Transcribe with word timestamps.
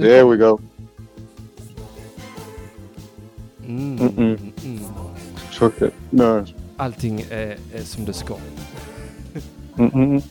There 0.00 0.24
we 0.24 0.36
go. 0.36 0.60
Mm, 3.66 3.98
Mm-mm. 3.98 4.38
mm. 4.64 4.80
Chocolate. 5.50 5.92
No. 6.10 6.44
Allting 6.76 7.20
är, 7.30 7.56
är 7.74 7.82
som 7.82 8.04
det 8.04 8.12
ska. 8.12 8.36
Mm. 9.78 10.22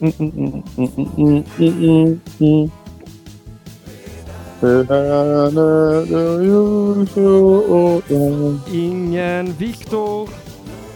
Ingen 8.72 9.54
Viktor. 9.54 10.30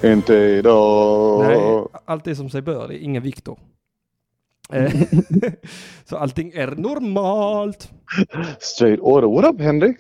Inte 0.04 0.34
idag. 0.34 1.40
Nej, 1.48 1.84
allt 2.06 2.28
är 2.28 2.36
som 2.36 2.50
sig 2.50 2.62
bör. 2.62 2.88
Det 2.88 2.94
är 2.94 3.00
ingen 3.00 3.24
Viktor. 3.24 3.60
Eh, 4.74 4.94
Så 6.06 6.18
allting 6.18 6.52
är 6.52 6.68
normalt. 6.68 7.90
Straight 8.60 9.00
order. 9.02 9.28
What 9.28 9.46
up 9.56 9.62
Henrik? 9.62 9.98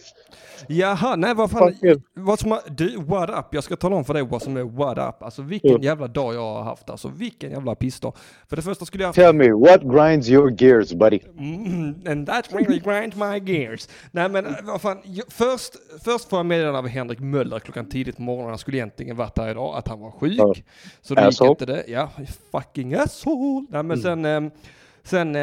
Jaha, 0.67 1.15
nej 1.15 1.33
vad 1.35 1.51
fan. 1.51 1.73
Vad 2.13 2.39
som 2.39 2.51
har, 2.51 2.59
du, 2.69 2.97
what 2.97 3.29
up? 3.29 3.45
Jag 3.51 3.63
ska 3.63 3.75
tala 3.75 3.95
om 3.95 4.05
för 4.05 4.13
dig 4.13 4.23
vad 4.23 4.41
som 4.41 4.57
är 4.57 4.63
what 4.63 4.97
up. 4.97 5.23
Alltså 5.23 5.41
vilken 5.41 5.69
Mm. 5.69 5.81
jävla 5.83 6.07
dag 6.07 6.35
jag 6.35 6.41
har 6.41 6.63
haft. 6.63 6.89
Alltså 6.89 7.07
vilken 7.07 7.51
jävla 7.51 7.75
pissdag. 7.75 8.13
För 8.49 8.55
det 8.55 8.61
första 8.61 8.85
skulle 8.85 9.03
jag 9.03 9.07
haft 9.07 9.19
Tell 9.19 9.35
me, 9.35 9.51
what 9.51 9.81
grinds 9.81 10.29
your 10.29 10.63
gears 10.63 10.93
buddy? 10.93 11.19
Mm, 11.37 11.95
and 12.07 12.27
that 12.27 12.53
really 12.53 12.79
grinds 12.79 13.15
my 13.15 13.53
gears. 13.53 13.87
Nej 14.11 14.29
men 14.29 14.45
eh, 14.45 14.51
vad 14.63 14.81
fan, 14.81 14.97
jag, 15.03 15.25
först, 15.29 15.73
först 16.03 16.29
får 16.29 16.39
jag 16.39 16.45
meddelande 16.45 16.79
av 16.79 16.87
Henrik 16.87 17.19
Möller 17.19 17.59
klockan 17.59 17.89
tidigt 17.89 18.15
på 18.15 18.21
morgonen, 18.21 18.49
han 18.49 18.57
skulle 18.57 18.77
egentligen 18.77 19.15
varit 19.15 19.35
där 19.35 19.49
idag, 19.51 19.75
att 19.77 19.87
han 19.87 19.99
var 19.99 20.11
sjuk. 20.11 20.33
Ja. 20.37 20.53
Så 21.01 21.15
det 21.15 21.25
gick 21.25 21.41
inte 21.41 21.65
det. 21.65 21.83
Ja, 21.87 22.09
fucking 22.51 22.93
asshole. 22.93 23.65
Nej 23.69 23.83
men 23.83 23.97
sen, 24.01 24.25
eh, 24.25 24.41
sen 25.03 25.35
eh, 25.35 25.41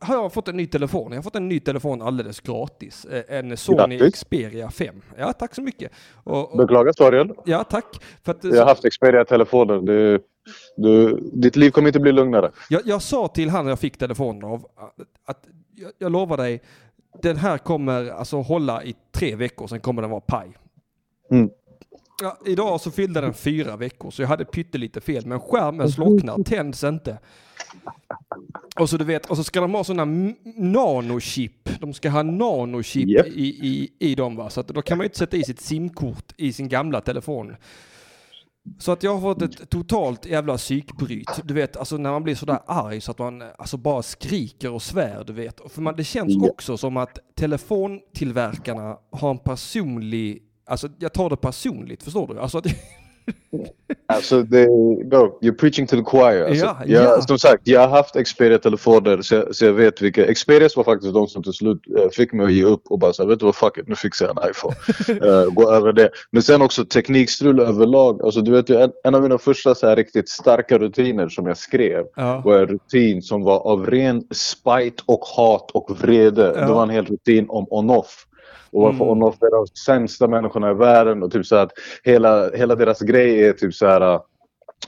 har 0.00 0.14
jag 0.14 0.32
fått 0.32 0.48
en 0.48 0.56
ny 0.56 0.66
telefon. 0.66 1.12
Jag 1.12 1.18
har 1.18 1.22
fått 1.22 1.36
en 1.36 1.48
ny 1.48 1.60
telefon 1.60 2.02
alldeles 2.02 2.40
gratis. 2.40 3.04
Eh, 3.04 3.38
En 3.38 3.56
Sony 3.56 3.96
Grattis. 3.96 4.14
Xperia 4.14 4.70
5. 4.70 5.02
Ja, 5.18 5.32
tack 5.32 5.54
så 5.54 5.62
mycket. 5.62 5.92
Och, 6.24 6.52
och, 6.52 6.58
Beklagar 6.58 6.92
sorgen. 6.92 7.34
ja, 7.44 7.64
tack. 7.64 7.84
För 8.24 8.32
att, 8.32 8.44
Jag 8.44 8.56
har 8.58 8.66
haft 8.66 8.90
Xperia-telefoner. 8.92 9.78
Du, 9.80 10.22
du, 10.76 11.20
ditt 11.32 11.56
liv 11.56 11.70
kommer 11.70 11.88
inte 11.88 12.00
bli 12.00 12.12
lugnare. 12.12 12.50
Jag, 12.70 12.82
jag 12.84 13.02
sa 13.02 13.28
till 13.28 13.50
han 13.50 13.66
jag 13.66 13.78
fick 13.78 13.96
telefonen 13.98 14.44
av 14.44 14.66
att 15.24 15.44
jag, 15.74 15.92
jag 15.98 16.12
lovar 16.12 16.36
dig, 16.36 16.62
den 17.22 17.36
här 17.36 17.58
kommer 17.58 18.10
alltså 18.10 18.36
hålla 18.36 18.84
i 18.84 18.94
tre 19.12 19.36
veckor, 19.36 19.66
sen 19.66 19.80
kommer 19.80 20.02
den 20.02 20.10
vara 20.10 20.20
paj. 20.20 20.56
Mm. 21.30 21.50
Ja, 22.22 22.38
idag 22.46 22.80
så 22.80 22.90
fyllde 22.90 23.20
den 23.20 23.34
fyra 23.34 23.76
veckor, 23.76 24.10
så 24.10 24.22
jag 24.22 24.28
hade 24.28 24.44
pyttelite 24.44 25.00
fel, 25.00 25.26
men 25.26 25.40
skärmen 25.40 25.88
slocknar, 25.90 26.42
tänds 26.44 26.84
inte. 26.84 27.18
Och 28.80 28.90
så 28.90 28.96
du 28.96 29.04
vet, 29.04 29.30
och 29.30 29.36
så 29.36 29.44
ska 29.44 29.60
de 29.60 29.74
ha 29.74 29.84
sådana 29.84 30.32
nanochip. 30.56 31.68
De 31.80 31.94
ska 31.94 32.10
ha 32.10 32.22
nanochip 32.22 33.08
Japp. 33.08 33.26
i, 33.26 33.46
i, 33.68 33.92
i 33.98 34.14
dem 34.14 34.36
va, 34.36 34.50
så 34.50 34.60
att 34.60 34.68
då 34.68 34.82
kan 34.82 34.98
man 34.98 35.04
ju 35.04 35.06
inte 35.06 35.18
sätta 35.18 35.36
i 35.36 35.44
sitt 35.44 35.60
simkort 35.60 36.32
i 36.36 36.52
sin 36.52 36.68
gamla 36.68 37.00
telefon. 37.00 37.56
Så 38.78 38.92
att 38.92 39.02
jag 39.02 39.14
har 39.16 39.20
fått 39.20 39.42
ett 39.42 39.70
totalt 39.70 40.26
jävla 40.26 40.56
psykbryt. 40.56 41.40
Du 41.44 41.54
vet, 41.54 41.76
alltså 41.76 41.96
när 41.96 42.10
man 42.10 42.22
blir 42.22 42.34
sådär 42.34 42.58
arg 42.66 43.00
så 43.00 43.10
att 43.10 43.18
man 43.18 43.42
alltså 43.58 43.76
bara 43.76 44.02
skriker 44.02 44.72
och 44.72 44.82
svär, 44.82 45.24
du 45.26 45.32
vet. 45.32 45.60
För 45.72 45.82
man, 45.82 45.96
det 45.96 46.04
känns 46.04 46.36
också 46.50 46.76
som 46.76 46.96
att 46.96 47.18
telefontillverkarna 47.34 48.96
har 49.12 49.30
en 49.30 49.38
personlig, 49.38 50.42
alltså 50.66 50.88
jag 50.98 51.12
tar 51.12 51.30
det 51.30 51.36
personligt, 51.36 52.02
förstår 52.02 52.34
du? 52.34 52.40
Alltså 52.40 52.58
att, 52.58 52.66
Alltså, 54.06 54.42
det, 54.42 54.66
no, 54.66 55.38
you're 55.42 55.56
preaching 55.58 55.86
to 55.86 55.96
the 55.96 56.02
choir. 56.04 56.44
Alltså, 56.44 56.64
Ja, 56.64 56.76
jag, 56.86 57.04
ja. 57.04 57.22
Som 57.22 57.38
sagt, 57.38 57.60
jag 57.64 57.80
har 57.80 57.88
haft 57.88 58.14
Xperia-telefoner 58.26 59.22
så, 59.22 59.34
jag- 59.34 59.54
så 59.56 59.64
jag 59.64 59.72
vet 59.72 60.02
vilka. 60.02 60.34
Xperias 60.34 60.76
var 60.76 60.84
faktiskt 60.84 61.14
de 61.14 61.28
som 61.28 61.42
till 61.42 61.52
slut 61.52 61.80
eh, 61.98 62.08
fick 62.10 62.32
mig 62.32 62.46
att 62.46 62.52
ge 62.52 62.64
upp 62.64 62.82
och 62.84 62.98
bara 62.98 63.12
säga, 63.12 63.26
vet 63.28 63.38
du 63.38 63.44
vad, 63.46 63.54
fuck 63.56 63.78
it, 63.78 63.88
nu 63.88 63.94
fixar 63.96 64.26
jag 64.26 64.44
en 64.44 64.50
iPhone. 64.50 64.74
Eh, 65.32 65.50
gå 65.50 65.70
över 65.70 65.92
det. 65.92 66.10
Men 66.30 66.42
sen 66.42 66.62
också 66.62 66.84
teknikstrul 66.84 67.60
överlag. 67.60 68.22
Alltså, 68.22 68.40
du 68.40 68.50
vet 68.50 68.70
en, 68.70 68.92
en 69.04 69.14
av 69.14 69.22
mina 69.22 69.38
första 69.38 69.74
så 69.74 69.86
här, 69.86 69.96
riktigt 69.96 70.28
starka 70.28 70.78
rutiner 70.78 71.28
som 71.28 71.46
jag 71.46 71.56
skrev 71.56 72.04
ja. 72.16 72.42
var 72.44 72.58
en 72.58 72.66
rutin 72.66 73.22
som 73.22 73.42
var 73.44 73.58
av 73.66 73.86
ren 73.86 74.22
spite 74.30 75.02
och 75.06 75.20
hat 75.24 75.70
och 75.70 75.90
vrede. 76.00 76.52
Det 76.52 76.66
var 76.72 76.82
en 76.82 76.90
hel 76.90 77.06
rutin 77.06 77.46
om 77.48 77.66
on-off. 77.70 78.26
Och 78.70 78.82
varför 78.82 79.04
Mm. 79.04 79.08
on-off 79.08 79.42
är 79.42 79.50
de 79.50 79.66
sämsta 79.66 80.28
människorna 80.28 80.70
i 80.70 80.74
världen 80.74 81.22
och 81.22 81.32
typ 81.32 81.46
så 81.46 81.56
att 81.56 81.70
hela, 82.04 82.50
hela 82.50 82.74
deras 82.74 83.00
grej 83.00 83.46
är 83.46 83.52
typ 83.52 83.74
så 83.74 83.86
här. 83.86 84.20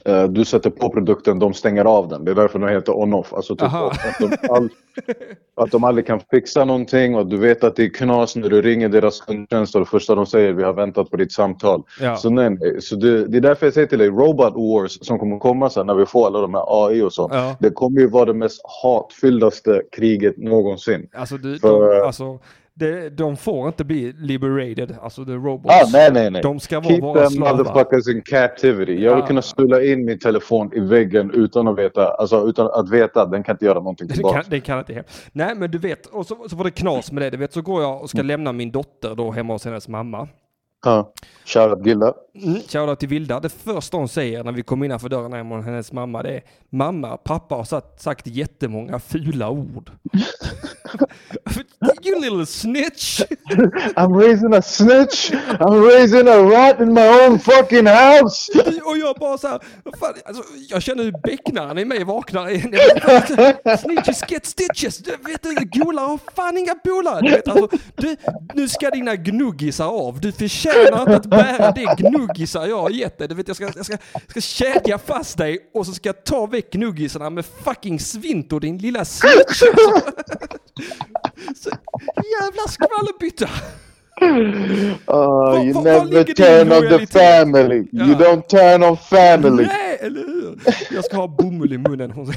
eh, 0.05 0.23
du 0.23 0.45
sätter 0.45 0.69
på 0.69 0.89
produkten, 0.89 1.39
de 1.39 1.53
stänger 1.53 1.85
av 1.85 2.07
den. 2.07 2.25
Det 2.25 2.31
är 2.31 2.35
därför 2.35 2.59
de 2.59 2.69
heter 2.69 2.97
on-off. 2.97 3.33
Alltså 3.33 3.55
typ 3.55 3.73
att, 3.73 4.19
de 4.19 4.47
all, 4.49 4.69
att 5.55 5.71
de 5.71 5.83
aldrig 5.83 6.07
kan 6.07 6.19
fixa 6.31 6.65
någonting 6.65 7.15
och 7.15 7.27
du 7.27 7.37
vet 7.37 7.63
att 7.63 7.75
det 7.75 7.83
är 7.83 7.89
knas 7.93 8.35
när 8.35 8.49
du 8.49 8.61
ringer 8.61 8.89
deras 8.89 9.21
kundtjänst 9.21 9.75
och 9.75 9.81
det 9.81 9.85
första 9.87 10.15
de 10.15 10.25
säger 10.25 10.53
vi 10.53 10.63
har 10.63 10.73
väntat 10.73 11.09
på 11.09 11.17
ditt 11.17 11.31
samtal. 11.31 11.83
Ja. 12.01 12.15
Så, 12.15 12.29
nej, 12.29 12.49
nej. 12.49 12.81
så 12.81 12.95
det, 12.95 13.27
det 13.27 13.37
är 13.37 13.41
därför 13.41 13.65
jag 13.65 13.73
säger 13.73 13.87
till 13.87 13.99
dig, 13.99 14.07
Robot 14.09 14.53
Wars 14.55 14.97
som 15.05 15.19
kommer 15.19 15.39
komma 15.39 15.69
sen 15.69 15.87
när 15.87 15.95
vi 15.95 16.05
får 16.05 16.27
alla 16.27 16.41
de 16.41 16.53
här 16.53 16.85
AI 16.87 17.01
och 17.01 17.13
sånt. 17.13 17.33
Ja. 17.33 17.55
Det 17.59 17.69
kommer 17.69 17.99
ju 18.01 18.07
vara 18.09 18.25
det 18.25 18.33
mest 18.33 18.61
hatfylldaste 18.83 19.81
kriget 19.91 20.37
någonsin. 20.37 21.09
Alltså, 21.15 21.37
du, 21.37 21.59
För- 21.59 21.95
de, 21.99 22.05
alltså 22.07 22.39
det, 22.77 23.09
de 23.09 23.37
får 23.37 23.67
inte 23.67 23.83
bli 23.83 24.13
liberated, 24.17 24.97
alltså 25.01 25.25
the 25.25 25.31
robots. 25.31 25.75
Ah, 25.75 25.87
nej, 25.93 26.11
nej, 26.13 26.31
nej. 26.31 26.41
De 26.41 26.59
ska 26.59 26.79
vara 26.79 26.87
Keep 26.89 27.01
våra 27.01 27.29
them 27.29 27.39
motherfuckers 27.39 28.07
in 28.07 28.21
captivity. 28.21 28.91
Jag 29.03 29.11
vill 29.15 29.19
Ja. 29.21 29.27
kunna 29.27 29.41
stula 29.41 29.83
in 29.83 30.05
min 30.05 30.19
telefon 30.19 30.71
i 30.73 30.79
väggen 30.79 31.31
utan 31.31 31.67
att 31.67 31.77
veta, 31.79 32.07
alltså 32.07 32.47
utan 32.47 32.67
att 32.71 32.89
veta 32.89 33.25
den 33.25 33.43
kan 33.43 33.53
inte 33.55 33.65
göra 33.65 33.79
någonting 33.79 34.07
tillbaka. 34.07 34.41
kan, 34.41 34.49
det 34.49 34.59
kan 34.59 34.79
inte 34.79 34.93
hem. 34.93 35.03
Nej 35.31 35.55
men 35.55 35.71
du 35.71 35.77
vet, 35.77 36.05
och 36.05 36.25
så, 36.27 36.45
så 36.49 36.55
var 36.55 36.63
det 36.63 36.71
knas 36.71 37.11
med 37.11 37.23
det. 37.23 37.29
Du 37.29 37.37
vet, 37.37 37.53
så 37.53 37.61
går 37.61 37.81
jag 37.81 38.01
och 38.01 38.09
ska 38.09 38.21
lämna 38.21 38.51
min 38.51 38.71
dotter 38.71 39.15
då 39.15 39.31
hemma 39.31 39.53
hos 39.53 39.65
hennes 39.65 39.87
mamma. 39.87 40.27
Ja. 40.85 41.13
Shoutout 41.45 41.85
Gilda. 41.85 42.13
Mm, 42.35 42.61
Shoutout 42.67 42.99
till 42.99 43.09
Vilda. 43.09 43.39
Det 43.39 43.49
första 43.49 43.97
hon 43.97 44.09
säger 44.09 44.43
när 44.43 44.51
vi 44.51 44.63
kommer 44.63 44.85
innanför 44.85 45.09
dörren 45.09 45.33
hemma 45.33 45.55
hos 45.55 45.65
hennes 45.65 45.91
mamma 45.91 46.23
det 46.23 46.29
är 46.29 46.43
Mamma, 46.69 47.17
pappa 47.17 47.55
har 47.55 47.63
sagt, 47.63 48.01
sagt 48.01 48.27
jättemånga 48.27 48.99
fula 48.99 49.49
ord. 49.49 49.91
you 52.05 52.19
little 52.19 52.45
snitch! 52.45 53.21
I'm 53.95 54.13
raising 54.13 54.53
a 54.53 54.61
snitch! 54.61 55.31
I'm 55.59 55.81
raising 55.81 56.27
a 56.27 56.37
rat 56.37 56.81
in 56.81 56.93
my 56.93 57.07
own 57.07 57.39
fucking 57.39 57.87
house! 57.87 58.51
Och 58.85 58.97
jag 58.97 59.15
bara 59.15 59.37
så 59.37 59.47
här, 59.47 59.59
fan, 59.99 60.13
alltså, 60.25 60.43
jag 60.69 60.81
känner 60.81 61.03
hur 61.03 61.11
becknaren 61.11 61.77
i 61.77 61.85
mig 61.85 62.03
vaknar 62.03 62.45
vet, 62.45 63.79
Snitches 63.79 64.31
get 64.31 64.45
stitches! 64.45 64.97
Du 64.97 65.11
vet 65.11 65.43
du, 65.43 65.79
golar 65.79 66.03
har 66.03 66.19
fan 66.35 66.57
inga 66.57 66.75
polare! 66.75 67.21
Du 67.21 67.29
vet, 67.29 67.47
alltså, 67.47 67.77
nu 68.53 68.67
ska 68.67 68.89
dina 68.89 69.15
gnuggisar 69.15 69.87
av. 69.87 70.19
Du 70.21 70.31
förtjänar 70.31 70.74
inte 70.81 71.15
att 71.15 71.25
bära 71.25 71.71
det 71.71 71.95
gnuggisar 71.97 72.65
jag 72.67 72.81
har 72.81 72.89
gett 72.89 73.17
dig. 73.17 73.27
Du 73.27 73.35
vet, 73.35 73.47
jag 73.47 73.57
ska, 73.57 73.69
jag 73.75 73.85
ska, 73.85 73.97
ska 74.27 74.41
kedja 74.41 74.97
fast 74.97 75.37
dig 75.37 75.59
och 75.73 75.85
så 75.85 75.93
ska 75.93 76.09
jag 76.09 76.23
ta 76.23 76.45
väck 76.45 76.71
gnuggisarna 76.71 77.29
med 77.29 77.45
fucking 77.45 77.99
svinto 77.99 78.59
din 78.59 78.77
lilla 78.77 79.05
snitch! 79.05 79.61
Jävla 82.41 82.67
skvallerbytta! 82.67 83.49
Uh, 84.21 85.65
you 85.65 85.73
vad 85.73 85.83
never 85.83 86.05
ligger 86.05 86.23
din 86.23 86.35
turn 86.35 86.71
on 86.71 86.81
the 86.99 87.07
family. 87.07 87.75
You 87.75 87.87
Ja. 87.91 88.05
don't 88.05 88.41
turn 88.47 88.83
on 88.83 88.97
family. 88.97 89.65
Nej, 89.65 89.97
eller 90.01 90.19
hur? 90.21 90.59
Jag 90.91 91.05
ska 91.05 91.17
ha 91.17 91.27
bomull 91.27 91.73
i 91.73 91.77
munnen. 91.77 92.13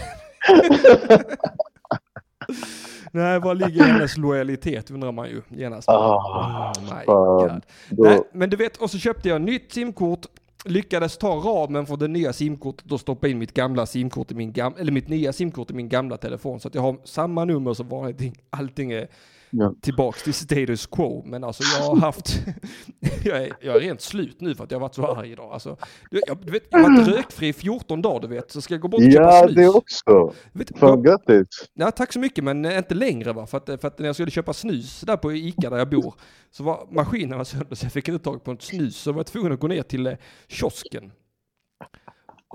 Nej, 3.13 3.41
var 3.41 3.55
ligger 3.55 3.85
hennes 3.85 4.17
lojalitet 4.17 4.91
undrar 4.91 5.13
man 5.13 5.29
ju 5.29 5.43
genast. 5.49 5.89
Ah, 5.89 6.73
oh 6.77 6.83
my 6.83 7.05
god. 7.07 7.63
Då- 7.91 8.03
Nej, 8.05 8.21
men 8.33 8.51
du 8.51 8.57
vet, 8.57 8.77
och 8.77 8.91
så 8.91 8.99
köpte 8.99 9.29
jag 9.29 9.41
nytt 9.43 9.73
simkort. 9.73 10.27
Lyckades 10.65 11.19
ta 11.19 11.29
ramen 11.29 11.87
för 11.87 11.97
det 11.97 12.09
nya 12.09 12.33
simkortet 12.33 12.93
och 12.93 13.01
stoppa 13.01 13.29
in 13.29 13.39
mitt 13.39 13.55
gamla 13.55 13.87
simkort 13.87 14.31
i 14.31 14.35
min 14.35 14.53
gamla, 14.53 14.79
eller 14.81 14.93
mitt 14.93 15.09
nya 15.09 15.33
simkort 15.33 15.71
i 15.71 15.75
min 15.75 15.89
gamla 15.89 16.17
telefon. 16.17 16.61
Så 16.61 16.69
att 16.69 16.75
jag 16.75 16.83
har 16.83 16.97
samma 17.05 17.45
nummer 17.45 17.75
som 17.75 17.89
vanligt. 17.89 18.35
Allting 18.51 18.93
är 18.93 19.09
Ja. 19.51 19.75
tillbaks 19.83 20.23
till 20.23 20.35
status 20.35 20.87
quo. 20.87 21.23
Men 21.27 21.45
alltså 21.45 21.63
jag 21.79 21.87
har 21.87 21.97
haft, 21.97 22.41
jag, 23.25 23.43
är, 23.43 23.53
jag 23.61 23.77
är 23.77 23.81
rent 23.81 24.01
slut 24.01 24.41
nu 24.41 24.55
för 24.55 24.65
att 24.65 24.71
jag 24.71 24.79
har 24.79 24.81
varit 24.81 24.95
så 24.95 25.07
arg 25.07 25.33
idag. 25.33 25.53
Alltså, 25.53 25.77
du, 26.11 26.21
jag, 26.27 26.39
du 26.47 26.53
vet, 26.53 26.63
jag 26.71 26.79
har 26.79 26.91
varit 26.97 27.09
rökfri 27.17 27.49
i 27.49 27.53
14 27.53 28.03
dagar 28.03 28.21
du 28.21 28.35
vet, 28.35 28.51
så 28.51 28.61
ska 28.61 28.75
jag 28.75 28.81
gå 28.81 28.89
bort 28.89 29.01
och 29.05 29.13
köpa 29.13 29.25
Ja, 29.25 29.43
snus. 29.43 29.55
det 29.57 29.69
också. 29.69 30.35
Vet, 30.53 30.79
Fan 30.79 31.03
grattis. 31.03 31.47
ja, 31.75 31.91
tack 31.91 32.13
så 32.13 32.19
mycket, 32.19 32.45
men 32.45 32.65
inte 32.65 32.95
längre 32.95 33.33
va. 33.33 33.47
För 33.47 33.59
att, 33.59 33.67
för 33.81 33.87
att 33.89 33.99
när 33.99 34.07
jag 34.07 34.17
skulle 34.17 34.31
köpa 34.31 34.53
snus 34.53 35.01
där 35.01 35.17
på 35.17 35.33
Ica 35.33 35.71
där 35.71 35.79
jag 35.79 35.91
bor, 35.91 36.15
så 36.51 36.63
var 36.65 36.87
maskinerna 36.91 37.45
sönder 37.45 37.75
så 37.77 37.85
jag 37.87 37.93
fick 37.93 38.09
inte 38.09 38.25
tag 38.25 38.45
på 38.45 38.53
ett 38.53 38.63
snus. 38.63 38.97
Så 38.97 39.13
var 39.13 39.19
jag 39.19 39.27
tvungen 39.27 39.53
att 39.53 39.61
gå 39.61 39.69
ner 39.69 39.83
till 39.83 40.07
eh, 40.07 40.13
kiosken. 40.49 41.13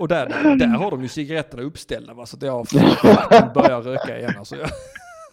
Och 0.00 0.08
där, 0.08 0.56
där 0.58 0.66
har 0.66 0.90
de 0.90 1.02
ju 1.02 1.08
cigaretterna 1.08 1.62
uppställda 1.62 2.14
va, 2.14 2.26
så 2.26 2.36
att 2.36 2.42
jag 2.42 2.66
börjar 3.54 3.82
röka 3.82 4.18
igen. 4.18 4.32
Alltså, 4.38 4.56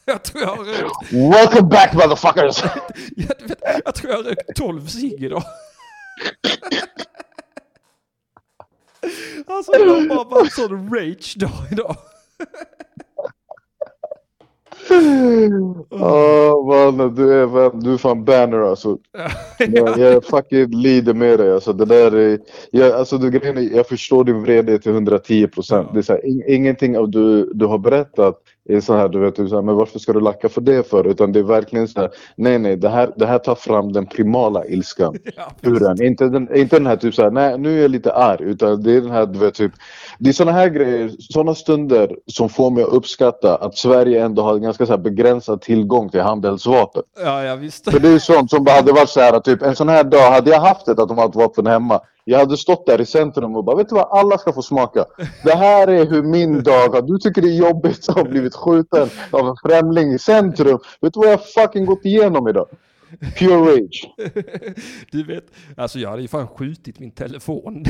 jag, 0.06 0.13
jag 0.13 0.24
tror 0.24 0.44
jag 0.44 0.50
har 0.56 0.63
rökt 0.63 1.12
Welcome 1.12 1.69
back 1.69 1.94
motherfuckers! 1.94 2.63
Jag, 3.15 3.48
vet, 3.48 3.81
jag 3.86 3.95
tror 3.95 4.12
jag 4.12 4.18
har 4.18 4.24
rökt 4.24 4.56
12 4.56 4.88
cigg 4.88 5.24
idag. 5.24 5.44
Alltså 9.48 9.71
det 9.71 9.89
har 9.89 10.07
bara 10.15 10.24
varit 10.24 10.53
sån 10.53 10.95
rage 10.95 11.36
dag 11.39 11.51
idag. 11.71 11.95
Ja 15.89 16.63
mannen, 16.68 17.15
du 17.15 17.33
är, 17.42 17.45
vem- 17.45 17.80
du 17.80 17.94
är 17.94 17.97
fan 17.97 18.25
banner 18.25 18.59
alltså. 18.59 18.97
Jag, 19.59 19.97
jag 19.97 20.25
fucking 20.25 20.69
lider 20.69 21.13
med 21.13 21.39
dig 21.39 21.51
alltså. 21.51 21.74
Det 21.74 21.86
där 21.86 22.15
är, 22.15 22.39
jag, 22.71 22.92
alltså 22.92 23.18
du, 23.18 23.31
grejen 23.31 23.57
är, 23.57 23.75
jag 23.75 23.88
förstår 23.88 24.24
din 24.24 24.42
vrede 24.42 24.80
till 24.80 24.92
110 24.92 25.47
procent. 25.47 25.88
Ja. 25.89 25.94
Det 25.94 26.00
är 26.00 26.04
så 26.04 26.13
här, 26.13 26.25
ing, 26.25 26.44
ingenting 26.47 26.97
av 26.97 27.09
du, 27.09 27.51
du 27.54 27.65
har 27.65 27.77
berättat 27.77 28.42
är 28.69 28.81
så 28.81 28.96
här, 28.96 29.10
du 29.10 29.19
vet, 29.19 29.36
du, 29.36 29.48
så 29.48 29.56
här, 29.56 29.62
men 29.62 29.75
varför 29.75 30.00
ska 30.00 30.13
du 30.13 30.19
lacka 30.19 30.50
för 30.50 30.62
det 30.62 30.90
för? 30.90 31.08
Utan 31.08 31.31
det 31.31 31.40
är 31.40 31.44
verkligen 31.44 31.88
så 31.88 32.00
här, 32.00 32.10
nej 32.36 32.60
nej, 32.60 32.78
det 32.78 32.90
här, 32.90 33.13
det 33.16 33.25
här 33.25 33.38
tar 33.40 33.56
fram 33.56 33.94
den 33.94 34.06
primala 34.06 34.66
ilskan. 34.66 35.16
Ja. 35.36 35.96
Inte 36.06 36.30
den, 36.30 36.56
inte 36.56 36.75
den 36.75 36.88
här 36.88 36.96
typ 36.96 37.16
såhär, 37.16 37.31
nej 37.31 37.58
nu 37.58 37.78
är 37.78 37.81
jag 37.81 37.92
lite 37.92 38.13
arg. 38.13 38.44
Utan 38.44 38.84
det 38.84 38.92
är 38.92 39.02
den 39.02 39.12
här, 39.12 39.25
du 39.25 39.40
vet 39.40 39.54
typ. 39.54 39.72
Det 40.19 40.30
är 40.30 40.34
såna 40.34 40.52
här 40.52 40.69
grejer, 40.69 41.12
såna 41.19 41.56
stunder 41.56 42.16
som 42.28 42.50
får 42.50 42.72
mig 42.72 42.84
att 42.84 42.90
uppskatta 42.90 43.56
att 43.56 43.78
Sverige 43.78 44.25
ändå 44.25 44.42
har 44.42 44.56
en 44.56 44.62
ganska 44.62 44.86
så 44.86 44.92
här 44.92 45.00
begränsad 45.00 45.62
tillgång 45.62 46.10
till 46.10 46.22
handelsvapen. 46.22 47.04
ja, 47.24 47.44
ja 47.44 47.56
visst. 47.56 47.92
För 47.92 48.00
det 48.00 48.10
är 48.10 48.19
sånt 48.19 48.50
som 48.50 48.64
bara 48.64 48.75
hade 48.75 48.92
varit 48.92 49.10
så 49.10 49.19
här, 49.19 49.40
typ 49.40 49.62
en 49.62 49.75
sån 49.75 49.90
här 49.90 50.04
dag, 50.04 50.31
hade 50.31 50.50
jag 50.50 50.60
haft 50.60 50.88
ett 50.88 51.00
automatvapen 51.00 51.68
hemma. 51.68 52.02
Jag 52.31 52.39
hade 52.39 52.57
stått 52.57 52.86
där 52.86 53.01
i 53.01 53.06
centrum 53.06 53.56
och 53.56 53.63
bara, 53.63 53.75
vet 53.75 53.89
du 53.89 53.95
vad, 53.95 54.07
alla 54.12 54.38
ska 54.38 54.54
få 54.54 54.62
smaka. 54.62 55.06
Det 55.44 55.56
här 55.56 55.88
är 55.88 56.06
hur 56.06 56.24
min 56.24 56.63
dag 56.63 56.89
har, 56.89 57.01
du 57.01 57.18
tycker 57.18 57.42
det 57.42 57.48
är 57.48 57.68
jobbigt 57.68 58.10
att 58.10 58.16
ha 58.16 58.24
blivit 58.24 58.56
skjuten 58.56 59.10
av 59.31 59.48
en 59.48 59.56
främling 59.66 60.13
i 60.13 60.19
centrum. 60.19 60.80
Vet 61.01 61.13
du 61.13 61.19
vad 61.19 61.31
jag 61.31 61.45
fucking 61.45 61.86
gått 61.86 62.06
igenom 62.06 62.48
idag? 62.48 62.68
Pure 63.38 63.56
rage. 63.56 64.13
Du 65.12 65.24
vet, 65.24 65.44
alltså 65.78 66.00
jag 66.00 66.10
hade 66.10 66.22
ju 66.22 66.28
fan 66.28 66.48
skjutit 66.48 67.00
min 67.00 67.12
telefon. 67.12 67.86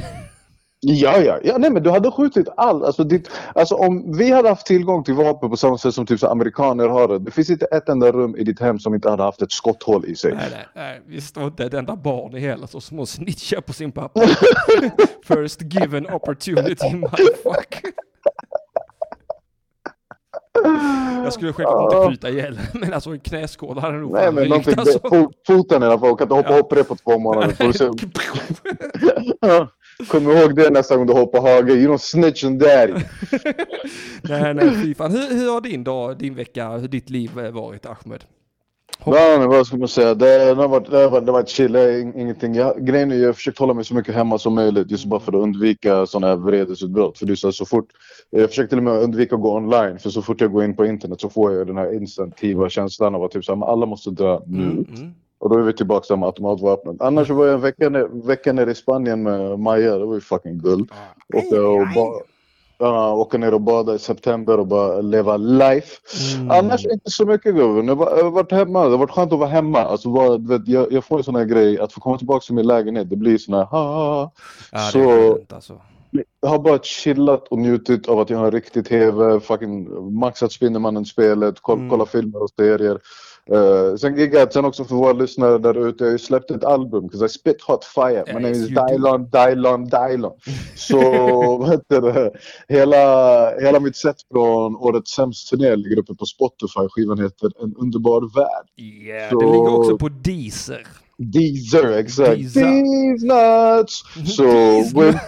Ja, 0.83 1.17
ja, 1.17 1.39
ja, 1.43 1.57
nej 1.57 1.69
men 1.71 1.83
du 1.83 1.89
hade 1.89 2.11
skjutit 2.11 2.47
allt. 2.57 2.83
Alltså, 2.83 3.03
ditt, 3.03 3.29
alltså 3.55 3.75
om 3.75 4.17
vi 4.17 4.31
hade 4.31 4.49
haft 4.49 4.65
tillgång 4.65 5.03
till 5.03 5.13
vapen 5.13 5.49
på 5.49 5.57
samma 5.57 5.77
sätt 5.77 5.93
som 5.93 6.05
typ 6.05 6.19
så 6.19 6.27
amerikaner 6.27 6.87
har 6.87 7.07
det. 7.07 7.19
Det 7.19 7.31
finns 7.31 7.49
inte 7.49 7.65
ett 7.65 7.89
enda 7.89 8.11
rum 8.11 8.35
i 8.35 8.43
ditt 8.43 8.59
hem 8.59 8.79
som 8.79 8.93
inte 8.95 9.09
hade 9.09 9.23
haft 9.23 9.41
ett 9.41 9.51
skotthål 9.51 10.05
i 10.05 10.15
sig. 10.15 10.31
Nej, 10.35 10.47
nej, 10.51 10.65
nej, 10.75 11.01
visst 11.07 11.37
var 11.37 11.43
inte 11.45 11.65
ett 11.65 11.73
enda 11.73 11.95
barn 11.95 12.35
i 12.35 12.39
heller 12.39 12.67
så 12.67 12.81
små 12.81 13.05
snitchar 13.05 13.61
på 13.61 13.73
sin 13.73 13.91
pappa. 13.91 14.21
First 15.27 15.61
given 15.61 16.09
opportunity, 16.13 16.95
motherfucker. 16.95 17.91
Jag 21.23 21.33
skulle 21.33 21.53
självklart 21.53 21.93
inte 21.93 22.07
skjuta 22.09 22.29
ihjäl 22.29 22.59
men 22.73 22.93
alltså 22.93 23.09
en 23.09 23.19
knäskål 23.19 23.77
hade 23.79 23.97
nog 23.97 24.11
Nej 24.13 24.31
men 24.31 24.47
någonting, 24.49 24.73
alltså. 24.77 24.97
fo- 24.99 25.31
foten 25.47 25.83
i 25.83 25.85
alla 25.85 25.99
fall. 25.99 26.17
Kan 26.17 26.31
inte 26.31 26.53
hoppa 26.53 26.75
Ja. 26.75 26.75
det 26.75 26.83
på 26.83 26.95
två 26.95 27.19
månader. 27.19 27.55
Kom 30.07 30.31
ihåg 30.31 30.55
det 30.55 30.69
nästa 30.69 30.97
gång 30.97 31.07
du 31.07 31.13
hoppar 31.13 31.41
hage. 31.41 31.73
You 31.73 31.93
don't 31.93 31.97
snitch 31.97 32.43
on 32.43 32.57
daddy. 32.57 32.93
nej, 34.21 34.53
nej, 34.53 34.69
fy 34.83 34.95
fan. 34.95 35.11
Hur, 35.11 35.35
hur 35.35 35.51
har 35.53 35.61
din 35.61 35.83
dag, 35.83 36.17
din 36.17 36.35
vecka, 36.35 36.69
hur 36.69 36.87
ditt 36.87 37.09
liv 37.09 37.39
eh, 37.39 37.51
varit, 37.51 37.85
Ahmed? 37.85 38.23
Hopp. 38.99 39.15
Ja, 39.15 39.37
men 39.39 39.49
vad 39.49 39.67
ska 39.67 39.77
man 39.77 39.87
säga? 39.87 40.13
Det, 40.13 40.45
det, 40.45 40.55
har 40.55 40.67
varit, 40.67 40.91
det, 40.91 40.97
har 40.97 41.09
varit, 41.09 41.25
det 41.25 41.31
har 41.31 41.39
varit 41.39 41.49
chill. 41.49 41.75
Ingenting. 42.15 42.55
Jag, 42.55 42.85
grejen 42.85 43.11
är 43.11 43.15
jag 43.15 43.27
har 43.27 43.33
försökt 43.33 43.59
hålla 43.59 43.73
mig 43.73 43.85
så 43.85 43.95
mycket 43.95 44.15
hemma 44.15 44.37
som 44.37 44.55
möjligt. 44.55 44.91
Just 44.91 45.05
bara 45.05 45.19
för 45.19 45.31
att 45.31 45.43
undvika 45.43 46.05
sådana 46.05 46.27
här 46.27 46.35
vredesutbrott. 46.35 47.17
För 47.17 47.25
det 47.25 47.33
är 47.33 47.35
så, 47.35 47.47
här, 47.47 47.51
så 47.51 47.65
fort, 47.65 47.87
jag 48.29 48.49
försöker 48.49 48.69
till 48.69 48.77
och 48.77 48.83
med 48.83 48.93
undvika 48.93 49.35
att 49.35 49.41
gå 49.41 49.55
online. 49.55 49.99
För 49.99 50.09
så 50.09 50.21
fort 50.21 50.41
jag 50.41 50.51
går 50.51 50.63
in 50.63 50.75
på 50.75 50.85
internet 50.85 51.21
så 51.21 51.29
får 51.29 51.53
jag 51.53 51.67
den 51.67 51.77
här 51.77 51.93
instinktiva 51.95 52.69
känslan 52.69 53.15
av 53.15 53.23
att 53.23 53.31
typ 53.31 53.45
så 53.45 53.55
här, 53.55 53.65
alla 53.65 53.85
måste 53.85 54.09
dö 54.09 54.39
nu. 54.45 54.63
Mm, 54.63 54.85
mm. 54.95 55.13
Och 55.41 55.49
då 55.49 55.57
är 55.57 55.61
vi 55.61 55.73
tillbaka 55.73 56.03
till 56.05 56.23
automatvapnet. 56.23 57.01
Annars 57.01 57.29
var 57.29 57.45
jag 57.45 57.53
en 57.55 57.61
vecka, 57.61 57.89
ner, 57.89 58.27
vecka 58.27 58.53
nere 58.53 58.71
i 58.71 58.75
Spanien 58.75 59.23
med 59.23 59.59
Maja. 59.59 59.97
Det 59.97 60.05
var 60.05 60.13
ju 60.15 60.21
fucking 60.21 60.57
guld. 60.59 60.89
Åka, 61.33 61.61
och 61.67 61.87
ba, 61.95 62.13
ja, 62.77 63.13
åka 63.13 63.37
ner 63.37 63.53
och 63.53 63.61
bada 63.61 63.95
i 63.95 63.99
september 63.99 64.59
och 64.59 64.67
bara 64.67 65.01
leva 65.01 65.37
life. 65.37 65.97
Mm. 66.37 66.51
Annars 66.51 66.85
inte 66.85 67.11
så 67.11 67.25
mycket 67.25 67.55
gubben. 67.55 67.87
Jag 67.87 67.95
har 67.95 68.31
varit 68.31 68.51
hemma. 68.51 68.83
Det 68.83 68.89
har 68.89 68.97
varit 68.97 69.11
skönt 69.11 69.33
att 69.33 69.39
vara 69.39 69.49
hemma. 69.49 69.79
Alltså, 69.79 70.09
bara, 70.09 70.37
vet, 70.37 70.67
jag, 70.67 70.91
jag 70.91 71.03
får 71.05 71.17
en 71.17 71.23
sån 71.23 71.35
här 71.35 71.45
grej 71.45 71.79
att 71.79 71.93
få 71.93 72.01
komma 72.01 72.17
tillbaka 72.17 72.39
till 72.45 72.55
min 72.55 72.67
lägenhet. 72.67 73.09
Det 73.09 73.15
blir 73.15 73.37
sån 73.37 73.53
här 73.53 73.65
ha, 73.65 73.83
ha, 73.83 74.13
ha. 74.13 74.31
Ja, 74.71 74.79
det 74.85 74.91
Så- 74.91 75.55
alltså. 75.55 75.73
Jag 76.41 76.49
har 76.49 76.59
bara 76.59 76.79
chillat 76.79 77.47
och 77.47 77.57
njutit 77.57 78.07
av 78.09 78.19
att 78.19 78.29
jag 78.29 78.37
har 78.37 78.45
en 78.45 78.51
riktig 78.51 78.85
TV, 78.87 79.39
fucking 79.39 79.87
maxat 80.19 80.51
Spindelmannen-spelet, 80.51 81.59
koll, 81.61 81.77
Mm. 81.77 81.89
kolla 81.89 82.05
filmer 82.05 82.43
och 82.43 82.49
serier. 82.49 82.99
Uh, 83.53 83.95
sen 83.95 84.17
giggat, 84.17 84.53
sen 84.53 84.65
också 84.65 84.83
för 84.85 84.95
våra 84.95 85.13
lyssnare 85.13 85.57
där 85.57 85.87
ute, 85.87 86.03
jag 86.03 86.07
har 86.07 86.11
ju 86.11 86.17
släppt 86.17 86.51
ett 86.51 86.63
album, 86.63 87.09
'cause 87.09 87.25
I 87.25 87.29
spit 87.29 87.61
hot 87.61 87.85
fire. 87.85 88.23
My 88.27 88.33
name 88.33 88.49
is. 88.49 88.67
Dylon, 88.67 89.29
Dylon, 89.29 89.85
Dylon. 89.85 90.31
Så 90.75 90.97
vad 91.57 91.69
heter 91.69 92.01
det? 92.01 92.31
Hela, 92.67 93.05
hela 93.59 93.79
mitt 93.79 93.95
set 93.95 94.15
från 94.31 94.75
årets 94.75 95.11
sämst 95.11 95.49
turné 95.49 95.75
ligger 95.75 95.99
uppe 95.99 96.15
på 96.15 96.25
Spotify. 96.25 96.87
Skivan 96.89 97.19
heter 97.19 97.63
En 97.63 97.75
underbar 97.75 98.35
värld. 98.35 98.65
Yeah, 98.77 99.29
Så- 99.29 99.39
det 99.39 99.45
ligger 99.45 99.75
också 99.79 99.97
på 99.97 100.09
Deezer. 100.09 100.87
Deezer, 101.17 101.91
exakt. 101.97 102.29
Deezer. 102.37 102.61
These 102.61 103.25
nuts! 103.25 104.03
Så 104.35 104.43
These 104.43 104.93
gå 104.95 105.07
in, 105.07 105.19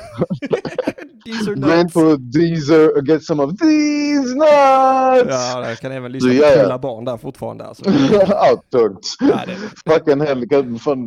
Gå 1.26 1.54
in 1.54 1.80
nuts. 1.80 1.94
på 1.94 2.16
Deezer 2.20 2.98
och 2.98 3.08
get 3.08 3.24
some 3.24 3.44
of 3.44 3.52
these 3.58 4.36
nuts! 4.36 5.30
Ja, 5.30 5.70
jag 5.70 5.78
kan 5.78 5.92
även 5.92 6.12
lyssna 6.12 6.30
på 6.30 6.36
ja. 6.36 6.52
knulla 6.54 6.80
barn 6.80 7.06
där 7.06 7.18
fortfarande 7.18 7.66
alltså. 7.66 7.84
ja, 8.12 8.62
tungt. 8.72 9.08
Ja, 9.20 9.40
det 9.46 9.94
Fucking 9.94 10.22
hell. 10.22 10.48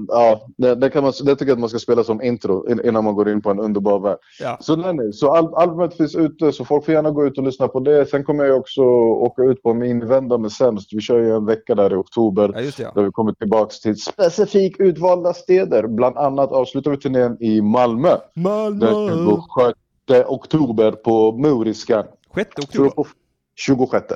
Ja, 0.09 0.47
det, 0.57 0.75
det, 0.75 0.91
kan 0.91 1.03
man, 1.03 1.13
det 1.25 1.37
tycker 1.37 1.47
jag 1.47 1.57
att 1.57 1.61
man 1.61 1.69
ska 1.69 1.79
spela 1.79 2.05
som 2.05 2.23
intro 2.23 2.71
in, 2.71 2.81
innan 2.85 3.05
man 3.05 3.15
går 3.15 3.29
in 3.29 3.43
på 3.43 3.51
en 3.51 3.61
underbar 3.61 4.01
värld. 4.01 4.19
Ja. 4.41 4.59
Så, 4.61 4.77
nej, 4.77 4.95
nej. 4.95 5.13
så 5.13 5.33
al 5.33 5.55
albumet 5.55 5.97
finns 5.97 6.15
ute 6.15 6.53
så 6.53 6.65
folk 6.65 6.85
får 6.85 6.95
gärna 6.95 7.11
gå 7.11 7.27
ut 7.27 7.39
och 7.39 7.45
lyssna 7.45 7.69
på 7.69 7.81
det. 7.81 8.07
Sen 8.07 8.25
kommer 8.25 8.45
jag 8.45 8.59
också 8.59 8.83
åka 8.83 9.43
ut 9.43 9.63
på 9.63 9.75
min 9.75 10.09
vända 10.09 10.39
med 10.39 10.53
sämst. 10.53 10.89
Vi 10.93 11.01
kör 11.01 11.19
ju 11.19 11.37
en 11.37 11.47
vecka 11.47 11.75
där 11.75 11.93
i 11.93 11.97
oktober. 11.97 12.51
ja, 12.55 12.61
just 12.61 12.77
det. 12.77 12.83
Ja. 12.83 12.93
Där 12.95 13.03
vi 13.03 13.11
kommer 13.11 13.33
tillbaka 13.33 13.71
till 13.83 13.97
specifikt 14.01 14.81
utvalda 14.81 15.35
städer. 15.35 15.87
Bland 15.87 16.17
annat 16.17 16.53
avslutar 16.53 16.91
vi 16.91 16.97
turnén 16.97 17.37
i 17.41 17.61
Malmö. 17.61 18.17
Malmö. 18.35 18.87
26 18.87 19.86
oktober 20.15 20.93
på 20.93 21.33
Moriskan. 21.33 22.07
6 22.35 22.51
Så 22.57 22.63
oktober. 22.63 22.91
på 22.91 23.07
26. 23.55 24.07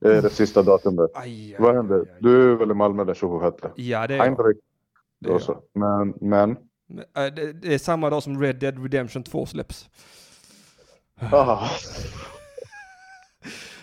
Det 0.00 0.16
är 0.16 0.22
det 0.22 0.30
sista 0.30 0.62
datumet. 0.62 1.10
Aj, 1.14 1.54
aj, 1.54 1.56
Vad 1.58 1.74
händer? 1.76 1.98
aj. 2.00 2.06
Du 2.20 2.52
är 2.52 2.56
väl 2.56 2.70
i 2.70 2.74
Malmö 2.74 3.04
den 3.04 3.14
26? 3.14 3.56
Ja, 3.76 4.06
det 4.06 4.14
är 4.14 4.18
jag. 4.26 4.36
Det 5.20 5.30
är 5.30 5.42
jag. 5.46 5.62
Men, 5.74 6.14
men. 6.20 6.50
Äh, 6.50 7.34
det 7.62 7.74
är 7.74 7.78
samma 7.78 8.10
dag 8.10 8.22
som 8.22 8.40
Red 8.42 8.56
Dead 8.56 8.82
Redemption 8.82 9.22
2 9.22 9.46
släpps. 9.46 9.88
Ah. 11.20 11.68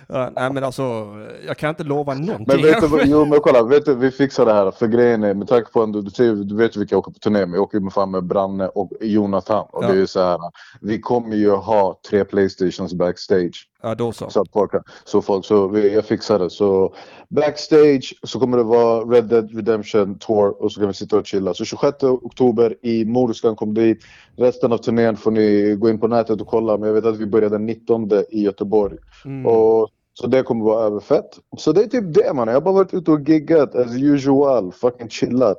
Ja, 0.08 0.30
nej 0.36 0.54
men 0.54 0.64
alltså, 0.64 1.08
jag 1.48 1.58
kan 1.58 1.70
inte 1.70 1.84
lova 1.84 2.14
någonting. 2.14 2.46
Men 2.48 2.62
vet 2.62 2.82
du, 2.82 3.02
jo 3.06 3.26
men 3.26 3.40
kolla, 3.40 3.64
vet 3.64 3.86
du, 3.86 3.96
vi 3.96 4.12
fixar 4.12 4.46
det 4.46 4.54
här. 4.54 4.72
För 4.72 4.88
grejen 4.88 5.24
är, 5.24 5.34
med 5.34 5.48
tanke 5.48 5.72
på 5.72 5.84
att 5.84 5.94
du, 5.94 6.02
du, 6.02 6.44
du 6.44 6.56
vet 6.56 6.78
vilka 6.78 6.94
jag 6.96 7.00
åker 7.00 7.12
på 7.12 7.20
turné 7.20 7.46
med. 7.46 7.58
Jag 7.58 7.64
åker 7.64 7.80
med 7.80 7.94
fan 7.94 8.12
med 8.12 8.24
Branne 8.24 8.68
och 8.68 8.92
Jonathan. 9.02 9.66
Och 9.72 9.84
Ja. 9.84 9.88
det 9.88 9.94
är 9.94 9.98
ju 9.98 10.08
så 10.08 10.20
här. 10.24 10.40
Vi 10.82 11.02
kommer 11.02 11.36
ju 11.36 11.52
ha 11.52 12.00
tre 12.10 12.26
Playstations 12.26 12.94
backstage. 12.94 13.68
Ja, 13.82 13.96
då 13.96 14.12
så. 14.12 14.30
Så 14.30 14.46
kan- 14.46 14.84
så 15.06 15.22
folk, 15.22 15.46
så 15.46 15.68
vi, 15.68 15.94
jag 15.94 16.06
fixar 16.06 16.40
det. 16.40 16.50
Så 16.50 16.94
backstage 17.30 18.14
så 18.24 18.40
kommer 18.40 18.58
det 18.58 18.64
vara 18.64 19.00
Red 19.06 19.24
Dead 19.26 19.56
Redemption 19.56 20.18
Tour 20.20 20.64
och 20.64 20.72
så 20.72 20.80
kan 20.80 20.88
vi 20.88 20.94
sitta 20.94 21.18
och 21.18 21.26
chilla. 21.26 21.54
Så 21.54 21.66
26 21.66 22.04
oktober 22.04 22.76
i 22.82 23.06
Moriskan, 23.06 23.56
kom 23.56 23.74
dit. 23.74 23.98
Resten 24.38 24.74
av 24.74 24.78
turnén 24.78 25.18
får 25.18 25.32
ni 25.32 25.76
gå 25.80 25.90
in 25.90 26.00
på 26.00 26.08
nätet 26.08 26.42
och 26.42 26.48
kolla. 26.48 26.78
Men 26.78 26.88
jag 26.88 26.94
vet 26.94 27.06
att 27.06 27.18
vi 27.18 27.26
börjar 27.26 27.50
den 27.50 27.66
19 27.66 28.12
i 28.30 28.44
Göteborg. 28.44 28.98
Mm. 29.26 29.46
Och, 29.46 29.90
så 30.14 30.28
det 30.28 30.44
kommer 30.44 30.66
vara 30.66 30.86
överfett. 30.86 31.40
Så 31.58 31.72
det 31.72 31.82
är 31.84 31.88
typ 31.88 32.14
det 32.14 32.34
man. 32.34 32.48
Jag 32.48 32.56
har 32.56 32.62
bara 32.62 32.74
varit 32.74 32.94
ute 32.94 33.12
och 33.12 33.30
giggat 33.30 33.76
as 33.76 33.96
usual. 33.96 34.72
Fucking 34.72 35.10
chillat. 35.10 35.58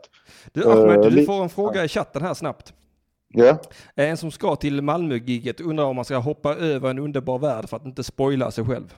Du 0.52 0.70
Ahmed, 0.70 0.96
eh, 0.96 1.02
du 1.02 1.10
li- 1.10 1.26
får 1.26 1.42
en 1.42 1.48
fråga 1.48 1.84
i 1.84 1.88
chatten 1.88 2.22
här 2.22 2.34
snabbt. 2.34 2.72
Ja? 3.36 3.58
En 3.94 4.16
som 4.16 4.30
ska 4.30 4.56
till 4.56 4.82
Malmö-giget 4.82 5.60
undrar 5.60 5.84
om 5.84 5.96
man 5.96 6.04
ska 6.04 6.16
hoppa 6.16 6.54
över 6.54 6.90
en 6.90 6.98
underbar 6.98 7.38
värld 7.38 7.68
för 7.68 7.76
att 7.76 7.84
inte 7.84 8.04
spoila 8.04 8.50
sig 8.50 8.64
själv. 8.64 8.94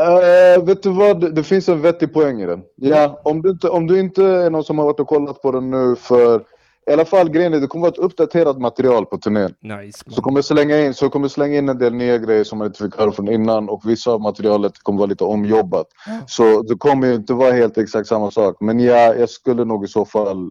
Eh, 0.00 0.64
vet 0.64 0.82
du 0.82 0.90
vad? 0.90 1.34
Det, 1.34 1.44
finns 1.44 1.68
en 1.68 1.80
vettig 1.80 2.12
poäng 2.12 2.42
i 2.42 2.46
den. 2.46 2.62
Ja, 2.76 3.20
om 3.24 3.42
du, 3.42 3.50
inte, 3.50 3.68
om 3.68 3.86
du 3.86 4.00
inte 4.00 4.24
är 4.24 4.50
någon 4.50 4.64
som 4.64 4.78
har 4.78 4.84
varit 4.84 5.00
och 5.00 5.06
kollat 5.06 5.42
på 5.42 5.52
den 5.52 5.70
nu 5.70 5.96
för... 5.96 6.44
I 6.90 6.92
alla 6.92 7.04
fall 7.04 7.30
grejen 7.30 7.54
är 7.54 7.60
det 7.60 7.66
kommer 7.66 7.82
vara 7.82 7.92
ett 7.92 7.98
uppdaterat 7.98 8.58
material 8.60 9.06
på 9.06 9.18
turnén. 9.18 9.54
Nice. 9.60 10.04
Så 10.08 10.22
kommer 10.22 10.38
jag 10.38 10.44
slänga 10.44 10.80
in, 10.80 10.94
så 10.94 11.08
kommer 11.08 11.28
slänga 11.28 11.58
in 11.58 11.68
en 11.68 11.78
del 11.78 11.94
nya 11.94 12.18
grejer 12.18 12.44
som 12.44 12.58
man 12.58 12.66
inte 12.66 12.84
fick 12.84 12.96
höra 12.96 13.12
från 13.12 13.28
innan 13.28 13.68
och 13.68 13.82
vissa 13.84 14.10
av 14.10 14.20
materialet 14.20 14.78
kommer 14.78 14.98
vara 14.98 15.08
lite 15.08 15.24
omjobbat. 15.24 15.86
Så 16.26 16.62
det 16.62 16.74
kommer 16.74 17.06
ju 17.06 17.14
inte 17.14 17.32
vara 17.32 17.52
helt 17.52 17.78
exakt 17.78 18.08
samma 18.08 18.30
sak. 18.30 18.56
Men 18.60 18.80
ja, 18.80 19.14
jag 19.14 19.30
skulle 19.30 19.64
nog 19.64 19.84
i 19.84 19.88
så 19.88 20.04
fall 20.04 20.50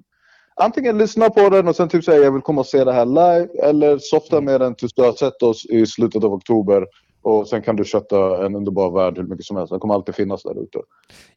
antingen 0.57 0.97
lyssna 0.97 1.29
på 1.29 1.49
den 1.49 1.67
och 1.67 1.75
sen 1.75 1.89
typ 1.89 2.03
säga 2.03 2.23
jag 2.23 2.31
vill 2.31 2.41
komma 2.41 2.61
och 2.61 2.67
se 2.67 2.83
det 2.83 2.93
här 2.93 3.05
live 3.05 3.47
eller 3.63 3.97
softa 3.97 4.41
med 4.41 4.61
den 4.61 4.75
tills 4.75 4.93
du 4.93 5.01
har 5.01 5.13
sett 5.13 5.43
oss 5.43 5.65
i 5.65 5.85
slutet 5.85 6.23
av 6.23 6.33
oktober. 6.33 6.85
Och 7.21 7.47
sen 7.47 7.61
kan 7.61 7.75
du 7.75 7.85
kötta 7.85 8.45
en 8.45 8.55
underbar 8.55 8.91
värld 8.91 9.17
hur 9.17 9.23
mycket 9.23 9.45
som 9.45 9.57
helst. 9.57 9.71
Den 9.71 9.79
kommer 9.79 9.93
alltid 9.93 10.15
finnas 10.15 10.43
där 10.43 10.63
ute. 10.63 10.79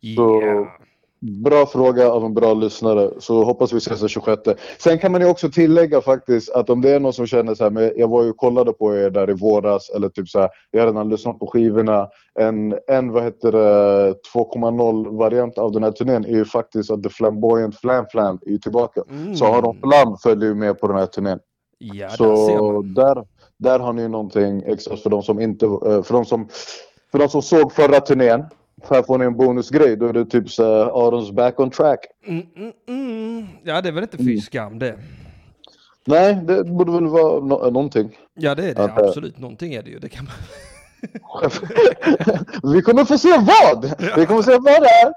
Ja. 0.01 0.67
Bra 1.21 1.67
fråga 1.67 2.11
av 2.11 2.25
en 2.25 2.35
bra 2.35 2.55
lyssnare. 2.55 3.11
Så 3.19 3.45
hoppas 3.45 3.73
vi 3.73 3.77
ses 3.77 4.01
den 4.01 4.09
26. 4.09 4.43
Sen 4.79 4.99
kan 4.99 5.13
man 5.13 5.21
ju 5.21 5.29
också 5.29 5.51
tillägga 5.51 6.01
faktiskt 6.01 6.51
att 6.51 6.71
om 6.71 6.81
det 6.81 6.91
är 6.91 7.01
någon 7.01 7.13
som 7.13 7.27
känner 7.27 7.55
så 7.55 7.65
här, 7.65 7.71
men 7.71 7.93
jag 7.97 8.09
var 8.09 8.23
ju 8.23 8.31
och 8.31 8.37
kollade 8.37 8.73
på 8.73 8.97
er 8.97 9.11
där 9.11 9.31
i 9.31 9.33
våras 9.33 9.91
eller 9.91 10.09
typ 10.09 10.29
så 10.29 10.41
här, 10.41 10.49
jag 10.71 10.81
har 10.81 10.87
redan 10.87 11.09
lyssnat 11.09 11.39
på 11.39 11.47
skivorna. 11.47 12.09
En, 12.39 12.79
en 12.87 13.13
vad 13.13 13.23
heter 13.23 13.53
det, 13.53 14.15
2.0 14.35 15.19
variant 15.19 15.59
av 15.59 15.73
den 15.73 15.83
här 15.83 15.91
turnén 15.91 16.25
är 16.25 16.37
ju 16.37 16.45
faktiskt 16.45 16.91
att 16.91 17.03
The 17.03 17.09
Flamboyant 17.09 17.77
Flam 17.77 18.07
Flam 18.11 18.39
är 18.47 18.51
ju 18.51 18.59
tillbaka. 18.59 19.03
Mm. 19.11 19.35
Så 19.35 19.47
Aron 19.47 19.77
Flam 19.81 20.17
följer 20.17 20.49
ju 20.49 20.55
med 20.55 20.81
på 20.81 20.89
den 20.89 20.97
här 20.97 21.07
turnén. 21.07 21.39
Ja, 21.79 22.09
Så 22.09 22.83
där, 22.83 23.25
där 23.57 23.79
har 23.79 23.93
ni 23.93 24.09
någonting 24.09 24.63
extra 24.67 24.97
för 24.97 25.11
de 25.11 25.23
som 25.23 25.41
inte, 25.41 25.67
eh, 25.67 26.03
för 26.03 26.13
de 26.13 26.25
som, 26.25 26.49
för 27.13 27.19
de 27.19 27.29
som 27.29 27.43
såg 27.43 27.73
förra 27.73 28.01
turnén. 28.01 28.45
Här 28.89 29.03
får 29.03 29.19
ni 29.19 29.25
en 29.25 29.37
bonusgrej. 29.37 29.97
Då 29.97 30.07
är 30.07 30.13
det 30.13 30.25
typ 30.25 30.51
så 30.51 30.65
här, 30.65 31.07
Arons 31.07 31.31
back 31.33 31.61
on 31.61 31.71
track. 31.71 32.07
Mm, 32.27 32.47
mm, 32.57 32.73
mm. 32.89 33.47
Ja, 33.65 33.81
det 33.81 33.89
är 33.89 33.93
väl 33.93 34.03
inte 34.03 34.19
fy 34.19 34.41
skam 34.41 34.79
det. 34.79 34.99
Nej, 36.05 36.35
det 36.35 36.65
borde 36.65 36.93
väl 36.93 37.07
vara 37.07 37.41
no 37.41 37.71
någonting. 37.71 38.19
Ja, 38.35 38.55
det 38.55 38.71
är 38.71 38.75
det. 38.75 38.85
Att, 38.85 38.99
eh, 38.99 39.09
Absolut. 39.09 39.39
Någonting 39.39 39.75
är 39.75 39.83
det 39.83 39.91
ju. 39.91 39.99
Det 39.99 40.09
kan 40.09 40.25
man... 40.25 40.35
Vi 42.75 42.83
kommer 42.83 43.05
få 43.05 43.19
se 43.19 43.29
vad! 43.29 43.95
Vi 44.17 44.27
kommer 44.27 44.43
se 44.43 44.51
vad 44.51 44.65
det 44.65 44.89
är! 44.89 45.13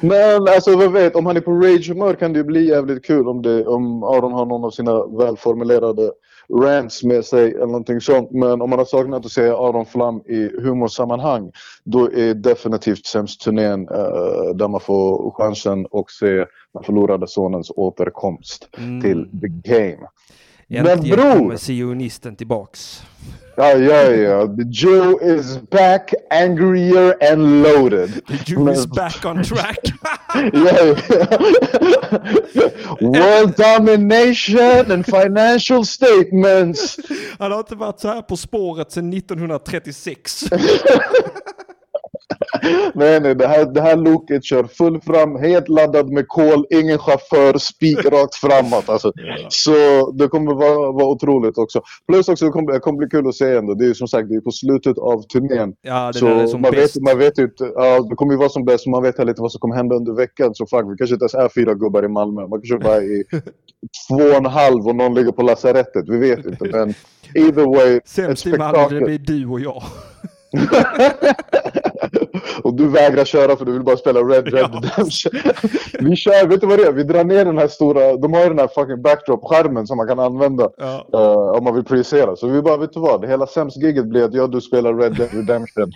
Men 0.00 0.54
alltså 0.54 0.76
vem 0.76 0.92
vet, 0.92 1.16
om 1.16 1.26
han 1.26 1.36
är 1.36 1.40
på 1.40 1.50
rage-humör 1.50 2.14
kan 2.14 2.32
det 2.32 2.38
ju 2.38 2.44
bli 2.44 2.68
jävligt 2.68 3.04
kul 3.04 3.28
om, 3.28 3.42
det, 3.42 3.66
om 3.66 4.02
Aron 4.02 4.32
har 4.32 4.46
någon 4.46 4.64
av 4.64 4.70
sina 4.70 5.06
välformulerade 5.06 6.12
rants 6.62 7.04
med 7.04 7.24
sig 7.24 7.50
eller 7.54 7.66
någonting 7.66 8.00
sånt. 8.00 8.30
Men 8.30 8.62
om 8.62 8.70
man 8.70 8.78
har 8.78 8.86
saknat 8.86 9.24
att 9.26 9.32
se 9.32 9.48
Aron 9.48 9.86
Flam 9.86 10.20
i 10.26 10.50
humorsammanhang 10.62 11.52
då 11.84 12.12
är 12.12 12.34
definitivt 12.34 13.06
Sämst-turnén 13.06 13.80
uh, 13.88 14.54
där 14.54 14.68
man 14.68 14.80
får 14.80 15.30
chansen 15.30 15.86
att 15.92 16.10
se 16.10 16.44
den 16.74 16.82
förlorade 16.84 17.28
sonens 17.28 17.70
återkomst 17.76 18.68
Mm. 18.78 19.00
till 19.02 19.40
the 19.40 19.48
game. 19.72 20.08
Men 20.68 20.86
Äntligen 20.86 21.16
bror! 21.18 21.32
kommer 21.38 21.56
sionisten 21.56 22.36
tillbaks. 22.36 23.02
Ja, 23.58 24.10
ja. 24.10 24.46
The 24.46 24.64
Jew 24.70 25.18
is 25.20 25.58
back, 25.58 26.14
angrier 26.30 27.16
and 27.32 27.62
loaded. 27.62 28.24
The 28.26 28.38
Jew 28.46 28.70
is 28.70 28.86
back 28.86 29.24
on 29.24 29.42
track. 29.42 29.78
Yeah. 30.34 30.94
World 33.00 33.56
domination 33.56 34.92
and 34.92 35.04
financial 35.06 35.84
statements. 35.84 36.96
Han 37.38 37.52
har 37.52 37.58
inte 37.58 37.74
varit 37.74 38.00
så 38.00 38.08
här 38.08 38.22
på 38.22 38.36
spåret 38.36 38.92
sedan 38.92 39.12
1936. 39.12 40.44
Nej, 42.94 43.20
nej, 43.20 43.34
det 43.34 43.46
här, 43.46 43.64
det 43.64 43.80
här 43.80 43.96
loket 43.96 44.44
kör 44.44 44.64
full 44.64 45.00
fram, 45.00 45.36
helt 45.36 45.68
laddad 45.68 46.10
med 46.12 46.28
kol, 46.28 46.66
ingen 46.70 46.98
chaufför, 46.98 47.58
spikrakt 47.58 48.34
framåt. 48.34 48.88
Alltså. 48.88 49.12
Så 49.48 50.10
det 50.10 50.28
kommer 50.28 50.54
vara, 50.54 50.92
vara 50.92 51.06
otroligt 51.06 51.58
också. 51.58 51.82
Plus 52.08 52.28
också, 52.28 52.44
det 52.44 52.50
kommer, 52.50 52.72
det 52.72 52.78
kommer 52.78 52.98
bli 52.98 53.08
kul 53.08 53.28
att 53.28 53.34
se 53.34 53.56
ändå. 53.56 53.74
Det 53.74 53.86
är 53.86 53.94
som 53.94 54.08
sagt 54.08 54.28
det 54.28 54.34
är 54.34 54.40
på 54.40 54.50
slutet 54.50 54.98
av 54.98 55.22
turnén. 55.22 55.74
Ja, 55.82 56.10
det 56.12 56.18
så 56.18 56.26
är 56.26 56.46
som 56.46 56.60
man, 56.60 56.70
bäst. 56.70 56.96
vet, 56.96 57.02
man 57.02 57.18
vet 57.18 57.38
ju 57.38 57.42
inte, 57.42 57.72
ja, 57.74 58.00
det 58.10 58.14
kommer 58.14 58.32
ju 58.32 58.38
vara 58.38 58.48
som 58.48 58.64
bäst, 58.64 58.86
man 58.86 59.02
vet 59.02 59.18
heller 59.18 59.32
inte 59.32 59.42
vad 59.42 59.52
som 59.52 59.60
kommer 59.60 59.74
hända 59.74 59.96
under 59.96 60.12
veckan. 60.12 60.54
Så 60.54 60.66
fuck, 60.66 60.84
vi 60.92 60.96
kanske 60.96 61.14
inte 61.14 61.22
ens 61.22 61.34
är 61.34 61.48
fyra 61.48 61.74
gubbar 61.74 62.04
i 62.04 62.08
Malmö. 62.08 62.40
Man 62.46 62.60
kanske 62.60 62.78
bara 62.78 62.96
är 62.96 63.20
i 63.20 63.24
två 64.08 64.24
och 64.24 64.36
en 64.36 64.46
halv 64.46 64.88
och 64.88 64.96
någon 64.96 65.14
ligger 65.14 65.32
på 65.32 65.42
lasarettet. 65.42 66.08
Vi 66.08 66.18
vet 66.18 66.46
inte. 66.46 66.64
Men 66.72 66.94
either 67.34 67.66
way, 67.76 68.00
Sämst 68.04 68.46
i 68.46 68.58
Malmö, 68.58 68.88
det 68.88 69.04
blir 69.04 69.18
du 69.18 69.46
och 69.46 69.60
jag. 69.60 69.82
och 72.62 72.74
du 72.74 72.88
vägrar 72.88 73.24
köra 73.24 73.56
för 73.56 73.64
du 73.64 73.72
vill 73.72 73.82
bara 73.82 73.96
spela 73.96 74.20
Red 74.20 74.52
Red 74.52 74.70
Ja. 74.72 74.80
Redemption. 74.82 75.32
Vi 76.00 76.16
kör, 76.16 76.46
vet 76.46 76.60
du 76.60 76.66
vad 76.66 76.78
det 76.78 76.84
är? 76.86 76.92
Vi 76.92 77.02
drar 77.02 77.24
ner 77.24 77.44
den 77.44 77.58
här 77.58 77.68
stora, 77.68 78.16
de 78.16 78.32
har 78.32 78.42
ju 78.42 78.48
den 78.48 78.58
här 78.58 78.68
fucking 78.74 79.02
backdrop-skärmen 79.02 79.86
som 79.86 79.96
man 79.96 80.08
kan 80.08 80.18
använda 80.18 80.70
Ja. 80.76 81.06
eh, 81.12 81.58
om 81.58 81.64
man 81.64 81.74
vill 81.74 81.84
projicera. 81.84 82.36
Så 82.36 82.48
vi 82.48 82.62
bara, 82.62 82.76
vet 82.76 82.92
du 82.92 83.00
vad? 83.00 83.28
Hela 83.28 83.46
sämst-giget 83.46 84.06
blir 84.06 84.24
att 84.24 84.34
jag 84.34 84.50
du 84.50 84.60
spelar 84.60 84.94
Red 84.94 85.16
Dead 85.16 85.28
Redemption. 85.32 85.92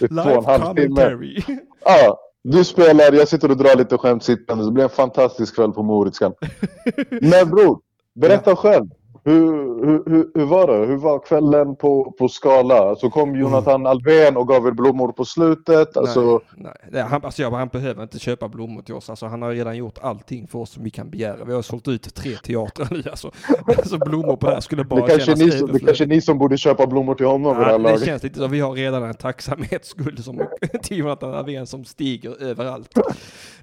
I 0.00 0.08
två 0.08 0.14
Live 0.14 0.58
commentary. 0.58 1.42
Ja, 1.84 2.18
du 2.44 2.64
spelar, 2.64 3.12
jag 3.12 3.28
sitter 3.28 3.50
och 3.50 3.56
drar 3.56 3.76
lite 3.76 3.98
skämt 3.98 4.24
sittande. 4.24 4.64
Det 4.64 4.70
blir 4.72 4.84
en 4.84 4.90
fantastisk 4.90 5.54
kväll 5.54 5.72
på 5.72 5.82
Moritskan. 5.82 6.32
Men 7.10 7.50
bror, 7.50 7.78
berätta 8.14 8.56
själv. 8.56 8.86
Hur, 9.24 9.84
hur, 9.86 10.30
hur, 10.34 10.44
var 10.44 10.66
det? 10.66 10.86
Hur 10.86 10.96
var 10.96 11.18
kvällen 11.18 11.76
på, 11.76 12.14
på 12.18 12.28
Skala? 12.28 12.96
Så 12.96 13.10
kom 13.10 13.36
Jonathan 13.36 13.86
Alvén 13.86 14.36
och 14.36 14.48
gav 14.48 14.66
er 14.66 14.70
blommor 14.70 15.12
på 15.12 15.24
slutet. 15.24 15.96
Alltså, 15.96 16.20
Nej, 16.20 16.40
nej. 16.56 16.88
Det 16.92 17.02
Han, 17.02 17.24
alltså 17.24 17.42
jag, 17.42 17.50
han 17.50 17.68
behöver 17.68 18.02
inte 18.02 18.18
köpa 18.18 18.48
blommor 18.48 18.82
till 18.82 18.94
oss. 18.94 19.10
Alltså 19.10 19.26
han 19.26 19.42
har 19.42 19.50
redan 19.50 19.76
gjort 19.76 19.98
allting 20.02 20.46
för 20.48 20.58
oss 20.58 20.70
som 20.70 20.84
vi 20.84 20.90
kan 20.90 21.10
begära. 21.10 21.44
Vi 21.44 21.52
har 21.54 21.62
sålt 21.62 21.88
ut 21.88 22.14
tre 22.14 22.30
teatrar 22.36 22.88
nu. 22.90 23.02
Alltså, 23.10 23.30
alltså 23.66 23.98
blommor 23.98 24.36
på 24.36 24.46
det 24.46 24.52
här 24.52 24.60
skulle 24.60 24.82
det, 24.82 24.88
bara 24.88 25.08
kanske 25.08 25.20
kännas 25.26 25.40
ni, 25.40 25.50
som- 25.50 25.72
det 25.72 25.78
kanske 25.78 26.04
är 26.04 26.08
ni 26.08 26.20
som 26.20 26.38
borde 26.38 26.56
köpa 26.56 26.86
blommor 26.86 27.14
till 27.14 27.26
honom 27.26 27.56
vid 27.58 27.66
det 27.66 27.72
här 27.72 27.98
det 27.98 28.04
känns 28.06 28.22
lite 28.22 28.38
som 28.38 28.50
vi 28.50 28.60
har 28.60 28.72
redan 28.72 29.02
en 29.02 29.14
tacksamhetsskuld 29.14 30.24
som 30.24 30.42
till 30.82 30.98
Jonathan 30.98 31.34
Alvén 31.34 31.66
som 31.66 31.84
stiger 31.84 32.42
överallt. 32.42 32.98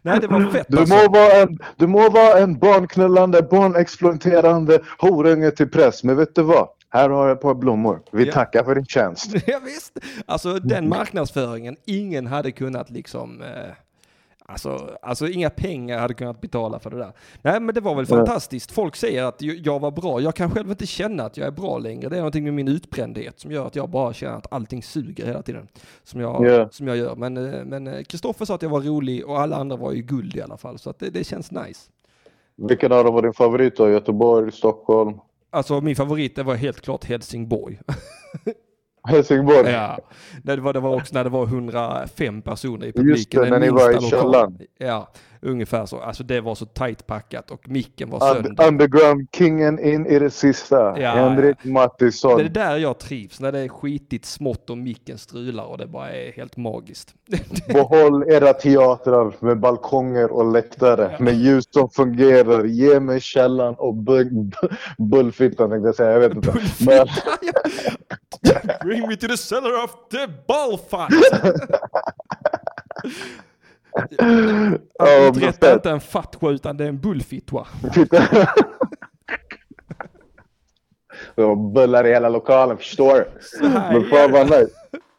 Nej, 0.01 0.19
det 0.21 0.27
var 0.27 0.41
fett 0.51 0.65
Du 0.69 0.77
alltså. 0.79 0.95
må, 0.95 1.09
vara 1.11 1.31
en, 1.33 1.59
du 1.77 1.87
må 1.87 2.09
vara 2.09 2.39
en 2.39 2.59
barnknullande, 2.59 3.41
barnexploaterande 3.41 4.79
horunge 4.99 5.49
till 5.56 5.70
press. 5.70 6.03
Men 6.03 6.15
vet 6.18 6.36
du 6.36 6.41
vad? 6.44 6.68
Här 6.89 7.10
har 7.10 7.27
jag 7.27 7.36
ett 7.36 7.41
par 7.41 7.53
blommor. 7.56 8.01
Vi 8.12 8.25
Ja. 8.25 8.34
tackar 8.34 8.63
för 8.63 8.75
din 8.75 8.86
tjänst. 8.86 9.34
Ja, 9.48 9.60
visst. 9.65 10.00
Alltså 10.25 10.53
den 10.53 10.89
marknadsföringen, 10.89 11.75
ingen 11.86 12.27
hade 12.27 12.51
kunnat 12.51 12.89
liksom... 12.89 13.41
Eh, 13.41 13.48
alltså, 14.46 14.98
alltså 15.01 15.27
inga 15.27 15.50
pengar 15.50 16.00
hade 16.00 16.13
kunnat 16.13 16.41
betala 16.41 16.79
för 16.79 16.89
det 16.89 16.98
där. 16.98 17.12
Nej 17.41 17.60
men 17.60 17.75
det 17.75 17.82
var 17.82 17.96
väl 17.96 18.06
Ja. 18.10 18.15
fantastiskt. 18.15 18.72
Folk 18.72 18.96
säger 18.96 19.24
att 19.24 19.41
jag 19.41 19.79
var 19.79 19.91
bra. 19.91 20.22
Jag 20.22 20.36
kan 20.36 20.51
själv 20.51 20.70
inte 20.70 20.86
känna 20.86 21.24
att 21.24 21.38
jag 21.38 21.48
är 21.48 21.51
bra 21.51 21.77
längre. 21.77 22.10
Det 22.10 22.15
är 22.15 22.20
någonting 22.20 22.44
med 22.44 22.53
min 22.53 22.68
utbrändhet 22.68 23.39
som 23.39 23.51
gör 23.51 23.68
att 23.68 23.75
jag 23.75 23.89
bara 23.89 24.13
känner 24.13 24.38
att 24.38 24.53
allting 24.53 24.84
suger 24.84 25.25
hela 25.25 25.41
tiden. 25.41 25.68
Som 26.03 26.22
jag, 26.22 26.46
Ja. 26.48 26.70
som 26.72 26.88
jag 26.88 26.98
gör. 26.98 27.15
Men 27.15 27.38
eh, 27.38 27.63
men, 27.65 27.88
eh, 27.88 28.03
Kristoffer 28.03 28.46
sa 28.46 28.56
att 28.56 28.62
jag 28.62 28.70
var 28.70 28.82
rolig 28.82 29.25
och 29.25 29.39
alla 29.41 29.56
andra 29.56 29.75
var 29.77 29.91
ju 29.91 30.01
guld 30.01 30.36
i 30.36 30.41
alla 30.41 30.58
fall. 30.58 30.79
Så 30.79 30.89
att 30.89 31.00
det, 31.00 31.10
det 31.10 31.24
känns 31.24 31.51
nice. 31.51 31.89
Vilken 32.70 32.91
av 32.91 33.03
dem 33.03 33.13
var 33.13 33.22
din 33.22 33.34
favorit 33.34 33.77
då? 33.77 33.89
Göteborg, 33.89 34.51
Stockholm, 34.51 35.13
Alltså 35.50 35.82
min 35.82 35.96
favorit 35.96 36.36
det 36.36 36.44
var 36.44 36.56
helt 36.56 36.82
klart 36.82 37.03
Helsingborg. 37.03 37.79
Helsingborg? 39.03 39.70
Ja, 39.72 40.00
det 40.44 40.56
var, 40.58 40.74
det 40.74 40.79
var 40.79 40.96
också 40.96 41.13
när 41.15 41.24
det 41.24 41.29
var 41.29 41.44
105 41.44 42.41
personer 42.41 42.84
i 42.84 42.88
Just 42.88 42.98
publiken. 42.98 43.39
det, 43.41 43.50
den 43.50 43.60
när 43.60 43.60
ni 43.60 43.70
var 43.70 44.06
i 44.06 44.10
källaren. 44.10 44.60
Ja, 44.77 45.12
ungefär 45.41 45.86
så. 45.86 46.00
Alltså 46.00 46.24
det 46.24 46.41
var 46.41 46.56
så 46.56 46.65
tight 46.65 47.08
packat 47.08 47.51
och 47.51 47.70
micken 47.70 48.10
var 48.10 48.20
sönder. 48.34 48.68
Underground-kingen 48.68 49.79
in 49.79 50.06
i 50.06 50.20
det 50.20 50.29
sista. 50.29 51.00
Ja, 51.00 51.10
Henrik 51.12 51.63
Mattisson. 51.63 52.38
Det 52.38 52.44
är 52.44 52.50
där 52.50 52.77
jag 52.77 53.00
trivs, 53.00 53.39
när 53.39 53.51
det 53.51 53.60
är 53.60 53.68
skitigt 53.68 54.25
smått 54.25 54.70
och 54.70 54.77
micken 54.77 55.18
strular 55.18 55.63
och 55.63 55.77
det 55.77 55.88
bara 55.88 56.10
är 56.12 56.32
helt 56.32 56.58
magiskt. 56.58 57.13
Behåll 57.74 58.24
era 58.32 58.53
teatrar 58.53 59.34
med 59.39 59.60
balkonger 59.60 60.32
och 60.32 60.51
läktare. 60.51 61.15
Med 61.20 61.34
ljus 61.36 61.65
som 61.72 61.89
fungerar. 61.89 62.63
Ge 62.63 63.00
mig 63.00 63.22
källan 63.22 63.75
och 63.77 63.94
bu- 63.96 64.29
bu- 64.51 64.74
bullfittan 64.98 65.70
tänkte 65.70 65.88
jag 65.88 65.96
säga. 65.96 66.12
Jag 66.12 66.20
vet 66.20 66.36
inte. 66.36 66.53
Men, 66.86 67.08
Bring 68.83 69.07
me 69.07 69.15
to 69.17 69.27
the 69.27 69.38
cellar 69.38 69.83
of 69.83 69.91
the 70.12 70.27
ballfight! 70.48 71.09
Ja, 74.98 75.27
Uträtta 75.29 75.65
men- 75.67 75.74
inte 75.75 75.89
en 75.89 76.01
fatwa 76.01 76.51
utan 76.51 76.77
det 76.77 76.83
är 76.83 76.88
en 76.89 77.00
bullfitwa. 77.00 77.67
De 81.36 81.74
bullar 81.74 82.07
i 82.07 82.09
hela 82.13 82.29
lokalen, 82.29 82.77
förstår 82.77 83.25
här 83.62 83.93
Men 83.93 84.01
är 84.05 84.09
fan 84.09 84.31
vad 84.31 84.45
nice. 84.50 84.71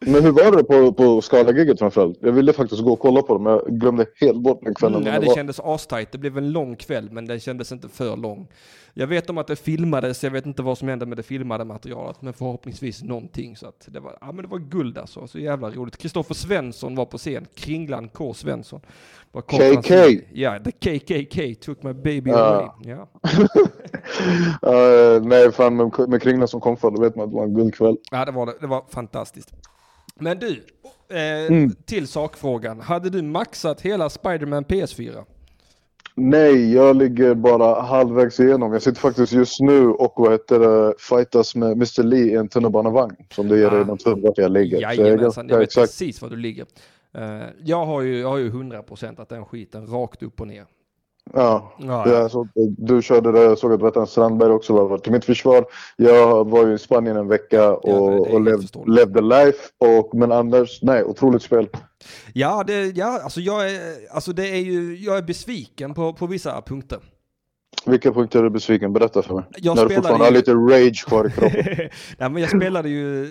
Men 0.06 0.22
hur 0.24 0.30
var 0.32 0.56
det 0.56 0.64
på, 0.64 0.92
på 0.92 1.22
Skala-giget 1.22 1.78
framförallt? 1.78 2.18
Jag 2.20 2.32
ville 2.32 2.52
faktiskt 2.52 2.82
gå 2.82 2.92
och 2.92 2.98
kolla 2.98 3.22
på 3.22 3.38
det 3.38 3.44
men 3.44 3.52
jag 3.52 3.80
glömde 3.80 4.06
helt 4.20 4.38
bort 4.38 4.60
den 4.62 4.74
kvällen. 4.74 5.00
Mm, 5.02 5.04
nej, 5.12 5.20
det 5.20 5.20
det 5.20 5.26
var. 5.28 5.34
kändes 5.34 5.60
astajt. 5.60 6.12
Det 6.12 6.18
blev 6.18 6.38
en 6.38 6.52
lång 6.52 6.76
kväll, 6.76 7.08
men 7.12 7.26
den 7.26 7.40
kändes 7.40 7.72
inte 7.72 7.88
för 7.88 8.16
lång. 8.16 8.48
Jag 8.94 9.06
vet 9.06 9.30
om 9.30 9.38
att 9.38 9.46
det 9.46 9.56
filmades, 9.56 10.24
jag 10.24 10.30
vet 10.30 10.46
inte 10.46 10.62
vad 10.62 10.78
som 10.78 10.88
hände 10.88 11.06
med 11.06 11.16
det 11.16 11.22
filmade 11.22 11.64
materialet, 11.64 12.22
men 12.22 12.32
förhoppningsvis 12.32 13.02
någonting. 13.02 13.56
Så 13.56 13.66
att 13.66 13.88
det 13.90 14.00
var, 14.00 14.18
ja 14.20 14.32
men 14.32 14.42
det 14.44 14.48
var 14.50 14.58
guld 14.58 14.98
alltså. 14.98 15.26
Så 15.26 15.38
jävla 15.38 15.70
roligt. 15.70 15.96
Kristoffer 15.96 16.34
Svensson 16.34 16.94
var 16.94 17.04
på 17.04 17.18
scen, 17.18 17.46
Kringlan 17.54 18.08
K. 18.08 18.34
Svensson. 18.34 18.80
KK. 19.32 19.94
Ja, 20.32 20.58
the 20.58 20.70
KKK 20.72 21.54
took 21.60 21.82
my 21.82 21.92
baby 21.92 22.30
away. 22.30 22.68
Ja. 22.84 23.08
Eh, 24.62 25.22
nej, 25.22 25.52
fan 25.52 25.76
med, 25.76 26.08
med 26.08 26.22
Kringlan 26.22 26.48
som 26.48 26.60
kom 26.60 26.76
för 26.76 26.90
då 26.90 27.00
vet 27.00 27.16
man 27.16 27.24
att 27.24 27.30
det 27.30 27.36
var 27.36 27.44
en 27.44 27.54
guldkväll. 27.54 27.96
ja, 28.10 28.24
det 28.24 28.32
var 28.32 28.46
det. 28.46 28.54
Det 28.60 28.66
var 28.66 28.84
fantastiskt. 28.88 29.54
Men 30.20 30.38
du, 30.38 30.62
eh, 31.10 31.46
Mm. 31.48 31.70
till 31.84 32.08
sakfrågan. 32.08 32.80
Hade 32.80 33.10
du 33.10 33.22
maxat 33.22 33.80
hela 33.80 34.10
Spiderman 34.10 34.64
PS4? 34.64 35.24
Nej, 36.14 36.74
jag 36.74 36.96
ligger 36.96 37.34
bara 37.34 37.80
halvvägs 37.82 38.40
igenom. 38.40 38.72
Jag 38.72 38.82
sitter 38.82 39.00
faktiskt 39.00 39.32
just 39.32 39.60
nu 39.60 39.86
och 39.86 40.12
vad 40.16 40.32
heter 40.32 40.58
det, 40.58 40.94
fightas 40.98 41.54
med 41.54 41.72
Mr 41.72 42.02
Lee 42.02 42.32
i 42.32 42.34
en 42.34 42.48
tunnelbanevagn. 42.48 43.16
Som 43.34 43.48
det 43.48 43.58
ger 43.58 43.66
Ah. 43.66 43.78
redan 43.78 43.98
tur 43.98 44.16
vart 44.22 44.38
jag 44.38 44.50
ligger. 44.52 44.80
Jag 44.80 44.94
Jajamensan, 44.94 45.08
jag 45.14 45.20
ganska 45.48 45.58
vet 45.58 45.68
exakt. 45.68 45.86
precis 45.92 46.22
var 46.22 46.28
du 46.30 46.36
ligger. 46.36 46.66
Eh, 47.14 47.42
jag 47.64 47.86
har 47.86 48.02
ju, 48.02 48.18
jag 48.20 48.28
har 48.28 48.38
ju 48.38 48.50
100% 48.50 49.20
att 49.20 49.28
den 49.28 49.44
skiten 49.44 49.86
rakt 49.86 50.22
upp 50.22 50.40
och 50.40 50.46
ner. 50.46 50.64
Ja, 51.34 51.72
Ja, 51.78 52.04
är 52.06 52.28
så, 52.28 52.48
du 52.78 53.02
körde 53.02 53.32
det, 53.32 53.42
jag 53.42 53.58
såg 53.58 53.72
att 53.72 53.82
Vettan 53.82 54.06
Strandberg 54.06 54.50
också 54.50 54.72
var 54.72 54.98
Till 54.98 55.12
mitt 55.12 55.24
försvar, 55.24 55.64
jag 55.96 56.50
var 56.50 56.66
ju 56.66 56.74
i 56.74 56.78
Spanien 56.78 57.16
en 57.16 57.28
vecka 57.28 57.74
och, 57.74 58.12
helt 58.12 58.34
och 58.34 58.40
lev, 58.40 58.60
levde 58.86 59.20
life. 59.20 59.58
Och, 59.78 60.14
men 60.14 60.32
Anders, 60.32 60.82
nej, 60.82 61.04
otroligt 61.04 61.42
spel. 61.42 61.68
Ja, 62.34 62.64
det, 62.66 62.86
ja 62.86 63.20
alltså, 63.22 63.40
jag 63.40 63.70
är, 63.70 63.80
alltså 64.10 64.32
det 64.32 64.48
är 64.48 64.60
ju, 64.60 64.96
jag 64.96 65.18
är 65.18 65.22
besviken 65.22 65.94
på, 65.94 66.12
på 66.12 66.26
vissa 66.26 66.62
punkter. 66.62 66.98
Vilka 67.86 68.12
punkter 68.12 68.38
är 68.38 68.42
du 68.42 68.50
besviken? 68.50 68.92
Berätta 68.92 69.22
för 69.22 69.34
mig. 69.34 69.44
Jag 69.56 69.76
När 69.76 69.86
du 69.86 69.94
fortfarande 69.94 70.24
har 70.24 70.30
ju- 70.30 70.36
lite 70.36 70.52
rage 70.54 71.04
kvar 71.06 71.26
i 71.26 71.30
kroppen. 71.40 71.88
Nej, 72.18 72.30
men 72.30 72.36
jag 72.36 72.50
spelade 72.50 72.88
ju 72.88 73.24
eh, 73.24 73.28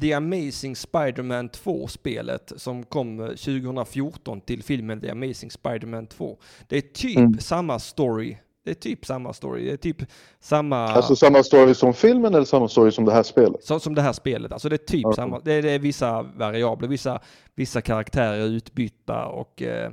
The 0.00 0.12
Amazing 0.12 0.76
Spider-Man 0.76 1.50
2-spelet 1.50 2.52
som 2.56 2.82
kom 2.84 3.20
eh, 3.20 3.26
2014 3.26 4.40
till 4.40 4.62
filmen 4.62 5.00
The 5.00 5.10
Amazing 5.10 5.50
Spider-Man 5.50 6.06
2. 6.06 6.38
Det 6.68 6.76
är 6.76 6.80
typ 6.80 7.16
Mm. 7.18 7.38
samma 7.38 7.78
story. 7.78 8.36
Det 8.64 8.70
är 8.70 8.74
typ 8.74 9.06
samma 9.06 9.32
story. 9.32 9.64
Det 9.64 9.72
är 9.72 9.76
typ 9.76 9.96
samma... 10.40 10.88
Alltså 10.88 11.16
samma 11.16 11.42
story 11.42 11.74
som 11.74 11.94
filmen 11.94 12.34
eller 12.34 12.44
samma 12.44 12.68
story 12.68 12.90
som 12.90 13.04
det 13.04 13.12
här 13.12 13.22
spelet? 13.22 13.64
Så, 13.64 13.80
som 13.80 13.94
det 13.94 14.02
här 14.02 14.12
spelet, 14.12 14.52
alltså 14.52 14.68
det 14.68 14.74
är 14.74 14.86
typ 14.86 15.06
Okej. 15.06 15.16
samma. 15.16 15.40
Det 15.44 15.52
är, 15.52 15.62
det 15.62 15.70
är 15.70 15.78
vissa 15.78 16.22
variabler, 16.22 16.88
vissa, 16.88 17.20
vissa 17.54 17.80
karaktärer 17.80 18.38
är 18.40 18.46
utbytta 18.46 19.24
och 19.26 19.62
eh, 19.62 19.90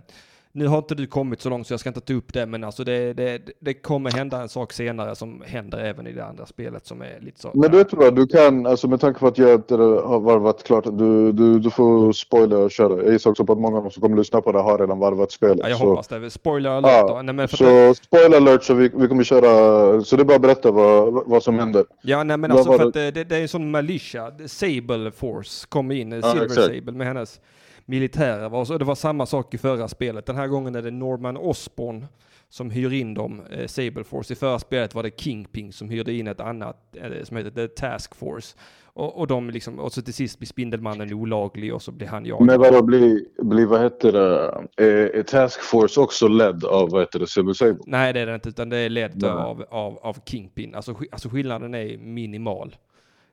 nu 0.57 0.67
har 0.67 0.77
inte 0.77 0.95
du 0.95 1.07
kommit 1.07 1.41
så 1.41 1.49
långt 1.49 1.67
så 1.67 1.73
jag 1.73 1.79
ska 1.79 1.89
inte 1.89 2.01
ta 2.01 2.13
upp 2.13 2.33
det, 2.33 2.45
men 2.45 2.63
alltså 2.63 2.83
det, 2.83 3.13
det, 3.13 3.41
det 3.59 3.73
kommer 3.73 4.11
hända 4.11 4.41
en 4.41 4.49
sak 4.49 4.73
senare 4.73 5.15
som 5.15 5.43
händer 5.45 5.77
även 5.77 6.07
i 6.07 6.11
det 6.11 6.25
andra 6.25 6.45
spelet 6.45 6.85
som 6.85 7.01
är 7.01 7.19
lite 7.21 7.39
så. 7.41 7.51
Men 7.53 7.71
du 7.71 7.77
vet 7.77 7.93
vad, 7.93 8.15
du 8.15 8.27
kan, 8.27 8.65
alltså 8.65 8.87
med 8.87 8.99
tanke 9.01 9.19
på 9.19 9.27
att 9.27 9.37
jag 9.37 9.53
inte 9.53 9.75
har 9.75 10.19
varvat 10.19 10.63
klart, 10.63 10.83
du, 10.83 11.31
du, 11.31 11.59
du 11.59 11.69
får 11.69 12.11
spoila 12.11 12.57
och 12.57 12.71
köra. 12.71 13.03
Jag 13.03 13.13
gissar 13.13 13.31
också 13.31 13.45
på 13.45 13.53
att 13.53 13.59
många 13.59 13.77
av 13.77 13.83
dem 13.83 13.91
som 13.91 14.01
kommer 14.01 14.17
lyssna 14.17 14.41
på 14.41 14.51
det 14.51 14.59
har 14.59 14.77
redan 14.77 14.99
varvat 14.99 15.31
spelet. 15.31 15.59
Ja, 15.61 15.69
jag 15.69 15.77
så, 15.77 15.85
hoppas 15.89 16.07
det. 16.07 16.29
Spoiler 16.29 16.69
alert 16.69 16.91
Ja, 16.91 17.21
då. 17.23 17.31
Nej, 17.33 17.47
så 17.47 17.93
spoiler 18.03 18.37
alert 18.37 18.63
så 18.63 18.73
vi, 18.73 18.91
vi 18.95 19.07
kommer 19.07 19.23
köra, 19.23 20.01
så 20.01 20.15
det 20.15 20.21
är 20.21 20.25
bara 20.25 20.35
att 20.35 20.41
berätta 20.41 20.71
vad, 20.71 21.23
vad 21.27 21.43
som 21.43 21.59
händer. 21.59 21.85
ja, 22.01 22.23
nej, 22.23 22.37
men 22.37 22.51
alltså 22.51 22.77
för 22.77 22.87
att 22.87 22.93
det, 22.93 23.11
det, 23.11 23.23
det 23.23 23.37
är 23.37 23.41
en 23.41 23.47
sån 23.47 23.71
militia. 23.71 24.31
Sable 24.45 25.11
Force 25.11 25.67
kom 25.69 25.91
in, 25.91 26.11
ja, 26.11 26.21
Silver 26.21 26.45
exakt. 26.45 26.67
Sable 26.67 26.91
med 26.91 27.07
hennes 27.07 27.39
militärer. 27.87 28.53
Och 28.53 28.79
det 28.79 28.85
var 28.85 28.95
samma 28.95 29.25
sak 29.25 29.53
i 29.53 29.57
förra 29.57 29.87
spelet. 29.87 30.25
Den 30.25 30.35
här 30.35 30.47
gången 30.47 30.75
är 30.75 30.81
det 30.81 30.91
Norman 30.91 31.37
Osborn 31.37 32.05
som 32.49 32.69
hyr 32.69 32.93
in 32.93 33.13
dem, 33.13 33.41
eh, 33.51 33.67
Sable 33.67 34.03
Force. 34.03 34.33
I 34.33 34.35
förra 34.35 34.59
spelet 34.59 34.95
var 34.95 35.03
det 35.03 35.19
Kingpin 35.19 35.73
som 35.73 35.89
hyrde 35.89 36.13
in 36.13 36.27
ett 36.27 36.39
annat 36.39 36.77
eh, 36.95 37.23
som 37.23 37.37
heter 37.37 37.51
The 37.51 37.67
Task 37.67 38.15
Force. 38.15 38.57
Och, 38.83 39.19
och, 39.19 39.27
de 39.27 39.49
liksom, 39.49 39.79
och 39.79 39.93
så 39.93 40.01
till 40.01 40.13
sist 40.13 40.39
blir 40.39 40.47
Spindelmannen 40.47 41.13
olaglig 41.13 41.73
och 41.73 41.81
så 41.81 41.91
blir 41.91 42.07
han 42.07 42.25
jagad. 42.25 42.45
Men 42.45 42.59
vadå, 42.59 42.81
blir, 42.81 43.25
blir 43.43 43.65
vad 43.65 43.81
heter 43.81 44.11
det, 44.11 44.83
är, 44.83 45.15
är 45.15 45.23
Task 45.23 45.61
Force 45.61 45.99
också 45.99 46.27
ledd 46.27 46.65
av 46.65 46.89
vad 46.89 47.01
heter 47.01 47.19
det, 47.19 47.27
Silver 47.27 47.53
Sable? 47.53 47.77
Nej 47.85 48.13
det 48.13 48.19
är 48.19 48.25
det 48.25 48.35
inte, 48.35 48.49
utan 48.49 48.69
det 48.69 48.77
är 48.77 48.89
Nej. 48.89 49.29
av, 49.29 49.65
av, 49.69 49.97
av 49.97 50.17
Kingpin. 50.25 50.75
Alltså, 50.75 50.95
alltså 51.11 51.29
skillnaden 51.29 51.73
är 51.73 51.97
minimal. 51.97 52.75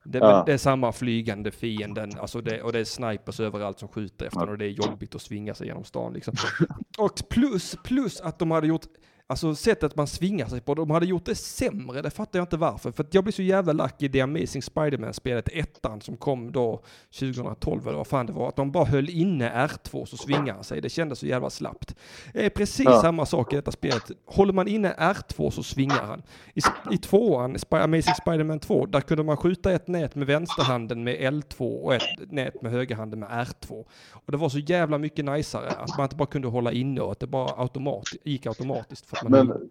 Det, 0.05 0.19
Ja. 0.19 0.43
det 0.47 0.53
är 0.53 0.59
samma 0.59 0.93
flygande 0.93 1.51
fienden, 1.51 2.11
alltså 2.21 2.41
det, 2.41 2.63
och 2.63 2.73
det 2.73 2.79
är 2.79 2.85
snipers 2.85 3.41
överallt 3.41 3.79
som 3.79 3.89
skjuter 3.89 4.27
efter 4.27 4.41
Ja. 4.41 4.51
och 4.51 4.59
det 4.59 4.65
är 4.67 4.69
jobbigt 4.71 5.15
att 5.15 5.23
svinga 5.23 5.55
sig 5.55 5.67
genom 5.67 5.85
stan 5.85 6.13
liksom. 6.13 6.35
Och 6.99 7.23
plus, 7.31 7.77
plus 7.85 8.21
att 8.21 8.39
de 8.39 8.51
hade 8.51 8.67
gjort, 8.67 8.87
alltså 9.27 9.55
sättet 9.55 9.97
man 9.97 10.07
svingar 10.07 10.47
sig 10.47 10.61
på, 10.61 10.75
de 10.75 10.91
hade 10.91 11.07
gjort 11.07 11.25
det 11.25 11.35
sämre, 11.35 12.03
det 12.03 12.11
fattar 12.11 12.39
jag 12.39 12.45
inte 12.45 12.57
varför. 12.57 12.93
För 12.93 13.07
jag 13.11 13.25
blev 13.25 13.33
så 13.33 13.43
jävla 13.43 13.73
lack 13.73 14.03
i 14.03 14.09
The 14.09 14.21
Amazing 14.21 14.63
Spider-Man-spelet, 14.63 15.49
ettan 15.53 16.01
som 16.01 16.17
kom 16.17 16.53
då 16.53 16.83
2012 17.19 17.89
eller 17.89 17.97
vad 17.99 18.07
fan 18.07 18.27
det 18.27 18.33
var, 18.33 18.49
att 18.49 18.57
de 18.57 18.73
bara 18.73 18.85
höll 18.85 19.09
inne 19.11 19.51
R2 19.67 20.05
så 20.05 20.17
svingar 20.17 20.63
sig. 20.63 20.81
Det 20.81 20.89
kändes 20.89 21.19
så 21.19 21.27
jävla 21.27 21.51
slappt. 21.51 21.95
Det 22.33 22.47
är 22.47 22.51
precis 22.51 22.85
Ja. 22.85 23.01
samma 23.01 23.27
sak 23.27 23.53
i 23.53 23.57
detta 23.57 23.73
spelet. 23.73 24.11
Håller 24.27 24.53
man 24.53 24.69
inne 24.69 24.93
R2 24.93 25.51
så 25.51 25.63
svingar 25.63 26.03
han. 26.07 26.23
I, 26.55 26.61
i 26.95 26.99
tvåan, 26.99 27.57
Sp- 27.57 27.83
Amazing 27.85 28.15
Spider-Man 28.15 28.59
2, 28.59 28.87
där 28.87 29.01
kunde 29.01 29.23
man 29.25 29.37
skjuta 29.37 29.73
ett 29.73 29.89
nät 29.89 30.15
med 30.15 30.27
vänsterhanden 30.27 31.05
med 31.05 31.17
L2 31.17 31.83
och 31.83 31.95
ett 31.95 32.03
nät 32.33 32.63
med 32.63 32.73
högerhanden 32.73 33.21
med 33.21 33.29
R2. 33.29 33.85
Och 34.13 34.33
det 34.33 34.37
var 34.37 34.49
så 34.49 34.59
jävla 34.59 34.99
mycket 34.99 35.25
najsare 35.25 35.69
att 35.71 35.97
man 35.99 36.05
inte 36.05 36.17
bara 36.17 36.27
kunde 36.29 36.49
hålla 36.49 36.73
inne 36.73 37.01
och 37.01 37.13
att 37.13 37.21
det 37.21 37.27
bara 37.27 37.51
automat, 37.63 38.05
gick 38.25 38.47
automatiskt. 38.47 39.14
Man 39.23 39.47
Men 39.47 39.71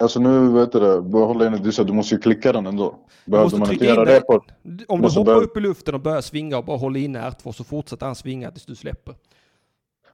alltså 0.00 0.20
nu 0.20 0.48
vet 0.52 0.72
du 0.72 0.80
det, 0.80 1.02
bara 1.02 1.24
hålla 1.26 1.46
inne, 1.46 1.58
du 1.58 1.72
sa 1.72 1.84
du 1.84 1.92
måste 1.92 2.14
ju 2.14 2.20
klicka 2.20 2.52
den 2.52 2.66
ändå. 2.66 2.98
Du 3.24 3.30
Behövde 3.30 3.58
man 3.58 3.72
inte 3.72 3.84
in 3.84 3.90
göra 3.94 4.04
det 4.04 4.20
på... 4.20 4.44
Om 4.88 5.02
du 5.02 5.08
hoppar 5.08 5.42
upp 5.42 5.56
i 5.56 5.60
luften 5.60 5.94
och 5.94 6.00
börjar 6.00 6.20
svinga 6.20 6.58
och 6.58 6.64
bara 6.64 6.76
håller 6.76 7.00
inne 7.00 7.20
R2 7.30 7.52
så 7.52 7.64
fortsätter 7.64 8.06
han 8.06 8.14
svinga 8.14 8.50
tills 8.50 8.66
du 8.66 8.74
släpper. 8.74 9.14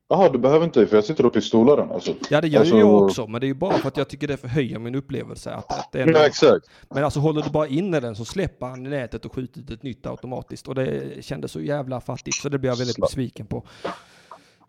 Jaha, 0.08 0.28
du 0.28 0.38
behöver 0.38 0.64
inte 0.64 0.86
för 0.86 0.96
jag 0.96 1.04
sitter 1.04 1.26
och 1.26 1.32
pistolar 1.32 1.76
den 1.76 1.90
alltså. 1.90 2.14
Ja 2.30 2.40
det 2.40 2.48
gör 2.48 2.60
Alltså- 2.60 2.76
jag 2.76 3.02
också, 3.02 3.26
men 3.26 3.40
det 3.40 3.44
är 3.46 3.48
ju 3.48 3.54
bara 3.54 3.72
för 3.78 3.88
att 3.88 3.96
jag 3.96 4.08
tycker 4.08 4.28
det 4.28 4.36
förhöjer 4.36 4.78
min 4.78 4.94
upplevelse. 4.94 5.50
Att, 5.54 5.72
att 5.78 5.88
det 5.92 6.02
ändå, 6.02 6.18
Ja, 6.18 6.26
exakt. 6.26 6.66
men 6.90 7.04
alltså 7.04 7.20
håller 7.20 7.42
du 7.42 7.50
bara 7.50 7.66
inne 7.66 8.00
den 8.00 8.16
så 8.16 8.24
släpper 8.24 8.66
han 8.66 8.82
nätet 8.82 9.24
och 9.24 9.34
skjuter 9.34 9.60
ut 9.60 9.70
ett 9.70 9.82
nytt 9.82 10.06
automatiskt. 10.06 10.68
Och 10.68 10.74
det 10.74 11.24
kändes 11.24 11.52
så 11.52 11.60
jävla 11.60 12.00
fattigt 12.00 12.36
så 12.36 12.48
det 12.48 12.58
blev 12.58 12.70
jag 12.72 12.76
väldigt 12.78 12.96
Slapp. 12.96 13.08
besviken 13.10 13.46
på. 13.46 13.64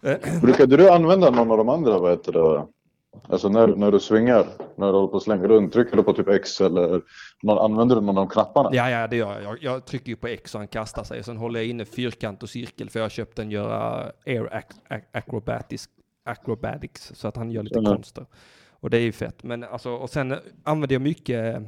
Brukade 0.42 0.78
du 0.78 0.90
använda 0.90 1.30
någon 1.30 1.52
av 1.52 1.58
de 1.58 1.70
andra, 1.70 2.00
vad 2.00 2.12
heter 2.12 2.32
det? 2.32 2.66
Alltså 3.30 3.50
när, 3.50 3.68
när 3.68 3.92
du 3.92 4.00
svingar, 4.00 4.46
när 4.76 4.88
du 4.88 4.94
håller 4.94 5.08
på 5.08 5.18
att 5.18 5.24
slänga 5.24 5.48
runt, 5.48 5.74
trycker 5.74 5.98
du 5.98 6.04
på 6.04 6.14
typ 6.14 6.28
X 6.28 6.62
eller 6.62 7.02
använder 7.60 7.96
du 7.96 8.02
någon 8.02 8.18
av 8.18 8.28
knapparna? 8.28 8.70
Ja, 8.74 8.90
ja, 8.90 9.08
det 9.08 9.16
gör 9.16 9.34
jag. 9.34 9.44
jag. 9.44 9.58
Jag 9.64 9.86
trycker 9.86 10.10
ju 10.10 10.16
på 10.16 10.28
X 10.28 10.56
och 10.56 10.60
han 10.62 10.68
kastar 10.68 11.04
sig. 11.04 11.24
Sen 11.24 11.38
håller 11.38 11.60
jag 11.60 11.68
inne 11.70 11.86
fyrkant 11.86 12.44
och 12.44 12.50
cirkel 12.50 12.90
för 12.90 13.00
jag 13.00 13.04
har 13.06 13.10
köpt 13.10 13.36
den 13.38 13.52
göra 13.52 14.12
air 14.26 14.42
ac- 14.52 14.80
ac- 14.90 15.04
acrobatics, 15.14 15.86
acrobatics 16.26 17.12
så 17.16 17.28
att 17.28 17.36
han 17.38 17.52
gör 17.52 17.64
lite 17.64 17.80
Mm. 17.80 17.92
konster. 17.92 18.26
Och 18.72 18.90
det 18.90 18.98
är 18.98 19.02
ju 19.02 19.12
fett. 19.12 19.44
Men 19.44 19.64
alltså, 19.64 19.92
och 19.92 20.10
sen 20.10 20.36
använder 20.64 20.96
jag 20.96 21.02
mycket, 21.02 21.62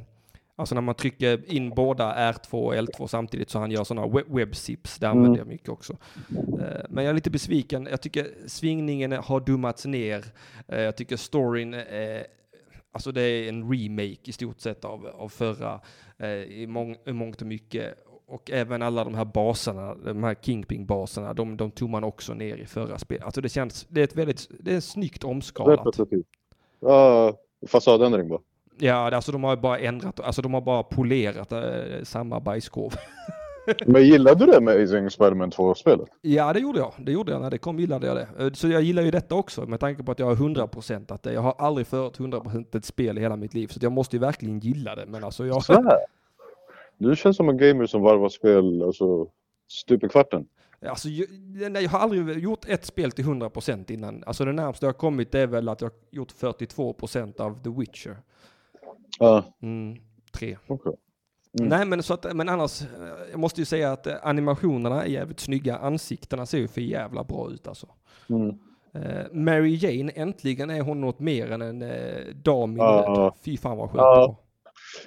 alltså 0.55 0.75
när 0.75 0.81
man 0.81 0.95
trycker 0.95 1.51
in 1.53 1.69
båda 1.69 2.31
R2 2.33 2.51
och 2.53 2.73
L2 2.75 3.07
samtidigt 3.07 3.49
så 3.49 3.59
han 3.59 3.71
gör 3.71 3.83
sådana 3.83 4.07
web 4.07 4.25
webzips, 4.29 4.99
det 4.99 5.07
använder 5.09 5.29
Mm. 5.29 5.37
jag 5.39 5.47
mycket 5.47 5.69
också. 5.69 5.93
Eh, 6.59 6.85
Men 6.89 7.03
jag 7.03 7.09
är 7.09 7.13
lite 7.13 7.29
besviken. 7.29 7.87
Jag 7.91 8.01
tycker 8.01 8.27
svingningen 8.47 9.11
har 9.11 9.39
dummats 9.39 9.85
ner. 9.85 10.25
Eh, 10.67 10.79
Jag 10.81 10.97
tycker 10.97 11.17
storyn, 11.17 11.73
eh, 11.73 12.21
alltså 12.91 13.11
det 13.11 13.21
är 13.21 13.49
en 13.49 13.71
remake 13.73 14.19
i 14.23 14.31
stort 14.31 14.59
sett 14.59 14.85
av, 14.85 15.07
av 15.07 15.29
förra 15.29 15.79
i, 16.47 16.67
mång, 16.67 16.95
i 17.05 17.13
mångt 17.13 17.41
och 17.41 17.47
mycket. 17.47 17.95
Och 18.27 18.51
även 18.51 18.81
alla 18.81 19.03
de 19.03 19.15
här 19.15 19.25
baserna, 19.25 19.95
de 19.95 20.23
här 20.23 20.35
Kingpin-baserna, 20.41 21.33
de, 21.33 21.57
de 21.57 21.71
tog 21.71 21.89
man 21.89 22.03
också 22.03 22.33
ner 22.33 22.57
i 22.57 22.65
förra 22.65 22.97
spelet. 22.97 23.23
Alltså 23.25 23.41
det 23.41 23.49
känns, 23.49 23.85
det 23.89 23.99
är 23.99 24.03
ett 24.03 24.15
väldigt, 24.15 24.47
det 24.59 24.73
är 24.75 24.79
snyggt 24.79 25.23
omskalat. 25.23 25.79
Repetitivt. 25.79 26.25
Ja, 26.79 27.33
fasadändring 27.67 28.27
bara. 28.29 28.39
Ja, 28.77 29.15
alltså 29.15 29.31
de 29.31 29.43
har 29.43 29.55
bara 29.55 29.79
ändrat, 29.79 30.19
alltså 30.19 30.41
de 30.41 30.53
har 30.53 30.61
bara 30.61 30.83
polerat 30.83 31.51
eh, 31.51 32.03
samma 32.03 32.39
bajskorv. 32.39 32.93
Men 33.85 34.05
gillade 34.05 34.45
du 34.45 34.51
det 34.51 34.61
med 34.61 34.75
Amazing 34.75 35.09
Spider-Man 35.09 35.51
2-spelet? 35.51 36.07
Ja, 36.21 36.53
det 36.53 36.59
gjorde 36.59 36.79
jag. 36.79 36.93
Det 36.97 37.11
gjorde 37.11 37.31
jag. 37.31 37.41
När 37.41 37.49
det 37.49 37.57
kom 37.57 37.79
gillade 37.79 38.07
jag 38.07 38.15
det. 38.15 38.27
Eh, 38.39 38.51
Så 38.51 38.67
jag 38.67 38.81
gillar 38.81 39.03
ju 39.03 39.11
detta 39.11 39.35
också 39.35 39.65
med 39.65 39.79
tanke 39.79 40.03
på 40.03 40.11
att 40.11 40.19
jag 40.19 40.25
har 40.25 40.35
100% 40.35 41.13
att 41.13 41.23
det. 41.23 41.33
Jag 41.33 41.41
har 41.41 41.55
aldrig 41.57 41.87
förut 41.87 42.17
100% 42.17 42.77
ett 42.77 42.85
spel 42.85 43.17
i 43.17 43.21
hela 43.21 43.35
mitt 43.35 43.53
liv. 43.53 43.67
Så 43.67 43.79
jag 43.81 43.91
måste 43.91 44.15
ju 44.15 44.19
verkligen 44.19 44.59
gilla 44.59 44.95
det. 44.95 45.05
Men 45.05 45.23
alltså 45.23 45.45
jag... 45.45 45.63
Så 45.63 45.73
här. 45.73 45.97
Du 46.97 47.15
känns 47.15 47.37
som 47.37 47.49
en 47.49 47.57
gamer 47.57 47.85
som 47.85 48.01
varvar 48.01 48.29
spel 48.29 48.83
alltså, 48.83 49.27
stup 49.67 50.03
i 50.03 50.09
kvarten. 50.09 50.45
Alltså, 50.89 51.09
jag, 51.09 51.27
nej, 51.71 51.83
jag 51.83 51.89
har 51.89 51.99
aldrig 51.99 52.43
gjort 52.43 52.65
ett 52.69 52.85
spel 52.85 53.11
till 53.11 53.25
100% 53.25 53.91
innan. 53.91 54.23
Alltså 54.25 54.45
det 54.45 54.53
närmaste 54.53 54.85
jag 54.85 54.93
har 54.93 54.97
kommit 54.97 55.35
är 55.35 55.47
väl 55.47 55.69
att 55.69 55.81
jag 55.81 55.89
har 55.89 55.95
gjort 56.11 56.31
42% 56.31 57.41
av 57.41 57.63
The 57.63 57.69
Witcher. 57.69 58.17
Ja, 59.19 59.43
Mm, 59.61 59.97
tre. 60.31 60.57
okej. 60.67 60.93
Mm. 61.59 61.69
Nej 61.69 61.85
men 61.85 62.03
så 62.03 62.13
att, 62.13 62.35
men 62.35 62.49
annars, 62.49 62.81
eh, 62.81 62.87
jag 63.31 63.39
måste 63.39 63.61
ju 63.61 63.65
säga 63.65 63.91
att 63.91 64.07
eh, 64.07 64.13
animationerna 64.23 65.03
är 65.03 65.07
jävligt 65.07 65.39
snygga. 65.39 65.77
Ansiktena 65.77 66.45
ser 66.45 66.57
ju 66.57 66.67
för 66.67 66.81
jävla 66.81 67.23
bra 67.23 67.49
ut 67.51 67.67
alltså. 67.67 67.87
Mm. 68.29 68.49
Eh, 68.93 69.31
Mary 69.31 69.75
Jane, 69.75 70.11
äntligen 70.11 70.69
är 70.69 70.81
hon 70.81 71.01
något 71.01 71.19
mer 71.19 71.51
än 71.51 71.61
en 71.61 71.81
uh, 71.81 72.35
dam 72.43 72.71
i 72.77 72.79
nöd. 72.79 73.33
Fy 73.41 73.57
fan 73.57 73.77
vad 73.77 73.89
skönt 73.89 73.97
var. 74.01 74.35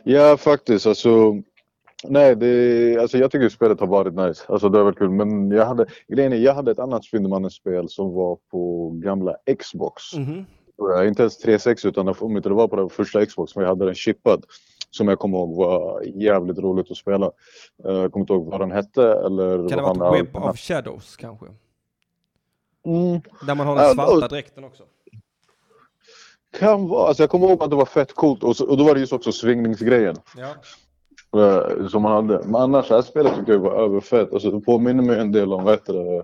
Ja, 0.05 0.37
faktiskt. 0.37 0.87
Alltså, 0.87 1.35
nej, 2.05 2.37
det, 2.37 2.97
alltså, 3.01 3.19
jag 3.19 3.31
tycker 3.31 3.49
spelet 3.49 3.81
har 3.81 3.87
varit 3.87 4.15
nice. 4.15 4.45
Alltså, 4.49 4.69
det 4.69 4.79
har 4.79 4.85
varit 4.85 4.99
kul. 4.99 5.11
Men 5.11 5.51
jag 5.51 5.67
hade, 5.67 5.87
grejen 6.09 6.33
är, 6.33 6.37
jag 6.37 6.55
hade 6.55 6.71
ett 6.71 6.79
annat 6.79 7.05
Spindelmannen-spel 7.05 7.89
som 7.89 8.15
var 8.15 8.39
på 8.51 8.91
gamla 8.91 9.37
Xbox. 9.59 10.03
Mhm. 10.17 10.47
Tror 10.79 10.93
jag. 10.93 11.09
Inte 11.09 11.23
ens 11.23 11.39
360 11.39 11.89
utan 11.89 12.09
om 12.21 12.37
inte 12.37 12.49
det 12.49 12.55
var 12.55 12.69
på 12.69 12.77
den 12.77 12.89
första 12.91 13.27
Xbox 13.27 13.55
men 13.57 13.63
jag 13.63 13.69
hade 13.69 13.85
den 13.85 13.95
chippad. 13.95 14.45
Som 14.91 15.09
jag 15.09 15.19
kommer 15.19 15.39
ihåg 15.39 15.57
var 15.57 16.03
jävligt 16.03 16.59
roligt 16.59 16.91
att 16.91 16.97
spela. 16.97 17.27
Eh, 17.85 17.93
Jag 17.93 18.13
kommer 18.13 18.23
inte 18.23 18.33
ihåg 18.33 18.47
vad 18.51 18.61
den 18.61 18.71
hette 18.71 19.03
eller 19.03 19.69
Kan 19.69 19.79
det 19.79 19.83
vara 19.85 20.13
Web 20.13 20.37
of 20.37 20.59
Shadows 20.59 21.17
kanske? 21.17 21.47
Mm, 22.87 23.21
Där 23.47 23.55
man 23.55 23.67
har 23.67 23.77
den 23.77 23.95
svarta 23.95 24.29
dräkten 24.29 24.65
också. 24.65 24.83
kan 26.59 26.89
vara. 26.89 27.09
Alltså 27.09 27.23
jag 27.23 27.31
kommer 27.31 27.47
ihåg 27.49 27.63
att 27.63 27.71
det 27.71 27.77
var 27.77 27.85
fett 27.85 28.15
coolt 28.15 28.43
och, 28.43 28.57
så, 28.57 28.69
och 28.71 28.77
då 28.77 28.85
var 28.85 28.95
det 28.95 29.01
just 29.01 29.13
också 29.13 29.33
svingningsgrejen. 29.33 30.17
Ja. 30.37 30.55
Som 31.91 32.03
man 32.03 32.13
hade. 32.29 32.45
Men 32.45 32.55
annars, 32.57 32.89
det 32.89 32.95
här 32.95 33.03
spelet 33.03 33.35
tycker 33.37 33.53
jag 33.53 33.59
var 33.59 33.85
överfett. 33.85 34.33
Alltså, 34.33 34.51
det 34.51 34.61
påminner 34.61 35.03
mig 35.03 35.19
en 35.21 35.33
del 35.33 35.53
om 35.53 35.65
vad 35.65 35.75
heter 35.75 35.93
det, 35.93 36.23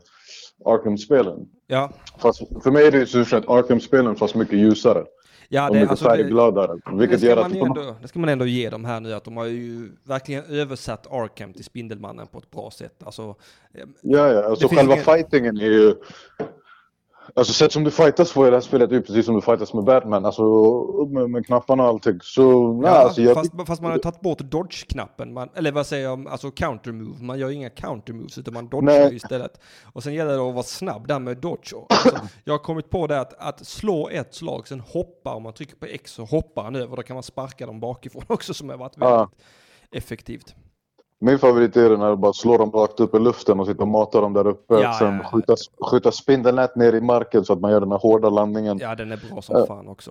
Arkham-spelen. 0.65 1.49
Ja, 1.67 1.91
Fast 2.19 2.43
för 2.63 2.71
mig 2.71 2.87
är 2.87 2.91
det 2.91 2.99
ju 3.15 3.25
så 3.25 3.37
att 3.37 3.49
Arkham-spelen 3.49 4.17
fast 4.17 4.35
mycket 4.35 4.59
ljusare. 4.59 5.05
ja 5.49 5.69
och 5.69 5.75
det, 5.75 5.81
mycket 5.81 5.91
alltså, 5.91 6.05
det, 6.09 6.11
färggladare. 6.17 6.73
det, 6.91 6.97
Vilket 6.97 7.19
ska 7.19 7.29
gör 7.29 7.37
att... 7.37 7.53
ändå, 7.55 7.95
det 8.03 8.09
ska 8.09 8.19
man 8.19 8.29
ändå 8.29 8.47
ge 8.47 8.71
dem 8.71 8.85
här 8.85 9.01
nu, 9.01 9.13
att 9.15 9.25
de 9.25 9.37
har 9.37 9.45
ju 9.47 9.93
verkligen 10.05 10.45
översatt 10.45 11.07
Arkham 11.11 11.53
till 11.53 11.65
Spindelmannen 11.65 12.27
på 12.27 12.39
ett 12.39 12.51
bra 12.51 12.71
sätt. 12.71 13.03
Alltså, 13.05 13.23
eh, 13.75 13.85
Ja, 14.03 14.29
ja. 14.33 14.45
Alltså 14.45 14.69
Det 14.69 14.77
själva 14.77 14.93
ingen- 14.93 15.05
fightingen 15.05 15.57
är 15.57 15.65
ju... 15.71 15.95
Alltså 17.35 17.53
sätt 17.53 17.73
som 17.73 17.85
du 17.85 17.91
fightas 17.91 18.33
på 18.33 18.47
i 18.47 18.51
det 18.51 18.57
här 18.57 18.61
spelet 18.61 18.91
är 18.91 18.95
ju 18.95 19.03
precis 19.03 19.27
som 19.27 19.35
du 19.35 19.41
fightas 19.41 19.75
med 19.75 19.85
Batman. 19.85 20.25
Alltså 20.25 20.43
med, 21.09 21.31
med 21.31 21.47
knapparna 21.47 21.83
och 21.83 21.89
allting. 21.89 22.19
Så 22.23 22.43
ja, 22.85 22.91
alltså 22.91 23.23
jag... 23.23 23.35
fast, 23.35 23.53
fast 23.67 23.83
man 23.83 23.91
har 23.91 23.99
tagit 23.99 24.21
bort 24.21 24.39
dodge-knappen, 24.39 25.49
eller 25.55 25.73
vad 25.73 25.87
säger 25.87 26.05
jag, 26.05 26.29
alltså 26.29 26.49
counter-move. 26.49 27.23
Man 27.23 27.39
gör 27.39 27.51
inga 27.51 27.69
counter-moves 27.69 28.39
utan 28.39 28.55
man 28.55 28.69
dodgar 28.69 28.99
Nej. 28.99 29.17
istället. 29.17 29.61
Och 29.93 30.03
sen 30.03 30.15
gäller 30.15 30.33
det 30.37 30.49
att 30.49 30.55
vara 30.55 30.63
snabb 30.63 31.09
där 31.09 31.19
med 31.19 31.37
dodge. 31.37 31.73
Alltså, 31.89 32.21
jag 32.45 32.55
har 32.55 32.59
kommit 32.59 32.91
på 32.91 33.07
det 33.07 33.21
att, 33.21 33.35
att 33.39 33.67
slå 33.67 34.09
ett 34.09 34.35
slag, 34.35 34.69
sen 34.69 34.81
hoppa, 34.81 35.35
om 35.35 35.43
man 35.43 35.53
trycker 35.53 35.77
på 35.77 35.87
X 35.87 36.11
så 36.11 36.25
hoppar 36.25 36.63
han 36.65 36.77
över. 36.77 36.97
Då 36.97 37.03
kan 37.03 37.15
man 37.15 37.23
sparka 37.23 37.67
dem 37.67 37.81
bakifrån 37.81 38.25
också 38.29 38.55
som 38.55 38.69
har 38.69 38.77
varit 38.77 38.97
väldigt 38.99 39.11
Ja. 39.11 39.29
effektivt. 39.93 40.55
Min 41.25 41.39
favorit 41.39 41.77
är 41.77 41.91
det 41.91 41.97
när 41.97 42.11
du 42.11 42.17
bara 42.17 42.33
slår 42.33 42.59
dem 42.59 42.71
rakt 42.71 43.01
upp 43.01 43.15
i 43.15 43.19
luften 43.19 43.61
och 43.61 43.67
sitter 43.67 43.83
och 43.83 43.89
matar 43.89 44.23
dem 44.23 44.33
där 44.33 44.47
uppe. 44.47 44.75
Ja, 44.75 44.93
sen 44.99 45.15
ja, 45.15 45.21
ja. 45.23 45.31
skjuta, 45.31 45.55
skjuta 45.91 46.13
spindelnät 46.13 46.77
ner 46.77 46.93
i 46.95 47.01
marken 47.01 47.45
så 47.45 47.53
att 47.53 47.61
man 47.61 47.71
gör 47.71 47.81
den 47.81 47.91
här 47.91 47.99
hårda 47.99 48.31
landningen. 48.31 48.79
Ja, 48.79 48.95
den 48.95 49.13
är 49.13 49.21
bra 49.31 49.43
som 49.43 49.57
Ja. 49.59 49.67
fan 49.67 49.89
också. 49.89 50.11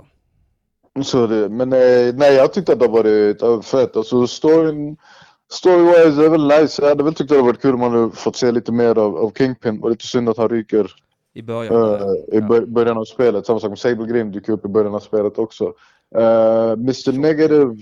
Så 1.04 1.28
det, 1.28 1.50
men 1.50 1.74
eh, 1.74 2.14
nej, 2.16 2.36
jag 2.36 2.54
tyckte 2.54 2.74
att 2.74 2.80
det 2.80 2.88
varit 2.88 3.42
äh, 3.42 3.62
fett. 3.62 3.98
Alltså 3.98 4.28
storyn... 4.28 4.98
Story-wise 5.64 6.26
är 6.26 6.30
väl 6.30 6.48
nice. 6.48 6.82
Jag 6.82 6.90
hade 6.90 7.04
väl 7.04 7.14
tyckt 7.14 7.32
att 7.32 7.38
det 7.38 7.44
varit 7.44 7.62
kul 7.62 7.74
om 7.74 7.80
man 7.80 7.92
hade 7.92 8.12
fått 8.12 8.36
se 8.36 8.52
lite 8.52 8.72
mer 8.72 8.98
av, 8.98 9.18
av 9.18 9.32
Kingpin. 9.38 9.84
Och 9.84 9.90
lite 9.90 10.06
synd 10.08 10.30
att 10.30 10.38
han 10.38 10.50
ryker 10.50 10.92
I 11.34 11.42
början. 11.42 11.94
eh, 11.94 12.00
i 12.08 12.26
ja. 12.32 12.42
bör- 12.42 12.66
början 12.66 12.98
av 12.98 13.06
spelet. 13.06 13.46
Samma 13.46 13.60
sak 13.60 13.70
med 13.70 13.80
Sable 13.80 14.08
Grim 14.08 14.32
dyker 14.32 14.54
upp 14.54 14.66
i 14.66 14.68
början 14.68 14.96
av 14.96 15.00
spelet 15.00 15.38
också. 15.38 15.66
Uh, 16.18 16.72
Mr 16.72 17.12
Negative... 17.20 17.76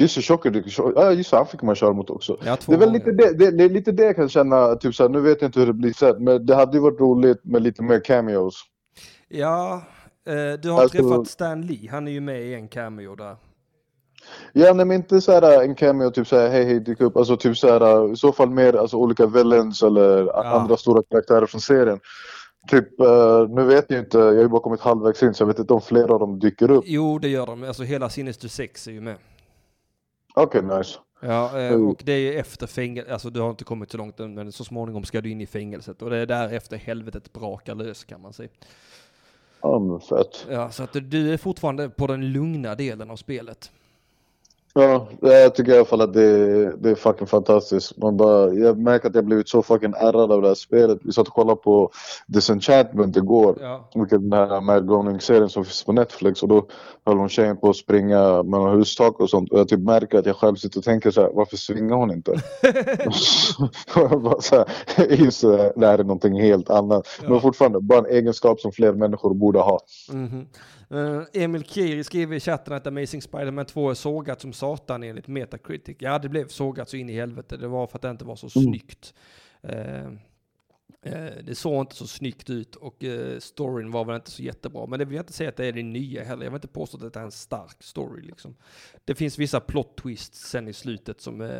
Just 0.00 0.16
det, 0.16 0.22
Chocker 0.22 0.50
dyker 0.50 0.92
Ja, 0.96 1.12
just 1.12 1.30
det, 1.30 1.36
han 1.36 1.46
fick 1.46 1.62
man 1.62 1.74
köra 1.74 1.92
mot 1.92 2.10
också. 2.10 2.36
Ja, 2.44 2.56
Det 2.66 2.74
är 2.74 2.78
väl 2.78 2.92
lite 2.92 3.12
det, 3.12 3.32
det, 3.38 3.50
det 3.50 3.64
är 3.64 3.68
lite 3.68 3.92
det 3.92 4.02
jag 4.04 4.16
kan 4.16 4.28
känna, 4.28 4.74
typ 4.76 4.94
såhär, 4.94 5.10
nu 5.10 5.20
vet 5.20 5.40
jag 5.42 5.48
inte 5.48 5.60
hur 5.60 5.66
det 5.66 5.72
blir 5.72 5.92
sen, 5.92 6.24
men 6.24 6.46
det 6.46 6.54
hade 6.54 6.76
ju 6.76 6.80
varit 6.82 7.00
roligt 7.00 7.44
med 7.44 7.62
lite 7.62 7.82
mer 7.82 8.04
cameos. 8.04 8.54
Ja, 9.28 9.82
eh, 10.28 10.60
du 10.62 10.70
har 10.70 10.82
Alltså- 10.82 10.98
träffat 10.98 11.28
Stan 11.28 11.62
Lee. 11.62 11.90
Han 11.90 12.08
är 12.08 12.12
ju 12.12 12.20
med 12.20 12.42
i 12.42 12.54
en 12.54 12.68
cameo 12.68 13.14
där. 13.14 13.36
Ja, 14.52 14.72
nej 14.74 14.86
men 14.86 14.92
inte 14.96 15.20
såhär 15.20 15.62
en 15.62 15.74
cameo, 15.74 16.10
typ 16.10 16.26
såhär 16.26 16.50
hej 16.50 16.64
hej 16.64 16.80
dyk 16.80 17.00
upp, 17.00 17.16
alltså 17.16 17.36
typ 17.36 17.56
såhär 17.56 18.12
i 18.12 18.16
så 18.16 18.32
fall 18.32 18.50
mer 18.50 18.76
alltså 18.76 18.96
olika 18.96 19.26
villains 19.26 19.82
eller 19.82 20.36
andra 20.46 20.76
stora 20.76 21.02
karaktärer 21.10 21.46
från 21.46 21.60
serien. 21.60 22.00
Typ, 22.68 23.00
eh, 23.00 23.48
nu 23.48 23.64
vet 23.64 23.84
jag 23.88 23.98
inte, 23.98 24.18
jag 24.18 24.24
har 24.26 24.32
ju 24.34 24.48
bara 24.48 24.60
kommit 24.60 24.80
halvvägs 24.80 25.22
in 25.22 25.34
så 25.34 25.42
jag 25.42 25.46
vet 25.46 25.58
inte 25.58 25.72
om 25.74 25.80
flera 25.80 26.14
av 26.14 26.20
dem 26.20 26.38
dyker 26.38 26.70
upp. 26.70 26.84
Jo, 26.86 27.18
det 27.18 27.28
gör 27.28 27.46
de. 27.46 27.64
Alltså 27.64 27.82
hela 27.82 28.08
Sinister 28.08 28.48
6 28.48 28.86
är 28.86 28.92
ju 28.92 29.00
med. 29.00 29.16
Okej, 30.42 30.62
nice. 30.62 30.98
Ja, 31.20 31.60
eh, 31.60 31.88
och 31.88 32.02
det 32.04 32.12
är 32.12 32.40
efter 32.40 32.66
fängelset, 32.66 33.12
alltså 33.12 33.30
du 33.30 33.40
har 33.40 33.50
inte 33.50 33.64
kommit 33.64 33.90
så 33.90 33.98
långt 33.98 34.20
än, 34.20 34.34
men 34.34 34.52
så 34.52 34.64
småningom 34.64 35.04
ska 35.04 35.20
du 35.20 35.30
in 35.30 35.40
i 35.40 35.46
fängelset. 35.46 36.02
Och 36.02 36.10
det 36.10 36.16
är 36.16 36.26
därefter 36.26 36.76
helvetet 36.76 37.32
brakar 37.32 37.74
lös 37.74 38.04
kan 38.04 38.20
man 38.20 38.32
säga. 38.32 38.48
Ja 39.62 39.78
men 39.78 40.00
fett. 40.00 40.46
Ja, 40.50 40.70
så 40.70 40.82
att 40.82 40.92
du 40.92 41.32
är 41.32 41.36
fortfarande 41.36 41.88
på 41.88 42.06
den 42.06 42.32
lugna 42.32 42.74
delen 42.74 43.10
av 43.10 43.16
spelet. 43.16 43.72
Ja, 44.74 45.08
jag 45.20 45.54
tycker 45.54 45.72
i 45.72 45.76
alla 45.76 45.84
fall 45.84 46.00
att 46.00 46.14
det, 46.14 46.76
det 46.76 46.90
är 46.90 46.94
fucking 46.94 47.26
fantastiskt. 47.26 47.96
Man 47.96 48.16
bara, 48.16 48.52
jag 48.52 48.78
märker 48.78 49.08
att 49.08 49.14
jag 49.14 49.24
blivit 49.24 49.48
så 49.48 49.62
fucking 49.62 49.92
ärrad 49.96 50.32
av 50.32 50.42
det 50.42 50.48
här 50.48 50.54
spelet. 50.54 50.98
Vi 51.02 51.12
satt 51.12 51.28
och 51.28 51.34
kollade 51.34 51.56
på 51.56 51.90
Disenchantment 52.26 53.16
igår. 53.16 53.58
Ja, 53.60 53.90
Vilket 53.94 54.30
den 54.30 54.32
här 54.32 54.60
Mad 54.60 54.88
Groening-serien 54.88 55.48
som 55.48 55.64
finns 55.64 55.84
på 55.84 55.92
Netflix 55.92 56.42
och 56.42 56.48
då 56.48 56.66
höll 57.06 57.18
hon 57.18 57.28
tjejen 57.28 57.56
på 57.56 57.70
att 57.70 57.76
springa 57.76 58.42
mellan 58.42 58.78
hustak 58.78 59.20
och 59.20 59.30
sånt 59.30 59.52
och 59.52 59.58
jag 59.58 59.68
typ 59.68 59.80
märker 59.80 60.18
att 60.18 60.26
jag 60.26 60.36
själv 60.36 60.56
sitter 60.56 60.78
och 60.78 60.84
tänker 60.84 61.10
så 61.10 61.20
här, 61.20 61.30
varför 61.34 61.56
svingar 61.56 61.96
hon 61.96 62.10
inte? 62.10 62.34
Jag 63.94 64.22
bara 64.22 64.40
så 64.40 64.56
här, 64.56 65.06
just 65.10 65.42
det, 65.42 65.72
det 65.76 65.86
här 65.86 65.98
är 65.98 66.04
någonting 66.04 66.40
helt 66.40 66.70
annat. 66.70 67.06
Men 67.28 67.40
fortfarande, 67.40 67.80
bara 67.80 67.98
en 67.98 68.06
egenskap 68.06 68.60
som 68.60 68.72
fler 68.72 68.92
människor 68.92 69.34
borde 69.34 69.58
ha. 69.58 69.80
mhm. 70.12 70.46
Eh, 70.90 71.22
Emil 71.32 71.64
Kiri 71.64 72.04
skriver 72.04 72.36
i 72.36 72.40
chatten 72.40 72.74
att 72.74 72.86
Amazing 72.86 73.22
Spider-Man 73.22 73.64
2 73.66 73.90
är 73.90 73.94
sågat 73.94 74.40
som 74.40 74.52
satan 74.52 75.02
enligt 75.02 75.28
Metacritic. 75.28 75.96
Ja, 76.00 76.18
det 76.18 76.28
blev 76.28 76.48
sågat 76.48 76.88
så 76.88 76.96
in 76.96 77.10
i 77.10 77.12
helvete. 77.12 77.56
Det 77.56 77.68
var 77.68 77.86
för 77.86 77.98
att 77.98 78.02
det 78.02 78.10
inte 78.10 78.24
var 78.24 78.36
så 78.36 78.60
Mm. 78.60 78.70
snyggt. 78.72 79.14
Eh, 79.62 80.10
det 81.44 81.54
såg 81.54 81.80
inte 81.80 81.94
så 81.96 82.06
snyggt 82.06 82.50
ut 82.50 82.76
och 82.76 83.04
storyn 83.38 83.90
var 83.90 84.04
väl 84.04 84.14
inte 84.16 84.30
så 84.30 84.42
jättebra. 84.42 84.86
Men 84.86 84.98
det 84.98 85.04
vill 85.04 85.14
jag 85.16 85.22
inte 85.22 85.32
säga 85.32 85.48
att 85.48 85.56
det 85.56 85.66
är 85.66 85.72
det 85.72 85.82
nya 85.82 86.24
heller. 86.24 86.44
Jag 86.44 86.50
vill 86.50 86.56
inte 86.56 86.68
påstå 86.68 87.06
att 87.06 87.12
det 87.12 87.20
är 87.20 87.24
en 87.24 87.30
stark 87.30 87.76
story 87.82 88.22
liksom. 88.22 88.56
Det 89.04 89.14
finns 89.14 89.38
vissa 89.38 89.60
plot 89.60 89.96
twists 89.96 90.48
sen 90.50 90.68
i 90.68 90.72
slutet 90.72 91.20
som, 91.20 91.50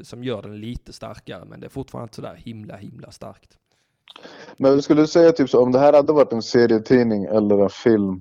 som 0.00 0.24
gör 0.24 0.42
den 0.42 0.60
lite 0.60 0.92
starkare. 0.92 1.44
Men 1.44 1.60
det 1.60 1.66
är 1.66 1.68
fortfarande 1.68 2.04
inte 2.04 2.14
sådär 2.16 2.34
himla 2.34 2.76
himla 2.76 3.10
starkt. 3.10 3.58
Men 4.56 4.82
skulle 4.82 5.00
du 5.00 5.06
säga 5.06 5.32
typ 5.32 5.50
så, 5.50 5.62
om 5.62 5.72
det 5.72 5.78
här 5.78 5.92
hade 5.92 6.12
varit 6.12 6.32
en 6.32 6.42
serietidning 6.42 7.24
eller 7.24 7.58
en 7.62 7.70
film 7.70 8.20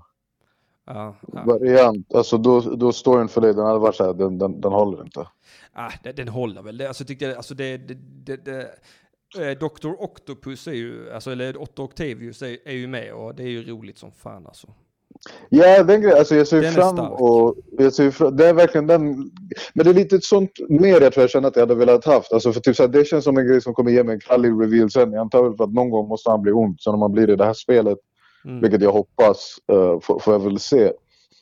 Ja, 0.86 1.15
ja. 1.34 1.43
variant, 1.46 2.13
alltså 2.13 2.38
då, 2.38 2.60
då 2.60 2.91
storyn 2.91 3.28
för 3.28 3.41
dig, 3.41 3.54
den 3.54 3.65
hade 3.65 3.80
varit 3.80 3.96
så 3.96 4.04
här, 4.04 4.13
den, 4.13 4.38
den, 4.38 4.62
den 4.62 4.72
håller 4.72 5.04
inte. 5.04 5.28
Ah, 5.74 5.91
den, 6.04 6.15
den 6.15 6.28
håller 6.28 6.62
väl. 6.62 6.78
Det, 6.78 6.88
alltså, 6.88 7.06
tyckte 7.06 7.26
jag, 7.26 7.36
alltså 7.36 7.54
det, 7.54 7.78
det, 7.78 7.98
det, 8.26 8.46
det 8.46 8.69
eh, 9.39 9.58
Dr. 9.58 9.91
Octopus 10.00 10.67
är 10.67 10.74
ju, 10.74 11.12
alltså, 11.12 11.32
eller 11.32 11.62
Otto 11.62 11.84
Octavius 11.84 12.41
är, 12.41 12.58
är 12.65 12.74
ju 12.74 12.88
med 12.88 13.13
och 13.13 13.36
det 13.36 13.43
är 13.43 13.48
ju 13.48 13.63
roligt 13.63 13.98
som 13.98 14.12
fan 14.12 14.48
alltså. 14.48 14.67
Ja, 15.50 15.84
den 15.84 16.02
grejen, 16.02 16.17
alltså 16.17 16.36
jag 16.36 16.48
ser 16.48 16.63
ju 16.63 16.72
fram 16.72 17.00
och 17.00 17.56
jag 17.72 17.93
ser 17.93 18.12
fram, 18.12 18.38
det 18.38 18.48
är 18.48 18.54
verkligen 18.54 18.88
den, 18.88 19.15
men 19.74 19.86
det 19.86 19.89
är 19.89 19.93
lite 19.93 20.15
ett 20.15 20.24
sånt 20.24 20.52
mer 20.69 21.02
jag 21.02 21.13
tror 21.13 21.24
jag 21.24 21.30
känner 21.30 21.48
att 21.48 21.56
jag 21.56 21.62
hade 21.62 21.76
velat 21.76 22.06
haft. 22.06 22.34
Alltså 22.34 22.54
för 22.54 22.60
typ 22.60 22.76
så 22.76 22.84
här, 22.84 22.88
det 22.88 23.06
känns 23.06 23.24
som 23.24 23.38
en 23.38 23.48
grej 23.48 23.62
som 23.62 23.74
kommer 23.74 23.91
ge 23.91 24.04
mig 24.04 24.13
en 24.13 24.19
krallig 24.19 24.50
reveal 24.50 24.91
sen. 24.91 25.12
Jag 25.12 25.22
antar 25.22 25.43
väl 25.43 25.58
för 25.58 25.63
att 25.63 25.74
någon 25.74 25.89
gång 25.89 26.08
måste 26.08 26.30
han 26.30 26.41
bli 26.41 26.52
ont, 26.52 26.82
sen 26.82 26.93
om 26.93 27.02
han 27.02 27.12
blir 27.12 27.30
i 27.30 27.36
det 27.36 27.46
här 27.46 27.54
spelet, 27.54 27.98
Mm. 28.45 28.62
vilket 28.62 28.82
jag 28.82 28.91
hoppas, 28.91 29.58
uh, 29.71 29.99
får, 29.99 30.19
får 30.19 30.34
jag 30.34 30.39
väl 30.39 30.60
se. 30.60 30.91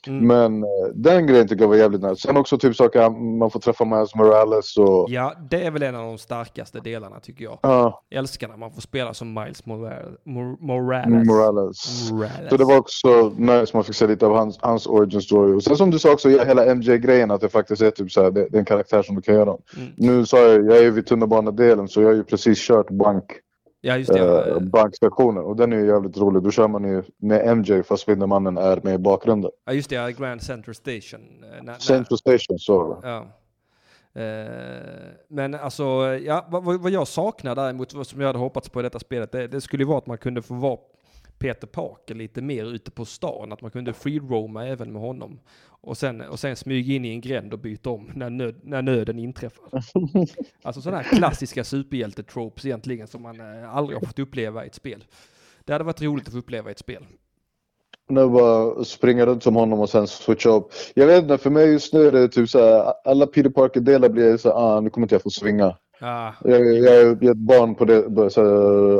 Mm. 0.07 0.27
Men 0.27 0.63
eh, 0.63 0.69
den 0.93 1.27
grejen 1.27 1.47
tycker 1.47 1.63
jag 1.63 1.69
var 1.69 1.75
jävligt 1.75 2.01
nice. 2.01 2.15
Sen 2.27 2.37
också 2.37 2.57
typ 2.57 2.75
saker, 2.75 3.09
man 3.39 3.51
får 3.51 3.59
träffa 3.59 3.85
Miles 3.85 4.15
Morales 4.15 4.77
och... 4.77 5.05
Ja, 5.09 5.33
det 5.49 5.65
är 5.65 5.71
väl 5.71 5.83
en 5.83 5.95
av 5.95 6.05
de 6.05 6.17
starkaste 6.17 6.79
delarna 6.79 7.19
tycker 7.19 7.43
jag. 7.43 7.59
Ja, 7.61 8.03
Jag 8.09 8.19
älskar 8.19 8.47
när 8.47 8.57
man 8.57 8.71
får 8.71 8.81
spela 8.81 9.13
som 9.13 9.33
Miles 9.33 9.65
Morales. 9.65 10.19
Mor- 10.25 10.57
Morales. 10.59 11.27
Morales. 11.27 12.11
Morales. 12.11 12.49
Så 12.49 12.57
det 12.57 12.63
var 12.65 12.77
också 12.77 13.33
nice, 13.37 13.71
man 13.73 13.83
fick 13.83 13.95
se 13.95 14.07
lite 14.07 14.25
av 14.25 14.35
hans, 14.35 14.57
hans 14.61 14.87
origin 14.87 15.21
story. 15.21 15.57
Och 15.57 15.63
sen 15.63 15.75
som 15.77 15.91
du 15.91 15.99
sa 15.99 16.11
också, 16.11 16.29
hela 16.29 16.75
MJ-grejen, 16.75 17.31
att 17.31 17.41
det 17.41 17.49
faktiskt 17.49 17.81
är 17.81 17.91
typ 17.91 18.11
så 18.11 18.23
här, 18.23 18.31
det, 18.31 18.47
det 18.49 18.57
är 18.57 18.59
en 18.59 18.65
karaktär 18.65 19.03
som 19.03 19.15
du 19.15 19.21
kan 19.21 19.35
göra. 19.35 19.57
Mm. 19.77 19.89
Nu 19.95 20.25
sa 20.25 20.37
jag, 20.37 20.65
jag 20.65 20.77
är 20.77 20.83
ju 20.83 20.91
vid 20.91 21.05
tunnelbanedelen 21.05 21.87
så 21.87 22.01
jag 22.01 22.07
har 22.07 22.15
ju 22.15 22.23
precis 22.23 22.67
kört 22.67 22.89
bank, 22.89 23.25
Ja, 23.83 23.97
just 23.97 24.13
det. 24.13 24.49
eh, 24.51 24.59
bankstationen 24.59 25.43
och 25.43 25.55
den 25.55 25.73
är 25.73 25.77
ju 25.77 25.85
jävligt 25.87 26.17
rolig. 26.17 26.43
Då 26.43 26.51
kör 26.51 26.67
man 26.67 26.83
ju 26.83 27.03
med 27.17 27.57
MJ 27.57 27.83
fast 27.83 28.03
Spindelmannen 28.03 28.57
är 28.57 28.79
med 28.83 28.93
i 28.93 28.97
bakgrunden. 28.97 29.51
Ja, 29.65 29.73
just 29.73 29.89
det. 29.89 29.95
ja, 29.95 30.09
Grand 30.09 30.41
Central 30.43 30.75
Station. 30.75 31.43
Eh, 31.57 31.63
när- 31.63 31.73
Central 31.77 32.17
Station, 32.17 32.59
så. 32.59 32.97
Ja. 33.03 33.25
Eh, 34.21 34.23
men 35.27 35.55
alltså, 35.55 35.83
ja, 36.25 36.45
vad, 36.49 36.63
vad 36.63 36.81
vad 36.81 36.91
jag 36.91 37.07
saknar 37.07 37.55
däremot, 37.55 37.93
vad 37.93 38.07
som 38.07 38.19
jag 38.21 38.27
hade 38.27 38.39
hoppats 38.39 38.69
på 38.69 38.79
i 38.79 38.83
detta 38.83 38.99
spelet, 38.99 39.31
det, 39.31 39.47
det 39.47 39.61
skulle 39.61 39.83
ju 39.83 39.87
vara 39.87 39.97
att 39.97 40.07
man 40.07 40.17
kunde 40.17 40.41
få 40.41 40.53
vara 40.53 40.77
Peter 41.41 41.67
Parker 41.67 42.15
lite 42.15 42.41
mer 42.41 42.65
ute 42.65 42.91
på 42.91 43.05
stan, 43.05 43.51
att 43.51 43.61
man 43.61 43.71
kunde 43.71 43.93
free-roama 43.93 44.67
även 44.67 44.93
med 44.93 45.01
honom. 45.01 45.39
Och 45.83 45.97
sen, 45.97 46.21
och 46.21 46.39
sen 46.39 46.55
smyga 46.55 46.93
in 46.95 47.05
i 47.05 47.09
en 47.09 47.21
gränd 47.21 47.53
och 47.53 47.59
byta 47.59 47.89
om 47.89 48.11
när, 48.15 48.29
nöd, 48.29 48.55
när 48.63 48.81
nöden 48.81 49.19
inträffar. 49.19 49.65
alltså 50.61 50.81
sådana 50.81 51.01
här 51.01 51.17
klassiska 51.17 51.63
superhjälte-tropes 51.63 52.65
egentligen 52.65 53.07
som 53.07 53.21
man 53.21 53.39
eh, 53.39 53.75
aldrig 53.75 53.99
har 53.99 54.05
fått 54.05 54.19
uppleva 54.19 54.63
i 54.63 54.67
ett 54.67 54.75
spel. 54.75 55.05
Det 55.65 55.73
hade 55.73 55.85
varit 55.85 56.01
roligt 56.01 56.27
att 56.27 56.33
få 56.33 56.39
uppleva 56.39 56.69
i 56.69 56.71
ett 56.71 56.79
spel. 56.79 57.05
Nu 58.09 58.27
bara 58.29 58.83
springa 58.83 59.25
runt 59.25 59.43
som 59.43 59.55
honom 59.55 59.79
och 59.79 59.89
sen 59.89 60.07
switcha 60.07 60.49
upp. 60.49 60.71
Jag 60.93 61.07
vet 61.07 61.23
inte, 61.23 61.37
för 61.37 61.49
mig 61.49 61.71
just 61.71 61.93
nu 61.93 62.07
är 62.07 62.11
det 62.11 62.27
typ 62.27 62.49
såhär, 62.49 62.93
alla 63.05 63.27
Peter 63.27 63.49
Parker-delar 63.49 64.09
blir 64.09 64.37
så 64.37 64.51
ah, 64.51 64.79
nu 64.81 64.89
kommer 64.89 65.05
inte 65.05 65.15
jag 65.15 65.21
få 65.21 65.29
svinga. 65.29 65.77
Ah, 65.99 66.31
Jag, 66.43 66.77
jag 66.77 66.95
är 66.95 67.31
ett 67.31 67.37
barn 67.37 67.75
på 67.75 67.85
det, 67.85 68.29
så 68.29 68.41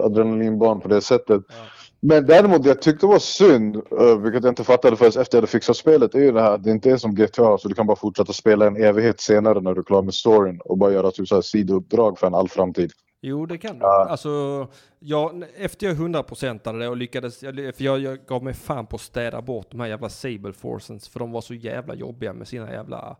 adrenalinbarn 0.04 0.80
på 0.80 0.88
det 0.88 1.02
sättet. 1.02 1.42
ja. 1.48 1.56
Men 2.04 2.26
däremot, 2.26 2.64
det 2.64 2.70
jag 2.70 2.82
tyckte 2.82 3.06
var 3.06 3.20
synd, 3.20 3.76
uh, 3.76 4.18
vilket 4.18 4.44
jag 4.44 4.52
inte 4.52 4.64
fattade 4.64 4.96
förrän 4.98 5.22
efter 5.22 5.38
jag 5.38 5.42
hade 5.42 5.48
fixat 5.52 5.78
spelet, 5.78 6.16
är 6.16 6.20
ju 6.20 6.32
det 6.32 6.42
här 6.42 6.52
att 6.52 6.64
det 6.64 6.72
inte 6.72 6.92
är 6.92 6.98
som 6.98 7.16
GTA, 7.16 7.58
så 7.58 7.68
du 7.68 7.76
kan 7.76 7.88
bara 7.88 7.98
fortsätta 7.98 8.34
spela 8.34 8.68
en 8.68 8.76
evighet 8.84 9.20
senare 9.20 9.62
när 9.62 9.74
du 9.74 9.80
är 9.80 9.84
klar 9.86 10.02
med 10.02 10.14
storyn 10.14 10.60
och 10.66 10.78
bara 10.78 10.92
göra 10.92 11.12
typ 11.12 11.28
så 11.28 11.36
här 11.36 11.42
sidouppdrag 11.42 12.20
för 12.20 12.28
en 12.28 12.36
all 12.36 12.50
framtid. 12.50 12.92
Jo, 13.22 13.46
det 13.46 13.58
kan 13.58 13.80
du. 13.80 13.86
Ja. 13.86 14.08
Alltså, 14.10 14.68
jag, 15.00 15.44
efter 15.58 15.88
jag 15.88 15.96
100% 15.96 16.80
det 16.80 16.88
och 16.88 16.98
lyckades, 16.98 17.40
för 17.40 17.84
jag, 17.84 18.00
jag 18.00 18.20
gav 18.28 18.44
mig 18.44 18.54
fan 18.54 18.88
på 18.88 18.96
att 18.96 19.02
städa 19.02 19.42
bort 19.42 19.68
de 19.72 19.80
här 19.80 19.88
jävla 19.88 20.10
Sable 20.10 20.54
Forcens, 20.54 21.10
för 21.10 21.20
de 21.20 21.32
var 21.32 21.42
så 21.42 21.54
jävla 21.54 21.96
jobbiga 21.96 22.34
med 22.34 22.48
sina 22.48 22.72
jävla 22.72 23.18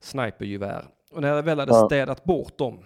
snipergevär. 0.00 0.84
Och 1.12 1.22
när 1.22 1.28
jag 1.28 1.42
väl 1.42 1.58
hade 1.58 1.72
Ja. 1.72 1.86
städat 1.86 2.24
bort 2.24 2.58
dem, 2.58 2.78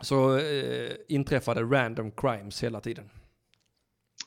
så 0.00 0.36
eh, 0.36 0.90
inträffade 1.08 1.62
random 1.62 2.10
crimes 2.10 2.64
hela 2.64 2.80
tiden. 2.80 3.10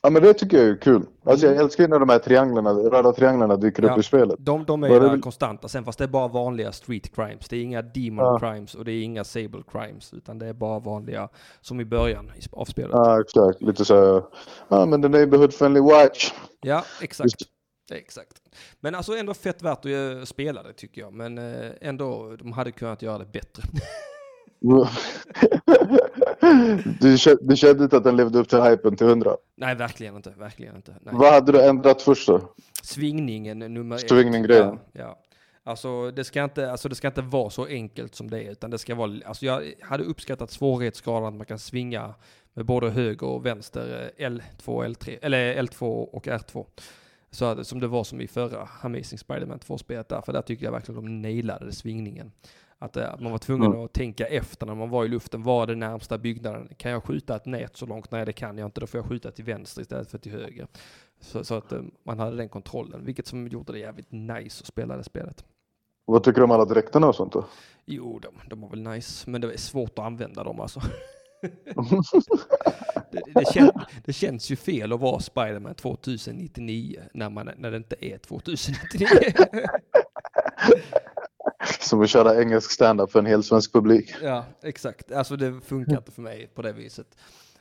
Ja 0.02 0.10
men 0.10 0.22
det 0.22 0.34
tycker 0.34 0.56
jag 0.58 0.68
är 0.68 0.76
kul. 0.80 1.02
Alltså 1.24 1.46
jag 1.46 1.56
älskar 1.56 1.84
ju 1.84 1.88
när 1.90 1.98
de 1.98 2.08
här 2.08 2.18
trianglarna, 2.18 2.70
röda 2.72 3.12
trianglarna 3.12 3.56
dyker 3.56 3.82
Ja. 3.82 3.92
upp 3.92 3.98
i 3.98 4.02
spelet. 4.02 4.36
De, 4.38 4.64
de 4.64 4.82
är 4.84 4.88
ju 4.88 5.00
där 5.00 5.18
konstanta 5.20 5.68
sen, 5.68 5.84
fast 5.84 5.98
det 5.98 6.04
är 6.04 6.08
bara 6.08 6.28
vanliga 6.28 6.72
street 6.72 7.14
crimes. 7.14 7.48
Det 7.48 7.56
är 7.56 7.62
inga 7.62 7.82
demon 7.82 8.24
Ja. 8.24 8.38
crimes 8.38 8.74
och 8.74 8.84
det 8.84 8.92
är 8.92 9.02
inga 9.02 9.24
sable 9.24 9.62
crimes, 9.72 10.14
utan 10.14 10.38
det 10.38 10.46
är 10.46 10.52
bara 10.52 10.78
vanliga, 10.78 11.28
som 11.60 11.80
i 11.80 11.84
början 11.84 12.30
av 12.52 12.64
spelet. 12.64 12.90
Ja 12.92 13.20
exakt, 13.20 13.62
lite 13.62 13.84
såhär, 13.84 14.22
ja 14.68 14.86
men 14.86 15.02
the 15.02 15.08
neighborhood 15.08 15.54
friendly 15.54 15.80
watch. 15.80 16.32
Ja, 16.60 16.84
exakt. 17.02 17.34
Exakt. 17.92 18.32
Men 18.80 18.94
alltså 18.94 19.12
ändå 19.16 19.34
fett 19.34 19.62
värt 19.62 19.78
att 19.78 19.86
eh, 19.86 20.24
spela 20.24 20.62
det 20.62 20.72
tycker 20.72 21.00
jag. 21.00 21.12
Men 21.12 21.38
eh, 21.38 21.70
ändå, 21.80 22.36
de 22.38 22.52
hade 22.52 22.72
kunnat 22.72 23.02
göra 23.02 23.18
det 23.18 23.26
bättre. 23.32 23.62
du, 27.00 27.16
kä- 27.16 27.38
du 27.40 27.56
kände 27.56 27.84
inte 27.84 27.96
att 27.96 28.04
den 28.04 28.16
levde 28.16 28.38
upp 28.38 28.48
till 28.48 28.62
hypen 28.62 28.96
till 28.96 29.06
100? 29.06 29.36
Nej, 29.56 29.74
verkligen 29.74 30.16
inte. 30.16 30.32
Verkligen 30.38 30.76
inte. 30.76 30.94
Nej. 31.02 31.14
Vad 31.16 31.32
hade 31.32 31.52
du 31.52 31.62
ändrat 31.62 32.02
först 32.02 32.28
då? 32.28 32.40
Svingningen 32.82 33.58
nummer 33.58 33.96
ett. 33.96 34.08
Swingning-grejen. 34.08 34.78
Ja, 34.92 35.00
ja. 35.00 35.18
Alltså 35.64 36.10
det, 36.10 36.24
ska 36.24 36.44
inte, 36.44 36.70
alltså 36.70 36.88
det 36.88 36.94
ska 36.94 37.08
inte 37.08 37.22
vara 37.22 37.50
så 37.50 37.66
enkelt 37.66 38.14
som 38.14 38.30
det 38.30 38.42
är, 38.42 38.50
utan 38.50 38.70
det 38.70 38.78
ska 38.78 38.94
vara, 38.94 39.12
alltså 39.26 39.46
jag 39.46 39.72
hade 39.80 40.04
uppskattat 40.04 40.50
svårighetsgraden 40.50 41.28
att 41.28 41.34
man 41.34 41.46
kan 41.46 41.58
svinga 41.58 42.14
med 42.54 42.66
både 42.66 42.90
höger 42.90 43.26
och 43.26 43.46
vänster 43.46 44.12
eh, 44.16 44.28
L2, 44.30 44.86
L3, 44.86 45.18
eller 45.22 45.62
L2 45.62 46.04
och 46.04 46.26
R2. 46.26 46.66
Så 47.30 47.44
att, 47.44 47.66
som 47.66 47.80
det 47.80 47.86
var 47.86 48.04
som 48.04 48.20
i 48.20 48.28
förra 48.28 48.68
Amazing 48.82 49.18
Spider-Man 49.18 49.58
2-spelet 49.58 50.08
där, 50.08 50.20
för 50.20 50.32
där 50.32 50.42
tycker 50.42 50.64
jag 50.64 50.72
verkligen 50.72 51.04
de 51.04 51.22
nailade 51.22 51.72
svingningen. 51.72 52.32
Att, 52.82 52.96
eh, 52.96 53.14
att 53.14 53.20
man 53.20 53.32
var 53.32 53.38
tvungen 53.38 53.72
Mm. 53.72 53.84
att 53.84 53.92
tänka 53.92 54.26
efter 54.26 54.66
när 54.66 54.74
man 54.74 54.90
var 54.90 55.04
i 55.04 55.08
luften, 55.08 55.42
var 55.42 55.66
det 55.66 55.74
närmsta 55.74 56.18
byggnaden? 56.18 56.68
Kan 56.76 56.90
jag 56.90 57.04
skjuta 57.04 57.36
ett 57.36 57.46
nät 57.46 57.76
så 57.76 57.86
långt? 57.86 58.10
Nej 58.10 58.26
det 58.26 58.32
kan 58.32 58.58
jag 58.58 58.66
inte, 58.68 58.80
då 58.80 58.86
får 58.86 58.98
jag 58.98 59.06
skjuta 59.06 59.30
till 59.30 59.44
vänster 59.44 59.82
istället 59.82 60.10
för 60.10 60.18
till 60.18 60.32
höger. 60.32 60.66
Så, 61.20 61.44
så 61.44 61.54
att 61.54 61.72
eh, 61.72 61.82
man 62.02 62.18
hade 62.18 62.36
den 62.36 62.48
kontrollen, 62.48 63.04
vilket 63.04 63.26
som 63.26 63.48
gjorde 63.48 63.72
det 63.72 63.78
jävligt 63.78 64.12
nice 64.12 64.62
att 64.62 64.66
spela 64.66 64.96
det 64.96 65.04
spelet. 65.04 65.44
Vad 66.04 66.24
tycker 66.24 66.40
du 66.40 66.44
om 66.44 66.50
alla 66.50 66.64
dräkterna 66.64 67.08
och 67.08 67.14
sånt 67.14 67.32
då? 67.32 67.44
Jo, 67.84 68.18
de, 68.18 68.28
de 68.48 68.60
var 68.60 68.68
väl 68.68 68.82
nice, 68.82 69.30
men 69.30 69.40
det 69.40 69.52
är 69.52 69.58
svårt 69.58 69.98
att 69.98 70.04
använda 70.04 70.44
dem 70.44 70.60
alltså. 70.60 70.80
det, 73.10 73.22
det, 73.34 73.52
kän, 73.54 73.70
det 74.04 74.12
känns 74.12 74.50
ju 74.50 74.56
fel 74.56 74.92
att 74.92 75.00
vara 75.00 75.20
Spiderman 75.20 75.74
2099 75.74 77.00
när, 77.14 77.30
man, 77.30 77.50
när 77.56 77.70
det 77.70 77.76
inte 77.76 77.96
är 78.00 78.18
2099. 78.18 79.08
Som 81.80 82.02
att 82.02 82.10
köra 82.10 82.42
engelsk 82.42 82.70
standup 82.70 83.10
för 83.12 83.18
en 83.18 83.26
hel 83.26 83.42
svensk 83.42 83.72
publik. 83.72 84.14
ja, 84.22 84.44
exakt. 84.62 85.12
Alltså 85.12 85.36
det 85.36 85.60
funkar 85.60 85.96
inte 85.96 86.12
för 86.12 86.22
mig 86.22 86.50
på 86.54 86.62
det 86.62 86.72
viset. 86.72 87.06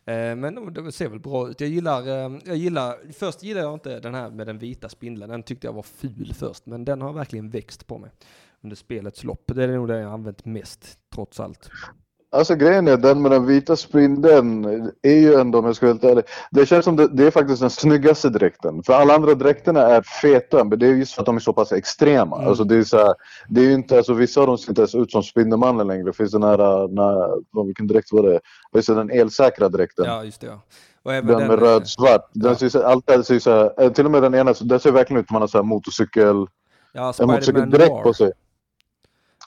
Eh, 0.06 0.36
men 0.36 0.56
de- 0.56 0.74
det 0.74 0.92
ser 0.92 1.10
väl 1.10 1.20
bra 1.20 1.50
ut. 1.50 1.62
Jag 1.62 1.70
gillar, 1.70 2.08
eh, 2.08 2.40
jag 2.46 2.56
gillar, 2.58 3.14
först 3.14 3.44
gillade 3.44 3.66
jag 3.66 3.74
inte 3.74 4.00
den 4.00 4.14
här 4.16 4.30
med 4.30 4.48
den 4.48 4.58
vita 4.60 4.90
spindeln. 4.90 5.32
Den 5.32 5.44
tyckte 5.44 5.68
jag 5.68 5.74
var 5.74 5.84
ful 5.84 6.34
först, 6.38 6.66
men 6.66 6.86
den 6.86 7.02
har 7.02 7.14
verkligen 7.14 7.50
växt 7.50 7.88
på 7.88 7.98
mig 7.98 8.12
under 8.62 8.76
spelets 8.76 9.24
lopp. 9.24 9.44
Det 9.56 9.64
är 9.64 9.68
nog 9.68 9.88
den 9.88 10.02
jag 10.02 10.12
använt 10.14 10.46
mest, 10.46 10.98
trots 11.14 11.40
allt. 11.40 11.70
Alltså 12.32 12.56
grejen 12.56 12.88
är 12.88 12.98
den 12.98 13.22
med 13.22 13.32
den 13.32 13.46
vita 13.46 13.76
spindeln 13.76 14.66
är 15.02 15.14
ju 15.14 15.34
ändå 15.34 15.60
om 15.60 15.66
jag 15.66 15.76
ska 15.76 15.86
vara 15.86 15.94
helt 15.94 16.04
ärlig. 16.04 16.24
Det 16.52 16.66
känns 16.66 16.86
som 16.86 16.96
det, 16.96 17.08
det 17.08 17.28
är 17.28 17.32
faktiskt 17.32 17.62
den 17.62 17.70
snyggaste 17.70 18.30
dräkten. 18.30 18.84
För 18.84 18.94
alla 18.94 19.16
andra 19.16 19.34
dräkterna 19.34 19.82
är 19.82 20.02
feta 20.02 20.64
men 20.64 20.80
det 20.80 20.88
är 20.88 20.94
just 20.94 21.14
för 21.14 21.22
att 21.22 21.26
de 21.26 21.36
är 21.36 21.40
så 21.40 21.54
pass 21.54 21.72
extrema. 21.72 22.36
Mm. 22.38 22.48
Alltså 22.50 22.64
det 22.64 22.76
är 22.76 22.84
så 22.84 22.98
här, 22.98 23.14
det 23.50 23.62
är 23.62 23.66
ju 23.66 23.74
inte, 23.74 23.98
alltså 23.98 24.14
vissa 24.14 24.42
av 24.42 24.48
dem 24.48 24.58
ser 24.58 24.72
inte 24.72 24.82
ens 24.82 24.96
ut 24.96 25.12
som 25.12 25.24
Spindelmannen 25.24 25.88
längre. 25.88 26.04
Det 26.04 26.14
finns 26.14 26.32
den 26.32 26.44
här, 26.44 26.88
när, 26.88 27.42
vad- 27.52 27.66
vilken 27.66 27.88
dräkt 27.88 28.12
var 28.12 28.24
det? 28.24 28.40
Det, 28.74 28.88
den 28.94 29.12
elsäkra 29.12 29.70
dräkten. 29.70 30.06
Ja, 30.06 30.24
just 30.24 30.42
det 30.42 30.48
ja. 30.48 30.62
Den 31.04 31.26
med 31.26 31.52
eh, 31.52 31.58
röd-svart. 31.58 32.30
Den 32.34 32.56
ja. 32.60 32.70
ser 32.70 32.84
allt 32.84 33.08
det 33.08 33.24
ser 33.24 33.40
så 33.40 33.52
här, 33.52 33.84
eh, 33.84 33.92
till 33.92 34.06
och 34.06 34.12
med 34.12 34.22
den 34.22 34.36
ena, 34.36 34.54
den 34.62 34.80
ser 34.80 34.92
verkligen 34.92 35.22
ut 35.22 35.28
som 35.28 35.34
man 35.34 35.42
har 35.42 35.48
så 35.48 35.58
här 35.58 35.64
motorcykel, 35.64 36.46
Ja, 36.94 37.14
en 37.20 37.28
motorcykeldräkt 37.28 38.04
på 38.04 38.14
sig. 38.14 38.32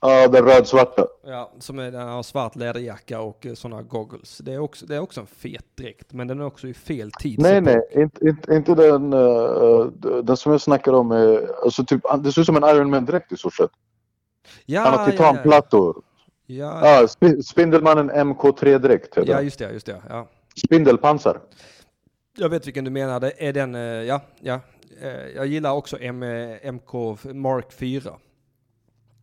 Ja, 0.05 0.29
den 0.29 0.45
röd-svarta. 0.45 1.07
Ja, 1.25 1.53
som 1.59 1.79
är, 1.79 1.91
den 1.91 2.09
har 2.09 2.23
svart 2.23 2.57
läderjacka 2.57 3.21
och 3.21 3.47
sådana 3.55 3.83
goggles. 3.83 4.39
Det 4.39 4.53
är, 4.53 4.59
också, 4.59 4.87
det 4.87 4.97
är 4.97 5.01
också 5.01 5.21
en 5.21 5.27
fet 5.27 5.65
dräkt, 5.75 6.13
men 6.13 6.29
den 6.29 6.41
är 6.41 6.45
också 6.45 6.69
i 6.69 6.75
fel 6.75 7.13
tid. 7.13 7.39
Nej, 7.41 7.61
nej, 7.61 7.81
inte, 7.95 8.29
inte, 8.29 8.55
inte 8.55 8.75
den, 8.75 9.13
uh, 9.13 9.87
den 10.23 10.37
som 10.37 10.53
jag 10.53 10.61
snackar 10.61 10.93
om. 10.93 11.11
Är, 11.13 11.51
alltså 11.65 11.85
typ, 11.85 12.01
det 12.25 12.33
ser 12.33 12.41
ut 12.41 12.47
som 12.47 12.57
en 12.57 12.77
Iron 12.77 12.91
Man-dräkt 12.91 13.33
i 13.33 13.37
stort 13.37 13.55
sett. 13.55 13.71
Ja, 14.67 14.81
Han 14.81 14.93
har 14.93 14.99
ja, 14.99 15.05
ja, 15.07 15.11
titanplattor. 15.11 16.03
ja, 16.47 16.81
Ja, 17.01 17.07
Sp- 17.07 17.43
Spindelmannen 17.43 18.11
MK3-dräkt 18.11 19.19
heter 19.19 19.33
ja, 19.33 19.41
just 19.43 19.59
det, 19.59 19.73
just 19.73 19.87
det. 19.87 20.03
Ja. 20.09 20.29
Spindelpansar. 20.67 21.41
Jag 22.39 22.49
vet 22.49 22.67
vilken 22.67 22.85
du 22.85 22.91
menar. 22.91 23.21
Det 23.21 23.49
är 23.49 23.53
den, 23.53 23.75
eh, 23.75 23.81
ja, 23.83 24.21
ja. 24.41 24.61
Eh, 25.03 25.27
Jag 25.37 25.47
gillar 25.47 25.73
också 25.73 25.99
M, 26.01 26.23
eh, 26.23 26.73
MK 26.73 26.93
Mark 27.35 27.73
4. 27.73 28.13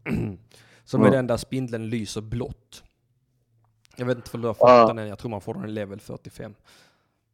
Som 0.89 1.01
är 1.01 1.05
Ja. 1.05 1.11
den 1.11 1.27
där 1.27 1.37
spindeln 1.37 1.89
lyser 1.89 2.21
blått. 2.21 2.83
Jag 3.95 4.05
vet 4.05 4.17
inte 4.17 4.29
om 4.33 4.41
du 4.41 4.47
har 4.47 4.53
fått 4.53 4.87
den 4.87 4.97
än. 4.99 5.07
Jag 5.07 5.19
tror 5.19 5.31
man 5.31 5.41
får 5.41 5.53
den 5.53 5.65
i 5.65 5.67
level 5.67 5.99
45. 5.99 6.53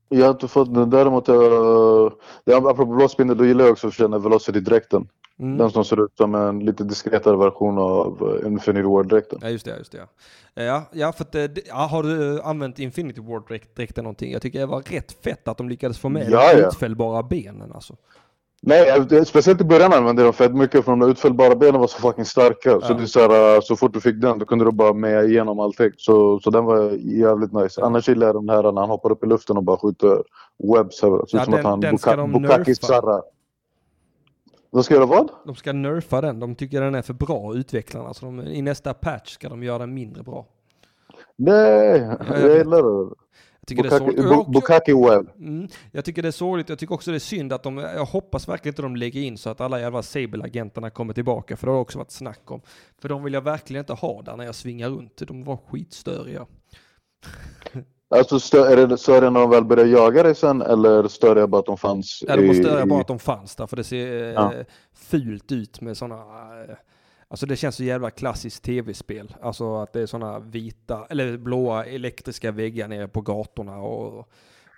Jag 0.10 0.26
har 0.26 0.32
inte 0.32 0.48
fått 0.48 0.74
den. 0.74 0.90
Däremot, 0.90 1.30
uh, 1.30 1.36
ja, 2.44 2.58
apropå 2.58 2.86
blå 2.86 3.08
spindel, 3.08 3.38
då 3.38 3.46
gillar 3.46 3.66
jag 3.66 3.72
också 3.72 3.88
att 3.88 3.94
känna 3.94 4.18
Velocity-dräkten. 4.18 5.08
Mm. 5.40 5.58
Den 5.58 5.72
som 5.72 5.86
ser 5.86 6.06
ut 6.06 6.18
som 6.18 6.36
en 6.36 6.60
lite 6.60 6.84
diskretare 6.84 7.38
version 7.38 7.78
av 7.78 8.24
uh, 8.24 8.48
Infinity 8.48 8.88
War-dräkten. 8.88 9.40
Ja 9.42 9.50
just 9.50 9.66
det, 9.66 9.78
just 9.78 9.92
det. 9.92 9.98
Ja, 9.98 10.08
Eh, 10.56 10.66
ja, 10.66 10.84
ja 10.92 11.12
för 11.12 11.24
att, 11.24 11.36
eh, 11.36 11.48
ja, 11.68 11.76
har 11.76 12.04
du 12.04 12.42
använt 12.42 12.80
Infinity 12.80 13.22
Ward 13.22 13.48
direkt, 13.48 13.76
direkt 13.76 13.98
eller 13.98 14.04
någonting? 14.04 14.32
Jag 14.32 14.42
tycker 14.42 14.60
det 14.60 14.66
var 14.66 14.82
rätt 14.82 15.12
fett 15.12 15.48
att 15.48 15.58
de 15.58 15.70
lyckades 15.70 16.00
få 16.00 16.10
med 16.10 16.30
Ja, 16.30 16.54
de 16.54 16.64
utfällbara 16.64 17.24
benen 17.24 17.72
alltså. 17.74 17.96
Nej, 18.62 19.26
speciellt 19.26 19.62
i 19.62 19.64
början 19.64 19.94
använde 19.94 20.22
jag 20.22 20.28
dem 20.28 20.34
fett 20.34 20.56
mycket 20.56 20.86
för 20.86 20.92
de 20.92 21.00
där 21.00 21.08
utfällbara 21.10 21.56
benen 21.56 21.82
var 21.82 21.88
så 21.88 22.00
fucking 22.00 22.26
starka. 22.26 22.70
Så 22.82 22.86
Ja. 22.90 22.94
det 22.94 23.04
är 23.04 23.06
så, 23.06 23.20
här, 23.20 23.56
uh, 23.56 23.62
så 23.62 23.76
fort 23.76 23.94
du 23.94 24.02
fick 24.02 24.22
den 24.22 24.40
då 24.40 24.46
kunde 24.46 24.66
du 24.66 24.72
bara 24.72 24.94
meja 24.94 25.24
igenom 25.24 25.60
allting. 25.60 25.92
Så, 25.98 26.40
så 26.40 26.50
den 26.50 26.66
var 26.66 26.90
jävligt 26.92 27.54
nice. 27.54 27.82
Ja. 27.82 27.86
Annars 27.88 28.10
gillar 28.10 28.28
jag 28.28 28.36
den 28.36 28.50
här 28.50 28.72
när 28.72 28.82
han 28.82 28.90
hoppar 28.90 29.12
upp 29.12 29.24
i 29.24 29.28
luften 29.28 29.58
och 29.58 29.64
bara 29.64 29.78
skjuter 29.78 30.24
webs. 30.76 31.02
här. 31.02 31.10
Det 31.10 31.28
ser 31.30 31.38
Ja, 31.38 31.42
ut 31.42 31.46
som 31.46 31.52
den- 31.52 31.60
att 31.60 31.66
han 31.66 31.80
den 31.80 31.98
ska 31.98 32.16
de 32.16 32.32
Bukaki. 32.32 32.74
De 34.72 34.84
ska 34.84 34.94
göra 34.94 35.06
vad? 35.06 35.30
De 35.46 35.56
ska 35.56 35.74
nerfa 35.74 36.22
den, 36.22 36.40
de 36.40 36.56
tycker 36.56 36.82
den 36.82 36.96
är 36.96 37.02
för 37.02 37.14
bra 37.14 37.54
utvecklarna. 37.56 38.14
Så 38.14 38.26
de, 38.26 38.40
i 38.42 38.62
nästa 38.62 38.94
patch 38.94 39.34
ska 39.34 39.50
de 39.50 39.64
göra 39.64 39.78
den 39.78 39.94
mindre 39.94 40.24
bra. 40.24 40.46
Nej, 41.36 42.08
jag 42.30 42.58
gillar 42.58 43.06
det. 43.10 43.16
Jag 43.68 43.78
tycker 43.78 43.84
det 43.84 43.96
är 43.96 44.26
Bukaki, 44.28 44.52
Bukaki 44.52 44.94
web. 44.94 45.30
Mm, 45.40 45.68
jag 45.92 46.06
tycker 46.06 46.22
det 46.22 46.28
är 46.28 46.32
sorgligt, 46.32 46.70
jag 46.70 46.80
tycker 46.80 46.96
också 46.96 47.12
det 47.12 47.18
är 47.18 47.20
synd 47.20 47.54
att 47.54 47.64
de, 47.64 47.78
jag 47.78 48.06
hoppas 48.06 48.48
verkligen 48.48 48.72
inte 48.72 48.82
de 48.82 48.96
lägger 48.96 49.22
in 49.22 49.38
så 49.38 49.50
att 49.50 49.62
alla 49.62 49.80
jävla 49.80 50.02
Sable-agenterna 50.02 50.90
kommer 50.90 51.14
tillbaka, 51.14 51.58
för 51.58 51.68
det 51.68 51.74
har 51.74 51.80
också 51.80 51.98
varit 51.98 52.12
snack 52.12 52.52
om. 52.52 52.62
För 53.02 53.10
de 53.10 53.24
vill 53.24 53.34
jag 53.34 53.42
verkligen 53.42 53.80
inte 53.80 53.94
ha 53.94 54.22
där 54.22 54.38
när 54.38 54.46
jag 54.46 54.56
svingar 54.56 54.90
runt, 54.90 55.22
de 55.28 55.44
var 55.44 55.58
skitstöriga. 55.72 56.46
Alltså 58.10 58.36
stö- 58.40 58.66
är 58.66 58.88
det 58.88 58.98
större 58.98 59.30
när 59.30 59.40
de 59.40 59.50
väl 59.50 59.66
börjar 59.66 59.86
jaga 59.86 60.24
dig 60.24 60.36
sen 60.36 60.62
eller 60.62 61.08
större 61.08 61.40
jag 61.40 61.50
bara 61.50 61.60
att 61.60 61.66
de 61.66 61.78
fanns 61.78 62.24
Ja, 62.28 62.36
de 62.36 62.48
var 62.48 62.54
i- 62.54 62.64
störiga 62.64 62.86
bara 62.86 63.00
i- 63.00 63.02
att 63.02 63.08
de 63.08 63.20
fanns 63.20 63.56
där, 63.56 63.68
för 63.68 63.76
det 63.78 63.84
ser 63.84 64.24
eh, 64.24 64.30
Ja. 64.34 64.54
fult 64.94 65.52
ut 65.52 65.82
med 65.82 65.98
sådana, 65.98 66.16
eh, 66.64 66.76
alltså 67.36 67.46
det 67.46 67.56
känns 67.56 67.76
så 67.76 67.84
jävla 67.84 68.12
klassiskt 68.12 68.64
tv-spel. 68.64 69.36
Alltså 69.42 69.76
att 69.76 69.94
det 69.94 70.02
är 70.02 70.06
sådana 70.06 70.40
vita, 70.40 71.08
eller 71.10 71.38
blåa 71.38 71.86
elektriska 71.86 72.52
väggar 72.52 72.88
nere 72.88 73.08
på 73.08 73.22
gatorna 73.22 73.78
och, 73.78 74.30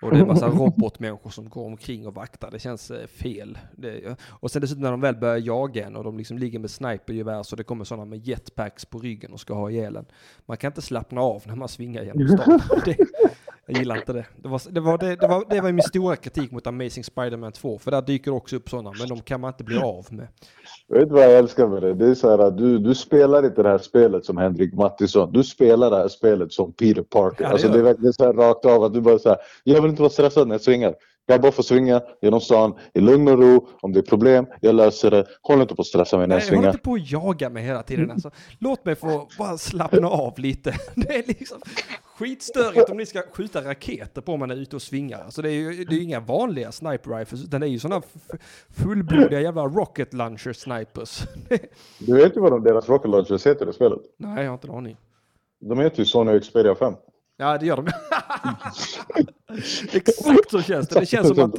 och 0.02 0.10
det 0.10 0.18
är 0.18 0.24
massa 0.26 0.48
robotmänniskor 0.48 1.30
som 1.30 1.48
går 1.48 1.66
omkring 1.66 2.06
och 2.06 2.14
vaktar. 2.14 2.50
Det 2.50 2.58
känns 2.58 2.90
eh, 2.90 3.06
fel. 3.06 3.58
Det, 3.76 4.16
och 4.22 4.50
sen 4.50 4.62
dessutom 4.62 4.82
när 4.82 4.90
de 4.90 5.00
väl 5.00 5.16
börjar 5.16 5.36
jaga 5.36 5.86
en 5.86 5.96
och 5.96 6.04
de 6.04 6.18
liksom 6.18 6.38
ligger 6.38 6.58
med 6.58 6.70
snipergevär 6.70 7.42
så 7.42 7.56
det 7.56 7.64
kommer 7.64 7.84
sådana 7.84 8.04
med 8.04 8.26
jetpacks 8.26 8.84
på 8.84 8.98
ryggen 8.98 9.32
och 9.32 9.40
ska 9.40 9.54
ha 9.54 9.70
ihjäl 9.70 9.96
en. 9.96 10.06
Man 10.46 10.56
kan 10.56 10.68
inte 10.68 10.82
slappna 10.82 11.20
av 11.20 11.42
när 11.46 11.56
man 11.56 11.68
svingar 11.68 12.02
genom 12.02 12.28
stan. 12.28 12.60
det, 12.84 12.96
jag 13.68 13.78
gillar 13.78 13.96
inte 13.96 14.12
det. 14.12 14.26
Det 14.36 14.48
var, 14.48 14.60
det, 14.70 14.80
var, 14.80 14.98
det, 14.98 15.16
det, 15.16 15.26
var, 15.26 15.44
det 15.50 15.60
var 15.60 15.72
min 15.72 15.82
stora 15.82 16.16
kritik 16.16 16.50
mot 16.50 16.66
Amazing 16.66 17.04
Spider-Man 17.04 17.52
2, 17.52 17.78
för 17.78 17.90
där 17.90 18.02
dyker 18.02 18.30
också 18.30 18.56
upp 18.56 18.70
sådana, 18.70 18.92
men 18.98 19.08
de 19.08 19.20
kan 19.20 19.40
man 19.40 19.48
inte 19.48 19.64
bli 19.64 19.78
av 19.78 20.06
med. 20.10 20.28
Vet 20.88 21.08
du 21.08 21.14
vad 21.14 21.24
jag 21.24 21.38
älskar 21.38 21.68
med 21.68 21.82
det? 21.82 21.94
Det 21.94 22.06
är 22.06 22.14
så 22.14 22.30
här 22.30 22.38
att 22.38 22.58
du, 22.58 22.78
du 22.78 22.94
spelar 22.94 23.44
inte 23.44 23.62
det 23.62 23.68
här 23.68 23.78
spelet 23.78 24.24
som 24.24 24.36
Henrik 24.36 24.74
Mattisson. 24.74 25.32
Du 25.32 25.44
spelar 25.44 25.90
det 25.90 25.96
här 25.96 26.08
spelet 26.08 26.52
som 26.52 26.72
Peter 26.72 27.02
Parker. 27.02 27.44
Ja, 27.44 27.48
det 27.48 27.52
alltså 27.52 27.68
det 27.68 27.78
är 27.78 27.82
verkligen 27.82 28.12
så 28.12 28.24
här 28.24 28.32
rakt 28.32 28.64
av 28.64 28.82
att 28.82 28.94
du 28.94 29.00
bara 29.00 29.18
så 29.18 29.28
här, 29.28 29.38
jag 29.64 29.82
vill 29.82 29.90
inte 29.90 30.02
vara 30.02 30.12
stressad 30.12 30.48
när 30.48 30.54
jag 30.54 30.60
svingar. 30.60 30.94
Jag 31.30 31.40
bara 31.40 31.52
får 31.52 31.62
svinga 31.62 32.02
genom 32.22 32.40
stan 32.40 32.74
i 32.94 33.00
lugn 33.00 33.28
och 33.28 33.38
ro. 33.38 33.68
Om 33.80 33.92
det 33.92 34.00
är 34.00 34.02
problem, 34.02 34.46
jag 34.60 34.74
löser 34.74 35.10
det. 35.10 35.26
Håll 35.42 35.60
inte 35.60 35.74
på 35.74 35.82
att 35.82 35.86
stressa 35.86 36.18
mig 36.18 36.26
när 36.26 36.34
jag 36.34 36.40
Nej, 36.40 36.48
håll 36.48 36.56
svingar. 36.56 36.68
inte 36.68 36.82
på 36.82 36.94
att 36.94 37.10
jaga 37.10 37.50
mig 37.50 37.62
hela 37.62 37.82
tiden. 37.82 38.10
Alltså, 38.18 38.30
låt 38.58 38.84
mig 38.84 38.94
få 38.94 39.28
bara 39.38 39.58
slappna 39.58 40.08
av 40.08 40.38
lite. 40.38 40.74
Det 40.94 41.14
är 41.14 41.26
liksom 41.26 41.58
skitstörigt 42.18 42.90
om 42.90 42.96
ni 42.96 43.06
ska 43.06 43.22
skjuta 43.32 43.64
raketer 43.64 44.20
på 44.20 44.36
man 44.36 44.50
är 44.50 44.56
ute 44.56 44.76
och 44.76 44.82
svingar. 44.82 45.22
Alltså 45.24 45.42
det 45.42 45.50
är 45.50 45.54
ju 45.54 45.84
det 45.84 45.96
är 45.96 46.02
inga 46.02 46.20
vanliga 46.20 46.72
sniper 46.72 47.18
rifles, 47.18 47.44
utan 47.44 47.60
det 47.60 47.66
är 47.66 47.70
ju 47.70 47.78
sådana 47.78 48.02
fullblodiga 48.70 49.40
jävla 49.40 49.62
rocket 49.62 50.14
launcher 50.14 50.52
snipers. 50.52 51.22
Du 51.98 52.14
vet 52.16 52.36
ju 52.36 52.40
vad 52.40 52.52
de, 52.52 52.62
deras 52.62 52.88
rocket 52.88 53.10
launchers 53.10 53.46
heter 53.46 53.70
i 53.70 53.72
spelet? 53.72 54.00
Nej, 54.16 54.42
jag 54.44 54.50
har 54.50 54.54
inte 54.54 54.68
en 54.68 54.74
aning. 54.74 54.96
De 55.60 55.78
heter 55.78 55.98
ju 55.98 56.04
Sony 56.04 56.40
Xperia 56.40 56.74
5. 56.74 56.94
Ja, 57.40 57.58
det 57.58 57.66
gör 57.66 57.76
de. 57.76 57.86
Exakt 59.92 60.50
så 60.50 60.62
känns 60.62 60.88
det. 60.88 61.00
Det 61.00 61.06
känns 61.06 61.28
som 61.28 61.40
att 61.40 61.54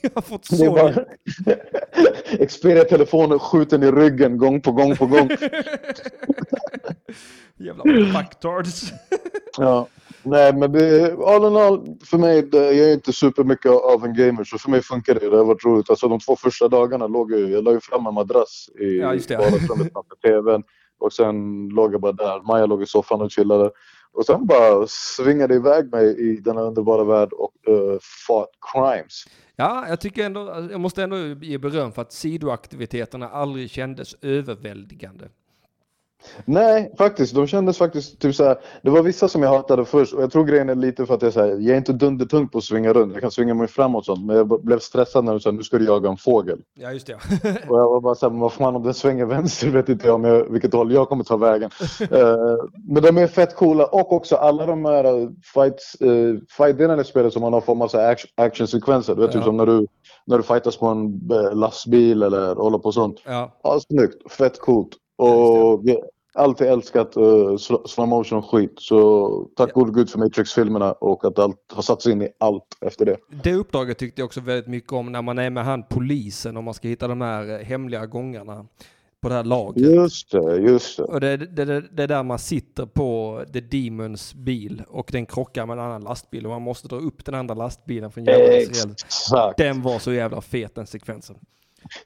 jag 0.00 0.10
har 0.14 0.22
fått 0.22 0.44
så... 0.44 0.72
bara... 0.72 0.94
Xperia-telefonen 2.46 3.38
skjuten 3.38 3.82
i 3.82 3.90
ryggen 3.90 4.38
gång 4.38 4.60
på 4.60 4.72
gång 4.72 4.96
på 4.96 5.06
gång. 5.06 5.28
Jävla 7.56 7.82
fucktards. 8.20 8.92
Ja. 9.58 9.88
Nej 10.22 10.52
men 10.54 10.72
det, 10.72 11.16
all 11.26 11.44
in 11.44 11.56
all, 11.56 11.96
för 12.04 12.18
mig, 12.18 12.42
det, 12.42 12.72
jag 12.72 12.88
är 12.88 12.92
inte 12.92 13.12
supermycket 13.12 13.72
av 13.72 14.04
en 14.04 14.14
gamer 14.14 14.44
så 14.44 14.58
för 14.58 14.70
mig 14.70 14.82
funkar 14.82 15.14
det. 15.14 15.30
Det 15.30 15.36
har 15.36 15.44
varit 15.44 15.64
roligt. 15.64 15.90
Alltså 15.90 16.08
de 16.08 16.20
två 16.20 16.36
första 16.36 16.68
dagarna 16.68 17.06
låg 17.06 17.32
jag, 17.32 17.50
jag 17.50 17.64
la 17.64 17.72
ju 17.72 17.80
fram 17.80 18.06
en 18.06 18.14
madrass 18.14 18.68
i 18.80 18.98
Ja, 18.98 19.08
vardagsrummet 19.08 19.92
framför 19.92 20.16
tvn. 20.22 20.62
Och 20.98 21.12
sen 21.12 21.68
låg 21.68 21.94
jag 21.94 22.00
bara 22.00 22.12
där. 22.12 22.40
Maja 22.46 22.66
låg 22.66 22.82
i 22.82 22.86
soffan 22.86 23.20
och 23.20 23.32
chillade. 23.32 23.70
Och 24.12 24.26
sen 24.26 24.46
bara 24.46 24.86
svingade 24.88 25.54
iväg 25.54 25.92
mig 25.92 26.18
i 26.18 26.36
denna 26.36 26.60
underbara 26.60 27.04
värld 27.04 27.32
och 27.32 27.52
eh, 27.68 27.74
uh, 27.74 27.98
fought 28.26 28.50
crimes. 28.72 29.24
Ja, 29.56 29.88
jag 29.88 30.00
tycker 30.00 30.26
ändå, 30.26 30.68
jag 30.70 30.80
måste 30.80 31.02
ändå 31.02 31.16
ge 31.18 31.58
beröm 31.58 31.92
för 31.92 32.02
att 32.02 32.12
sidoaktiviteterna 32.12 33.28
aldrig 33.28 33.70
kändes 33.70 34.14
överväldigande. 34.22 35.28
Nej, 36.44 36.94
faktiskt. 36.98 37.34
De 37.34 37.46
kändes 37.46 37.78
faktiskt 37.78 38.18
typ 38.20 38.34
såhär. 38.34 38.56
Det 38.82 38.90
var 38.90 39.02
vissa 39.02 39.28
som 39.28 39.42
jag 39.42 39.50
hatade 39.50 39.84
först 39.84 40.14
och 40.14 40.22
jag 40.22 40.32
tror 40.32 40.44
grejen 40.44 40.68
är 40.68 40.74
lite 40.74 41.06
för 41.06 41.14
att 41.14 41.22
jag, 41.22 41.32
så 41.32 41.40
här, 41.40 41.48
jag 41.48 41.66
är 41.66 41.76
inte 41.76 41.92
dundertung 41.92 42.48
på 42.48 42.58
att 42.58 42.64
svinga 42.64 42.92
runt. 42.92 43.12
Jag 43.12 43.22
kan 43.22 43.30
svinga 43.30 43.54
mig 43.54 43.68
framåt 43.68 43.98
och 44.00 44.04
sånt. 44.04 44.26
Men 44.26 44.36
jag 44.36 44.64
blev 44.64 44.78
stressad 44.78 45.24
när 45.24 45.32
de 45.32 45.40
sa 45.40 45.50
nu 45.50 45.62
ska 45.62 45.78
du 45.78 45.84
jaga 45.84 46.10
en 46.10 46.16
fågel. 46.16 46.60
Ja, 46.74 46.92
just 46.92 47.06
det. 47.06 47.14
Och 47.68 47.78
jag 47.78 47.90
var 47.90 48.00
bara 48.00 48.14
såhär, 48.14 48.38
vad 48.38 48.52
fan 48.52 48.76
om 48.76 48.82
den 48.82 48.94
svänger 48.94 49.24
vänster 49.26 49.68
vet 49.68 49.88
inte 49.88 50.06
jag 50.06 50.14
om 50.14 50.24
jag, 50.24 50.44
vilket 50.50 50.72
håll 50.72 50.92
jag 50.92 51.08
kommer 51.08 51.24
ta 51.24 51.36
vägen. 51.36 51.70
Eh, 52.10 52.56
men 52.88 53.02
de 53.02 53.18
är 53.18 53.26
fett 53.26 53.56
coola 53.56 53.86
och 53.86 54.12
också 54.12 54.36
alla 54.36 54.66
de 54.66 54.84
här 54.84 55.06
uh, 55.20 55.30
fights, 55.54 55.96
uh, 56.02 56.38
fight-delarna 56.58 57.02
i 57.02 57.04
spelet 57.04 57.32
som 57.32 57.42
man 57.42 57.52
har 57.52 57.60
form 57.60 57.82
av 57.82 57.88
så 57.88 57.98
action, 57.98 58.30
actionsekvenser. 58.36 59.14
Du 59.14 59.20
vet 59.20 59.34
Ja. 59.34 59.40
typ 59.40 59.44
som 59.44 59.56
när 59.56 59.66
du, 59.66 59.86
när 60.26 60.36
du 60.36 60.42
fightas 60.42 60.76
på 60.76 60.86
en 60.86 61.30
eh, 61.32 61.54
lastbil 61.54 62.22
eller 62.22 62.54
håller 62.54 62.78
på 62.78 62.92
sånt. 62.92 63.20
Ja, 63.24 63.58
Ja, 63.62 63.80
snyggt. 63.80 64.32
Fett 64.32 64.60
coolt. 64.60 64.88
Och 65.16 65.84
har 66.34 66.44
alltid 66.44 66.66
älskat 66.66 67.16
uh, 67.16 67.56
slow 67.86 68.08
motion 68.08 68.38
och 68.38 68.50
skit. 68.50 68.74
Så 68.76 69.28
tack 69.56 69.68
Ja. 69.68 69.74
gode 69.74 69.92
gud 69.92 70.10
för 70.10 70.18
Matrix-filmerna 70.18 70.92
och 70.92 71.24
att 71.24 71.38
allt 71.38 71.72
har 71.72 71.82
satts 71.82 72.06
in 72.06 72.22
i 72.22 72.28
allt 72.38 72.78
efter 72.80 73.04
det. 73.04 73.16
det 73.42 73.54
uppdraget 73.54 73.98
tyckte 73.98 74.20
jag 74.20 74.26
också 74.26 74.40
väldigt 74.40 74.66
mycket 74.66 74.92
om 74.92 75.12
när 75.12 75.22
man 75.22 75.38
är 75.38 75.50
med 75.50 75.64
han 75.64 75.84
polisen 75.90 76.56
och 76.56 76.64
man 76.64 76.74
ska 76.74 76.88
hitta 76.88 77.08
de 77.08 77.20
här 77.20 77.60
eh, 77.60 77.66
hemliga 77.66 78.06
gångarna 78.06 78.66
på 79.22 79.28
det 79.28 79.34
här 79.34 79.44
lagret. 79.44 79.92
Just 79.92 80.30
det, 80.30 80.56
just 80.56 80.96
det. 80.96 81.02
Och 81.02 81.20
det, 81.20 81.36
det, 81.36 81.64
det, 81.64 81.80
det 81.80 82.02
är 82.02 82.08
där 82.08 82.22
man 82.22 82.38
sitter 82.38 82.86
på 82.86 83.40
The 83.52 83.60
Demons 83.60 84.34
bil 84.34 84.82
och 84.88 85.08
den 85.12 85.26
krockar 85.26 85.66
med 85.66 85.78
en 85.78 85.84
annan 85.84 86.02
lastbil 86.04 86.46
och 86.46 86.52
man 86.52 86.62
måste 86.62 86.88
dra 86.88 86.96
upp 86.96 87.24
den 87.24 87.34
andra 87.34 87.54
lastbilen 87.54 88.10
från 88.10 88.24
järnvägsräls. 88.24 89.04
Exakt. 89.04 89.58
Den 89.58 89.82
var 89.82 89.98
så 89.98 90.12
jävla 90.12 90.40
fet 90.40 90.74
den 90.74 90.86
sekvensen. 90.86 91.36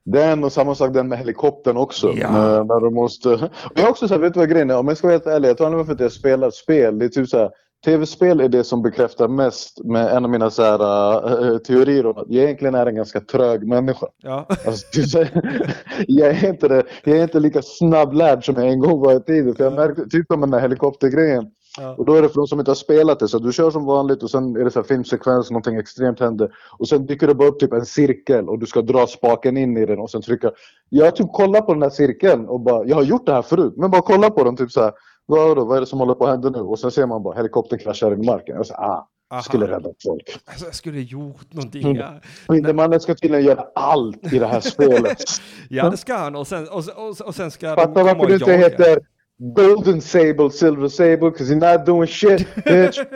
Den 0.04 0.44
och 0.44 0.52
samma 0.52 0.74
sak 0.74 0.94
den 0.94 1.08
med 1.08 1.18
helikoptern 1.18 1.76
också. 1.76 2.12
Ja. 2.16 2.32
När, 2.32 2.64
när 2.64 2.80
du 2.80 2.90
måste... 2.94 3.28
Och 3.44 3.72
jag 3.74 3.90
också 3.90 4.08
så 4.08 4.14
här, 4.14 4.20
vet 4.20 4.34
du 4.34 4.40
vad 4.40 4.50
grejen 4.50 4.70
är? 4.70 4.78
Om 4.78 4.88
jag 4.88 4.96
ska 4.96 5.06
vara 5.06 5.14
helt 5.14 5.26
ärlig, 5.26 5.48
jag 5.48 5.56
tror 5.56 5.66
aldrig 5.66 5.86
för 5.86 5.92
att 5.92 6.00
jag 6.00 6.12
spelar 6.12 6.50
spel. 6.50 6.98
Det 6.98 7.04
är 7.04 7.08
typ 7.08 7.28
så 7.28 7.38
här, 7.38 7.50
Tv-spel 7.84 8.40
är 8.40 8.48
det 8.48 8.64
som 8.64 8.82
bekräftar 8.82 9.28
mest 9.28 9.84
med 9.84 10.16
en 10.16 10.24
av 10.24 10.30
mina 10.30 10.50
så 10.50 10.62
här, 10.62 11.52
äh, 11.52 11.58
teorier 11.58 12.06
om 12.06 12.18
att 12.18 12.26
jag 12.28 12.44
egentligen 12.44 12.74
är 12.74 12.86
en 12.86 12.94
ganska 12.94 13.20
trög 13.20 13.66
människa. 13.66 14.06
Ja, 14.22 14.46
Alltså, 14.48 14.86
typ 14.92 15.08
så 15.08 15.18
här, 15.18 15.64
jag, 16.08 16.28
är 16.28 16.48
inte 16.48 16.68
det, 16.68 16.82
jag 17.04 17.18
är 17.18 17.22
inte 17.22 17.40
lika 17.40 17.62
snabblärd 17.62 18.44
som 18.44 18.54
jag 18.54 18.68
en 18.68 18.80
gång 18.80 19.00
var 19.00 19.16
i 19.16 19.20
tiden. 19.20 19.54
För 19.54 19.64
jag 19.64 19.72
märkte 19.72 20.08
typ 20.08 20.26
som 20.26 20.40
den 20.40 20.50
där 20.50 20.60
helikoptergrejen. 20.60 21.44
Ja. 21.78 21.94
Och 21.98 22.04
då 22.04 22.14
är 22.14 22.22
det 22.22 22.28
för 22.28 22.36
de 22.36 22.46
som 22.46 22.58
inte 22.58 22.70
har 22.70 22.76
spelat 22.76 23.18
det. 23.18 23.28
Så 23.28 23.38
du 23.38 23.52
kör 23.52 23.70
som 23.70 23.84
vanligt 23.84 24.22
och 24.22 24.30
sen 24.30 24.56
är 24.56 24.64
det 24.64 24.70
så 24.70 24.78
här 24.78 24.86
filmsekvens, 24.86 25.50
någonting 25.50 25.76
extremt 25.76 26.20
händer. 26.20 26.50
Och 26.78 26.88
sen 26.88 27.06
dyker 27.06 27.26
det 27.26 27.34
bara 27.34 27.48
upp 27.48 27.60
typ 27.60 27.72
en 27.72 27.86
cirkel 27.86 28.48
och 28.48 28.58
du 28.58 28.66
ska 28.66 28.82
dra 28.82 29.06
spaken 29.06 29.56
in 29.56 29.76
i 29.76 29.86
den 29.86 29.98
och 29.98 30.10
sen 30.10 30.22
trycka. 30.22 30.50
Jag 30.88 31.16
typ 31.16 31.32
kollar 31.32 31.60
på 31.60 31.74
den 31.74 31.82
här 31.82 31.90
cirkeln 31.90 32.46
och 32.48 32.60
bara, 32.60 32.84
jag 32.84 32.96
har 32.96 33.02
gjort 33.02 33.26
det 33.26 33.32
här 33.32 33.42
förut. 33.42 33.74
Men 33.76 33.90
bara 33.90 34.02
kolla 34.02 34.30
på 34.30 34.44
den 34.44 34.56
typ 34.56 34.70
så 34.72 34.80
här. 34.82 34.92
Vad, 35.26 35.56
då, 35.56 35.64
vad 35.64 35.76
är 35.76 35.80
det 35.80 35.86
som 35.86 35.98
håller 35.98 36.14
på 36.14 36.24
att 36.24 36.30
hända 36.30 36.50
nu? 36.50 36.58
Och 36.58 36.78
sen 36.78 36.90
ser 36.90 37.06
man 37.06 37.22
bara 37.22 37.36
helikoptern 37.36 37.78
kraschar 37.78 38.12
i 38.12 38.16
marken. 38.16 38.56
Jag 38.56 38.66
så, 38.66 38.74
ah, 38.74 39.08
Aha. 39.30 39.42
skulle 39.42 39.66
rädda 39.66 39.90
folk. 40.04 40.38
Alltså, 40.44 40.64
jag 40.64 40.74
skulle 40.74 41.00
gjort 41.00 41.52
någonting. 41.52 41.82
Mm. 41.82 41.96
Ja. 41.96 42.14
Spindelmannen 42.44 43.00
ska 43.00 43.14
tydligen 43.14 43.44
göra 43.46 43.66
allt 43.74 44.32
i 44.32 44.38
det 44.38 44.46
här 44.46 44.60
spelet. 44.60 45.18
Ja, 45.68 45.90
det 45.90 45.96
ska 45.96 46.14
han. 46.16 46.36
Och 46.36 46.46
sen, 46.46 46.68
och, 46.68 46.84
och, 46.96 47.26
och 47.26 47.34
sen 47.34 47.50
ska 47.50 47.74
Fattar 47.74 48.04
varför 48.04 48.26
du 48.26 48.34
inte 48.34 48.50
jaga. 48.50 48.68
heter 48.68 48.98
Golden 49.38 50.00
Sable, 50.00 50.50
Silver 50.50 50.88
Sable, 50.88 51.30
'cause 51.30 51.54
you're 51.54 51.76
not 51.78 51.86
doing 51.86 52.06
shit, 52.08 52.46
bitch. 52.64 52.98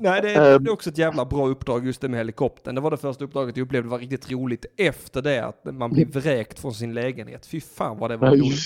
Nej, 0.00 0.20
det 0.22 0.34
är, 0.34 0.54
Ehm. 0.56 0.64
det 0.64 0.70
är 0.70 0.72
också 0.72 0.90
ett 0.90 0.98
jävla 0.98 1.24
bra 1.24 1.48
uppdrag 1.48 1.86
just 1.86 2.00
det 2.00 2.08
med 2.08 2.18
helikoptern. 2.20 2.74
Det 2.74 2.80
var 2.80 2.90
det 2.90 2.96
första 2.96 3.24
uppdraget 3.24 3.56
jag 3.56 3.64
upplevde 3.64 3.88
var 3.88 3.98
riktigt 3.98 4.30
roligt 4.32 4.66
efter 4.76 5.22
det 5.22 5.44
att 5.46 5.60
man 5.64 5.90
blev 5.90 6.08
vräkt 6.08 6.58
från 6.60 6.72
sin 6.74 6.94
lägenhet. 6.94 7.46
Fy 7.46 7.60
fan 7.60 7.98
vad 7.98 8.10
det 8.10 8.16
var 8.16 8.28
roligt. 8.28 8.64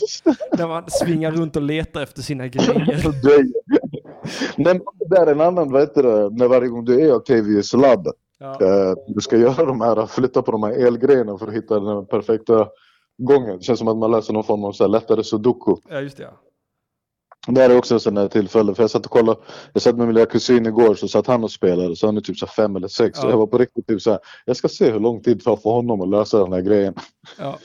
När 0.58 0.68
man 0.68 0.84
svingar 0.90 1.30
runt 1.32 1.56
och 1.56 1.62
letar 1.62 2.02
efter 2.02 2.22
sina 2.22 2.48
grejer. 2.48 3.12
Nej, 4.56 4.74
men 4.74 4.80
det 5.10 5.16
är 5.16 5.26
en 5.26 5.40
annan, 5.40 5.72
vad 5.72 5.80
heter 5.80 6.02
det, 6.02 6.30
när 6.36 6.48
varje 6.48 6.68
gång 6.68 6.84
du 6.84 7.00
är 7.00 7.14
Octavius 7.14 7.72
labb. 7.72 8.08
Ja. 8.38 8.52
eh, 8.52 8.94
Du 9.08 9.20
ska 9.20 9.36
göra 9.36 9.64
de 9.64 9.80
här, 9.80 10.06
flytta 10.06 10.42
på 10.42 10.52
de 10.52 10.62
här 10.62 10.86
elgrejerna 10.86 11.38
för 11.38 11.46
att 11.46 11.54
hitta 11.54 11.80
den 11.80 12.06
perfekta 12.06 12.68
gången. 13.24 13.58
Det 13.58 13.64
känns 13.64 13.78
som 13.78 13.88
att 13.88 13.96
man 13.96 14.10
läser 14.10 14.32
någon 14.32 14.44
form 14.44 14.64
av 14.64 14.72
så 14.72 14.84
här 14.84 14.88
lättare 14.88 15.24
sudoku. 15.24 15.76
ja, 15.88 16.00
just 16.00 16.16
det. 16.16 16.22
Ja. 16.22 16.40
Det 17.46 17.60
här 17.60 17.70
är 17.70 17.78
också 17.78 17.94
en 17.94 18.00
sån 18.00 18.16
här 18.16 18.28
tillfälle, 18.28 18.74
för 18.74 18.82
jag 18.82 18.90
satt 18.90 19.04
och 19.04 19.12
kollade, 19.12 19.40
jag 19.72 19.82
satt 19.82 19.96
med 19.96 20.06
min 20.06 20.14
lilla 20.14 20.26
kusin 20.26 20.66
igår 20.66 20.94
så 20.94 21.08
satt 21.08 21.26
han 21.26 21.44
och 21.44 21.50
spelade, 21.50 21.96
så 21.96 22.06
han 22.06 22.16
är 22.16 22.20
typ 22.20 22.38
så 22.38 22.46
fem 22.46 22.76
eller 22.76 22.88
sex. 22.88 23.18
Ja. 23.18 23.22
Så 23.22 23.28
jag 23.28 23.36
var 23.36 23.46
på 23.46 23.58
riktigt 23.58 23.86
typ 23.86 24.02
så 24.02 24.10
här, 24.10 24.20
jag 24.44 24.56
ska 24.56 24.68
se 24.68 24.90
hur 24.90 25.00
lång 25.00 25.22
tid 25.22 25.36
det 25.36 25.44
tar 25.44 25.56
för 25.56 25.70
honom 25.70 26.00
att 26.00 26.08
lösa 26.08 26.38
den 26.38 26.52
här 26.52 26.60
grejen. 26.60 26.94
Ja. 27.38 27.58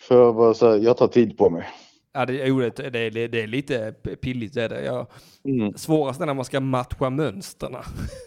För 0.00 0.22
jag 0.22 0.32
var 0.32 0.54
så 0.54 0.70
här, 0.70 0.78
jag 0.78 0.96
tar 0.96 1.08
tid 1.08 1.38
på 1.38 1.50
mig. 1.50 1.68
Ja, 2.12 2.26
det, 2.26 2.32
jo, 2.32 2.60
det, 2.60 2.90
det, 2.90 3.10
det, 3.28 3.42
är 3.42 3.46
lite 3.46 3.92
pilligt 4.22 4.54
det 4.54 4.62
är 4.62 4.68
det. 4.68 4.84
Ja. 4.84 5.06
Mm. 5.44 5.72
Svårast 5.72 6.20
är 6.20 6.26
när 6.26 6.34
man 6.34 6.44
ska 6.44 6.60
matcha 6.60 7.10
mönsterna. 7.10 7.84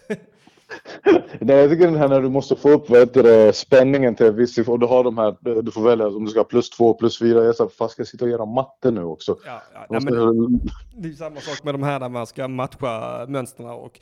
Nej, 1.40 1.56
jag 1.56 1.70
tycker 1.70 1.84
den 1.84 1.96
här 1.96 2.08
när 2.08 2.20
du 2.20 2.28
måste 2.28 2.56
få 2.56 2.70
upp 2.70 2.90
vad 2.90 3.00
heter 3.00 3.22
det, 3.22 3.52
spänningen 3.52 4.14
till 4.14 4.32
viss 4.32 4.58
och 4.58 4.78
du 4.78 4.86
har 4.86 5.04
de 5.04 5.18
här, 5.18 5.62
du 5.62 5.70
får 5.70 5.82
välja 5.82 6.06
om 6.06 6.24
du 6.24 6.30
ska 6.30 6.40
ha 6.40 6.44
plus 6.44 6.70
två, 6.70 6.94
plus 6.94 7.18
fyra. 7.18 7.44
Jag 7.44 7.56
sa, 7.56 7.68
fast 7.78 7.92
ska 7.92 8.00
jag 8.00 8.08
sitta 8.08 8.24
och 8.24 8.30
göra 8.30 8.44
matte 8.44 8.90
nu 8.90 9.04
också? 9.04 9.36
Ja, 9.46 9.62
ja, 9.74 9.86
nej, 9.90 10.00
men 10.00 10.60
det 10.96 11.08
är 11.08 11.12
samma 11.12 11.40
sak 11.40 11.64
med 11.64 11.74
de 11.74 11.82
här 11.82 12.00
när 12.00 12.08
man 12.08 12.26
ska 12.26 12.48
matcha 12.48 13.26
mönsterna 13.28 13.74
och, 13.74 14.00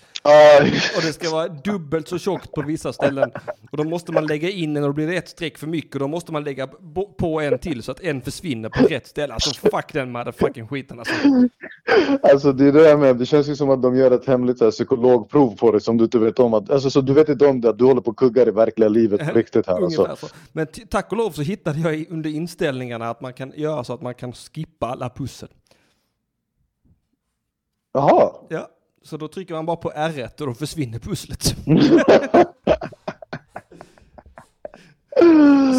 och 0.96 1.03
det 1.03 1.12
ska 1.12 1.31
vara 1.31 1.48
dubbelt 1.48 2.09
så 2.09 2.18
tjockt 2.18 2.53
på 2.53 2.62
vissa 2.62 2.92
ställen. 2.92 3.31
Och 3.70 3.77
då 3.77 3.85
måste 3.85 4.12
man 4.12 4.27
lägga 4.27 4.51
in 4.51 4.77
en 4.77 4.83
och 4.83 4.88
då 4.88 4.92
blir 4.92 5.07
det 5.07 5.16
ett 5.16 5.29
streck 5.29 5.59
för 5.59 5.66
mycket 5.66 5.94
och 5.94 6.01
då 6.01 6.09
måste 6.09 6.33
man 6.33 6.44
lägga 6.44 6.68
på 7.18 7.40
en 7.40 7.59
till 7.59 7.83
så 7.83 7.92
att 7.92 8.01
en 8.01 8.22
försvinner 8.22 8.68
på 8.68 8.87
rätt 8.87 9.07
ställe. 9.07 9.35
Alltså 9.35 9.68
fuck 9.70 9.92
den 9.92 10.12
motherfucking 10.12 10.68
skiten 10.68 10.98
alltså. 10.98 11.14
Alltså 12.22 12.53
det 12.53 12.64
är 12.64 12.72
det 12.72 12.88
jag 12.88 13.01
menar, 13.01 13.14
det 13.14 13.27
känns 13.27 13.48
ju 13.48 13.57
som 13.57 13.70
att 13.70 13.83
de 13.83 13.96
gör 13.96 14.11
ett 14.11 14.27
hemligt 14.27 14.61
här, 14.61 14.70
psykologprov 14.70 15.57
på 15.57 15.72
dig 15.72 15.81
som 15.81 15.96
du 15.96 16.05
inte 16.05 16.18
vet 16.18 16.38
om. 16.38 16.52
Att, 16.55 16.71
alltså, 16.71 16.91
så 16.91 17.01
du 17.01 17.12
vet 17.12 17.29
inte 17.29 17.47
om 17.47 17.61
det, 17.61 17.71
att 17.71 17.79
du 17.79 17.85
håller 17.85 18.01
på 18.01 18.11
och 18.11 18.17
kuggar 18.17 18.49
i 18.49 18.51
verkliga 18.51 18.88
livet 18.88 19.29
på 19.29 19.35
riktigt 19.38 19.67
här. 19.67 19.85
Alltså. 19.85 20.17
så. 20.17 20.27
Men 20.53 20.67
tack 20.91 21.12
och 21.12 21.19
lov 21.19 21.31
så 21.31 21.43
hittade 21.43 21.81
jag 21.81 22.07
under 22.11 22.31
inställningarna 22.31 23.11
att 23.11 23.21
man 23.21 23.33
kan 23.33 23.53
göra 23.57 23.85
så 23.85 23.93
att 23.93 24.03
man 24.03 24.15
kan 24.15 24.33
skippa 24.33 24.87
alla 24.87 25.11
pussel. 25.11 25.49
Jaha. 27.93 28.33
Ja, 28.49 28.69
så 29.03 29.17
då 29.17 29.29
trycker 29.29 29.55
man 29.55 29.67
bara 29.67 29.77
på 29.77 29.91
R1 29.91 30.41
och 30.41 30.47
då 30.47 30.55
försvinner 30.55 30.99
pusslet. 30.99 31.57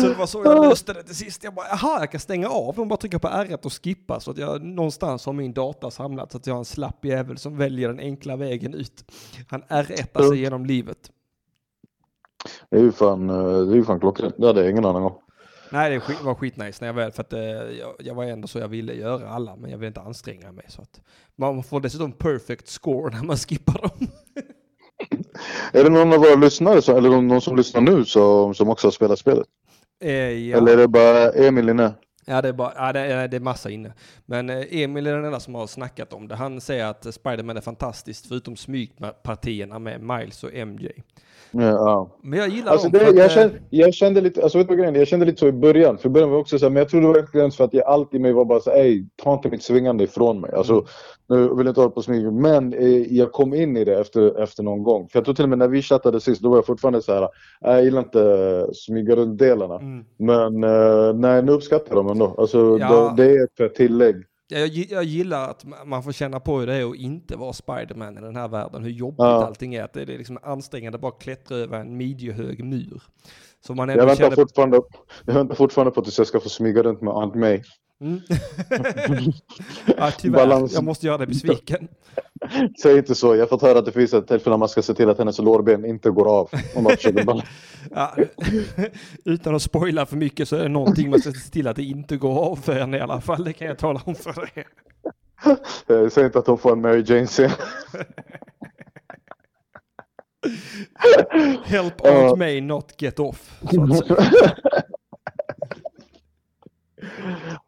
Så 0.01 0.07
det 0.07 0.15
var 0.17 0.25
så 0.25 0.41
jag 0.45 0.65
löste 0.65 0.93
det 0.93 1.03
till 1.03 1.15
sist. 1.15 1.43
Jag 1.43 1.53
bara, 1.53 1.67
jaha, 1.69 1.99
jag 1.99 2.11
kan 2.11 2.19
stänga 2.19 2.49
av 2.49 2.75
dem, 2.75 2.87
bara 2.87 2.97
trycka 2.97 3.19
på 3.19 3.27
R1 3.27 3.65
och 3.65 3.83
skippa 3.83 4.19
så 4.19 4.31
att 4.31 4.37
jag 4.37 4.63
någonstans 4.63 5.25
har 5.25 5.33
min 5.33 5.53
data 5.53 5.91
samlat 5.91 6.31
så 6.31 6.37
att 6.37 6.47
jag 6.47 6.53
har 6.53 6.59
en 6.59 6.65
slapp 6.65 7.05
jävel 7.05 7.37
som 7.37 7.57
väljer 7.57 7.87
den 7.87 7.99
enkla 7.99 8.35
vägen 8.35 8.73
ut. 8.73 9.11
Han 9.49 9.63
R1 9.63 10.29
sig 10.29 10.39
genom 10.39 10.65
livet. 10.65 11.11
Det 12.69 12.77
är 12.77 12.81
ju 12.81 12.91
fan, 12.91 13.29
eh, 13.29 13.65
det 13.65 13.73
är 13.73 13.75
ju 13.75 13.85
fan 13.85 13.99
klockrent. 13.99 14.35
Det 14.37 14.47
hade 14.47 14.61
jag 14.61 14.71
ingen 14.71 14.85
aning 14.85 15.03
om. 15.03 15.13
Nej, 15.71 15.89
det 15.89 16.23
var 16.23 16.35
skitnice 16.35 16.77
när 16.81 16.87
jag 16.87 16.93
väl, 16.93 17.11
för 17.11 17.21
att 17.21 17.33
eh, 17.33 17.41
jag, 17.41 17.95
jag 17.99 18.15
var 18.15 18.23
ändå 18.23 18.47
så 18.47 18.59
jag 18.59 18.67
ville 18.67 18.93
göra 18.93 19.29
alla, 19.29 19.55
men 19.55 19.71
jag 19.71 19.77
ville 19.77 19.87
inte 19.87 20.01
anstränga 20.01 20.51
mig. 20.51 20.65
Så 20.67 20.81
att 20.81 21.01
man 21.35 21.63
får 21.63 21.79
dessutom 21.81 22.11
perfect 22.11 22.67
score 22.67 23.15
när 23.15 23.23
man 23.23 23.37
skippar 23.37 23.81
dem. 23.81 24.07
Är 25.75 25.83
det 25.83 25.89
någon 25.89 26.13
av 26.13 26.19
våra 26.19 26.35
lyssnare, 26.35 26.81
som, 26.81 26.97
eller 26.97 27.09
någon 27.09 27.41
som 27.41 27.55
lyssnar 27.55 27.81
nu 27.81 28.05
som, 28.05 28.53
som 28.53 28.69
också 28.69 28.87
har 28.87 28.91
spelat 28.91 29.19
spelet? 29.19 29.47
Eh, 30.03 30.13
ja. 30.13 30.57
Eller 30.57 30.73
är 30.73 30.77
det 30.77 30.87
bara 30.87 31.31
Emil 31.31 31.69
inne? 31.69 31.93
Ja, 32.25 32.41
det 32.41 32.49
är, 32.49 32.53
bara, 32.53 32.73
ja, 32.75 32.93
det, 32.93 32.99
är, 32.99 33.27
det 33.27 33.37
är 33.37 33.41
massa 33.41 33.69
inne. 33.69 33.93
Men 34.25 34.49
eh, 34.49 34.65
Emil 34.69 35.07
är 35.07 35.15
den 35.15 35.25
enda 35.25 35.39
som 35.39 35.55
har 35.55 35.67
snackat 35.67 36.13
om 36.13 36.27
det. 36.27 36.35
Han 36.35 36.61
säger 36.61 36.85
att 36.85 37.13
Spiderman 37.13 37.57
är 37.57 37.61
fantastiskt, 37.61 38.27
förutom 38.27 38.55
smygpartierna 38.55 39.79
med 39.79 40.01
Miles 40.01 40.43
och 40.43 40.53
MJ. 40.53 40.91
Ja, 41.51 41.61
ja. 41.63 42.17
Men 42.21 42.39
jag 42.39 42.49
gillar 42.49 42.71
Alltså 42.71 42.89
dem 42.89 42.99
det, 42.99 43.05
jag, 43.05 43.19
eh, 43.25 43.29
kände, 43.29 43.55
jag 43.69 43.93
kände 43.93 44.21
lite, 44.21 44.43
alltså 44.43 44.57
vet 44.57 44.67
du 44.67 44.75
grejen? 44.75 44.95
Jag 44.95 45.07
kände 45.07 45.25
lite 45.25 45.39
så 45.39 45.47
i 45.47 45.51
början. 45.51 45.97
För 45.97 46.09
i 46.09 46.11
början 46.11 46.29
var 46.29 46.35
jag 46.37 46.41
också 46.41 46.59
så 46.59 46.65
här, 46.65 46.69
men 46.69 46.79
jag 46.81 46.89
trodde 46.89 47.07
verkligen 47.07 47.51
för 47.51 47.63
att 47.63 47.73
jag 47.73 47.85
alltid 47.87 48.21
mig 48.21 48.33
var 48.33 48.45
bara 48.45 48.59
så 48.59 48.71
ej, 48.71 49.07
ta 49.23 49.33
inte 49.33 49.49
mitt 49.49 49.63
svingande 49.63 50.03
ifrån 50.03 50.41
mig. 50.41 50.51
Alltså, 50.53 50.73
Mm. 51.29 51.41
nu 51.41 51.55
vill 51.55 51.65
jag 51.65 51.67
inte 51.67 51.79
hålla 51.81 51.91
på 51.91 51.97
och 51.97 52.03
smyga, 52.03 52.31
men 52.31 52.73
eh, 52.73 53.13
jag 53.17 53.31
kom 53.31 53.53
in 53.53 53.77
i 53.77 53.83
det 53.85 53.99
efter, 53.99 54.43
efter 54.43 54.63
någon 54.63 54.83
gång. 54.83 55.07
För 55.09 55.19
jag 55.19 55.25
tror 55.25 55.35
till 55.35 55.43
och 55.43 55.49
med 55.49 55.57
när 55.57 55.67
vi 55.67 55.81
chattade 55.81 56.19
sist, 56.21 56.41
då 56.41 56.49
var 56.49 56.57
jag 56.57 56.65
fortfarande 56.65 57.01
så 57.01 57.13
här, 57.13 57.21
"Nej, 57.21 57.29
jag 57.75 57.83
gillar 57.83 57.99
inte 58.01 58.67
smyga 58.73 59.15
runt 59.15 59.39
delarna. 59.39 59.75
mm. 59.75 60.05
Men 60.19 60.63
uh, 60.63 61.13
nej, 61.15 61.43
nu 61.43 61.51
uppskattar 61.51 61.85
jag 61.95 61.97
dem 61.97 62.07
ändå. 62.11 62.35
Alltså 62.37 62.77
Ja. 62.79 63.13
det, 63.17 63.23
det 63.23 63.31
är 63.37 63.43
ett 63.43 63.59
eh, 63.59 63.67
tillägg. 63.67 64.15
Ja, 64.47 64.57
Jag, 64.59 64.69
jag 64.89 65.03
gillar 65.03 65.49
att 65.49 65.65
ma- 65.65 65.85
man 65.85 66.03
får 66.03 66.11
känna 66.11 66.39
på 66.39 66.59
hur 66.59 66.67
det 66.67 66.73
är 66.75 66.89
att 66.89 66.95
inte 66.95 67.35
vara 67.37 67.53
Spiderman 67.53 68.17
i 68.17 68.21
den 68.21 68.35
här 68.35 68.47
världen. 68.47 68.83
Hur 68.83 68.89
jobbigt 68.91 69.15
Ja. 69.19 69.45
allting 69.45 69.75
är. 69.75 69.83
Att 69.83 69.93
det 69.93 70.01
är 70.01 70.05
liksom 70.05 70.37
ansträngande 70.43 70.95
att 70.95 71.01
bara 71.01 71.11
klättra 71.11 71.57
över 71.57 71.79
en 71.79 71.97
midjehög 71.97 72.63
mur. 72.63 73.03
Så 73.67 73.73
man 73.73 73.89
Jag 73.89 73.97
väntar, 73.97 74.15
känner... 74.15 74.35
fortfarande, 74.35 74.81
jag 75.25 75.33
väntar 75.33 75.55
fortfarande 75.55 75.91
på 75.91 76.01
att 76.01 76.17
jag 76.17 76.27
ska 76.27 76.39
få 76.39 76.49
smyga 76.49 76.83
runt 76.83 77.01
med 77.01 77.13
Aunt 77.13 77.35
May. 77.35 77.61
Mm. 78.03 78.21
ja, 79.97 80.11
tyvärr. 80.17 80.37
Balans. 80.37 80.73
Jag 80.73 80.83
måste 80.83 81.05
göra 81.07 81.17
dig 81.17 81.27
besviken. 81.27 81.87
Säg 82.81 82.97
inte 82.97 83.15
så. 83.15 83.35
Jag 83.35 83.41
har 83.41 83.47
fått 83.47 83.61
höra 83.61 83.79
att 83.79 83.85
det 83.85 83.91
finns 83.91 84.13
ett 84.13 84.27
tillfälle 84.27 84.53
när 84.53 84.57
man 84.57 84.69
ska 84.69 84.81
se 84.81 84.93
till 84.93 85.09
att 85.09 85.17
hennes 85.17 85.39
lårben 85.39 85.85
inte 85.85 86.09
går 86.09 86.39
av. 86.39 86.49
Om 86.75 86.83
man. 87.25 87.41
Ja, 87.91 88.15
utan 89.25 89.55
att 89.55 89.61
spoila 89.61 90.05
för 90.05 90.17
mycket 90.17 90.47
så 90.47 90.55
är 90.55 90.63
det 90.63 90.69
någonting 90.69 91.09
man 91.09 91.19
ska 91.19 91.31
se 91.31 91.49
till 91.51 91.67
att 91.67 91.75
det 91.75 91.83
inte 91.83 92.17
går 92.17 92.39
av 92.39 92.55
för 92.55 92.73
henne 92.73 92.97
i 92.97 93.01
alla 93.01 93.21
fall. 93.21 93.43
Det 93.43 93.53
kan 93.53 93.67
jag 93.67 93.77
tala 93.77 94.01
om 94.05 94.15
för 94.15 94.33
dig. 94.33 94.65
Eh, 95.87 96.09
Säg 96.09 96.25
inte 96.25 96.39
att 96.39 96.47
hon 96.47 96.57
får 96.57 96.71
en 96.71 96.81
Mary 96.81 97.03
Jane-scen. 97.07 97.51
Help 101.63 101.93
Ja. 102.03 102.27
Aunt 102.27 102.39
May 102.39 102.61
not 102.61 102.93
get 103.01 103.19
off. 103.19 103.61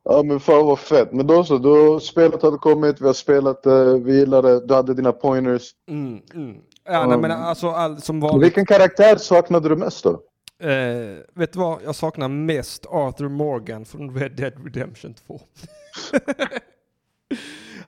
Ja 0.03 0.23
men 0.23 0.39
fan 0.39 0.65
vad 0.65 0.79
fett. 0.79 1.13
Men 1.13 1.27
då 1.27 1.43
så, 1.43 1.57
då 1.57 1.99
spelet 1.99 2.41
hade 2.41 2.57
kommit, 2.57 3.01
vi 3.01 3.05
har 3.05 3.13
spelat, 3.13 3.65
eh, 3.65 3.93
vi 3.93 4.19
gillade, 4.19 4.67
du 4.67 4.73
hade 4.73 4.93
dina 4.93 5.11
pointers. 5.11 5.71
Mm, 5.89 6.21
mm. 6.33 6.57
Ja, 6.85 7.07
nej, 7.07 7.17
men 7.17 7.31
alltså 7.31 7.69
all, 7.69 8.01
som 8.01 8.19
vanligt. 8.19 8.45
Vilken 8.45 8.65
karaktär 8.65 9.15
saknade 9.15 9.69
du 9.69 9.75
mest 9.75 10.03
då? 10.03 10.21
Eh, 10.59 11.17
vet 11.35 11.53
du 11.53 11.59
vad? 11.59 11.79
Jag 11.83 11.95
saknar 11.95 12.27
mest 12.27 12.85
Arthur 12.85 13.29
Morgan 13.29 13.85
från 13.85 14.15
Red 14.15 14.31
Dead 14.31 14.53
Redemption 14.63 15.13
2. 15.13 15.39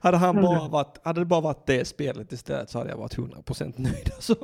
hade, 0.00 0.16
han 0.16 0.36
bara 0.42 0.68
varit, 0.68 0.98
hade 1.02 1.20
det 1.20 1.24
bara 1.24 1.40
varit 1.40 1.66
det 1.66 1.88
spelet 1.88 2.32
istället 2.32 2.70
så 2.70 2.78
hade 2.78 2.90
jag 2.90 2.96
varit 2.96 3.16
100% 3.16 3.72
nöjd. 3.76 4.10
Alltså. 4.14 4.34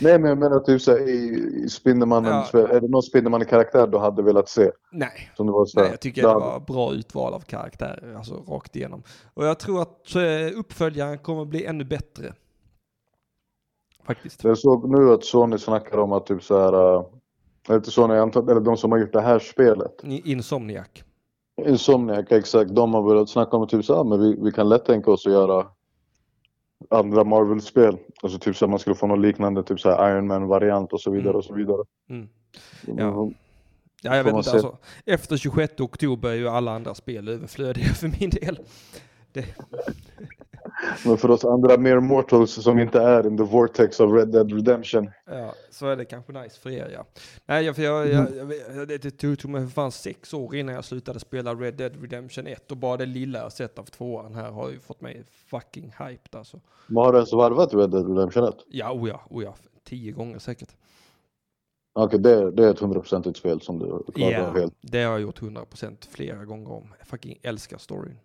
Nej 0.00 0.18
men 0.18 0.28
jag 0.28 0.38
menar 0.38 0.60
typ 0.60 0.82
såhär 0.82 1.08
i, 1.08 1.62
i 1.64 1.68
Spindelmannen, 1.68 2.44
Ja. 2.52 2.58
är 2.68 2.80
det 2.80 2.88
någon 2.88 3.02
Spindelmannen-karaktär 3.02 3.86
du 3.86 3.98
hade 3.98 4.22
velat 4.22 4.48
se? 4.48 4.70
Nej, 4.92 5.32
Som 5.36 5.46
det 5.46 5.52
var 5.52 5.66
så 5.66 5.78
här, 5.78 5.84
Nej, 5.84 5.92
jag 5.92 6.00
tycker 6.00 6.22
det 6.22 6.28
var 6.28 6.60
bra 6.60 6.92
utval 6.92 7.34
av 7.34 7.40
karaktärer, 7.40 8.14
alltså 8.16 8.34
rakt 8.48 8.76
igenom. 8.76 9.02
Och 9.34 9.46
jag 9.46 9.58
tror 9.58 9.82
att 9.82 10.14
eh, 10.14 10.58
uppföljaren 10.58 11.18
kommer 11.18 11.44
bli 11.44 11.64
ännu 11.64 11.84
bättre. 11.84 12.34
Faktiskt. 14.06 14.44
Jag 14.44 14.58
såg 14.58 14.90
nu 14.90 15.12
att 15.12 15.24
Sony 15.24 15.58
snackar 15.58 15.98
om 15.98 16.12
att 16.12 16.26
typ 16.26 16.42
så 16.42 16.58
här, 16.60 16.74
uh, 16.74 17.06
eller 17.68 17.76
inte 17.76 17.90
Sony, 17.90 18.14
eller 18.14 18.60
de 18.60 18.76
som 18.76 18.92
har 18.92 18.98
gjort 18.98 19.12
det 19.12 19.20
här 19.20 19.38
spelet. 19.38 20.00
Insomniac. 20.02 20.88
Insomniac, 21.66 22.26
exakt. 22.30 22.70
De 22.74 22.94
har 22.94 23.02
börjat 23.02 23.28
snacka 23.28 23.56
om 23.56 23.66
typ 23.68 23.84
så 23.84 23.96
här, 23.96 24.04
men 24.04 24.20
vi, 24.20 24.36
vi 24.42 24.52
kan 24.52 24.68
lätt 24.68 24.84
tänka 24.84 25.10
oss 25.10 25.26
att 25.26 25.32
göra 25.32 25.66
andra 26.90 27.24
Marvel-spel. 27.24 27.96
Alltså 28.22 28.38
typ 28.38 28.56
så 28.56 28.64
här, 28.64 28.70
man 28.70 28.78
skulle 28.78 28.96
få 28.96 29.06
något 29.06 29.18
liknande, 29.18 29.62
typ 29.62 29.80
så 29.80 30.08
Iron 30.08 30.26
Man-variant 30.26 30.92
och 30.92 31.00
så 31.00 31.10
vidare 31.10 31.28
Mm. 31.28 31.36
och 31.38 31.44
så 31.44 31.54
vidare. 31.54 31.82
Mm. 32.10 32.28
Mm. 32.88 33.34
Ja, 34.02 34.16
jag 34.16 34.24
Får 34.24 34.32
vet 34.32 34.46
inte. 34.46 34.50
Alltså, 34.50 34.78
efter 35.06 35.36
26 35.36 35.80
oktober 35.80 36.28
är 36.28 36.34
ju 36.34 36.48
alla 36.48 36.72
andra 36.74 36.94
spel 36.94 37.28
överflödiga 37.28 37.84
för 37.94 38.20
min 38.20 38.30
del. 38.30 38.58
Det, 39.34 39.44
Men 41.04 41.16
för 41.16 41.30
oss 41.30 41.44
andra 41.44 41.76
mer 41.76 42.00
mortals 42.00 42.62
som 42.62 42.78
inte 42.78 43.00
är 43.00 43.26
in 43.26 43.36
the 43.36 43.42
vortex 43.42 44.00
of 44.00 44.12
Red 44.12 44.28
Dead 44.28 44.52
Redemption. 44.52 45.10
ja, 45.26 45.54
så 45.70 45.86
är 45.86 45.96
det 45.96 46.04
kanske 46.04 46.32
nice 46.32 46.60
för 46.60 46.70
er 46.70 46.90
ja. 46.92 47.04
Nej, 47.46 47.74
för 47.74 47.82
jag, 47.82 48.08
jag, 48.08 48.26
jag, 48.36 48.52
jag, 48.76 48.88
det 48.88 49.10
tog, 49.10 49.44
mig 49.44 49.60
för 49.62 49.70
fan 49.70 49.92
sex 49.92 50.34
år 50.34 50.56
innan 50.56 50.74
jag 50.74 50.84
slutade 50.84 51.20
spela 51.20 51.54
Red 51.54 51.74
Dead 51.74 51.92
Redemption 52.00 52.46
1 52.46 52.70
och 52.70 52.76
bara 52.76 52.96
det 52.96 53.06
lilla 53.06 53.38
jag 53.38 53.52
sett 53.52 53.78
av 53.78 53.84
tvåan 53.84 54.34
här 54.34 54.50
har 54.50 54.70
ju 54.70 54.78
fått 54.78 55.00
mig 55.00 55.24
fucking 55.46 55.94
hyped 55.98 56.34
alltså. 56.38 56.60
Men 56.86 56.96
har 56.96 57.12
du 57.12 57.18
ens 57.18 57.32
varvat 57.32 57.74
Red 57.74 57.90
Dead 57.90 58.08
Redemption 58.08 58.44
1? 58.44 58.54
Ja, 58.68 58.92
oh 58.92 59.08
ja, 59.08 59.20
ja, 59.30 59.54
tio 59.84 60.12
gånger 60.12 60.38
säkert. 60.38 60.76
Okej, 61.92 62.18
det, 62.18 62.50
det 62.50 62.64
är 62.64 62.70
ett 62.70 62.78
hundraprocentigt 62.78 63.38
spel 63.38 63.60
som 63.60 63.78
du 63.78 64.12
klarar 64.12 64.32
Ja, 64.32 64.46
av 64.46 64.58
helt. 64.58 64.74
det 64.80 65.02
har 65.02 65.12
jag 65.12 65.20
gjort 65.20 65.40
100% 65.40 65.96
flera 66.10 66.44
gånger 66.44 66.72
om. 66.72 66.94
Jag 66.98 67.06
fucking 67.06 67.38
älskar 67.42 67.78
storyn. 67.78 68.18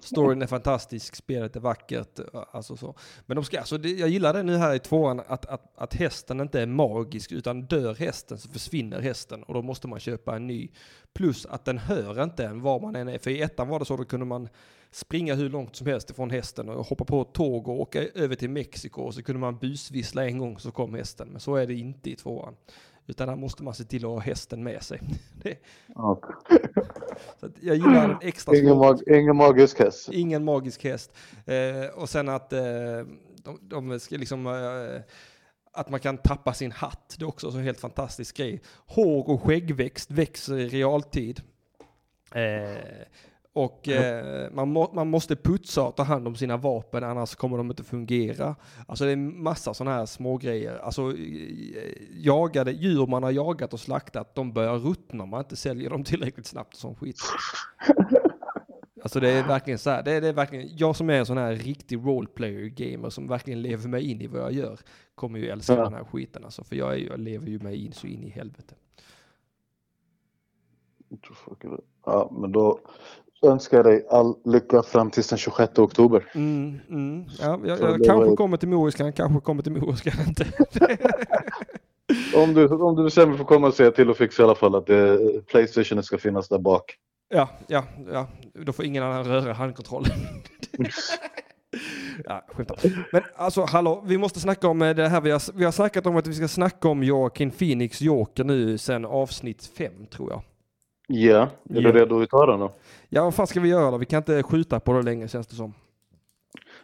Storyn 0.00 0.42
är 0.42 0.46
fantastisk, 0.46 1.16
spelet 1.16 1.56
är 1.56 1.60
vackert, 1.60 2.20
alltså 2.52 2.76
så. 2.76 2.94
Men 3.26 3.34
de 3.34 3.44
ska, 3.44 3.58
alltså 3.58 3.78
det, 3.78 3.90
jag 3.90 4.08
gillar 4.08 4.32
det 4.32 4.42
nu 4.42 4.56
här 4.56 4.74
i 4.74 4.78
tvåan, 4.78 5.20
att, 5.26 5.46
att, 5.46 5.72
att 5.76 5.94
hästen 5.94 6.40
inte 6.40 6.60
är 6.60 6.66
magisk, 6.66 7.32
utan 7.32 7.62
dör 7.62 7.94
hästen 7.94 8.38
så 8.38 8.48
försvinner 8.48 9.00
hästen 9.00 9.42
och 9.42 9.54
då 9.54 9.62
måste 9.62 9.88
man 9.88 10.00
köpa 10.00 10.36
en 10.36 10.46
ny. 10.46 10.68
Plus 11.12 11.46
att 11.46 11.64
den 11.64 11.78
hör 11.78 12.22
inte 12.22 12.44
en 12.44 12.60
var 12.60 12.80
man 12.80 12.96
än 12.96 13.08
är, 13.08 13.18
för 13.18 13.30
i 13.30 13.42
ettan 13.42 13.68
var 13.68 13.78
det 13.78 13.84
så, 13.84 13.96
då 13.96 14.04
kunde 14.04 14.26
man 14.26 14.48
springa 14.90 15.34
hur 15.34 15.50
långt 15.50 15.76
som 15.76 15.86
helst 15.86 16.10
ifrån 16.10 16.30
hästen 16.30 16.68
och 16.68 16.86
hoppa 16.86 17.04
på 17.04 17.22
ett 17.22 17.32
tåg 17.32 17.68
och 17.68 17.80
åka 17.80 18.02
över 18.02 18.34
till 18.34 18.50
Mexiko 18.50 19.02
och 19.02 19.14
så 19.14 19.22
kunde 19.22 19.40
man 19.40 19.58
busvissla 19.58 20.26
en 20.26 20.38
gång 20.38 20.58
så 20.58 20.70
kom 20.70 20.94
hästen. 20.94 21.28
Men 21.28 21.40
så 21.40 21.56
är 21.56 21.66
det 21.66 21.74
inte 21.74 22.10
i 22.10 22.16
tvåan. 22.16 22.56
Utan 23.08 23.28
där 23.28 23.36
måste 23.36 23.62
man 23.62 23.74
se 23.74 23.84
till 23.84 24.04
att 24.04 24.10
ha 24.10 24.18
hästen 24.18 24.64
med 24.64 24.82
sig. 24.82 25.00
Det, 25.42 25.58
så 27.40 27.46
att 27.46 27.52
jag 27.60 27.76
gillar 27.76 28.08
den 28.08 28.16
extra 28.22 28.56
Ingen, 28.56 28.76
mag, 28.76 29.00
ingen 29.06 29.36
magisk 29.36 29.78
häst. 29.78 30.08
Ingen 30.12 30.44
magisk 30.44 30.84
häst. 30.84 31.16
Eh, 31.46 31.86
och 31.94 32.08
sen 32.08 32.28
att 32.28 32.52
eh, 32.52 32.60
de, 33.44 33.58
de 33.60 34.00
ska 34.00 34.16
liksom... 34.16 34.46
Eh, 34.46 35.00
att 35.72 35.90
man 35.90 36.00
kan 36.00 36.18
tappa 36.18 36.54
sin 36.54 36.72
hatt. 36.72 37.16
Det 37.18 37.24
är 37.24 37.28
också 37.28 37.48
en 37.48 37.62
helt 37.62 37.80
fantastisk 37.80 38.36
grej. 38.36 38.62
Hår 38.86 39.28
och 39.28 39.42
skäggväxt 39.42 40.10
växer 40.10 40.58
i 40.58 40.68
realtid. 40.68 41.42
Eh, 42.34 43.06
och 43.64 43.88
eh, 43.88 44.50
man, 44.52 44.68
må, 44.72 44.90
man 44.94 45.08
måste 45.10 45.36
putsa 45.36 45.82
och 45.82 45.96
ta 45.96 46.02
hand 46.02 46.26
om 46.28 46.36
sina 46.36 46.56
vapen 46.56 47.04
annars 47.04 47.34
kommer 47.34 47.56
de 47.56 47.70
inte 47.70 47.84
fungera. 47.84 48.56
Alltså 48.86 49.04
det 49.04 49.10
är 49.10 49.16
massa 49.16 49.74
sådana 49.74 49.96
här 49.96 50.06
små 50.06 50.36
grejer. 50.36 50.78
Alltså 50.78 51.12
jagade, 52.10 52.72
djur 52.72 53.06
man 53.06 53.22
har 53.22 53.30
jagat 53.30 53.72
och 53.72 53.80
slaktat, 53.80 54.34
de 54.34 54.52
börjar 54.52 54.78
ruttna 54.78 55.22
om 55.22 55.28
man 55.28 55.40
inte 55.40 55.56
säljer 55.56 55.90
dem 55.90 56.04
tillräckligt 56.10 56.46
snabbt 56.46 56.74
och 56.74 56.80
sån 56.80 56.94
skit. 56.94 57.20
Alltså 59.02 59.20
det 59.20 59.30
är 59.30 59.48
verkligen 59.48 59.78
så 59.78 59.90
här, 59.90 60.02
det 60.02 60.12
är, 60.12 60.20
det 60.20 60.28
är 60.28 60.32
verkligen, 60.32 60.68
jag 60.76 60.96
som 60.96 61.10
är 61.10 61.14
en 61.14 61.26
sån 61.26 61.38
här 61.38 61.54
riktig 61.54 61.96
roleplayer 61.96 62.66
gamer 62.66 63.10
som 63.10 63.26
verkligen 63.26 63.62
lever 63.62 63.88
mig 63.88 64.10
in 64.10 64.20
i 64.20 64.26
vad 64.26 64.40
jag 64.40 64.52
gör, 64.52 64.78
kommer 65.14 65.38
ju 65.38 65.48
älska 65.48 65.74
Ja. 65.74 65.84
den 65.84 65.94
här 65.94 66.04
skiten 66.04 66.44
alltså, 66.44 66.64
för 66.64 66.76
jag, 66.76 66.92
är, 66.92 66.98
jag 66.98 67.20
lever 67.20 67.46
ju 67.46 67.58
mig 67.58 67.84
in 67.84 67.92
så 67.92 68.06
in 68.06 68.24
i 68.24 68.28
helvete. 68.28 68.74
Ja, 72.04 72.30
men 72.32 72.52
då 72.52 72.80
önskar 73.42 73.82
dig 73.84 74.06
all 74.10 74.34
lycka 74.44 74.82
fram 74.82 75.10
till 75.10 75.22
den 75.22 75.38
26 75.38 75.78
oktober. 75.78 76.24
Mm, 76.34 76.78
mm. 76.90 77.24
Ja, 77.40 77.60
jag, 77.64 77.80
jag 77.80 78.04
kanske 78.04 78.12
var- 78.28 78.36
kommer 78.36 78.56
till 78.56 78.68
Moriskan, 78.68 79.12
kanske 79.12 79.40
kommer 79.40 79.62
till 79.62 79.72
Moriskan 79.72 80.12
inte. 80.28 80.46
Om 82.36 82.54
du, 82.54 82.66
om 82.68 82.96
du 82.96 83.04
bestämmer 83.04 83.34
för 83.34 83.42
att 83.42 83.48
komma 83.48 83.66
och 83.66 83.74
säga 83.74 83.90
till 83.90 84.10
och 84.10 84.16
fixa 84.16 84.42
i 84.42 84.44
alla 84.44 84.54
fall 84.54 84.74
att 84.74 84.90
eh, 84.90 85.14
Playstation 85.46 86.02
ska 86.02 86.18
finnas 86.18 86.48
där 86.48 86.58
bak. 86.58 86.94
ja, 87.28 87.48
ja, 87.66 87.84
ja, 88.12 88.26
då 88.64 88.72
får 88.72 88.84
ingen 88.84 89.02
annan 89.02 89.24
röra 89.24 89.52
handkontrollen. 89.52 90.10
Ja, 92.24 92.44
skämt 92.48 92.70
om. 92.70 92.76
Men 93.12 93.22
alltså 93.36 93.64
hallå, 93.64 94.02
vi 94.06 94.18
måste 94.18 94.40
snacka 94.40 94.68
om 94.68 94.82
eh, 94.82 94.94
det 94.94 95.08
här 95.08 95.20
vi 95.20 95.30
har, 95.30 95.56
vi 95.58 95.64
har 95.64 95.72
snackat 95.72 96.06
om 96.06 96.16
att 96.16 96.26
vi 96.26 96.34
ska 96.34 96.48
snacka 96.48 96.88
om 96.88 97.02
Joaquin 97.02 97.50
Phoenix 97.50 98.00
Joker 98.00 98.44
nu 98.44 98.78
sen 98.78 99.04
avsnitt 99.04 99.70
fem 99.78 100.06
tror 100.06 100.30
jag. 100.30 100.42
Ja, 101.10 101.48
är 101.74 101.80
du 101.80 101.92
redo 101.92 102.22
att 102.22 102.30
ta 102.30 102.46
den 102.46 102.60
då? 102.60 102.72
Ja, 103.08 103.24
vad 103.24 103.34
fan 103.34 103.46
ska 103.46 103.60
vi 103.60 103.68
göra 103.68 103.90
då? 103.90 103.96
Vi 103.96 104.06
kan 104.06 104.16
inte 104.16 104.42
skjuta 104.42 104.80
på 104.80 104.92
det 104.92 105.02
längre 105.02 105.28
känns 105.28 105.46
det 105.46 105.56
som. 105.56 105.74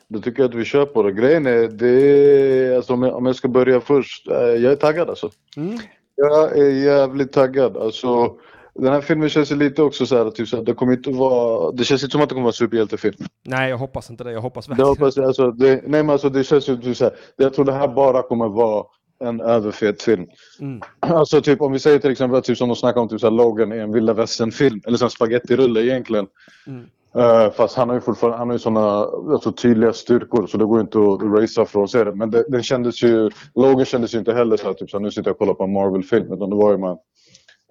Då 0.09 0.21
tycker 0.21 0.43
jag 0.43 0.49
att 0.49 0.55
vi 0.55 0.65
kör 0.65 0.87
på 0.87 1.03
det. 1.03 1.13
Grejen 1.13 1.47
är, 1.47 1.69
det 1.69 2.77
alltså, 2.77 2.93
om, 2.93 3.03
jag, 3.03 3.17
om 3.17 3.27
jag 3.27 3.37
ska 3.37 3.49
börja 3.49 3.81
först. 3.81 4.29
eh, 4.29 4.37
Jag 4.37 4.73
är 4.73 4.77
taggad 4.77 5.09
alltså. 5.09 5.31
Mm. 5.57 5.79
Jag 6.17 6.59
är 6.59 6.71
jävligt 6.71 7.33
taggad. 7.33 7.77
Alltså, 7.77 8.35
den 8.75 8.93
här 8.93 9.01
filmen 9.01 9.29
känns 9.29 9.53
ju 9.53 9.57
lite 9.57 9.83
också 9.83 10.07
så 10.07 10.17
här, 10.25 10.31
typ 10.31 10.49
så 10.49 10.57
här, 10.57 10.65
det 10.65 10.75
kommer 10.75 10.93
inte 10.93 11.11
vara, 11.11 11.73
det 11.73 11.85
känns 11.85 12.03
inte 12.03 12.13
som 12.13 12.21
att 12.21 12.29
det 12.29 12.35
kommer 12.35 12.43
vara 12.45 12.51
en 12.51 12.53
superhjältefilm. 12.53 13.17
Nej, 13.45 13.71
jag 13.71 13.79
hoppas 13.79 14.11
inte 14.11 14.25
det. 14.25 14.33
Jag 14.33 14.41
hoppas 14.41 14.69
verkligen. 14.69 14.89
hoppas 14.89 15.17
jag, 15.17 15.27
alltså, 15.27 15.51
det, 15.51 15.69
nej 15.87 16.03
men 16.03 16.11
alltså 16.11 16.29
det 16.29 16.45
känns 16.45 16.69
ju 16.69 16.77
typ 16.77 16.97
så 16.97 17.05
här, 17.05 17.15
jag 17.37 17.55
tror 17.55 17.65
det 17.65 17.73
här 17.73 17.89
bara 17.89 18.23
kommer 18.23 18.49
vara 18.49 18.85
en 19.21 19.41
överfet 19.41 20.03
film. 20.03 20.27
Mm. 20.61 20.81
Alltså 21.01 21.41
typ 21.41 21.61
om 21.61 21.73
vi 21.73 21.79
säger 21.79 21.99
till 21.99 22.11
exempel 22.11 22.39
att 22.39 22.45
typ 22.45 22.59
som 22.59 22.69
de 22.69 22.77
snackar 22.77 23.01
om 23.01 23.09
typ 23.09 23.21
så 23.21 23.27
här, 23.27 23.35
Logan 23.35 23.73
är 23.73 23.77
en 23.77 23.93
vilda 23.93 24.13
västern-film, 24.13 24.81
eller 24.87 24.97
så 24.97 25.05
en 25.05 25.11
spagettirulle 25.11 25.81
egentligen. 25.81 26.27
Mm. 26.67 26.87
Eh, 27.17 27.51
fast 27.51 27.77
han 27.77 27.89
har 27.89 27.97
ju 27.97 28.01
fortfarande 28.01 28.39
han 28.39 28.49
har 28.49 28.55
ju 28.55 28.59
såna 28.59 29.05
alltså, 29.33 29.53
tydliga 29.53 29.93
styrkor 29.93 30.47
så 30.47 30.59
det 30.59 30.65
går 30.65 30.81
inte 30.81 30.99
att 30.99 31.23
racea 31.23 31.65
från 31.65 31.89
sig 31.89 32.05
det. 32.05 32.15
Men 32.15 32.31
det, 32.31 32.45
den 32.49 32.63
kändes 32.63 33.03
ju, 33.03 33.31
Logan 33.55 33.85
kändes 33.85 34.15
ju 34.15 34.19
inte 34.19 34.33
heller 34.33 34.57
så 34.57 34.67
här, 34.67 34.75
typ 34.75 34.91
så 34.91 34.97
här, 34.97 35.03
nu 35.03 35.11
sitter 35.11 35.29
jag 35.29 35.33
och 35.33 35.39
kollar 35.39 35.55
på 35.55 35.65
en 35.65 35.73
Marvel-film. 35.73 36.33
Utan 36.33 36.51
det 36.51 36.57
var 36.57 36.71
ju 36.71 36.79
man, 36.79 36.99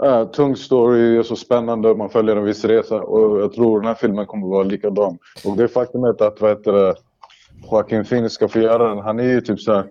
uh, 0.04 0.26
tung 0.32 0.56
story, 0.56 1.18
är 1.18 1.24
så 1.24 1.36
spännande, 1.36 1.96
man 1.96 2.10
följer 2.10 2.36
en 2.36 2.44
viss 2.44 2.66
resa. 2.66 3.02
Och 3.02 3.42
jag 3.42 3.54
tror 3.54 3.80
den 3.80 3.88
här 3.88 3.96
filmen 3.96 4.26
kommer 4.26 4.48
vara 4.48 4.64
likadan. 4.64 5.18
Och 5.46 5.58
det 5.58 5.68
faktumet 5.68 6.22
att 6.22 6.42
vad 6.42 6.50
heter 6.52 6.72
det, 6.72 6.96
Joaquin 7.72 8.06
Phoenix 8.06 8.34
ska 8.34 8.48
få 8.48 8.60
göra 8.60 8.88
den, 8.88 8.98
han 8.98 9.20
är 9.20 9.24
ju 9.24 9.42
typ 9.42 9.60
så 9.60 9.74
här, 9.74 9.86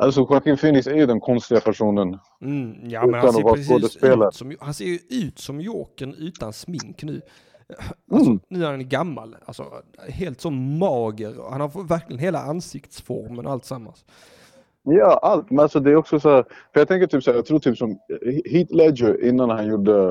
Alltså 0.00 0.20
Joaquin 0.20 0.56
Phoenix 0.56 0.86
är 0.86 0.94
ju 0.94 1.06
den 1.06 1.20
konstiga 1.20 1.60
personen. 1.60 2.18
Mm, 2.40 2.90
ja, 2.90 3.06
men 3.06 3.20
han 3.20 3.32
ser 3.32 3.42
precis 3.42 3.96
ut 3.96 4.34
som, 4.34 4.56
han 4.60 4.74
ser 4.74 4.84
ju 4.84 4.98
ut 5.10 5.38
som 5.38 5.60
Jokern 5.60 6.14
utan 6.14 6.52
smink 6.52 7.02
nu. 7.02 7.22
Alltså, 8.12 8.30
Mm. 8.30 8.40
Nu 8.48 8.64
är 8.64 8.70
han 8.70 8.88
gammal, 8.88 9.36
alltså 9.44 9.64
helt 10.08 10.40
så 10.40 10.50
mager. 10.50 11.50
Han 11.50 11.60
har 11.60 11.88
verkligen 11.88 12.18
hela 12.18 12.38
ansiktsformen 12.38 13.46
och 13.46 13.52
allt 13.52 13.64
sammans. 13.64 14.04
Ja, 14.82 15.18
allt. 15.22 15.50
Men 15.50 15.58
alltså 15.58 15.80
det 15.80 15.90
är 15.90 15.96
också 15.96 16.20
så 16.20 16.30
här, 16.30 16.42
för 16.72 16.80
jag 16.80 16.88
tänker 16.88 17.06
typ 17.06 17.22
så 17.22 17.30
här, 17.30 17.38
jag 17.38 17.46
tror 17.46 17.58
typ 17.58 17.78
som 17.78 17.98
Heath 18.50 18.74
Ledger 18.74 19.24
innan 19.24 19.50
han 19.50 19.66
gjorde 19.66 20.08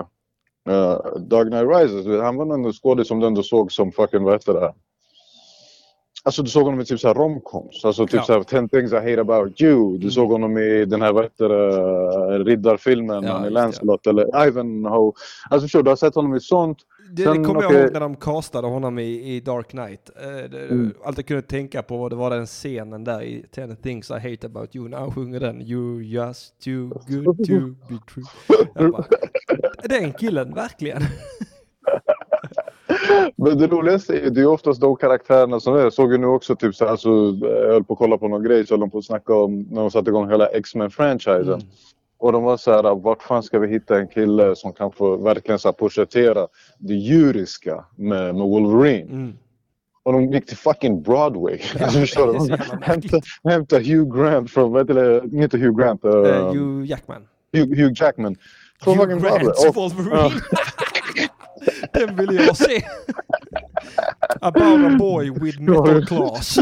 uh, 0.70 1.18
Dark 1.20 1.48
Knight 1.48 1.68
Rises, 1.70 2.22
han 2.22 2.36
var 2.36 2.46
nog 2.46 2.66
en 2.66 2.74
skådis 2.74 3.08
som 3.08 3.20
du 3.20 3.28
ändå 3.28 3.44
såg 3.44 3.72
som 3.72 3.92
fucking, 3.92 4.24
vad 4.24 4.34
heter 4.34 4.54
det? 4.54 4.74
Alltså 6.26 6.44
du 6.44 6.50
såg 6.50 6.64
honom 6.66 6.80
i 6.80 6.86
typ 6.86 7.00
såhär 7.00 7.14
romcoms, 7.16 7.86
alltså 7.86 8.06
typ 8.08 8.14
Ja. 8.14 8.24
såhär 8.24 8.44
10 8.44 8.68
things 8.68 8.92
I 8.92 8.96
hate 8.96 9.22
about 9.22 9.62
you. 9.62 9.92
Du 9.92 9.98
Mm. 9.98 10.12
såg 10.12 10.32
honom 10.32 10.58
i 10.58 10.86
den 10.86 11.02
här, 11.02 11.14
vad 11.14 11.24
heter 11.24 11.50
det, 11.50 12.44
riddarfilmen, 12.44 13.24
Ja, 13.24 13.40
just 13.42 13.52
Lancelot 13.54 14.08
eller 14.08 14.48
Ivanhoe. 14.48 15.12
Alltså 15.50 15.66
förstår 15.66 15.84
du, 15.84 15.92
har 15.92 15.96
sett 15.96 16.16
honom 16.16 16.36
i 16.36 16.40
sånt. 16.40 16.78
Det, 17.12 17.24
Sen, 17.24 17.42
det 17.42 17.48
kommer 17.48 17.66
okej. 17.66 17.72
jag 17.78 17.84
ihåg 17.84 17.94
när 17.94 18.00
de 18.00 18.16
castade 18.16 18.68
honom 18.68 19.00
i, 19.00 19.36
i 19.36 19.40
Dark 19.40 19.68
Knight. 19.70 20.10
Eh, 20.16 20.50
det, 20.52 20.64
Mm. 20.70 20.94
Allt 21.04 21.18
jag 21.18 21.26
kunde 21.26 21.42
tänka 21.42 21.82
på 21.84 22.10
det 22.10 22.16
var 22.16 22.30
den 22.30 22.46
scenen 22.46 23.04
där 23.04 23.22
i 23.22 23.46
10 23.52 23.76
things 23.76 24.10
I 24.12 24.14
hate 24.14 24.46
about 24.48 24.76
you. 24.76 24.90
När 24.90 24.98
han 24.98 25.12
sjunger 25.12 25.40
den. 25.40 25.62
You're 25.62 26.02
just 26.02 26.60
too 26.64 26.90
good 27.08 27.38
to 27.38 27.54
be 27.90 27.98
true. 28.14 28.92
Bara, 28.92 29.04
den 29.90 30.14
killen, 30.14 30.54
verkligen. 30.54 31.02
Men 33.36 33.58
det 33.58 33.68
roligaste 33.68 34.20
är 34.20 34.30
det 34.30 34.42
är 34.42 34.46
oftast 34.48 34.82
de 34.82 34.96
karaktärerna 34.96 35.60
som 35.60 35.76
är. 35.76 35.80
Jag 35.80 35.94
såg 35.94 36.12
ju 36.12 36.18
nu 36.18 36.28
också 36.28 36.56
typ 36.56 36.76
så 36.76 36.84
här, 36.86 36.92
alltså, 36.92 37.10
jag 37.42 37.74
höll 37.74 37.84
på 37.84 37.94
att 37.94 38.00
kolla 38.00 38.18
på 38.18 38.28
någon 38.28 38.44
grej 38.44 38.68
så 38.68 38.74
höll 38.74 38.80
de 38.80 38.90
på 38.92 38.98
att 38.98 39.06
snacka 39.06 39.36
om 39.36 39.60
när 39.72 39.82
de 39.82 39.92
satte 39.92 40.10
igång 40.10 40.30
hela 40.30 40.48
X-Men-franchisen. 40.48 41.54
Mm. 41.54 41.62
Och 42.20 42.32
de 42.32 42.44
var 42.44 42.58
så 42.58 42.72
här, 42.72 42.96
vart 42.96 43.24
fan 43.24 43.44
ska 43.44 43.60
vi 43.60 43.68
hitta 43.68 44.00
en 44.00 44.08
kille 44.08 44.56
som 44.56 44.74
kan 44.74 44.92
få 44.92 45.18
verkligen 45.18 45.60
så 45.60 45.68
här 45.68 45.74
porträttera 45.74 46.48
det 46.80 46.94
djuriska 46.94 47.86
med, 47.96 48.36
med 48.36 48.48
Wolverine? 48.48 49.12
Mm. 49.12 49.34
Och 50.06 50.14
de 50.14 50.32
gick 50.32 50.46
till 50.46 50.58
fucking 50.58 51.02
Broadway. 51.04 51.60
Ja, 51.80 51.84
alltså, 51.86 52.00
förstår 52.00 52.40
så 52.40 52.46
du? 52.46 52.58
Hämta, 52.82 53.20
hämta 53.44 53.78
Hugh 53.78 54.18
Grant 54.18 54.52
från, 54.52 54.72
vad 54.72 54.82
heter 54.82 54.94
det, 55.22 55.44
inte 55.44 55.58
Hugh 55.58 55.80
Grant, 55.80 56.06
uh, 56.06 56.12
Eh, 56.12 56.52
Hugh 56.52 56.86
Jackman. 56.90 57.22
Hugh, 57.54 57.70
Hugh 57.82 57.94
Jackman. 57.96 58.36
Från 58.84 58.94
Hugh 58.98 59.06
fucking 59.06 59.22
Broadway. 59.22 59.44
Grants 59.44 59.66
Och- 59.66 59.76
Wolverine. 59.76 60.32
den 61.94 62.16
vill 62.16 62.36
jag 62.36 62.58
se. 62.58 62.86
About 64.42 64.94
a 64.94 64.98
boy 64.98 65.32
with 65.32 65.60
metal 65.60 66.06
claws. 66.06 66.60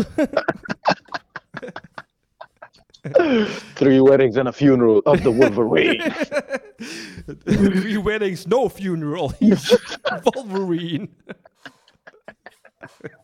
Three 3.76 4.00
weddings 4.00 4.38
and 4.38 4.48
a 4.48 4.52
funeral 4.52 5.00
of 5.06 5.24
the 5.24 5.32
Wolverine. 5.32 6.02
Three 7.82 7.98
weddings, 7.98 8.46
no 8.46 8.70
funeral. 8.70 9.30
He's 9.40 9.76
Wolverine. 10.24 11.10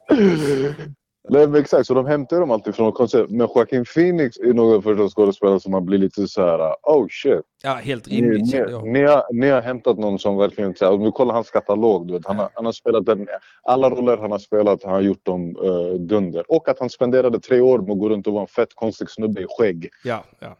Nej 1.29 1.59
exakt, 1.59 1.87
så 1.87 1.93
de 1.93 2.05
hämtar 2.05 2.39
dem 2.39 2.51
alltid 2.51 2.75
från 2.75 2.91
koncept. 2.91 3.31
Men 3.31 3.47
Joaquin 3.55 3.85
Phoenix 3.95 4.37
är 4.37 4.53
nog 4.53 4.83
för 4.83 4.95
de 4.95 5.09
skådespelare 5.09 5.59
som 5.59 5.71
man 5.71 5.85
blir 5.85 5.97
lite 5.97 6.27
så 6.27 6.41
här: 6.41 6.75
oh 6.83 7.07
shit. 7.09 7.41
Ja, 7.63 7.73
helt 7.73 8.07
Ni, 8.07 8.21
rimligt 8.21 8.53
ni, 8.53 8.59
jag. 8.59 8.87
ni, 8.87 9.03
har, 9.03 9.23
ni 9.33 9.49
har 9.49 9.61
hämtat 9.61 9.97
någon 9.97 10.19
som 10.19 10.37
verkligen, 10.37 10.75
så 10.75 10.85
här, 10.85 10.93
om 10.93 11.03
du 11.03 11.11
kollar 11.11 11.33
hans 11.33 11.51
katalog, 11.51 12.07
du 12.07 12.13
vet, 12.13 12.25
han, 12.25 12.37
har, 12.37 12.49
han 12.53 12.65
har 12.65 12.71
spelat 12.71 13.05
den, 13.05 13.27
alla 13.63 13.89
roller 13.89 14.17
han 14.17 14.31
har 14.31 14.39
spelat, 14.39 14.83
han 14.83 14.93
har 14.93 15.01
gjort 15.01 15.25
dem 15.25 15.57
uh, 15.63 15.93
dunder. 15.99 16.43
Och 16.51 16.69
att 16.69 16.79
han 16.79 16.89
spenderade 16.89 17.39
tre 17.39 17.61
år 17.61 17.79
med 17.79 17.91
att 17.91 17.99
gå 17.99 18.09
runt 18.09 18.27
och 18.27 18.33
vara 18.33 18.41
en 18.41 18.47
fett 18.47 18.75
konstig 18.75 19.09
snubbe 19.09 19.41
i 19.41 19.45
skägg. 19.49 19.89
Ja, 20.03 20.23
ja. 20.39 20.55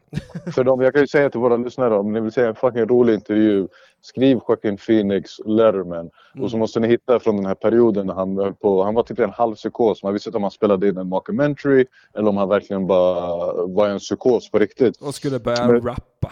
För 0.56 0.64
dem, 0.64 0.82
jag 0.82 0.94
kan 0.94 1.02
ju 1.02 1.08
säga 1.08 1.30
till 1.30 1.40
våra 1.40 1.58
lyssnare, 1.58 1.98
om 1.98 2.14
ni 2.14 2.20
vill 2.20 2.32
se 2.32 2.42
en 2.42 2.56
fucking 2.56 2.86
rolig 2.86 3.14
intervju, 3.14 3.68
skriv 4.08 4.40
Joaquin 4.48 4.78
Phoenix 4.78 5.40
Letterman. 5.46 6.00
Mm. 6.00 6.44
Och 6.44 6.52
så 6.52 6.58
måste 6.58 6.80
ni 6.80 6.88
hitta 6.88 7.20
från 7.20 7.36
den 7.36 7.46
här 7.46 7.56
perioden 7.56 8.08
när 8.08 8.14
han 8.14 8.38
höll 8.38 8.54
på, 8.54 8.84
han 8.84 8.94
var 8.96 9.04
typ 9.04 9.20
en 9.20 9.30
halv 9.30 9.56
psykos. 9.56 10.04
Man 10.04 10.14
visste 10.14 10.30
inte 10.30 10.38
om 10.38 10.44
han 10.44 10.52
spelade 10.52 10.90
in 10.90 10.98
en 10.98 11.08
mockumentary 11.08 11.86
eller 12.18 12.30
om 12.30 12.38
han 12.38 12.50
verkligen 12.50 12.88
bara 12.88 13.54
var 13.68 13.90
en 13.90 14.00
psykos 14.00 14.52
på 14.52 14.60
riktigt. 14.60 14.98
Och 15.02 15.16
skulle 15.16 15.40
börja 15.40 15.68
Men- 15.68 15.82
rappa. 15.82 16.32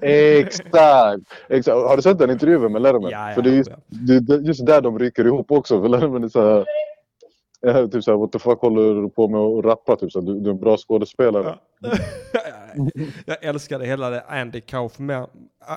Exakt! 0.06 1.22
Exakt! 1.48 1.76
Har 1.76 1.96
du 1.96 2.02
sett 2.02 2.18
den 2.18 2.30
intervjun 2.30 2.72
med 2.72 2.82
Letterman? 2.82 3.10
Ja, 3.10 3.28
ja, 3.28 3.34
För 3.34 3.42
det 3.42 3.50
är 3.50 3.54
just, 3.54 3.70
ja. 3.70 3.76
det, 3.86 4.20
det, 4.20 4.36
just 4.36 4.66
där 4.66 4.80
de 4.80 4.98
ryker 4.98 5.24
ihop 5.24 5.50
också. 5.50 5.80
För 5.82 5.88
Letterman 5.88 6.24
är 6.24 6.28
såhär... 6.28 6.64
Eh, 7.66 7.86
typ 7.88 8.04
såhär, 8.04 8.18
what 8.18 8.32
the 8.32 8.38
fuck 8.38 8.60
håller 8.60 9.02
du 9.02 9.08
på 9.08 9.28
med 9.28 9.40
att 9.40 9.64
rappa? 9.64 9.96
Typ 9.96 10.12
såhär, 10.12 10.26
du, 10.26 10.40
du 10.40 10.50
är 10.50 10.54
en 10.54 10.60
bra 10.60 10.76
skådespelare. 10.76 11.58
Ja. 11.80 11.90
jag 13.26 13.44
älskade 13.44 13.86
hela 13.86 14.10
det 14.10 14.20
Andy, 14.28 14.60
Kaufman, 14.60 15.28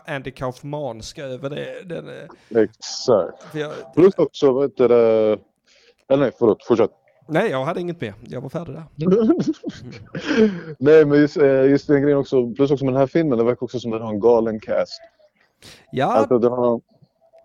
Andy 0.08 0.32
Kaufmanska 0.32 1.24
över 1.24 1.50
det. 1.50 1.84
Den, 1.86 2.10
eh, 2.10 2.62
Exakt. 2.62 3.56
jag, 3.56 3.72
Plus 3.96 4.14
också, 4.16 4.52
vad 4.52 4.64
heter 4.64 4.90
det... 4.90 5.38
Eller 6.10 6.24
nej, 6.24 6.32
förlåt. 6.40 6.64
Fortsätt. 6.64 6.92
nej, 7.28 7.52
jag 7.52 7.66
hade 7.66 7.82
inget 7.82 8.02
mer. 8.02 8.14
Jag 8.28 8.42
var 8.42 8.50
färdig 8.50 8.76
där. 8.76 8.84
Nej 10.80 11.06
men 11.06 11.20
just, 11.20 11.38
eh, 11.38 11.66
just 11.66 11.88
den 11.88 12.02
grejen 12.02 12.18
också, 12.18 12.54
plus 12.54 12.72
också 12.72 12.86
med 12.86 12.94
den 12.94 13.00
här 13.00 13.08
filmen, 13.08 13.38
det 13.38 13.44
verkar 13.44 13.64
också 13.64 13.80
som 13.80 13.94
att 13.94 14.00
den 14.00 14.06
har 14.06 14.14
en 14.14 14.20
galen 14.20 14.60
cast. 14.60 15.02
Ja, 15.92 16.06
Alltså 16.06 16.40
den 16.40 16.52
har, 16.52 16.82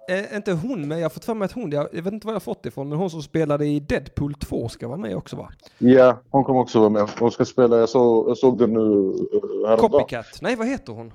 eh, 0.08 0.36
inte 0.36 0.52
hon, 0.52 0.88
men 0.88 0.98
jag 0.98 1.04
har 1.04 1.10
fått 1.10 1.24
för 1.24 1.34
mig 1.34 1.46
att 1.46 1.52
hon, 1.52 1.70
jag, 1.70 1.88
jag 1.92 2.02
vet 2.02 2.12
inte 2.12 2.26
var 2.26 2.34
jag 2.34 2.42
fått 2.42 2.62
det 2.62 2.68
ifrån, 2.68 2.88
men 2.88 2.98
hon 2.98 3.10
som 3.10 3.22
spelade 3.22 3.66
i 3.66 3.80
Deadpool 3.80 4.34
2 4.34 4.68
ska 4.68 4.88
vara 4.88 4.98
med 4.98 5.16
också 5.16 5.36
va? 5.36 5.48
ja, 5.78 6.20
hon 6.30 6.44
kommer 6.44 6.60
också 6.60 6.78
vara 6.78 6.90
med. 6.90 7.08
Hon 7.18 7.30
ska 7.30 7.44
spela, 7.44 7.76
jag 7.78 7.88
såg, 7.88 8.30
jag 8.30 8.38
såg 8.38 8.58
den 8.58 8.72
nu 8.72 8.80
uh, 8.80 9.14
häromdagen. 9.66 9.90
Copycat. 9.90 10.38
Nej, 10.40 10.56
vad 10.56 10.66
heter 10.66 10.92
hon? 10.92 11.12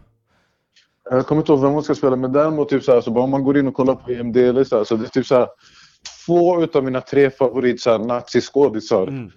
Jag 1.10 1.28
kommer 1.28 1.42
inte 1.42 1.52
ihåg 1.52 1.62
vem 1.62 1.72
hon 1.72 1.84
ska 1.84 1.96
spela 1.96 2.16
men 2.16 2.34
däremot 2.34 2.70
typ 2.70 2.84
så 2.84 2.92
här, 2.92 3.02
så 3.02 3.12
bara 3.12 3.24
om 3.24 3.30
man 3.30 3.44
går 3.44 3.58
in 3.58 3.68
och 3.68 3.74
kollar 3.74 3.96
på 3.96 4.12
IMDB 4.12 4.68
så, 4.68 4.78
här, 4.78 4.84
så 4.84 4.96
det 4.96 5.06
är 5.06 5.10
typ 5.10 5.26
så 5.26 5.36
här, 5.36 5.48
två 6.26 6.64
utav 6.64 6.84
mina 6.84 7.02
tre 7.02 7.30
favorit 7.30 7.82
så 7.82 7.90
här, 7.90 8.00
naziskådisar 8.00 9.08
Mm. 9.08 9.32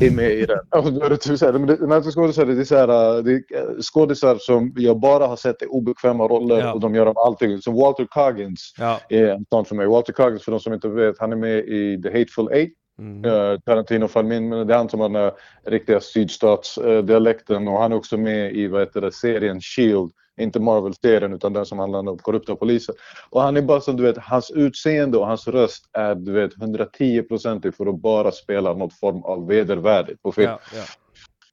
Är 0.00 0.10
med 0.10 0.30
i 0.32 0.46
den. 0.46 0.58
Alltså, 0.68 1.04
är 1.04 1.16
typ 1.16 1.38
så 1.38 1.46
här, 1.46 1.52
men 1.52 1.66
det- 1.66 1.86
naziskådisar 1.86 2.46
det 2.46 2.60
är, 2.60 2.64
så 2.64 2.76
här, 2.76 3.22
det 3.22 3.32
är 3.32 3.42
eh, 3.58 3.76
skådisar 3.80 4.36
som 4.40 4.72
jag 4.76 5.00
bara 5.00 5.26
har 5.26 5.36
sett 5.36 5.62
i 5.62 5.66
obekväma 5.66 6.24
roller 6.28 6.58
Ja. 6.60 6.72
och 6.72 6.80
de 6.80 6.94
gör 6.94 7.04
dem 7.04 7.14
allting. 7.16 7.58
Som 7.58 7.74
Walter 7.74 8.06
Coggins 8.10 8.74
Ja. 8.78 9.00
är 9.08 9.26
en 9.28 9.44
sån 9.50 9.64
för 9.64 9.74
mig. 9.74 9.86
Walter 9.86 10.12
Coggins 10.12 10.44
för 10.44 10.50
de 10.52 10.60
som 10.60 10.72
inte 10.72 10.88
vet, 10.88 11.18
han 11.18 11.32
är 11.32 11.36
med 11.36 11.58
i 11.58 12.02
The 12.02 12.08
Hateful 12.18 12.48
Eight. 12.52 12.72
Mm. 12.98 13.24
Uh, 13.24 13.58
Tarantino 13.58 14.08
familj, 14.08 14.40
men 14.40 14.66
det 14.66 14.74
är 14.74 14.78
han 14.78 14.88
som 14.88 15.00
har 15.00 15.08
den 15.08 15.22
här 15.22 15.32
riktiga 15.66 16.00
sydstatsdialekten 16.00 17.68
och 17.68 17.78
han 17.78 17.92
är 17.92 17.96
också 17.96 18.16
med 18.16 18.56
i 18.56 18.66
vad 18.66 18.80
heter 18.80 19.00
det, 19.00 19.12
serien 19.12 19.60
Shield. 19.60 20.12
Inte 20.40 20.60
Marvel-serien 20.60 21.34
utan 21.34 21.52
den 21.52 21.66
som 21.66 21.78
handlar 21.78 21.98
om 21.98 22.18
korrupta 22.18 22.56
poliser. 22.56 22.94
Och 23.30 23.42
han 23.42 23.56
är 23.56 23.62
bara 23.62 23.80
som 23.80 23.96
du 23.96 24.02
vet, 24.02 24.18
hans 24.18 24.50
utseende 24.50 25.18
och 25.18 25.26
hans 25.26 25.48
röst 25.48 25.88
är 25.92 26.14
du 26.14 26.32
vet 26.32 26.54
110% 26.54 27.72
för 27.72 27.86
att 27.86 28.00
bara 28.00 28.32
spela 28.32 28.74
något 28.74 28.98
form 28.98 29.24
av 29.24 29.46
vedervärdigt 29.46 30.22
på 30.22 30.32
film. 30.32 30.50
Ja, 30.50 30.58
ja. 30.74 30.82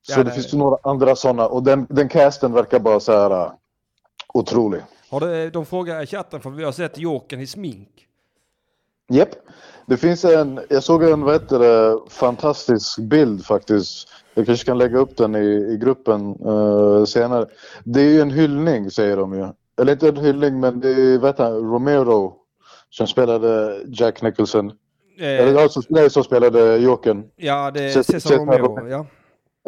Så 0.02 0.12
Ja, 0.12 0.18
det 0.18 0.24
nej. 0.24 0.34
finns 0.34 0.54
ju 0.54 0.58
några 0.58 0.78
andra 0.84 1.16
sådana 1.16 1.48
och 1.48 1.64
den, 1.64 1.88
den 1.90 2.10
casten 2.10 2.54
verkar 2.54 2.80
bara 2.80 3.00
så 3.00 3.12
här 3.12 3.32
uh, 3.32 3.54
otrolig. 4.34 4.82
Har 5.10 5.20
du, 5.20 5.50
de 5.50 5.66
frågar 5.66 6.04
i 6.04 6.06
chatten 6.06 6.42
för 6.42 6.50
vi 6.50 6.64
har 6.64 6.72
sett 6.72 6.98
Jokern 6.98 7.40
i 7.40 7.48
smink. 7.48 8.08
Japp. 9.10 9.30
Det 9.88 9.98
finns 9.98 10.26
en, 10.26 10.60
jag 10.70 10.84
såg 10.84 11.04
en 11.04 11.22
vad 11.22 11.34
heter 11.34 11.60
det, 11.60 12.00
fantastisk 12.10 13.00
bild 13.00 13.46
faktiskt. 13.46 14.08
Jag 14.34 14.46
kanske 14.46 14.66
kan 14.66 14.78
lägga 14.78 14.98
upp 14.98 15.18
den 15.18 15.36
i, 15.36 15.74
i 15.74 15.78
gruppen 15.82 16.36
eh, 16.46 17.04
senare. 17.06 17.46
Det 17.84 18.02
är 18.02 18.10
ju 18.10 18.22
en 18.22 18.32
hyllning 18.32 18.92
säger 18.92 19.18
de 19.18 19.34
ju. 19.34 19.48
Eller 19.82 19.94
inte 19.94 20.08
en 20.08 20.18
hyllning 20.18 20.60
men 20.60 20.80
det 20.80 20.90
är 20.90 21.26
heter 21.26 21.44
han, 21.44 21.54
Romero 21.54 22.34
som 22.90 23.08
spelade 23.08 23.82
Jack 23.88 24.22
Nicholson. 24.22 24.72
Eller 25.20 25.48
Eh, 25.48 25.62
ja, 25.62 25.70
som, 25.70 25.84
nej, 25.90 26.10
som 26.10 26.24
spelade 26.24 26.78
Jokern. 26.78 27.24
ja, 27.36 27.72
det 27.72 27.84
är 27.84 27.90
Cesar 27.90 28.14
Cesar 28.14 28.38
Romero. 28.38 28.68
Romero. 28.68 28.88
Ja. 28.90 29.06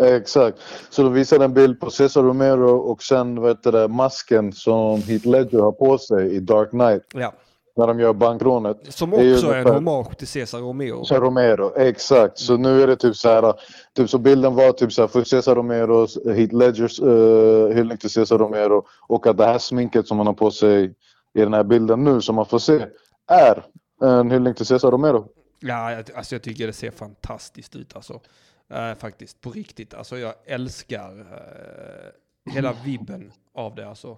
Exakt. 0.05 0.57
Så 0.89 1.03
då 1.03 1.09
visade 1.09 1.45
en 1.45 1.53
bild 1.53 1.79
på 1.79 1.89
Cesar 1.89 2.23
Romero 2.23 2.77
och 2.77 3.03
sen 3.03 3.41
vad 3.41 3.49
heter 3.49 3.71
det, 3.71 3.87
masken 3.87 4.53
som 4.53 5.01
Heath 5.01 5.27
Ledger 5.27 5.59
har 5.59 5.71
på 5.71 5.97
sig 5.97 6.35
i 6.35 6.39
Dark 6.39 6.69
Knight. 6.69 7.03
Ja. 7.13 7.33
När 7.77 7.87
de 7.87 7.99
gör 7.99 8.13
bankrånet. 8.13 8.77
Som 8.89 9.09
Det 9.09 9.17
är 9.17 9.33
också 9.33 9.47
är 9.47 9.55
en 9.55 9.67
hommage 9.67 10.17
till 10.17 10.27
Cesar 10.27 10.59
Romeo. 10.59 11.05
Cesar 11.05 11.21
Romero, 11.21 11.75
exakt. 11.77 12.37
Så 12.37 12.57
nu 12.57 12.81
är 12.81 12.87
det 12.87 12.95
typ 12.95 13.15
så 13.15 13.29
här. 13.29 13.53
Typ 13.93 14.09
så 14.09 14.17
bilden 14.17 14.55
var 14.55 14.71
typ 14.71 14.93
så 14.93 15.01
här 15.01 15.07
för 15.07 15.23
Cesar 15.23 15.55
Romero, 15.55 16.07
Heath 16.33 16.55
Ledgers 16.55 17.01
uh, 17.01 17.67
hyllning 17.67 17.97
till 17.97 18.09
Cesar 18.09 18.37
Romero 18.37 18.85
och 19.07 19.27
att 19.27 19.37
det 19.37 19.45
här 19.45 19.57
sminket 19.57 20.07
som 20.07 20.17
han 20.17 20.27
har 20.27 20.33
på 20.33 20.51
sig 20.51 20.93
i 21.33 21.39
den 21.39 21.53
här 21.53 21.63
bilden 21.63 22.03
nu 22.03 22.21
som 22.21 22.35
man 22.35 22.45
får 22.45 22.59
se 22.59 22.85
är 23.27 23.65
en 24.01 24.31
hyllning 24.31 24.53
till 24.53 24.65
Cesar 24.65 24.91
Romero. 24.91 25.27
Ja, 25.59 26.03
alltså 26.15 26.35
jag 26.35 26.41
tycker 26.41 26.67
det 26.67 26.73
ser 26.73 26.91
fantastiskt 26.91 27.75
ut 27.75 27.95
alltså. 27.95 28.21
Eh, 28.69 28.93
faktiskt, 28.93 29.41
på 29.41 29.51
riktigt. 29.51 29.93
Alltså 29.93 30.17
jag 30.17 30.33
älskar 30.45 31.19
eh, 31.19 32.53
hela 32.53 32.73
vibben 32.85 33.31
av 33.53 33.75
det 33.75 33.89
alltså. 33.89 34.17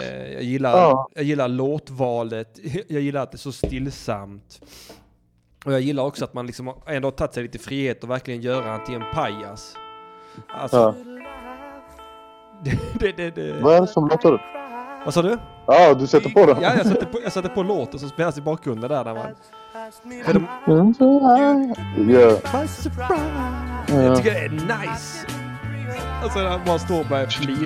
Eh, 0.00 0.32
jag, 0.32 0.42
gillar, 0.42 0.70
Ja. 0.78 1.08
jag 1.14 1.24
gillar 1.24 1.48
låtvalet, 1.48 2.58
jag 2.88 3.02
gillar 3.02 3.22
att 3.22 3.30
det 3.32 3.36
är 3.36 3.38
så 3.38 3.52
stillsamt. 3.52 4.60
Och 5.64 5.72
jag 5.72 5.80
gillar 5.80 6.02
också 6.02 6.24
att 6.24 6.34
man 6.34 6.46
liksom 6.46 6.72
ändå 6.86 7.06
har 7.06 7.12
tagit 7.12 7.34
sig 7.34 7.42
lite 7.42 7.58
frihet 7.58 8.04
och 8.04 8.10
verkligen 8.10 8.40
göra 8.40 8.64
han 8.70 8.84
till 8.84 8.94
en 8.94 9.04
pajas. 9.14 9.74
Alltså, 10.48 10.76
Ja. 10.76 10.94
det, 13.00 13.12
det, 13.16 13.30
det. 13.30 13.52
Vad 13.62 13.74
är 13.76 13.80
det 13.80 13.86
som 13.86 14.08
låter? 14.08 14.42
Vad 15.04 15.14
sa 15.14 15.22
du? 15.22 15.38
Ja, 15.66 15.94
du 15.94 16.06
sätter 16.06 16.30
på 16.30 16.46
den? 16.46 16.56
Ja, 16.62 16.74
jag 16.76 16.86
satte 16.86 17.06
på, 17.06 17.18
jag 17.22 17.32
satte 17.32 17.48
på 17.48 17.62
låten 17.62 18.00
som 18.00 18.08
spelas 18.08 18.38
i 18.38 18.40
bakgrunden 18.40 18.90
där. 18.90 19.04
där 19.04 19.14
man, 19.14 19.26
för 20.24 20.32
de, 20.34 20.46
Ja. 22.12 22.38
Jag 23.88 24.16
tycker 24.16 24.32
det 24.32 24.38
är 24.38 24.48
nice. 24.50 25.26
Alltså 26.22 26.38
han 26.38 26.60
bara 26.66 26.78
står 26.78 27.00
och 27.00 27.06
börjar 27.06 27.26
flina. 27.26 27.58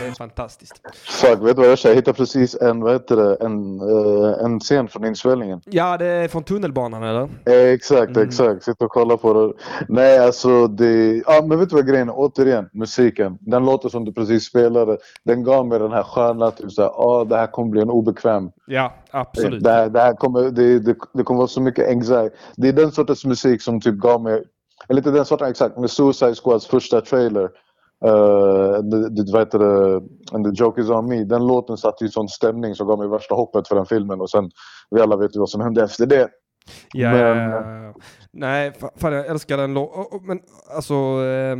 Det 0.00 0.06
är 0.06 0.14
fantastiskt. 0.14 0.80
Fuck, 1.20 1.40
vet 1.48 1.56
du 1.56 1.62
vad 1.62 1.70
jag 1.70 1.78
säger? 1.78 1.94
Jag 1.94 2.00
hittade 2.00 2.16
precis 2.16 2.54
en, 2.60 2.80
vad 2.80 2.92
heter 2.92 3.16
det, 3.16 3.34
en, 3.40 3.80
eh, 3.80 4.44
en 4.44 4.60
scen 4.60 4.88
från 4.88 5.04
inspelningen. 5.04 5.60
Ja, 5.64 5.96
det 5.96 6.06
är 6.06 6.28
från 6.28 6.42
tunnelbanan 6.44 7.02
eller? 7.02 7.28
Exakt, 7.74 8.16
Mm. 8.16 8.28
exakt. 8.28 8.62
Sitta 8.64 8.84
och 8.84 8.90
kolla 8.90 9.16
på 9.16 9.32
det. 9.34 9.52
Nej, 9.88 10.18
alltså 10.18 10.66
det... 10.66 11.22
Ja, 11.26 11.44
men 11.46 11.58
vet 11.58 11.68
du 11.70 11.76
vad 11.76 11.88
grejen 11.88 12.08
är? 12.08 12.12
Återigen, 12.16 12.68
musiken. 12.72 13.38
Den 13.40 13.64
låten 13.66 13.90
som 13.90 14.04
du 14.04 14.12
precis 14.12 14.44
spelade, 14.44 14.98
den 15.24 15.44
gav 15.44 15.66
mig 15.66 15.78
den 15.78 15.92
här 15.92 16.02
sköna, 16.02 16.50
typ 16.50 16.72
såhär, 16.72 16.90
ja 16.96 17.24
det 17.28 17.36
här 17.36 17.46
kommer 17.46 17.70
bli 17.70 17.80
en 17.80 17.90
obekväm. 17.90 18.50
Ja, 18.66 18.94
absolut. 19.10 19.64
Det 19.64 19.70
här, 19.70 19.88
det 19.88 20.00
här 20.00 20.12
kommer, 20.14 20.42
det, 20.50 20.78
det, 20.78 20.96
det 21.14 21.22
kommer 21.22 21.38
vara 21.38 21.48
så 21.48 21.60
mycket 21.60 21.88
anxiety. 21.88 22.36
Det 22.56 22.68
är 22.68 22.72
den 22.72 22.92
sortens 22.92 23.24
musik 23.24 23.62
som 23.62 23.80
typ 23.80 23.94
gav 23.94 24.22
mig, 24.22 24.42
eller 24.88 25.00
inte 25.00 25.10
den 25.10 25.24
sorten 25.24 25.50
exakt, 25.50 25.76
med 25.78 25.90
Suicide 25.90 26.34
Squads 26.34 26.66
första 26.66 27.00
trailer. 27.00 27.48
Uh, 28.04 28.78
det, 28.82 29.32
vad 29.32 29.40
heter 29.40 29.58
det, 29.58 29.96
And 30.32 30.44
the 30.44 30.64
joke 30.64 30.80
is 30.80 30.90
on 30.90 31.08
me. 31.08 31.24
Den 31.24 31.46
låten 31.46 31.76
satte 31.76 32.04
ju 32.04 32.10
sån 32.10 32.28
stämning 32.28 32.74
som 32.74 32.86
gav 32.86 32.98
mig 32.98 33.08
värsta 33.08 33.34
hoppet 33.34 33.68
för 33.68 33.76
den 33.76 33.86
filmen 33.86 34.20
och 34.20 34.30
sen, 34.30 34.50
vi 34.90 35.00
alla 35.00 35.16
vet 35.16 35.36
ju 35.36 35.40
vad 35.40 35.48
som 35.50 35.60
hände 35.60 35.84
efter 35.84 36.06
det. 36.06 36.28
Ja, 36.92 37.10
Men- 37.10 37.50
ja, 37.50 37.82
ja. 37.82 37.94
Nej, 38.32 38.70
fa- 38.70 38.90
fan 38.96 39.12
jag 39.12 39.26
älskar 39.26 39.56
den 39.56 39.74
låten. 39.74 40.20
Men 40.26 40.40
alltså... 40.76 40.94
Eh, 40.94 41.58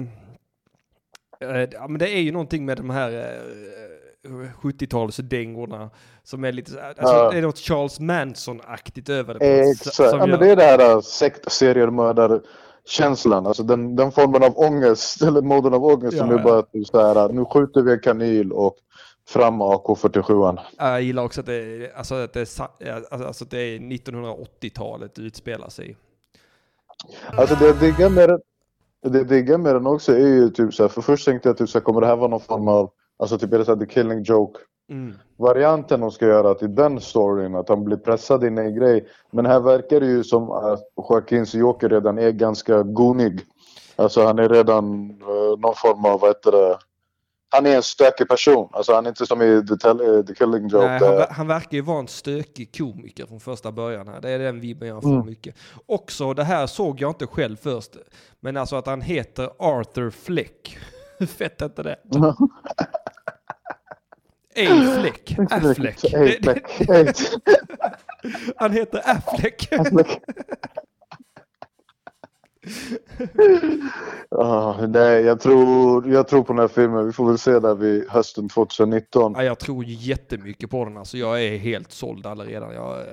eh, 1.40 1.68
ja, 1.72 1.88
men 1.88 1.98
det 1.98 2.08
är 2.08 2.20
ju 2.20 2.32
någonting 2.32 2.64
med 2.64 2.76
de 2.76 2.90
här 2.90 3.10
eh, 3.12 4.30
70-talsdängorna 4.62 5.90
som 6.22 6.44
är 6.44 6.52
lite 6.52 6.82
alltså, 6.86 7.02
Ja. 7.14 7.30
Det 7.30 7.38
är 7.38 7.42
något 7.42 7.58
Charles 7.58 8.00
Manson-aktigt 8.00 9.08
över 9.08 9.34
det. 9.34 9.70
Exakt, 9.70 10.12
ja, 10.12 10.26
men 10.26 10.40
det 10.40 10.50
är 10.50 10.56
det 10.56 10.62
här 10.62 10.90
äh, 10.90 11.00
sekt 11.00 11.52
seriemördarkänslan. 12.86 13.46
Alltså 13.46 13.62
den, 13.62 13.96
den 13.96 14.12
formen 14.12 14.42
av 14.42 14.58
ångest, 14.58 15.22
eller 15.22 15.42
moden 15.42 15.74
av 15.74 15.84
ångest 15.84 16.18
som 16.18 16.28
Ja, 16.28 16.34
är 16.34 16.38
ja. 16.38 16.44
bara 16.44 16.62
typ 16.62 16.86
så 16.86 17.00
här, 17.00 17.28
nu 17.28 17.44
skjuter 17.44 17.82
vi 17.82 17.92
en 17.92 18.00
kanin 18.00 18.52
och 18.52 18.76
fram 19.28 19.62
AK47. 19.62 20.58
Ja, 20.78 20.90
Jag 20.90 21.02
gillar 21.02 21.24
också 21.24 21.40
att 21.40 21.46
det, 21.46 21.54
är- 21.54 21.96
alltså, 21.96 22.14
att 22.14 22.32
det, 22.32 22.40
är, 22.80 22.94
alltså, 22.94 23.26
alltså, 23.26 23.44
att 23.44 23.50
det 23.50 23.58
är 23.60 23.78
1980-talet 23.78 25.14
det 25.14 25.22
utspelar 25.22 25.68
sig. 25.68 25.96
Alltså 27.36 27.54
det 27.54 27.66
jag 27.66 27.76
diggar 27.76 28.10
med 28.10 28.28
den, 28.28 28.40
det 29.12 29.18
jag 29.18 29.28
diggar 29.28 29.58
med 29.58 29.74
den 29.74 29.86
också 29.86 30.12
är 30.12 30.26
ju 30.26 30.50
typ 30.50 30.74
så 30.74 30.82
här, 30.82 30.88
för 30.88 31.02
först 31.02 31.24
tänkte 31.24 31.48
jag 31.48 31.58
typ 31.58 31.68
så 31.68 31.78
här, 31.78 31.84
kommer 31.84 32.00
det 32.00 32.06
här 32.06 32.16
vara 32.16 32.28
någon 32.28 32.40
form 32.40 32.68
av, 32.68 32.90
alltså 33.18 33.38
typ 33.38 33.52
är 33.52 33.58
det 33.58 33.64
så 33.64 33.74
här, 33.74 33.86
the 33.86 33.92
killing 33.94 34.22
joke 34.22 34.60
Mm. 34.90 35.14
varianten 35.36 36.00
de 36.00 36.10
ska 36.10 36.26
göra 36.26 36.54
till 36.54 36.74
den 36.74 37.00
storyn, 37.00 37.54
att 37.54 37.68
han 37.68 37.84
blir 37.84 37.96
pressad 37.96 38.44
in 38.44 38.58
i 38.58 38.60
en 38.60 38.74
grej. 38.74 39.08
Men 39.30 39.46
här 39.46 39.60
verkar 39.60 40.00
det 40.00 40.06
ju 40.06 40.24
som 40.24 40.50
att 40.50 40.80
Joaquins 40.96 41.54
Joker 41.54 41.88
redan 41.88 42.18
är 42.18 42.30
ganska 42.30 42.82
gonig. 42.82 43.40
Alltså 43.96 44.24
han 44.26 44.38
är 44.38 44.48
redan 44.48 45.10
eh, 45.10 45.58
någon 45.58 45.74
form 45.74 46.04
av, 46.04 46.20
vad 46.20 46.30
heter 46.30 46.52
det, 46.52 46.78
han 47.48 47.66
är 47.66 47.76
en 47.76 47.82
stökig 47.82 48.28
person. 48.28 48.68
Alltså 48.72 48.94
han 48.94 49.04
är 49.06 49.08
inte 49.08 49.26
som 49.26 49.42
i 49.42 49.66
The, 49.66 49.74
Tell- 49.74 50.16
eh, 50.18 50.24
the 50.24 50.34
Killing 50.34 50.68
Joke. 50.68 50.86
Nej, 50.86 50.98
han, 51.00 51.08
ver- 51.18 51.26
han 51.30 51.46
verkar 51.46 51.72
ju 51.76 51.80
vara 51.80 51.98
en 51.98 52.08
stökig 52.08 52.76
komiker 52.78 53.26
från 53.26 53.40
första 53.40 53.72
början 53.72 54.08
här. 54.08 54.20
Det 54.20 54.30
är 54.30 54.38
den 54.38 54.60
vibben 54.60 54.88
jag 54.88 55.02
får 55.02 55.10
Mm. 55.14 55.26
mycket. 55.26 55.54
Också, 55.86 56.34
det 56.34 56.44
här 56.44 56.66
såg 56.66 57.00
jag 57.00 57.10
inte 57.10 57.26
själv 57.26 57.56
först, 57.56 57.96
men 58.40 58.56
alltså 58.56 58.76
att 58.76 58.86
han 58.86 59.00
heter 59.00 59.50
Arthur 59.58 60.10
Fleck. 60.10 60.78
Hur 61.18 61.26
fett 61.38 61.60
är 61.62 61.66
inte 61.66 61.82
det? 61.82 61.96
Affleck. 64.56 65.36
Affleck. 65.50 66.00
Han 68.56 68.72
heter 68.72 69.00
Affleck. 69.04 69.68
Affleck. 69.72 70.20
Ah, 74.30 74.86
nej, 74.86 75.22
jag 75.24 75.40
tror, 75.40 76.08
jag 76.12 76.28
tror 76.28 76.42
på 76.42 76.52
den 76.52 76.60
här 76.60 76.68
filmen. 76.68 77.06
Vi 77.06 77.12
får 77.12 77.26
väl 77.28 77.38
se 77.38 77.58
där 77.58 77.74
vid 77.74 78.08
hösten 78.08 78.48
2019. 78.48 79.32
Ja, 79.36 79.44
jag 79.44 79.58
tror 79.58 79.84
jättemycket 79.86 80.70
på 80.70 80.84
den. 80.84 80.96
Alltså, 80.96 81.16
jag 81.16 81.44
är 81.44 81.56
helt 81.58 81.92
såld 81.92 82.26
alla 82.26 82.44
redan. 82.44 82.74
Jag, 82.74 82.98
eh, 82.98 83.04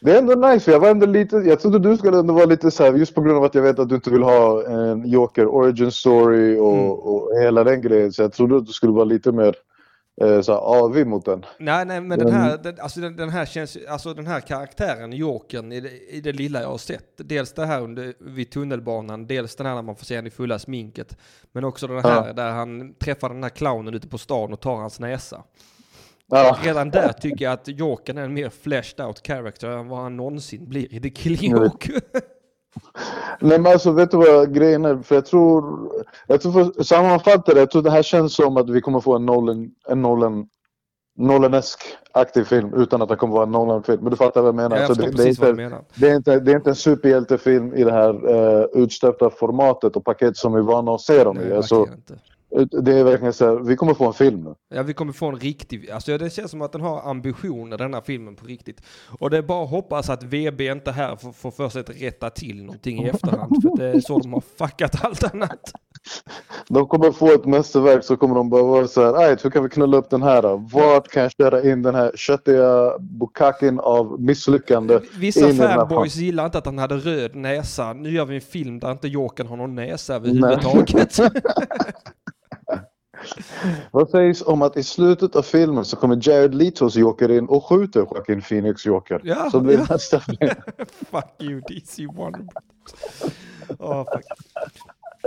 Det 0.00 0.12
är 0.14 0.18
ändå 0.18 0.34
nice, 0.48 0.70
jag 0.70 0.80
var 0.80 0.88
ändå 0.88 1.06
lite, 1.06 1.36
jag 1.36 1.60
trodde 1.60 1.78
du 1.78 1.96
skulle 1.96 2.18
ändå 2.18 2.34
vara 2.34 2.44
lite 2.46 2.70
så 2.70 2.84
här, 2.84 2.92
just 2.92 3.14
på 3.14 3.20
grund 3.20 3.36
av 3.36 3.44
att 3.44 3.54
jag 3.54 3.62
vet 3.62 3.78
att 3.78 3.88
du 3.88 3.94
inte 3.94 4.10
vill 4.10 4.22
ha 4.22 4.66
en 4.66 5.08
Joker 5.10 5.46
origin 5.46 5.92
story 5.92 6.58
och, 6.58 6.72
Mm. 6.74 6.90
och 6.90 7.30
hela 7.42 7.64
den 7.64 7.80
grejen. 7.82 8.12
Så 8.12 8.22
jag 8.22 8.32
trodde 8.32 8.56
att 8.56 8.66
du 8.66 8.72
skulle 8.72 8.92
vara 8.92 9.04
lite 9.04 9.32
mer 9.32 9.54
så 10.20 10.52
här, 10.52 10.58
avig 10.60 11.06
mot 11.06 11.24
den. 11.24 11.44
Nej, 11.58 11.84
nej, 11.84 12.00
men 12.00 12.18
den 12.18 12.32
här, 12.32 12.58
den, 12.58 12.80
alltså 12.80 13.00
den, 13.00 13.16
den 13.16 13.28
här 13.30 13.46
känns, 13.46 13.78
alltså 13.88 14.14
den 14.14 14.26
här 14.26 14.40
karaktären, 14.40 15.12
Jokern, 15.12 15.72
i 15.72 15.80
det, 15.80 15.90
i 15.90 16.20
det 16.20 16.32
lilla 16.32 16.60
jag 16.62 16.68
har 16.68 16.78
sett. 16.78 17.12
Dels 17.16 17.52
det 17.52 17.66
här 17.66 17.80
under, 17.80 18.14
vid 18.18 18.50
tunnelbanan, 18.50 19.26
dels 19.26 19.56
den 19.56 19.66
här 19.66 19.74
när 19.74 19.82
man 19.82 19.96
får 19.96 20.04
se 20.04 20.16
honom 20.16 20.26
i 20.26 20.30
fulla 20.30 20.58
sminket. 20.58 21.16
Men 21.52 21.64
också 21.64 21.86
den 21.86 22.04
här 22.04 22.26
Ja. 22.26 22.32
där 22.32 22.50
han 22.50 22.94
träffar 22.94 23.28
den 23.28 23.42
här 23.42 23.50
clownen 23.50 23.94
ute 23.94 24.08
på 24.08 24.18
stan 24.18 24.52
och 24.52 24.60
tar 24.60 24.76
hans 24.76 25.00
näsa. 25.00 25.42
Ja, 26.26 26.58
Redan 26.62 26.90
där 26.90 27.12
tycker 27.12 27.44
jag 27.44 27.52
att 27.52 27.68
Jokern 27.68 28.18
är 28.18 28.22
en 28.22 28.34
mer 28.34 28.48
fleshed 28.50 29.06
out 29.06 29.26
character 29.26 29.68
än 29.68 29.88
vad 29.88 29.98
han 29.98 30.16
någonsin 30.16 30.68
blir 30.68 30.94
i 30.94 31.00
The 31.00 31.10
Killing. 31.10 31.50
Joke. 31.50 31.92
Nej 33.42 33.58
men 33.58 33.72
alltså 33.72 33.92
vet 33.92 34.10
du 34.10 34.16
vad 34.16 34.54
grejen 34.54 34.84
är? 34.84 34.96
För 35.02 35.14
jag 35.14 35.26
tror, 35.26 35.78
jag 36.26 36.40
tror 36.40 36.52
för 36.52 36.60
att 36.60 36.86
sammanfatta 36.86 37.54
det, 37.54 37.60
jag 37.60 37.70
tror 37.70 37.82
det 37.82 37.90
här 37.90 38.02
känns 38.02 38.34
som 38.34 38.56
att 38.56 38.70
vi 38.70 38.80
kommer 38.80 39.00
få 39.00 39.16
en 39.16 39.26
Nolan, 39.26 39.70
en 39.88 40.02
Nolan, 40.02 40.46
Nolanesk 41.18 41.80
aktiv 42.12 42.44
film 42.44 42.74
utan 42.74 43.02
att 43.02 43.08
det 43.08 43.16
kommer 43.16 43.34
vara 43.34 43.44
en 43.44 43.52
Nolan-film. 43.52 44.02
Men 44.02 44.10
du 44.10 44.16
fattar 44.16 44.40
vad 44.40 44.48
jag 44.48 44.54
menar? 44.54 44.76
jag 44.76 44.86
Så 44.86 44.94
förstår 44.94 45.10
det, 45.10 45.16
det, 45.16 45.22
är 45.22 45.28
inte, 45.28 45.52
menar. 45.52 45.84
det, 45.94 46.10
är 46.10 46.16
inte, 46.16 46.40
det 46.40 46.52
är 46.52 46.56
inte 46.56 46.70
en 46.70 46.76
superhjältefilm 46.76 47.74
i 47.74 47.84
det 47.84 47.92
här 47.92 48.34
uh, 48.34 48.66
utstöpta 48.72 49.30
formatet 49.30 49.96
och 49.96 50.04
paket 50.04 50.36
som 50.36 50.52
vi 50.52 50.58
är 50.58 50.62
vana 50.62 50.94
att 50.94 51.00
se 51.00 51.24
dem 51.24 51.40
i. 51.40 51.52
Alltså, 51.52 51.76
inte. 51.76 52.18
Det 52.82 52.92
är 52.92 53.04
verkligen 53.04 53.32
så 53.32 53.46
här, 53.46 53.60
vi 53.64 53.76
kommer 53.76 53.94
få 53.94 54.06
en 54.06 54.12
film 54.12 54.40
nu. 54.44 54.54
Ja, 54.74 54.82
vi 54.82 54.94
kommer 54.94 55.12
få 55.12 55.26
en 55.26 55.36
riktig, 55.36 55.90
alltså 55.90 56.18
det 56.18 56.30
känns 56.30 56.50
som 56.50 56.62
att 56.62 56.72
den 56.72 56.80
har 56.80 57.10
ambitioner 57.10 57.78
den 57.78 57.94
här 57.94 58.00
filmen 58.00 58.36
på 58.36 58.46
riktigt. 58.46 58.82
Och 59.20 59.30
det 59.30 59.38
är 59.38 59.42
bara 59.42 59.64
att 59.64 59.70
hoppas 59.70 60.10
att 60.10 60.22
VB 60.22 60.60
inte 60.60 60.92
här 60.92 61.16
får, 61.16 61.32
får 61.32 61.50
för 61.50 61.68
sig 61.68 61.80
att 61.80 62.02
rätta 62.02 62.30
till 62.30 62.62
någonting 62.64 63.04
i 63.04 63.08
efterhand, 63.08 63.62
för 63.62 63.76
det 63.76 63.88
är 63.88 64.00
så 64.00 64.18
de 64.18 64.32
har 64.32 64.42
fuckat 64.58 65.04
allt 65.04 65.34
annat. 65.34 65.72
De 66.68 66.86
kommer 66.86 67.12
få 67.12 67.32
ett 67.32 67.44
mästerverk 67.44 68.04
så 68.04 68.16
kommer 68.16 68.34
de 68.34 68.50
bara 68.50 68.62
vara 68.62 68.88
så 68.88 69.04
här, 69.04 69.14
"Aj, 69.14 69.36
hur 69.42 69.50
kan 69.50 69.62
vi 69.62 69.68
knulla 69.68 69.96
upp 69.96 70.10
den 70.10 70.22
här 70.22 70.42
då? 70.42 70.56
Vart 70.72 71.08
kan 71.08 71.22
jag 71.22 71.32
köra 71.32 71.62
in 71.62 71.82
den 71.82 71.94
här 71.94 72.12
köttiga 72.14 72.98
bukakin 72.98 73.80
av 73.80 74.20
misslyckande 74.20 75.00
Vissa 75.18 75.52
fanboys 75.52 76.16
gillar 76.16 76.44
inte 76.44 76.58
att 76.58 76.66
han 76.66 76.78
hade 76.78 76.96
röd 76.96 77.34
näsa. 77.34 77.92
Nu 77.92 78.10
gör 78.10 78.24
vi 78.24 78.34
en 78.34 78.40
film 78.40 78.78
där 78.78 78.92
inte 78.92 79.08
Jokern 79.08 79.46
har 79.46 79.56
någon 79.56 79.74
näsa 79.74 80.14
överhuvudtaget. 80.14 81.18
Vad 83.90 84.10
sägs 84.10 84.42
om 84.42 84.62
att 84.62 84.76
i 84.76 84.82
slutet 84.82 85.36
av 85.36 85.42
filmen 85.42 85.84
så 85.84 85.96
kommer 85.96 86.28
Jared 86.28 86.54
Letos 86.54 86.96
Joker 86.96 87.30
in 87.30 87.46
och 87.46 87.64
skjuter 87.64 88.00
Joaquin 88.00 88.42
Phoenix 88.42 88.86
Joker? 88.86 89.20
Ja, 89.24 89.50
så 89.50 89.60
blir 89.60 89.78
ja. 89.78 89.86
nästa 89.90 90.20
film. 90.20 90.50
fuck 91.10 91.34
you 91.38 91.60
DC 91.60 92.06
Warner. 92.06 92.46
Åh, 93.78 94.04
fuck. 94.12 94.24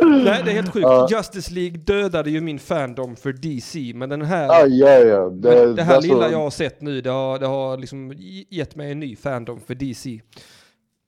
Nej, 0.01 0.41
det 0.45 0.51
är 0.51 0.55
helt 0.55 0.73
sjukt. 0.73 0.83
Ja. 0.83 1.07
Justice 1.11 1.53
League 1.53 1.77
dödade 1.77 2.29
ju 2.29 2.41
min 2.41 2.59
fandom 2.59 3.15
för 3.15 3.33
DC, 3.33 3.91
men 3.95 4.09
den 4.09 4.21
här... 4.21 4.49
Ah, 4.49 4.65
ja, 4.65 4.89
ja. 4.89 5.29
Det, 5.29 5.73
det 5.73 5.83
här 5.83 6.01
lilla 6.01 6.31
jag 6.31 6.37
har 6.37 6.49
sett 6.49 6.81
nu, 6.81 7.01
det 7.01 7.09
har, 7.09 7.39
det 7.39 7.45
har 7.45 7.77
liksom 7.77 8.13
gett 8.49 8.75
mig 8.75 8.91
en 8.91 8.99
ny 8.99 9.15
fandom 9.15 9.59
för 9.67 9.75
DC. 9.75 10.21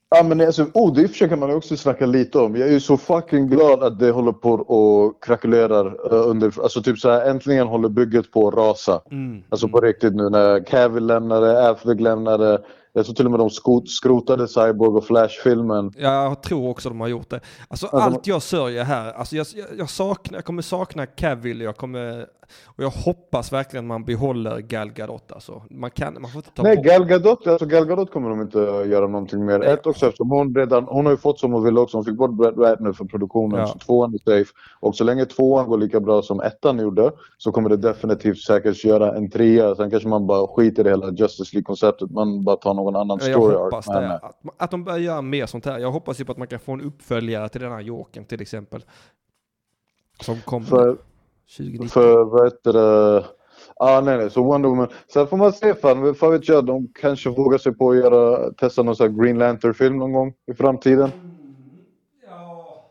Ja 0.09 0.23
men 0.23 0.41
alltså, 0.41 0.65
oh, 0.73 0.93
det 0.93 1.07
försöker 1.07 1.35
man 1.35 1.55
också 1.55 1.77
snacka 1.77 2.05
lite 2.05 2.39
om. 2.39 2.55
Jag 2.55 2.67
är 2.67 2.71
ju 2.71 2.79
så 2.79 2.97
fucking 2.97 3.47
glad 3.47 3.83
att 3.83 3.99
det 3.99 4.11
håller 4.11 4.31
på 4.31 4.51
och 4.51 5.23
krackelerar 5.23 6.13
uh, 6.13 6.29
under, 6.29 6.61
alltså 6.63 6.83
typ 6.83 6.99
så 6.99 7.09
här, 7.09 7.29
äntligen 7.29 7.67
håller 7.67 7.89
bygget 7.89 8.31
på 8.31 8.47
att 8.47 8.53
rasa. 8.53 9.01
Mm. 9.11 9.43
Alltså 9.49 9.67
på 9.67 9.81
riktigt 9.81 10.15
nu 10.15 10.29
när 10.29 10.65
Cavill 10.65 11.05
lämnade, 11.05 11.69
Affleck 11.69 11.99
lämnade. 11.99 12.61
Jag 12.93 13.05
tror 13.05 13.15
till 13.15 13.25
och 13.25 13.31
med 13.31 13.39
de 13.39 13.49
skrotade 13.85 14.47
Cyborg 14.47 14.97
och 14.97 15.05
Flash-filmen. 15.05 15.91
Jag 15.97 16.43
tror 16.43 16.69
också 16.69 16.89
de 16.89 17.01
har 17.01 17.07
gjort 17.07 17.29
det. 17.29 17.39
Alltså 17.67 17.87
de- 17.91 18.01
allt 18.01 18.27
jag 18.27 18.41
sörjer 18.41 18.83
här, 18.83 19.13
alltså 19.13 19.35
jag, 19.35 19.47
jag, 19.55 19.67
jag, 19.77 19.89
saknar, 19.89 20.37
jag 20.37 20.45
kommer 20.45 20.61
sakna 20.61 21.05
Cavill, 21.05 21.61
jag 21.61 21.77
kommer, 21.77 22.25
och 22.65 22.83
jag 22.83 22.89
hoppas 22.89 23.53
verkligen 23.53 23.87
man 23.87 24.05
behåller 24.05 24.59
Gal 24.59 24.91
Gadot 24.91 25.31
alltså. 25.31 25.63
Man 25.69 25.91
kan, 25.91 26.21
man 26.21 26.31
får 26.31 26.39
inte 26.39 26.51
ta 26.51 26.63
Nej, 26.63 26.75
bort... 26.75 26.85
Gal 26.85 27.05
Gadot, 27.05 27.47
alltså 27.47 27.65
Gal 27.65 27.85
Gadot 27.85 28.11
kommer 28.11 28.29
de 28.29 28.41
inte 28.41 28.59
göra 28.59 29.07
någonting 29.07 29.45
mer. 29.45 29.59
Nej. 29.59 29.67
Ett 29.67 29.87
också 29.87 30.05
eftersom 30.05 30.29
hon 30.29 30.55
redan, 30.55 30.83
hon 30.83 31.05
har 31.05 31.13
ju 31.13 31.17
fått 31.17 31.39
som 31.39 31.53
hon 31.53 31.63
ville 31.63 31.79
också. 31.79 31.97
Hon 31.97 32.05
fick 32.05 32.15
bort 32.15 32.31
Brett 32.31 32.57
Ratner 32.57 32.93
för 32.93 33.05
produktionen. 33.05 33.59
Ja. 33.59 33.67
Så 33.67 33.79
tvåan 33.79 34.13
är 34.13 34.17
safe. 34.17 34.53
Och 34.79 34.95
så 34.95 35.03
länge 35.03 35.25
tvåan 35.25 35.69
går 35.69 35.77
lika 35.77 35.99
bra 35.99 36.21
som 36.21 36.41
ettan 36.41 36.79
gjorde 36.79 37.11
så 37.37 37.51
kommer 37.51 37.69
det 37.69 37.77
definitivt 37.77 38.37
säkert 38.37 38.83
göra 38.83 39.15
en 39.15 39.29
trea. 39.29 39.75
Sen 39.75 39.91
kanske 39.91 40.09
man 40.09 40.27
bara 40.27 40.47
skiter 40.47 40.87
i 40.87 40.89
hela 40.89 41.11
Justice 41.11 41.55
League-konceptet. 41.55 42.11
Man 42.11 42.43
bara 42.43 42.55
tar 42.55 42.73
någon 42.73 42.95
annan 42.95 43.19
Jag 43.21 43.31
story 43.31 43.55
arc. 43.55 43.85
Det, 43.85 44.13
att, 44.15 44.41
att 44.57 44.71
de 44.71 44.83
börjar 44.83 44.99
göra 44.99 45.21
mer 45.21 45.45
sånt 45.45 45.65
här. 45.65 45.79
Jag 45.79 45.91
hoppas 45.91 46.19
ju 46.19 46.25
på 46.25 46.31
att 46.31 46.37
man 46.37 46.47
kan 46.47 46.59
få 46.59 46.71
en 46.73 46.81
uppföljare 46.81 47.49
till 47.49 47.61
den 47.61 47.71
här 47.71 47.81
Jokern 47.81 48.25
till 48.25 48.41
exempel. 48.41 48.85
Som 50.21 50.41
kommer 50.41 50.65
För, 50.65 50.97
2019. 51.57 51.89
för 51.89 52.23
vad 52.23 52.43
heter 52.45 52.73
det? 52.73 53.25
Ah, 53.79 54.01
nej, 54.01 54.17
nej, 54.17 54.29
så 54.29 54.43
Wonder 54.43 54.69
Woman. 54.69 54.87
Sen 55.13 55.27
får 55.27 55.37
man 55.37 55.53
se, 55.53 55.73
fan, 55.75 56.15
vad 56.19 56.31
vet 56.31 56.47
jag, 56.47 56.65
de 56.65 56.87
kanske 57.01 57.29
vågar 57.29 57.57
sig 57.57 57.73
på 57.73 57.89
att 57.91 57.97
göra, 57.97 58.51
testa 58.53 58.83
någon 58.83 58.95
sån 58.95 59.07
här 59.11 59.23
Green 59.23 59.37
Lantern-film 59.37 59.97
någon 59.97 60.13
gång 60.13 60.33
i 60.51 60.53
framtiden. 60.53 61.09
Ja, 62.27 62.85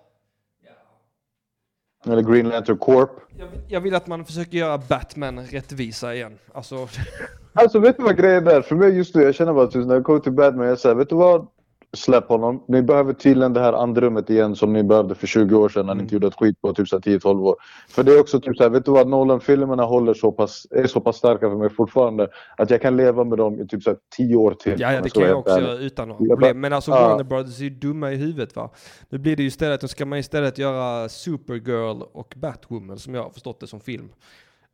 Eller 2.13 2.23
Green 2.23 2.49
Lantern 2.49 2.79
Corp. 2.79 3.11
jag, 3.39 3.47
vill, 3.47 3.61
jag 3.69 3.81
vill 3.81 3.95
att 3.95 4.07
man 4.07 4.25
försöker 4.25 4.59
göra 4.59 4.79
Batman 4.79 5.41
rättvisa 5.41 6.15
igen. 6.15 6.39
Alltså, 6.53 6.89
Alltså 7.53 7.79
vet 7.79 7.97
du 7.97 8.03
vad 8.03 8.17
grejen 8.17 8.47
är? 8.47 8.63
För 8.63 8.77
mig 8.77 8.97
just 8.97 9.15
nu, 9.15 9.23
jag 9.23 9.35
känner 9.35 9.53
bara 9.53 9.65
att 9.65 9.75
när 9.75 9.95
jag 9.95 10.05
kommer 10.05 10.21
till 10.21 10.33
Batman, 10.33 10.67
jag 10.67 10.79
säger 10.79 10.95
vet 10.95 11.09
du 11.09 11.15
vad? 11.15 11.47
Släpp 11.93 12.29
honom. 12.29 12.65
Ni 12.69 12.83
behöver 12.83 13.13
tydligen 13.13 13.53
det 13.53 13.61
här 13.61 13.73
andrummet 13.73 14.31
igen 14.31 14.57
som 14.57 14.73
ni 14.73 14.83
behövde 14.83 15.15
för 15.15 15.27
20 15.27 15.57
år 15.57 15.69
sedan 15.69 15.87
när 15.87 15.95
ni 15.95 16.03
inte 16.03 16.15
gjorde 16.15 16.27
ett 16.27 16.35
skit 16.35 16.61
på 16.61 16.75
typ 16.75 16.89
så 16.89 16.97
här 16.97 17.01
10-12 17.01 17.41
år. 17.41 17.57
För 17.89 18.03
det 18.03 18.13
är 18.13 18.21
också 18.21 18.41
typ 18.41 18.57
så 18.57 18.63
här, 18.63 18.71
vet 18.71 18.85
du 18.85 18.91
vad? 18.91 19.09
Nolan-filmerna 19.09 19.85
håller 19.85 20.15
så 20.15 20.33
pass, 20.33 20.67
är 20.71 20.87
så 20.87 21.01
pass 21.01 21.17
starka 21.17 21.51
för 21.51 21.57
mig 21.57 21.71
fortfarande 21.71 22.29
att 22.57 22.71
jag 22.71 22.83
kan 22.83 22.97
leva 22.97 23.25
med 23.25 23.39
dem 23.39 23.61
i 23.61 23.67
typ 23.67 23.83
så 23.83 23.91
här 23.91 23.99
10 24.17 24.37
år 24.37 24.55
till. 24.55 24.81
ja, 24.81 24.93
ja, 24.93 25.01
det 25.01 25.11
kan 25.11 25.23
jag 25.23 25.39
också 25.39 25.61
göra 25.61 25.79
utan 25.79 26.09
några 26.09 26.27
problem. 26.29 26.61
Men 26.61 26.73
alltså. 26.73 26.91
Warner 26.91 27.25
Brothers 27.25 27.61
är 27.61 27.65
ju 27.65 27.71
dumma 27.71 28.13
i 28.13 28.17
huvudet 28.17 28.57
va. 28.57 28.71
Nu 29.09 29.19
blir 29.19 29.37
det 29.37 29.43
ju 29.43 29.49
istället, 29.49 29.83
nu 29.83 29.89
ska 29.89 30.07
man 30.07 30.19
istället 30.19 30.59
göra 30.59 31.09
Supergirl 31.09 32.03
och 32.13 32.35
Batwoman 32.37 32.99
som 32.99 33.15
jag 33.15 33.23
har 33.23 33.31
förstått 33.31 33.61
det 33.61 33.67
som 33.67 33.81
film. 33.81 34.09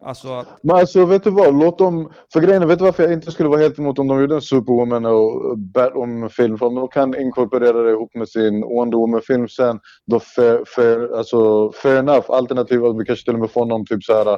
Alltså 0.04 0.28
att, 0.32 0.46
Men 0.62 0.76
alltså 0.76 1.04
vet 1.04 1.24
du 1.24 1.30
vad, 1.30 1.58
låt 1.58 1.78
dem... 1.78 2.12
För 2.32 2.40
grejen 2.40 2.62
är, 2.62 2.66
vet 2.66 2.78
du 2.78 2.84
varför 2.84 3.02
jag 3.02 3.12
inte 3.12 3.32
skulle 3.32 3.48
vara 3.48 3.60
helt 3.60 3.78
emot 3.78 3.98
om 3.98 4.08
de 4.08 4.20
gjorde 4.20 4.34
en 4.34 4.40
Superwoman 4.40 5.06
och 5.06 5.58
Batwoman-film? 5.58 6.58
För 6.58 6.66
om 6.66 6.74
de 6.74 6.88
kan 6.88 7.20
inkorporera 7.20 7.82
det 7.82 7.90
ihop 7.90 8.14
med 8.14 8.28
sin 8.28 8.60
Wonder 8.60 8.98
Woman-film 8.98 9.48
sen, 9.48 9.80
då 10.06 10.20
fair, 10.20 10.64
fair, 10.76 11.16
alltså, 11.16 11.72
fair 11.72 11.96
enough. 11.96 12.30
Alternativt 12.30 12.84
att 12.84 13.00
vi 13.00 13.04
kanske 13.04 13.24
till 13.24 13.34
och 13.34 13.40
med 13.40 13.50
får 13.50 13.66
någon 13.66 13.86
typ 13.86 14.02
så 14.02 14.12
här... 14.12 14.26
Äh, 14.26 14.36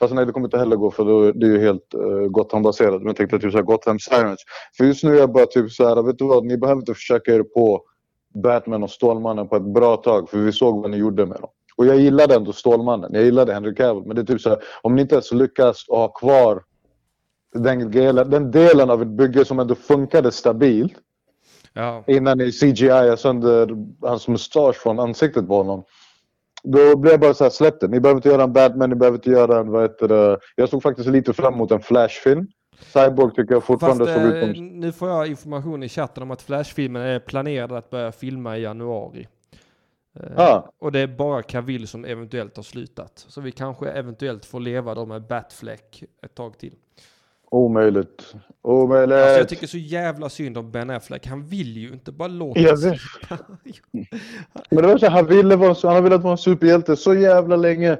fast 0.00 0.14
nej, 0.14 0.26
det 0.26 0.32
kommer 0.32 0.46
inte 0.46 0.58
heller 0.58 0.76
gå 0.76 0.90
för 0.90 1.04
då, 1.04 1.32
det 1.32 1.46
är 1.46 1.50
ju 1.50 1.60
helt 1.60 1.94
uh, 1.94 2.28
Gotham-baserat. 2.28 2.98
Men 2.98 3.06
jag 3.06 3.16
tänkte 3.16 3.38
typ 3.38 3.52
såhär 3.52 3.64
Gotham 3.64 3.98
Sirens. 3.98 4.40
För 4.76 4.84
just 4.84 5.04
nu 5.04 5.14
är 5.14 5.18
jag 5.18 5.32
bara 5.32 5.46
typ 5.46 5.70
så 5.70 5.88
här, 5.88 6.02
vet 6.02 6.18
du 6.18 6.24
vad, 6.24 6.44
ni 6.44 6.58
behöver 6.58 6.80
inte 6.80 6.94
försöka 6.94 7.34
er 7.34 7.42
på 7.42 7.82
Batman 8.42 8.82
och 8.82 8.90
Stålmannen 8.90 9.48
på 9.48 9.56
ett 9.56 9.74
bra 9.74 9.96
tag. 9.96 10.30
För 10.30 10.38
vi 10.38 10.52
såg 10.52 10.82
vad 10.82 10.90
ni 10.90 10.96
gjorde 10.96 11.26
med 11.26 11.40
dem. 11.40 11.50
Och 11.76 11.86
jag 11.86 11.96
gillade 11.96 12.34
ändå 12.34 12.52
Stålmannen. 12.52 13.10
Jag 13.14 13.24
gillade 13.24 13.54
Henry 13.54 13.74
Cavill. 13.74 14.02
Men 14.06 14.16
det 14.16 14.22
är 14.22 14.26
typ 14.26 14.40
så 14.40 14.48
här, 14.48 14.58
om 14.82 14.94
ni 14.94 15.02
inte 15.02 15.14
ens 15.14 15.32
lyckas 15.32 15.88
ha 15.88 16.08
kvar 16.08 16.62
den, 17.54 17.92
delen- 17.92 18.30
den 18.30 18.50
delen 18.50 18.90
av 18.90 19.02
ett 19.02 19.08
bygge 19.08 19.44
som 19.44 19.58
ändå 19.58 19.74
funkade 19.74 20.32
stabilt 20.32 20.94
ja. 21.72 22.04
innan 22.06 22.38
ni 22.38 22.52
CGI 22.52 23.16
sönder 23.16 23.68
hans 24.00 24.28
mustasch 24.28 24.76
från 24.76 24.98
ansiktet 24.98 25.48
på 25.48 25.56
honom. 25.56 25.84
Då 26.62 26.96
blev 26.96 27.12
jag 27.12 27.20
bara 27.20 27.34
så 27.34 27.44
här, 27.44 27.50
släpp 27.50 27.80
det. 27.80 27.88
Ni 27.88 28.00
behöver 28.00 28.18
inte 28.18 28.28
göra 28.28 28.42
en 28.42 28.52
Batman, 28.52 28.90
ni 28.90 28.96
behöver 28.96 29.18
inte 29.18 29.30
göra 29.30 29.60
en, 29.60 29.70
vad 29.70 29.82
heter 29.82 30.08
det. 30.08 30.38
Jag 30.56 30.68
såg 30.68 30.82
faktiskt 30.82 31.08
lite 31.08 31.32
fram 31.32 31.54
emot 31.54 31.70
en 31.70 31.80
Flash-film. 31.80 32.46
Cyborg 32.92 33.34
tycker 33.34 33.54
jag 33.54 33.62
Fast 33.62 33.66
fortfarande 33.66 34.14
såg 34.14 34.22
ut 34.22 34.34
eh, 34.34 34.54
som... 34.54 34.66
nu 34.66 34.92
får 34.92 35.08
jag 35.08 35.26
information 35.26 35.82
i 35.82 35.88
chatten 35.88 36.22
om 36.22 36.30
att 36.30 36.42
Flash-filmen 36.42 37.02
är 37.02 37.18
planerad 37.18 37.72
att 37.72 37.90
börja 37.90 38.12
filma 38.12 38.58
i 38.58 38.62
januari. 38.62 39.28
Eh, 40.20 40.38
Ah. 40.38 40.72
Och 40.78 40.92
det 40.92 41.00
är 41.00 41.06
bara 41.06 41.42
Cavill 41.42 41.88
som 41.88 42.04
eventuellt 42.04 42.56
har 42.56 42.62
slutat. 42.62 43.24
Så 43.28 43.40
vi 43.40 43.52
kanske 43.52 43.88
eventuellt 43.90 44.44
får 44.44 44.60
leva 44.60 44.94
då 44.94 45.06
med 45.06 45.26
Batfleck 45.26 46.04
ett 46.22 46.34
tag 46.34 46.58
till. 46.58 46.74
Omöjligt. 47.50 48.34
Omöjligt. 48.62 49.18
Alltså 49.18 49.38
jag 49.38 49.48
tycker 49.48 49.66
så 49.66 49.78
jävla 49.78 50.28
synd 50.28 50.58
om 50.58 50.70
Ben 50.70 50.90
Affleck. 50.90 51.26
Han 51.26 51.46
vill 51.46 51.76
ju 51.76 51.92
inte 51.92 52.12
bara 52.12 52.28
låta 52.28 52.60
Jag 52.60 52.76
vet. 52.76 53.00
Men 54.70 54.82
det 54.82 54.86
var 54.86 54.98
så 54.98 55.08
han 55.08 55.26
ville 55.26 55.56
vara 55.56 55.76
han 55.82 55.94
har 55.94 56.02
velat 56.02 56.22
vara 56.22 56.32
en 56.32 56.38
superhjälte 56.38 56.96
så 56.96 57.14
jävla 57.14 57.56
länge. 57.56 57.98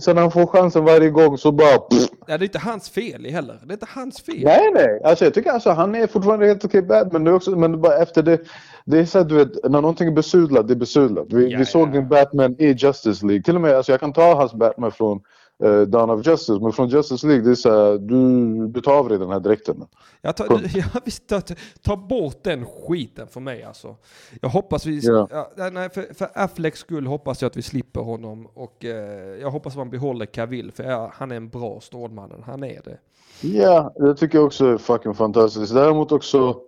Sen 0.00 0.14
när 0.14 0.22
han 0.22 0.30
får 0.30 0.46
chansen 0.46 0.84
varje 0.84 1.10
gång 1.10 1.38
så 1.38 1.52
bara... 1.52 1.78
Pff. 1.78 2.08
Ja, 2.26 2.38
det 2.38 2.44
är 2.44 2.46
inte 2.46 2.58
hans 2.58 2.88
fel 2.90 3.24
heller. 3.24 3.58
Det 3.64 3.70
är 3.70 3.72
inte 3.72 3.86
hans 3.88 4.20
fel. 4.20 4.40
Nej, 4.44 4.70
nej. 4.74 5.00
Alltså 5.04 5.24
jag 5.24 5.34
tycker 5.34 5.50
alltså 5.50 5.70
han 5.70 5.94
är 5.94 6.06
fortfarande 6.06 6.46
helt 6.46 6.64
okej 6.64 6.82
bad, 6.82 7.12
men 7.12 7.26
är 7.26 7.32
också, 7.32 7.50
men 7.50 7.80
bara 7.80 7.96
efter 7.96 8.22
det. 8.22 8.40
Det 8.84 8.98
är 8.98 9.04
så 9.04 9.18
att 9.18 9.28
du 9.28 9.34
vet, 9.34 9.48
när 9.64 9.80
någonting 9.80 10.08
är 10.08 10.12
besudlat, 10.12 10.68
det 10.68 10.74
är 10.74 10.76
besudlat. 10.76 11.26
Vi, 11.30 11.48
Ja, 11.52 11.58
vi 11.58 11.64
såg 11.64 11.88
ja. 11.88 11.92
din 11.92 12.08
Batman 12.08 12.56
i 12.58 12.72
Justice 12.72 13.26
League. 13.26 13.42
Till 13.42 13.54
och 13.54 13.60
med, 13.60 13.74
alltså 13.74 13.92
jag 13.92 14.00
kan 14.00 14.12
ta 14.12 14.34
hans 14.34 14.54
Batman 14.54 14.92
från 14.92 15.20
uh, 15.64 15.82
Dawn 15.82 16.10
of 16.10 16.26
Justice, 16.26 16.60
men 16.60 16.72
från 16.72 16.88
Justice 16.88 17.26
League, 17.26 17.44
det 17.44 17.50
är 17.50 17.54
så 17.54 17.70
här, 17.70 17.98
du, 17.98 18.68
du 18.68 18.80
tar 18.80 18.92
av 18.92 19.08
dig 19.08 19.18
den 19.18 19.30
här 19.30 19.40
dräkten. 19.40 19.84
Jag 20.20 20.36
tar, 20.36 20.46
Punkt. 20.46 20.70
ja, 20.74 21.00
visst, 21.04 21.26
ta, 21.26 21.40
ta 21.82 21.96
bort 21.96 22.42
den 22.42 22.66
skiten 22.66 23.28
för 23.28 23.40
mig 23.40 23.62
alltså. 23.62 23.96
Jag 24.40 24.48
hoppas 24.48 24.86
vi... 24.86 25.00
Ja. 25.02 25.28
Ja, 25.56 25.70
nej, 25.70 25.90
för, 25.90 26.14
för 26.14 26.28
Afflecks 26.34 26.80
skull 26.80 27.06
hoppas 27.06 27.42
jag 27.42 27.48
att 27.48 27.56
vi 27.56 27.62
slipper 27.62 28.00
honom. 28.00 28.48
Och 28.54 28.84
eh, 28.84 29.40
jag 29.40 29.50
hoppas 29.50 29.76
man 29.76 29.90
behåller 29.90 30.26
Cavill, 30.26 30.72
för 30.72 30.84
ja, 30.84 31.12
han 31.14 31.32
är 31.32 31.36
en 31.36 31.48
bra 31.48 31.80
Stålmannen. 31.80 32.42
Han 32.46 32.64
är 32.64 32.80
det. 32.84 32.98
Ja, 33.40 33.92
det 33.96 34.14
tycker 34.14 34.38
jag 34.38 34.46
också 34.46 34.66
är 34.66 34.78
fucking 34.78 35.14
fantastiskt. 35.14 35.74
Däremot 35.74 36.12
också, 36.12 36.60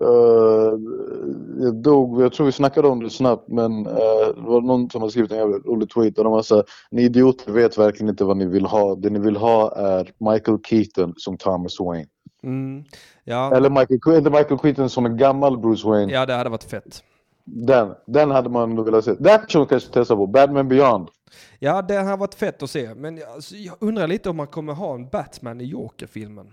eh, 0.00 0.78
jag 1.64 1.74
dog, 1.74 2.22
jag 2.22 2.32
tror 2.32 2.46
vi 2.46 2.52
snackade 2.52 2.88
om 2.88 3.02
det 3.02 3.10
snabbt, 3.10 3.48
men 3.48 3.86
eh, 3.86 4.34
det 4.34 4.42
var 4.42 4.60
någon 4.60 4.90
som 4.90 5.02
har 5.02 5.08
skrivit 5.08 5.32
en 5.32 5.38
jävla 5.38 5.56
rolig 5.56 5.90
tweet 5.90 6.18
och 6.18 6.24
de 6.24 6.32
var 6.32 6.42
såhär, 6.42 6.64
ni 6.90 7.02
idioter 7.02 7.52
vet 7.52 7.78
verkligen 7.78 8.08
inte 8.08 8.24
vad 8.24 8.36
ni 8.36 8.46
vill 8.46 8.66
ha. 8.66 8.94
Det 8.94 9.10
ni 9.10 9.18
vill 9.18 9.36
ha 9.36 9.72
är 9.76 10.12
Michael 10.30 10.58
Keaton 10.64 11.14
som 11.16 11.36
Thomas 11.36 11.80
Wayne. 11.80 12.06
Mm. 12.42 12.84
Ja, 13.24 13.56
Eller 13.56 13.70
Michael, 13.70 14.22
Michael 14.22 14.58
Keaton 14.58 14.90
som 14.90 15.06
en 15.06 15.16
gammal 15.16 15.58
Bruce 15.58 15.88
Wayne. 15.88 16.12
ja, 16.12 16.26
det 16.26 16.34
hade 16.34 16.50
varit 16.50 16.64
fett. 16.64 17.02
Den, 17.44 17.94
den 18.06 18.30
hade 18.30 18.50
man 18.50 18.74
nog 18.74 18.84
velat 18.84 19.04
se. 19.04 19.14
Där 19.18 19.38
kanske 19.38 19.58
de 19.58 19.66
kanske 19.66 19.90
testar 19.92 20.16
på. 20.16 20.26
Batman 20.26 20.68
Beyond. 20.68 21.08
Ja, 21.58 21.82
det 21.82 21.94
hade 21.94 22.16
varit 22.16 22.34
fett 22.34 22.62
att 22.62 22.70
se. 22.70 22.94
Men 22.94 23.20
alltså, 23.34 23.56
jag 23.56 23.76
undrar 23.80 24.06
lite 24.06 24.30
om 24.30 24.36
man 24.36 24.46
kommer 24.46 24.72
ha 24.72 24.94
en 24.94 25.08
Batman 25.08 25.60
i 25.60 25.64
Joker-filmen. 25.64 26.52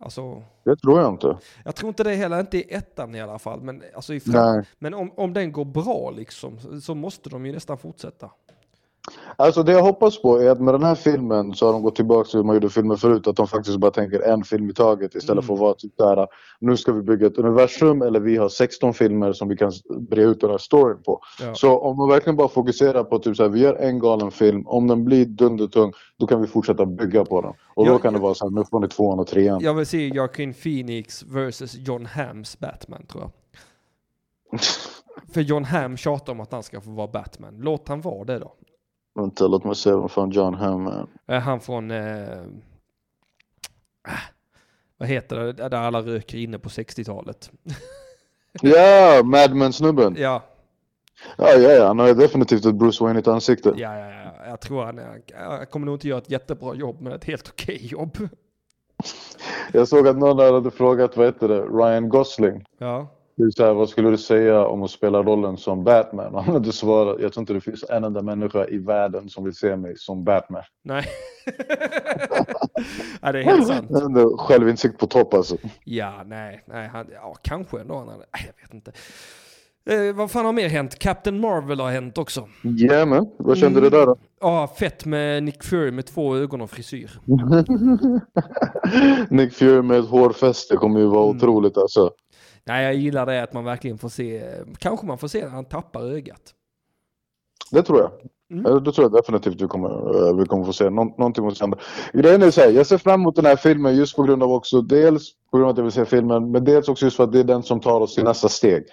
Alltså, 0.00 0.42
Det 0.64 0.76
tror 0.76 1.00
jag 1.00 1.12
inte. 1.14 1.38
jag 1.64 1.74
tror 1.74 1.88
inte 1.88 2.04
det 2.04 2.14
heller, 2.14 2.40
inte 2.40 2.58
i 2.58 2.74
ettan 2.74 3.14
i 3.14 3.20
alla 3.20 3.38
fall. 3.38 3.60
Men, 3.60 3.82
alltså 3.94 4.14
i 4.14 4.20
fram- 4.20 4.32
men 4.78 4.94
om, 4.94 5.12
om 5.16 5.32
den 5.32 5.52
går 5.52 5.64
bra 5.64 6.10
liksom, 6.16 6.80
så 6.80 6.94
måste 6.94 7.30
de 7.30 7.46
ju 7.46 7.52
nästan 7.52 7.78
fortsätta. 7.78 8.30
Alltså 9.36 9.62
det 9.62 9.72
jag 9.72 9.82
hoppas 9.82 10.22
på 10.22 10.38
är 10.38 10.50
att 10.50 10.60
med 10.60 10.74
den 10.74 10.82
här 10.82 10.94
filmen 10.94 11.54
så 11.54 11.66
har 11.66 11.72
de 11.72 11.82
gått 11.82 11.96
tillbaka 11.96 12.28
till 12.28 12.38
hur 12.38 12.44
man 12.44 12.56
gjorde 12.56 12.70
filmer 12.70 12.96
förut. 12.96 13.26
Att 13.26 13.36
de 13.36 13.46
faktiskt 13.48 13.78
bara 13.78 13.90
tänker 13.90 14.20
en 14.20 14.44
film 14.44 14.70
i 14.70 14.74
taget 14.74 15.14
istället 15.14 15.44
för 15.44 15.54
att 15.54 15.60
vara 15.60 15.74
typ 15.74 15.96
där. 15.98 16.26
Nu 16.60 16.76
ska 16.76 16.92
vi 16.92 17.02
bygga 17.02 17.26
ett 17.26 17.38
universum 17.38 18.02
eller 18.02 18.20
vi 18.20 18.36
har 18.36 18.48
16 18.48 18.94
filmer 18.94 19.32
som 19.32 19.48
vi 19.48 19.56
kan 19.56 19.72
bre 20.10 20.22
ut 20.22 20.40
den 20.40 20.50
här 20.50 20.58
storyn 20.58 21.02
på. 21.02 21.20
Ja. 21.42 21.54
Så 21.54 21.78
om 21.78 21.96
man 21.96 22.08
verkligen 22.08 22.36
bara 22.36 22.48
fokuserar 22.48 23.04
på 23.04 23.18
typ 23.18 23.36
så 23.36 23.42
här, 23.42 23.50
vi 23.50 23.60
gör 23.60 23.74
en 23.74 23.98
galen 23.98 24.30
film. 24.30 24.66
Om 24.66 24.86
den 24.86 25.04
blir 25.04 25.26
dundertung 25.26 25.92
då 26.18 26.26
kan 26.26 26.40
vi 26.40 26.46
fortsätta 26.46 26.86
bygga 26.86 27.24
på 27.24 27.40
den. 27.40 27.52
Och 27.74 27.86
Ja, 27.86 27.92
då 27.92 27.98
kan 27.98 28.12
det 28.12 28.18
vara 28.18 28.34
så 28.34 28.44
här, 28.44 28.50
nu 28.50 28.64
får 28.64 28.80
ni 28.80 28.88
tvåan 28.88 29.18
och 29.18 29.26
trean. 29.26 29.60
Jag 29.62 29.74
vill 29.74 29.86
se 29.86 30.08
Joaquin 30.08 30.54
Phoenix 30.54 31.22
versus 31.22 31.74
John 31.74 32.06
Hams 32.06 32.58
Batman 32.58 33.06
tror 33.06 33.22
jag. 33.22 33.30
För 35.32 35.40
John 35.40 35.64
Hamm 35.64 35.96
tjatar 35.96 36.32
om 36.32 36.40
att 36.40 36.52
han 36.52 36.62
ska 36.62 36.80
få 36.80 36.90
vara 36.90 37.08
Batman. 37.08 37.56
Låt 37.58 37.88
han 37.88 38.00
vara 38.00 38.24
det 38.24 38.38
då. 38.38 38.52
Vänta, 39.18 39.46
låt 39.46 39.64
mig 39.64 39.74
se 39.74 39.92
vad 39.92 40.10
fan 40.10 40.30
John 40.30 40.54
Hamm 40.54 40.86
är. 40.86 41.06
Är 41.26 41.40
han 41.40 41.60
från... 41.60 41.90
Eh, 41.90 42.40
ah, 44.08 44.12
vad 44.96 45.08
heter 45.08 45.36
det? 45.36 45.52
Där 45.52 45.76
alla 45.76 46.00
röker 46.00 46.38
inne 46.38 46.58
på 46.58 46.68
60-talet. 46.68 47.50
Ja, 48.62 49.22
Madman-snubben. 49.24 50.14
Ja, 50.18 50.42
Ja, 51.36 51.50
ja, 51.52 51.70
ja, 51.70 51.86
han 51.86 51.98
har 51.98 52.06
ju 52.06 52.14
definitivt 52.14 52.64
ett 52.64 52.74
Bruce 52.74 53.04
Wayne 53.04 53.20
i 53.26 53.30
ansikte. 53.30 53.72
ja, 53.76 53.98
ja, 53.98 54.10
ja. 54.10 54.46
Jag 54.46 54.60
tror 54.60 54.84
han. 54.84 55.00
Jag 55.26 55.70
kommer 55.70 55.86
nog 55.86 55.94
inte 55.94 56.08
göra 56.08 56.18
ett 56.18 56.30
jättebra 56.30 56.74
jobb, 56.74 57.00
men 57.00 57.12
ett 57.12 57.24
helt 57.24 57.48
okej 57.48 57.86
jobb. 57.86 58.18
Jag 59.72 59.88
såg 59.88 60.08
att 60.08 60.18
någon 60.18 60.54
hade 60.54 60.70
frågat, 60.70 61.16
vad 61.16 61.26
heter 61.26 61.48
det, 61.48 61.60
Ryan 61.60 62.08
Gosling. 62.08 62.64
Ja. 62.78 63.08
Det 63.38 63.58
här, 63.64 63.72
vad 63.74 63.88
skulle 63.88 64.10
du 64.10 64.18
säga 64.18 64.66
om 64.66 64.82
att 64.82 64.90
spela 64.90 65.22
rollen 65.22 65.56
som 65.56 65.84
Batman? 65.84 66.34
Han 66.34 66.44
hade 66.44 66.72
svarat, 66.72 67.16
jag 67.20 67.32
tror 67.32 67.42
inte 67.42 67.52
det 67.52 67.60
finns 67.60 67.84
en 67.90 68.04
enda 68.04 68.22
människa 68.22 68.66
i 68.66 68.78
världen 68.78 69.28
som 69.28 69.44
vill 69.44 69.54
se 69.54 69.76
mig 69.76 69.94
som 69.96 70.24
Batman. 70.24 70.62
Nej. 70.84 71.04
ja, 73.22 73.32
det 73.32 73.38
är 73.38 73.42
helt 73.42 73.66
sant. 73.66 73.90
Självinsikt 74.38 74.98
på 74.98 75.06
topp 75.06 75.34
alltså. 75.34 75.56
Ja, 75.84 76.22
nej, 76.26 76.64
nej, 76.66 76.88
han, 76.88 77.06
ja, 77.14 77.34
kanske 77.42 77.80
ändå. 77.80 77.98
Han 77.98 78.08
hade, 78.08 78.24
jag 78.32 78.62
vet 78.62 78.74
inte. 78.74 78.92
Eh, 79.90 80.14
vad 80.14 80.30
fan 80.30 80.44
har 80.44 80.52
mer 80.52 80.68
hänt? 80.68 80.98
Captain 80.98 81.40
Marvel 81.40 81.80
har 81.80 81.90
hänt 81.90 82.18
också. 82.18 82.48
Jajamän, 82.62 83.26
vad 83.36 83.58
kände 83.58 83.78
Mm. 83.78 83.90
du 83.90 83.98
där 83.98 84.06
då? 84.06 84.16
Ja, 84.40 84.74
fett 84.78 85.04
med 85.04 85.42
Nick 85.42 85.64
Fury 85.64 85.90
med 85.90 86.06
två 86.06 86.36
ögon 86.36 86.60
och 86.60 86.70
frisyr. 86.70 87.20
Nick 89.30 89.52
Fury 89.54 89.82
med 89.82 89.98
ett 89.98 90.08
hårfäste 90.08 90.76
kommer 90.76 91.00
ju 91.00 91.06
vara 91.06 91.24
Mm. 91.24 91.36
otroligt 91.36 91.76
alltså. 91.78 92.10
Nej, 92.68 92.84
jag 92.84 92.94
gillar 92.94 93.26
det 93.26 93.42
att 93.42 93.52
man 93.52 93.64
verkligen 93.64 93.98
får 93.98 94.08
se, 94.08 94.50
kanske 94.78 95.06
man 95.06 95.18
får 95.18 95.28
se 95.28 95.42
när 95.44 95.48
han 95.50 95.64
tappar 95.64 96.02
ögat. 96.02 96.54
Det 97.70 97.82
tror 97.82 97.98
jag. 98.00 98.10
Mm. 98.58 98.84
Det 98.84 98.92
tror 98.92 99.04
jag 99.04 99.12
definitivt 99.12 99.60
vi 99.62 99.66
kommer, 99.66 99.88
eh, 100.28 100.36
vi 100.36 100.44
kommer 100.46 100.64
få 100.64 100.72
se. 100.72 100.90
Nå 100.90 101.04
någonting 101.04 101.44
måste 101.44 101.64
hända. 101.64 101.78
Grejen 102.12 102.42
är 102.42 102.50
så 102.50 102.60
här, 102.60 102.70
jag 102.70 102.86
ser 102.86 102.98
fram 102.98 103.20
emot 103.20 103.36
den 103.36 103.46
här 103.46 103.56
filmen 103.56 103.96
just 103.96 104.16
på 104.16 104.22
grund 104.22 104.42
av 104.42 104.52
också 104.52 104.80
dels 104.82 105.32
på 105.50 105.56
grund 105.56 105.64
av 105.66 105.70
att 105.72 105.76
jag 105.76 105.84
vill 105.84 105.92
se 105.92 106.04
filmen 106.04 106.50
men 106.50 106.64
dels 106.64 106.88
också 106.88 107.04
just 107.06 107.16
för 107.16 107.24
att 107.24 107.32
det 107.32 107.40
är 107.40 107.44
den 107.44 107.62
som 107.62 107.80
tar 107.80 108.00
oss 108.00 108.14
till 108.14 108.24
nästa 108.24 108.48
steg. 108.48 108.84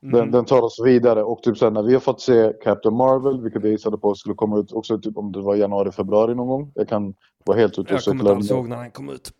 Den, 0.00 0.14
Mm. 0.14 0.30
den 0.30 0.44
tar 0.44 0.62
oss 0.62 0.80
vidare 0.84 1.22
och 1.24 1.42
typ 1.42 1.58
sen 1.58 1.72
när 1.72 1.82
vi 1.82 1.92
har 1.92 2.00
fått 2.00 2.20
se 2.20 2.52
Captain 2.64 2.94
Marvel, 2.96 3.42
vilket 3.42 3.62
jag 3.62 3.72
gissade 3.72 3.98
på 3.98 4.14
skulle 4.14 4.34
komma 4.34 4.58
ut 4.58 4.72
också 4.72 4.98
typ 4.98 5.16
om 5.16 5.32
det 5.32 5.40
var 5.40 5.54
januari, 5.56 5.90
februari 5.92 6.34
någon 6.34 6.48
gång. 6.48 6.72
Jag 6.74 6.88
kan 6.88 7.14
vara 7.44 7.58
helt 7.58 7.72
ute 7.72 7.80
och 7.80 7.90
Jag 7.90 8.04
kommer 8.04 8.30
inte 8.32 8.42
cykla. 8.42 8.56
ihåg 8.56 8.68
när 8.68 8.76
han 8.76 8.90
kom 8.90 9.08
ut. 9.10 9.30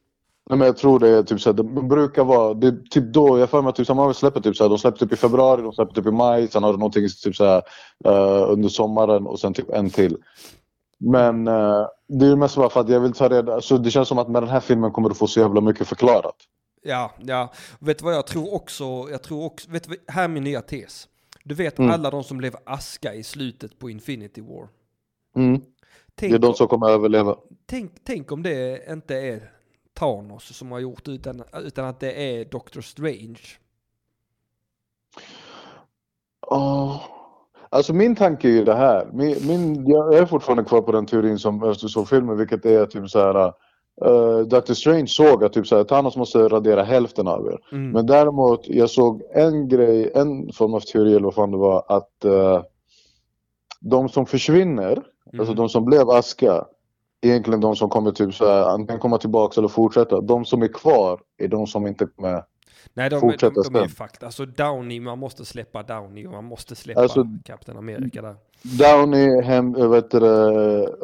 Nej, 0.48 0.58
men 0.58 0.66
jag 0.66 0.76
tror 0.76 0.98
det 0.98 1.08
är 1.08 1.22
typ 1.22 1.40
såhär, 1.40 1.54
det 1.56 1.62
brukar 1.64 2.24
vara, 2.24 2.54
det 2.54 2.66
är 2.66 2.76
typ 2.90 3.04
då, 3.04 3.38
jag 3.38 3.50
för 3.50 3.62
mig 3.62 3.70
att 3.70 3.76
typ, 3.76 3.88
Marvel 3.88 4.14
släpper 4.14 4.40
typ 4.40 4.56
såhär, 4.56 4.68
de 4.68 4.78
släpper 4.78 4.98
typ 4.98 5.12
i 5.12 5.16
februari, 5.16 5.62
de 5.62 5.72
släpper 5.72 5.94
typ 5.94 6.06
i 6.06 6.10
maj, 6.10 6.48
sen 6.48 6.62
har 6.62 6.72
du 6.72 6.78
någonting 6.78 7.08
typ 7.24 7.36
såhär 7.36 7.62
uh, 8.06 8.52
under 8.52 8.68
sommaren 8.68 9.26
och 9.26 9.40
sen 9.40 9.54
typ 9.54 9.70
en 9.70 9.90
till. 9.90 10.16
Men 11.00 11.48
eh, 11.48 11.86
det 12.08 12.24
är 12.24 12.28
ju 12.28 12.36
mest 12.36 12.56
bara 12.56 12.70
för 12.70 12.80
att 12.80 12.88
jag 12.88 13.00
vill 13.00 13.12
ta 13.12 13.28
reda, 13.28 13.60
så 13.60 13.78
det 13.78 13.90
känns 13.90 14.08
som 14.08 14.18
att 14.18 14.28
med 14.28 14.42
den 14.42 14.48
här 14.50 14.60
filmen 14.60 14.92
kommer 14.92 15.08
du 15.08 15.14
få 15.14 15.26
så 15.26 15.40
jävla 15.40 15.60
mycket 15.60 15.88
förklarat. 15.88 16.36
Ja, 16.82 17.10
ja. 17.18 17.52
Vet 17.78 17.98
du 17.98 18.04
vad 18.04 18.14
jag 18.14 18.26
tror 18.26 18.54
också? 18.54 18.84
Jag 19.10 19.22
tror 19.22 19.44
också, 19.44 19.70
vet 19.70 19.88
du, 19.88 19.96
här 20.08 20.24
är 20.24 20.28
min 20.28 20.44
nya 20.44 20.62
tes. 20.62 21.08
Du 21.44 21.54
vet 21.54 21.78
Mm. 21.78 21.90
alla 21.90 22.10
de 22.10 22.24
som 22.24 22.38
blev 22.38 22.56
aska 22.66 23.14
i 23.14 23.22
slutet 23.22 23.78
på 23.78 23.90
Infinity 23.90 24.40
War. 24.40 24.68
Mm. 25.36 25.60
Tänk, 26.14 26.32
Det 26.32 26.36
är 26.36 26.38
de 26.38 26.54
som 26.54 26.68
kommer 26.68 26.90
överleva. 26.90 27.36
tänk, 27.66 27.92
tänk 28.04 28.32
om 28.32 28.42
det 28.42 28.88
inte 28.92 29.14
är 29.16 29.50
Thanos 29.98 30.56
som 30.56 30.72
har 30.72 30.78
gjort 30.78 31.08
utan, 31.08 31.42
utan 31.64 31.84
att 31.84 32.00
det 32.00 32.12
är 32.12 32.44
Doctor 32.44 32.80
Strange. 32.80 33.40
Åh. 36.46 36.96
Alltså 37.70 37.92
min 37.92 38.16
tanke 38.16 38.48
är 38.48 38.52
ju 38.52 38.64
det 38.64 38.74
här. 38.74 39.08
Min, 39.12 39.36
min, 39.46 39.86
jag 39.86 40.14
är 40.14 40.26
fortfarande 40.26 40.64
kvar 40.64 40.80
på 40.82 40.92
den 40.92 41.06
teorin 41.06 41.38
som 41.38 41.62
Öster 41.62 41.88
såg 41.88 42.08
filmen 42.08 42.36
vilket 42.36 42.64
är 42.66 42.86
typ 42.86 43.10
så 43.10 43.18
här. 43.18 43.52
Uh, 44.06 44.40
Dr. 44.40 44.72
Strange 44.72 45.06
såg 45.06 45.44
att 45.44 45.52
typ 45.52 45.66
så 45.66 45.76
här, 45.76 45.84
Thanos 45.84 46.16
måste 46.16 46.38
radera 46.38 46.82
hälften 46.82 47.28
av 47.28 47.46
er. 47.46 47.58
Mm. 47.72 47.90
Men 47.90 48.06
däremot, 48.06 48.68
jag 48.68 48.90
såg 48.90 49.22
en 49.34 49.68
grej, 49.68 50.10
en 50.14 50.52
form 50.52 50.74
av 50.74 50.80
teori 50.80 51.10
eller 51.10 51.24
vad 51.24 51.34
fan 51.34 51.50
det 51.50 51.56
var 51.56 51.84
att 51.88 52.24
eh, 52.24 52.62
de 53.80 54.08
som 54.08 54.26
försvinner, 54.26 55.02
Mm. 55.32 55.40
alltså 55.40 55.54
de 55.54 55.68
som 55.68 55.84
blev 55.84 56.10
aska, 56.10 56.64
egentligen 57.22 57.60
de 57.60 57.76
som 57.76 57.88
kommer 57.90 58.10
typ 58.12 58.34
så 58.34 58.46
här, 58.46 58.62
antingen 58.62 59.00
komma 59.00 59.18
tillbaka 59.18 59.60
eller 59.60 59.68
fortsätta. 59.68 60.20
De 60.20 60.44
som 60.44 60.62
är 60.62 60.68
kvar 60.72 61.20
är 61.38 61.48
de 61.48 61.66
som 61.66 61.86
inte 61.86 62.06
kommer 62.06 62.44
Nej, 62.94 63.10
de, 63.10 63.14
de, 63.16 63.20
fortsätta 63.20 63.62
de, 63.62 63.72
de 63.72 63.78
är 63.78 63.82
ju 63.82 63.88
sen. 63.88 63.96
fakt. 63.96 64.22
Alltså 64.22 64.46
Downey, 64.46 65.00
man 65.00 65.18
måste 65.18 65.44
släppa 65.44 65.82
Downey 65.82 66.26
och 66.26 66.32
man 66.32 66.44
måste 66.44 66.74
släppa 66.76 67.00
Alltså- 67.00 67.24
Captain 67.44 67.78
America 67.78 68.22
där. 68.22 68.36
Downey, 68.62 69.42
hem, 69.42 69.90
vet 69.90 70.10
du, 70.10 70.26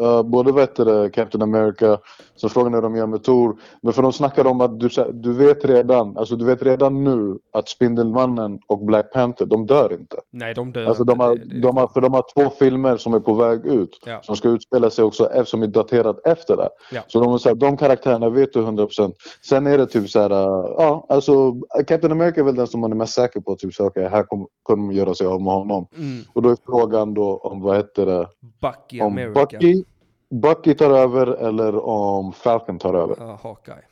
äh, 0.02 0.22
både 0.22 0.52
vet 0.52 0.76
du, 0.76 1.10
Captain 1.10 1.42
America, 1.42 1.98
så 2.36 2.48
frågan 2.48 2.72
är 2.74 2.76
hur 2.76 2.82
de 2.82 2.96
gör 2.96 3.06
med 3.06 3.22
Thor. 3.24 3.56
Men 3.82 3.92
för 3.92 4.02
de 4.02 4.12
snackar 4.12 4.46
om 4.46 4.60
att 4.60 4.80
du, 4.80 4.88
du 5.12 5.32
vet 5.32 5.64
redan, 5.64 6.16
alltså 6.18 6.36
du 6.36 6.44
vet 6.44 6.62
redan 6.62 7.04
nu 7.04 7.38
att 7.52 7.68
Spindelmannen 7.68 8.58
och 8.66 8.84
Black 8.84 9.12
Panther, 9.12 9.46
de 9.46 9.66
dör 9.66 9.92
inte. 10.00 10.16
Nej, 10.30 10.54
de 10.54 10.72
dör 10.72 10.84
Alltså 10.84 11.04
de 11.04 11.12
inte. 11.12 11.24
har, 11.24 11.36
Det- 11.36 11.44
det- 11.44 11.60
de 11.60 11.76
har, 11.76 11.86
för 11.88 12.00
de 12.00 12.12
har 12.12 12.24
två 12.34 12.50
filmer 12.58 12.96
som 12.96 13.14
är 13.14 13.20
på 13.20 13.34
väg 13.34 13.66
ut. 13.66 13.98
Ja. 14.06 14.20
Som 14.22 14.36
ska 14.36 14.48
utspela 14.48 14.90
sig 14.90 15.04
också, 15.04 15.30
eh, 15.32 15.44
som 15.44 15.62
är 15.62 15.66
daterat 15.66 16.26
efter 16.26 16.56
det. 16.56 16.68
Ja. 16.92 17.00
Så 17.06 17.20
de, 17.20 17.38
så 17.38 17.48
här, 17.48 17.56
de 17.56 17.76
karaktärerna 17.76 18.28
vet 18.30 18.52
du 18.52 18.60
100%. 18.60 19.14
Sen 19.48 19.66
är 19.66 19.78
det 19.78 19.86
typ 19.86 20.10
så 20.10 20.20
här, 20.20 20.30
äh, 20.30 20.74
ja 20.78 21.06
alltså 21.08 21.52
Captain 21.86 22.12
America 22.12 22.40
är 22.40 22.44
väl 22.44 22.54
den 22.56 22.66
som 22.66 22.80
man 22.80 22.92
är 22.92 22.96
mest 22.96 23.14
säker 23.14 23.40
på. 23.40 23.56
Typ 23.56 23.74
så 23.74 23.86
okej, 23.86 24.08
här 24.08 24.22
kommer 24.22 24.46
kommer 24.62 24.88
de 24.88 24.96
göra 24.98 25.14
sig 25.14 25.26
av 25.26 25.42
med 25.42 25.52
honom. 25.52 25.86
Mm. 25.96 26.22
Och 26.32 26.42
då 26.42 26.48
är 26.50 26.56
frågan 26.66 27.14
då 27.14 27.40
om 27.44 27.60
vad 27.60 27.76
heter 27.76 28.06
det? 28.06 28.28
Bucky 28.60 29.00
Om 29.00 29.06
America. 29.06 29.40
Bucky, 29.40 29.84
Bucky 30.30 30.74
tar 30.74 30.90
över 30.90 31.26
eller 31.26 31.84
om 31.84 32.32
Falcon 32.32 32.78
tar 32.78 32.94
över. 32.94 33.16
Ja, 33.18 33.38
Hawkeye. 33.42 33.84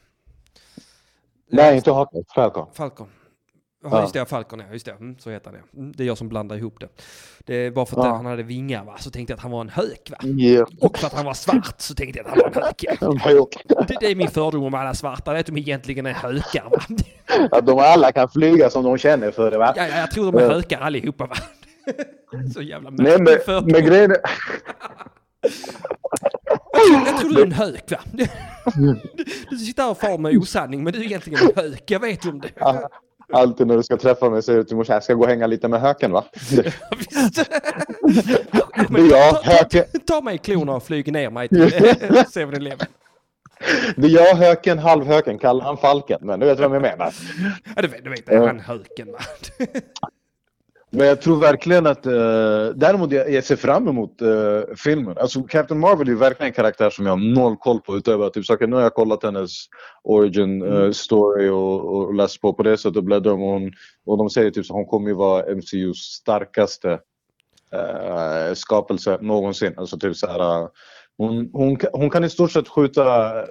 Nej, 1.51 1.77
inte 1.77 1.93
Hawkeye, 1.93 2.25
Falcon. 2.35 2.67
Falcon. 2.73 3.07
Ja, 3.85 4.01
just 4.01 4.15
det, 4.15 4.27
Falcon 4.27 4.59
ja, 4.59 4.65
just 4.73 4.87
det. 4.87 4.93
Mm, 4.93 5.19
så 5.19 5.31
heter 5.31 5.51
han 5.51 5.59
ja. 5.73 5.79
Mm, 5.79 5.93
det 5.97 6.03
är 6.03 6.07
jag 6.07 6.19
som 6.19 6.29
blandar 6.29 6.57
ihop 6.57 6.81
det. 6.81 6.89
Det 7.39 7.55
är 7.55 7.71
bara 7.71 7.87
för 7.87 8.01
att 8.01 8.07
Ja. 8.07 8.13
han 8.15 8.27
hade 8.27 8.43
vingar 8.43 8.85
va, 8.85 8.95
så 8.99 9.11
tänkte 9.11 9.33
jag 9.33 9.37
att 9.37 9.43
han 9.43 9.51
var 9.51 9.61
en 9.61 9.69
hök 9.69 10.11
va. 10.11 10.29
Yeah. 10.29 10.69
Och 10.81 10.99
för 10.99 11.07
att 11.07 11.13
han 11.13 11.25
var 11.25 11.35
svart 11.35 11.81
så 11.81 11.95
tänkte 11.95 12.19
jag 12.19 12.27
att 12.27 12.33
han 12.33 12.53
var 12.53 12.61
en 12.61 12.65
hök 12.65 12.85
ja. 13.65 13.85
Det, 13.89 13.97
det 14.01 14.07
är 14.11 14.15
min 14.15 14.29
fördom 14.29 14.65
om 14.65 14.75
alla 14.75 14.95
svarta, 14.95 15.33
att 15.33 15.47
de 15.47 15.57
egentligen 15.57 16.07
är 16.07 16.13
hökar 16.13 16.71
va. 16.71 16.97
Att 17.59 17.67
de 17.67 17.79
alla 17.79 18.13
kan 18.13 18.29
flyga 18.29 18.71
som 18.71 18.85
de 18.85 18.99
känner 18.99 19.31
för 19.31 19.51
det 19.51 19.59
va? 19.59 19.73
Ja, 19.77 19.87
ja, 19.89 19.99
jag 19.99 20.11
tror 20.11 20.33
de 20.33 20.39
är 20.39 20.49
hökar 20.49 20.81
allihopa 20.81 21.27
va. 21.27 21.37
Så 22.55 22.63
jävla 22.63 22.91
Nej 22.91 23.05
märklig 23.05 23.25
men, 23.25 23.39
fördom. 23.45 23.69
men 23.73 23.87
grejen 23.87 24.11
är... 24.11 24.19
Jag 27.07 27.21
tror 27.21 27.31
du 27.31 27.41
är 27.41 27.47
en 27.47 27.53
hök 27.53 27.91
va. 27.91 27.99
Du 29.51 29.57
sitter 29.57 29.83
här 29.83 29.91
och 29.91 29.99
far 29.99 30.19
med 30.19 30.37
osanning 30.37 30.85
men 30.85 30.93
du 30.93 30.99
är 30.99 31.05
egentligen 31.05 31.41
en 31.57 31.65
hök, 31.65 31.83
jag 31.87 32.01
vet 32.01 32.27
om 32.27 32.41
det. 32.41 32.51
Alltid 33.33 33.67
när 33.67 33.77
du 33.77 33.83
ska 33.83 33.97
träffa 33.97 34.31
mig 34.31 34.43
säger 34.43 34.59
du 34.59 34.65
till 34.65 34.77
morsan, 34.77 34.95
jag 34.95 35.05
ska 35.05 35.15
gå 35.15 35.23
och 35.23 35.29
hänga 35.29 35.47
lite 35.47 35.69
med 35.69 35.81
höken 35.81 36.13
va? 36.13 36.25
Visst. 36.33 37.51
Det 38.89 39.01
är 39.01 39.11
jag, 39.11 39.33
höken. 39.33 39.85
Ta 40.07 40.21
mig 40.21 40.35
i 40.35 40.39
klorna 40.39 40.73
och 40.75 40.83
flyg 40.83 41.13
ner 41.13 41.31
mig 41.31 41.49
till 41.49 41.65
7-Eleven. 41.65 42.87
Det 43.97 44.07
är 44.07 44.11
jag, 44.11 44.35
höken, 44.35 44.79
halvhöken, 44.79 45.39
kallar 45.39 45.65
han 45.65 45.77
falken. 45.77 46.19
Men 46.23 46.41
du 46.41 46.47
vet 46.47 46.59
vem 46.59 46.73
jag 46.73 46.83
menar. 46.83 47.15
Ja, 47.77 47.83
du 47.83 47.89
vet, 47.89 48.05
du 48.05 48.11
vet 48.11 48.27
det 48.27 48.35
är 48.35 48.47
han 48.47 48.61
höken 48.61 49.13
va. 49.13 49.19
Men 50.95 51.07
jag 51.07 51.21
tror 51.21 51.41
verkligen 51.41 51.87
att, 51.87 52.07
uh, 52.07 52.13
däremot 52.75 53.13
jag, 53.13 53.33
jag 53.33 53.45
ser 53.45 53.57
fram 53.57 53.89
emot 53.89 54.23
eh, 54.23 54.75
filmen. 54.77 55.19
Alltså 55.19 55.43
Captain 55.43 55.81
Marvel 55.81 56.09
är 56.09 56.15
verkligen 56.15 56.51
en 56.51 56.55
karaktär 56.55 56.91
som 56.91 57.07
jag 57.07 57.13
har 57.13 57.35
noll 57.35 57.57
koll 57.57 57.81
på 57.81 57.97
utöver 57.97 58.27
att 58.27 58.35
typ 58.35 58.47
saker, 58.47 58.67
nu 58.67 58.77
har 58.77 58.83
jag 58.83 58.95
kollat 58.95 59.23
hennes 59.23 59.51
origin 60.03 60.63
eh, 60.63 60.91
story 60.91 61.49
och, 61.49 61.97
och 61.97 62.15
läst 62.15 62.41
på 62.41 62.53
på 62.53 62.63
det 62.63 62.77
sättet 62.77 62.97
och 62.97 63.05
bläddrat 63.05 63.35
om 63.35 63.41
hon, 63.41 63.73
och 64.07 64.19
de 64.19 64.31
säger 64.31 64.51
typ 64.51 64.67
så 64.67 64.75
hon 64.75 64.87
kommer 64.87 65.09
ju 65.09 65.15
vara 65.15 65.55
MCUs 65.55 65.99
starkaste 65.99 66.91
eh, 67.73 68.55
skapelse 68.55 69.19
någonsin. 69.21 69.75
Alltså 69.77 69.99
typ 69.99 70.17
så 70.17 70.27
här, 70.27 70.63
eh, 70.63 70.69
hon, 71.19 71.51
hon, 71.53 71.77
kan- 71.77 71.91
hon 71.93 72.11
kan 72.11 72.25
i 72.25 72.31
stort 72.31 72.53
sett 72.53 72.69
skjuta 72.69 73.39
eh, 73.41 73.45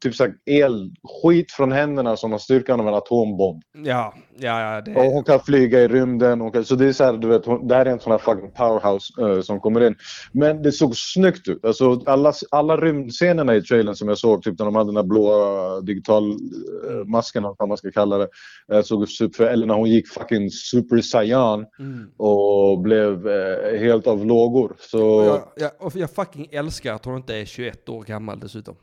typ 0.00 0.14
så 0.14 0.26
elskit 0.46 1.52
från 1.52 1.72
händerna 1.72 2.16
som 2.16 2.32
har 2.32 2.38
styrkan 2.38 2.80
av 2.80 2.88
en 2.88 2.94
atombomb. 2.94 3.62
Ja, 3.84 4.14
ja, 4.38 4.60
ja. 4.60 4.78
Och 4.78 4.84
Det, 4.84 4.92
hon 4.94 5.24
kan 5.24 5.40
flyga 5.40 5.80
i 5.80 5.88
rymden. 5.88 6.40
Hon 6.40 6.52
kan, 6.52 6.64
så 6.64 6.74
det 6.74 6.86
är 6.86 6.92
så 6.92 7.04
här, 7.04 7.12
du 7.12 7.28
vet, 7.28 7.46
hon, 7.46 7.68
det 7.68 7.74
här 7.74 7.86
är 7.86 7.90
en 7.90 8.00
sån 8.00 8.10
här 8.12 8.18
fucking 8.18 8.50
powerhouse 8.50 9.22
eh, 9.22 9.40
som 9.40 9.60
kommer 9.60 9.86
in. 9.86 9.96
Men 10.32 10.62
det 10.62 10.72
såg 10.72 10.96
snyggt 10.96 11.48
ut. 11.48 11.64
Alltså 11.64 12.02
alla, 12.06 12.32
alla 12.50 12.76
rymdscenerna 12.76 13.54
i 13.54 13.62
trailern 13.62 13.94
som 13.94 14.08
jag 14.08 14.18
såg, 14.18 14.42
typ 14.42 14.58
när 14.58 14.66
de 14.66 14.74
hade 14.74 14.88
den 14.88 14.96
här 14.96 15.02
blåa 15.02 15.80
digital 15.80 16.30
uh, 16.30 17.04
masken, 17.06 17.44
eller 17.44 17.54
vad 17.58 17.68
man 17.68 17.76
ska 17.76 17.90
kalla 17.90 18.18
det. 18.18 18.28
eh, 18.72 18.82
såg 18.82 19.08
super, 19.08 19.44
eller 19.44 19.66
när 19.66 19.74
hon 19.74 19.90
gick 19.90 20.08
fucking 20.08 20.50
super 20.50 21.00
saiyan 21.00 21.66
mm. 21.78 22.10
och 22.16 22.80
blev 22.80 23.28
eh, 23.28 23.80
helt 23.80 24.06
av 24.06 24.26
lågor. 24.26 24.76
Så, 24.78 25.04
och, 25.04 25.24
jag, 25.24 25.42
jag, 25.56 25.70
och 25.78 25.96
jag 25.96 26.10
fucking 26.10 26.48
älskar 26.52 26.97
att 26.98 27.04
hon 27.04 27.16
inte 27.16 27.34
är 27.34 27.44
21 27.44 27.88
år 27.88 28.02
gammal 28.02 28.40
dessutom. 28.40 28.76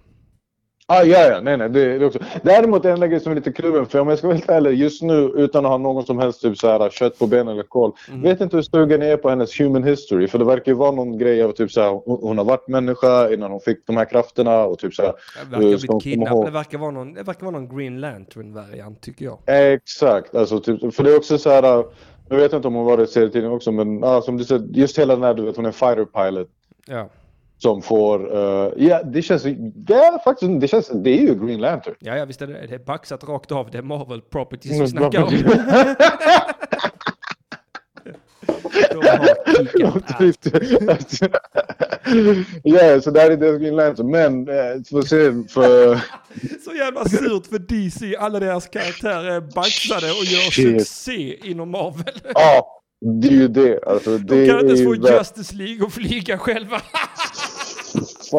Ah, 0.88 1.03
ja, 1.03 1.20
ja, 1.20 1.41
nej, 1.41 1.57
nej. 1.57 1.70
Det, 1.70 1.86
det 1.86 2.03
är 2.03 2.07
också. 2.07 2.20
Däremot 2.43 2.86
en 2.86 2.99
grej 2.99 3.20
som 3.20 3.32
är 3.32 3.36
lite 3.36 3.51
kluven, 3.51 3.86
för 3.86 3.99
om 3.99 4.07
jag 4.07 4.18
ska 4.18 4.28
vara 4.28 4.38
helt 4.38 4.49
ärlig, 4.49 4.74
just 4.74 5.01
nu 5.01 5.13
utan 5.36 5.66
att 5.66 5.72
ha 5.72 5.78
någon 5.78 6.05
som 6.05 6.20
helst 6.20 6.41
typ 6.41 6.57
så 6.57 6.68
här, 6.68 6.89
kött 6.89 7.20
på 7.20 7.28
benen 7.28 7.47
eller 7.47 7.63
koll. 7.63 7.91
Mm. 8.09 8.22
Vet 8.22 8.41
inte 8.41 8.55
hur 8.55 8.63
sugen 8.63 9.01
jag 9.01 9.11
är 9.11 9.18
på 9.18 9.30
hennes 9.30 9.59
human 9.59 9.84
history, 9.84 10.28
för 10.28 10.39
det 10.39 10.45
verkar 10.45 10.72
ju 10.72 10.78
vara 10.78 10.91
någon 10.91 11.18
grej 11.18 11.43
av 11.43 11.51
typ 11.51 11.72
så 11.72 11.82
här, 11.82 12.01
hon, 12.05 12.38
har 12.38 12.45
varit 12.45 12.68
människa 12.68 13.34
innan 13.34 13.51
hon 13.51 13.59
fick 13.59 13.88
de 13.88 13.97
här 13.97 14.05
krafterna 14.05 14.63
och 14.66 14.80
typ 14.80 14.93
så 14.93 15.01
här. 15.01 15.13
Det 15.49 15.57
verkar 15.57 15.93
ha 15.93 16.01
Eh, 16.05 16.32
ihåg? 16.32 16.45
Det 16.45 16.51
verkar 16.51 16.78
vara 16.78 16.91
någon, 16.91 17.13
det 17.13 17.24
verkar 17.24 17.45
vara 17.45 17.59
någon 17.59 17.78
Green 17.78 18.01
Lantern-variant 18.01 19.01
tycker 19.01 19.26
jag. 19.26 19.38
Exakt, 19.74 20.36
alltså 20.36 20.59
typ, 20.59 20.95
för 20.95 21.03
det 21.03 21.11
är 21.11 21.18
också 21.18 21.38
så 21.38 21.49
här, 21.49 21.63
jag 22.30 22.38
vet 22.38 22.53
inte 22.53 22.68
om 22.68 22.74
hon 22.74 22.86
var 22.86 22.97
det 22.97 23.03
i 23.03 23.07
serietidningen 23.07 23.55
också, 23.55 23.72
men 23.72 24.03
uh, 24.03 24.22
som 24.22 24.38
du 24.38 24.43
säger, 24.43 24.63
just 24.74 24.99
hela 24.99 25.13
den 25.16 25.24
här, 25.24 25.34
du 25.34 25.45
vet, 25.45 25.55
hon 25.55 25.66
är 25.66 25.72
fighter 25.72 26.05
pilot. 26.05 26.47
Ja, 26.86 27.09
Som 27.58 27.82
får, 27.82 28.38
uh, 28.38 28.72
ja 28.78 29.03
det 29.03 29.22
känns, 29.22 29.45
ja 29.88 30.22
faktiskt, 30.24 30.62
det 30.62 30.68
känns, 30.68 30.89
det 30.93 31.10
är 31.10 31.22
ju 31.22 31.45
Green 31.45 31.62
Lantern. 31.62 31.95
ja, 31.99 32.18
ja 32.18 32.26
visst 32.26 32.41
är 32.41 32.47
det 32.47 32.68
det. 32.68 32.76
är 32.76 32.80
baxat 32.80 33.24
rakt 33.24 33.51
av. 33.51 33.72
Det 33.72 33.78
är 33.78 33.82
Marvel 33.82 34.22
Properties 34.22 34.72
vi 34.72 34.76
Mm, 34.76 34.88
snackar 34.88 35.24
om. 35.24 35.34
Ja, 42.64 43.01
så 43.01 43.12
där 43.12 43.32
är 43.32 43.38
det 43.38 43.60
Green 43.60 43.76
Lantern. 43.76 44.12
Men, 44.12 44.47
eh, 44.49 44.56
får 44.89 45.01
se 45.01 45.53
för... 45.53 45.95
Så 46.66 46.76
jävla 46.76 47.06
surt 47.06 47.47
för 47.47 47.60
DC. 47.60 48.16
Alla 48.20 48.39
deras 48.39 48.68
karaktärer 48.68 49.32
är 49.32 49.41
baxade 49.41 50.12
och 50.12 50.24
gör 50.26 50.51
Shit. 50.51 50.88
succé 50.88 51.49
inom 51.49 51.72
Marvel. 51.72 52.14
Ja, 52.34 52.82
det 53.22 53.28
är 53.28 53.32
ju 53.32 53.47
det. 53.47 53.84
Alltså, 53.88 54.18
det 54.18 54.36
De 54.45 54.47
kan 54.47 54.60
inte 54.60 54.82
ens 54.82 54.84
få 54.84 54.95
Justice 55.18 55.56
League 55.56 55.86
att 55.88 55.93
flyga 55.93 56.38
själva. 56.38 56.82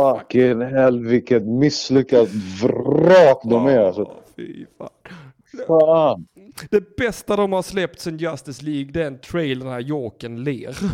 Fucking 0.01 0.61
hell, 0.61 1.05
vilket 1.07 1.43
misslyckat 1.47 2.29
vrak 2.63 3.41
de 3.45 3.67
är 3.67 3.79
alltså. 3.79 4.11
Fy 4.37 4.67
fan. 4.79 6.27
Det 6.71 6.97
bästa 6.97 7.37
de 7.37 7.53
har 7.53 7.63
släppt 7.63 8.01
sen 8.01 8.17
Justice 8.19 8.65
League, 8.65 8.91
det 8.93 9.03
är 9.03 9.07
en 9.07 9.19
trailer 9.19 9.65
när 9.67 9.81
Jokern 9.81 10.45
ler. 10.45 10.77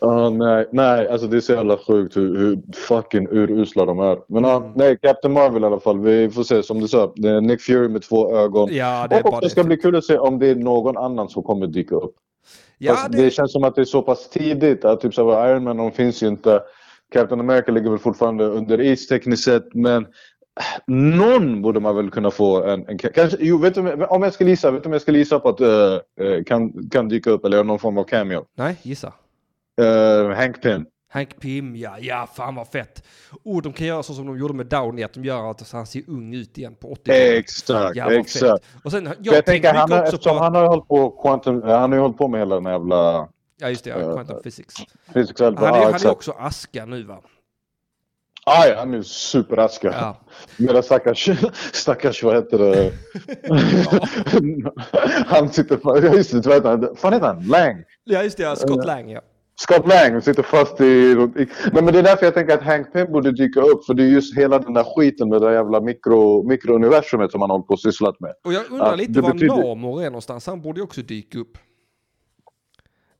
Ja, 0.00 0.30
nej, 0.30 0.66
nej, 0.72 1.08
alltså 1.08 1.26
det 1.26 1.36
är 1.36 1.40
så 1.40 1.52
jävla 1.52 1.76
sjukt 1.76 2.16
hur, 2.16 2.36
hur 2.36 2.58
fucking 2.74 3.28
urusla 3.30 3.84
de 3.84 3.98
är. 3.98 4.18
Men 4.28 4.44
Mm. 4.44 4.72
nej, 4.74 4.98
Captain 5.02 5.32
Marvel 5.34 5.62
i 5.62 5.66
alla 5.66 5.80
fall. 5.80 6.00
Vi 6.00 6.30
får 6.30 6.42
se, 6.42 6.62
som 6.62 6.80
du 6.80 6.88
sa, 6.88 7.12
det 7.16 7.28
är 7.28 7.40
Nick 7.40 7.60
Fury 7.62 7.88
med 7.88 8.02
två 8.02 8.36
ögon. 8.36 8.68
Ja, 8.74 9.06
det 9.10 9.22
och 9.22 9.40
det 9.40 9.50
ska 9.50 9.62
det. 9.62 9.66
bli 9.66 9.76
kul 9.76 9.96
att 9.96 10.04
se 10.04 10.18
om 10.18 10.38
det 10.38 10.46
är 10.48 10.54
någon 10.54 10.96
annan 10.96 11.28
som 11.28 11.42
kommer 11.42 11.66
dyka 11.66 11.94
upp. 11.94 12.14
Ja, 12.78 13.08
det... 13.10 13.22
det, 13.22 13.30
känns 13.30 13.52
som 13.52 13.64
att 13.64 13.74
det 13.74 13.80
är 13.80 13.84
så 13.84 14.02
pass 14.02 14.28
tidigt. 14.28 14.84
Att 14.84 15.00
typ 15.00 15.14
så 15.14 15.34
här, 15.34 15.50
Iron 15.50 15.64
Man 15.64 15.76
de 15.76 15.92
finns 15.92 16.22
ju 16.22 16.28
inte. 16.28 16.62
Captain 17.12 17.40
America 17.40 17.72
ligger 17.72 17.90
väl 17.90 17.98
fortfarande 17.98 18.44
under 18.44 18.80
is 18.80 19.08
tekniskt 19.08 19.44
sett. 19.44 19.74
Men 19.74 20.06
någon 20.86 21.62
borde 21.62 21.80
man 21.80 21.96
väl 21.96 22.10
kunna 22.10 22.30
få 22.30 22.64
en... 22.64 22.88
en 22.88 22.98
kanske, 22.98 23.36
jo, 23.40 23.58
vet 23.58 23.74
du, 23.74 24.04
om 24.04 24.22
jag 24.22 24.32
ska 24.32 24.44
gissa, 24.44 24.70
vet 24.70 24.82
du 24.82 24.86
om 24.86 24.92
jag 24.92 25.02
ska 25.02 25.12
gissa 25.12 25.38
på 25.38 25.48
att 25.48 25.60
uh, 25.60 26.44
kan, 26.46 26.88
kan 26.90 27.08
dyka 27.08 27.30
upp 27.30 27.44
eller 27.44 27.64
någon 27.64 27.78
form 27.78 27.98
av 27.98 28.04
cameo? 28.04 28.44
nej, 28.54 28.76
gissa. 28.82 29.12
Uh, 29.80 30.34
Hank 30.34 30.62
Pym. 30.62 30.86
Hank 31.10 31.40
Pym, 31.40 31.76
ja, 31.76 31.98
ja, 32.00 32.28
fan 32.34 32.54
vad 32.54 32.68
fett. 32.68 33.04
Och 33.44 33.62
de 33.62 33.72
kan 33.72 33.86
göra 33.86 34.02
så 34.02 34.14
som 34.14 34.26
de 34.26 34.38
gjorde 34.38 34.54
med 34.54 34.66
Downey, 34.66 35.04
att 35.04 35.12
de 35.14 35.24
gör 35.24 35.50
att 35.50 35.72
han 35.72 35.86
ser 35.86 36.02
ung 36.08 36.34
ut 36.34 36.58
igen 36.58 36.74
på 36.74 36.94
80-talet. 36.94 37.38
Exakt, 37.38 37.96
Ja, 37.96 38.12
exakt. 38.12 38.62
fett. 38.64 38.84
Och 38.84 38.90
sen, 38.90 39.04
jag, 39.20 39.36
Jag, 39.36 39.44
tänker, 39.44 39.74
han 39.74 39.92
har, 39.92 39.98
också 40.02 40.14
eftersom 40.14 40.38
på... 40.38 40.42
han 40.44 40.54
har 40.54 40.62
ju 40.62 40.68
hållit 40.68 40.88
på 40.88 41.10
quantum, 41.10 41.62
han 41.62 41.92
har 41.92 41.98
hållit 41.98 42.18
på 42.18 42.28
med 42.28 42.40
hela 42.40 42.54
den 42.54 42.72
jävla 42.72 43.28
Ja, 43.60 43.68
just 43.68 43.84
det, 43.84 43.90
ja, 43.90 43.96
Eh, 43.98 44.12
quantum 44.14 44.42
physics. 44.42 44.74
physics. 45.14 45.40
Han 45.40 45.56
är, 45.56 45.62
ja, 45.62 45.84
han 45.84 45.94
är 45.94 46.10
också 46.10 46.32
aska 46.38 46.84
nu 46.84 47.02
va? 47.02 47.20
Ah, 48.46 48.66
ja, 48.66 48.78
han 48.78 48.94
är 48.94 49.02
superaska. 49.02 49.88
Ja. 49.88 50.16
Medan 50.56 50.82
stackars, 50.82 51.30
stackars, 51.72 52.22
vad 52.22 52.34
heter 52.34 52.58
det? 52.58 52.92
han 55.26 55.52
sitter 55.52 55.80
ja 55.84 56.14
just 56.14 56.32
det, 56.32 56.46
vad 56.46 56.54
heter 56.54 56.68
han? 56.68 56.96
Fan 56.96 57.12
heter 57.12 57.26
han? 57.26 57.44
Lang? 57.44 57.84
Ja, 58.04 58.22
just 58.22 58.36
det, 58.36 58.42
ja, 58.42 58.56
Scott 58.56 58.86
Lang 58.86 59.10
ja. 59.10 59.20
Scott 59.60 59.86
Lang 59.88 60.22
sitter 60.22 60.42
fast 60.42 60.80
i... 60.80 60.84
i 60.84 61.48
men, 61.72 61.86
det 61.86 61.98
är 61.98 62.02
därför 62.02 62.24
jag 62.26 62.34
tänker 62.34 62.54
att 62.54 62.62
Hank 62.62 62.92
Pym 62.92 63.12
borde 63.12 63.32
dyka 63.32 63.60
upp. 63.60 63.84
För 63.84 63.94
det 63.94 64.02
är 64.02 64.06
just 64.06 64.36
hela 64.38 64.58
den 64.58 64.74
där 64.74 64.84
skiten 64.96 65.28
med 65.28 65.40
det 65.40 65.46
där 65.46 65.52
jävla 65.54 65.80
mikro, 65.80 66.48
mikrouniversumet 66.48 67.30
som 67.32 67.40
han 67.40 67.50
hållit 67.50 67.66
på 67.66 67.72
och 67.72 67.80
sysslat 67.80 68.20
med. 68.20 68.34
Och 68.44 68.52
jag 68.52 68.70
undrar 68.70 68.86
Ja, 68.90 68.94
lite 68.94 69.20
var 69.20 69.32
betyder- 69.32 69.56
Namor 69.56 70.02
är 70.02 70.06
någonstans. 70.10 70.46
Han 70.46 70.62
borde 70.62 70.80
ju 70.80 70.84
också 70.84 71.02
dyka 71.02 71.38
upp. 71.38 71.58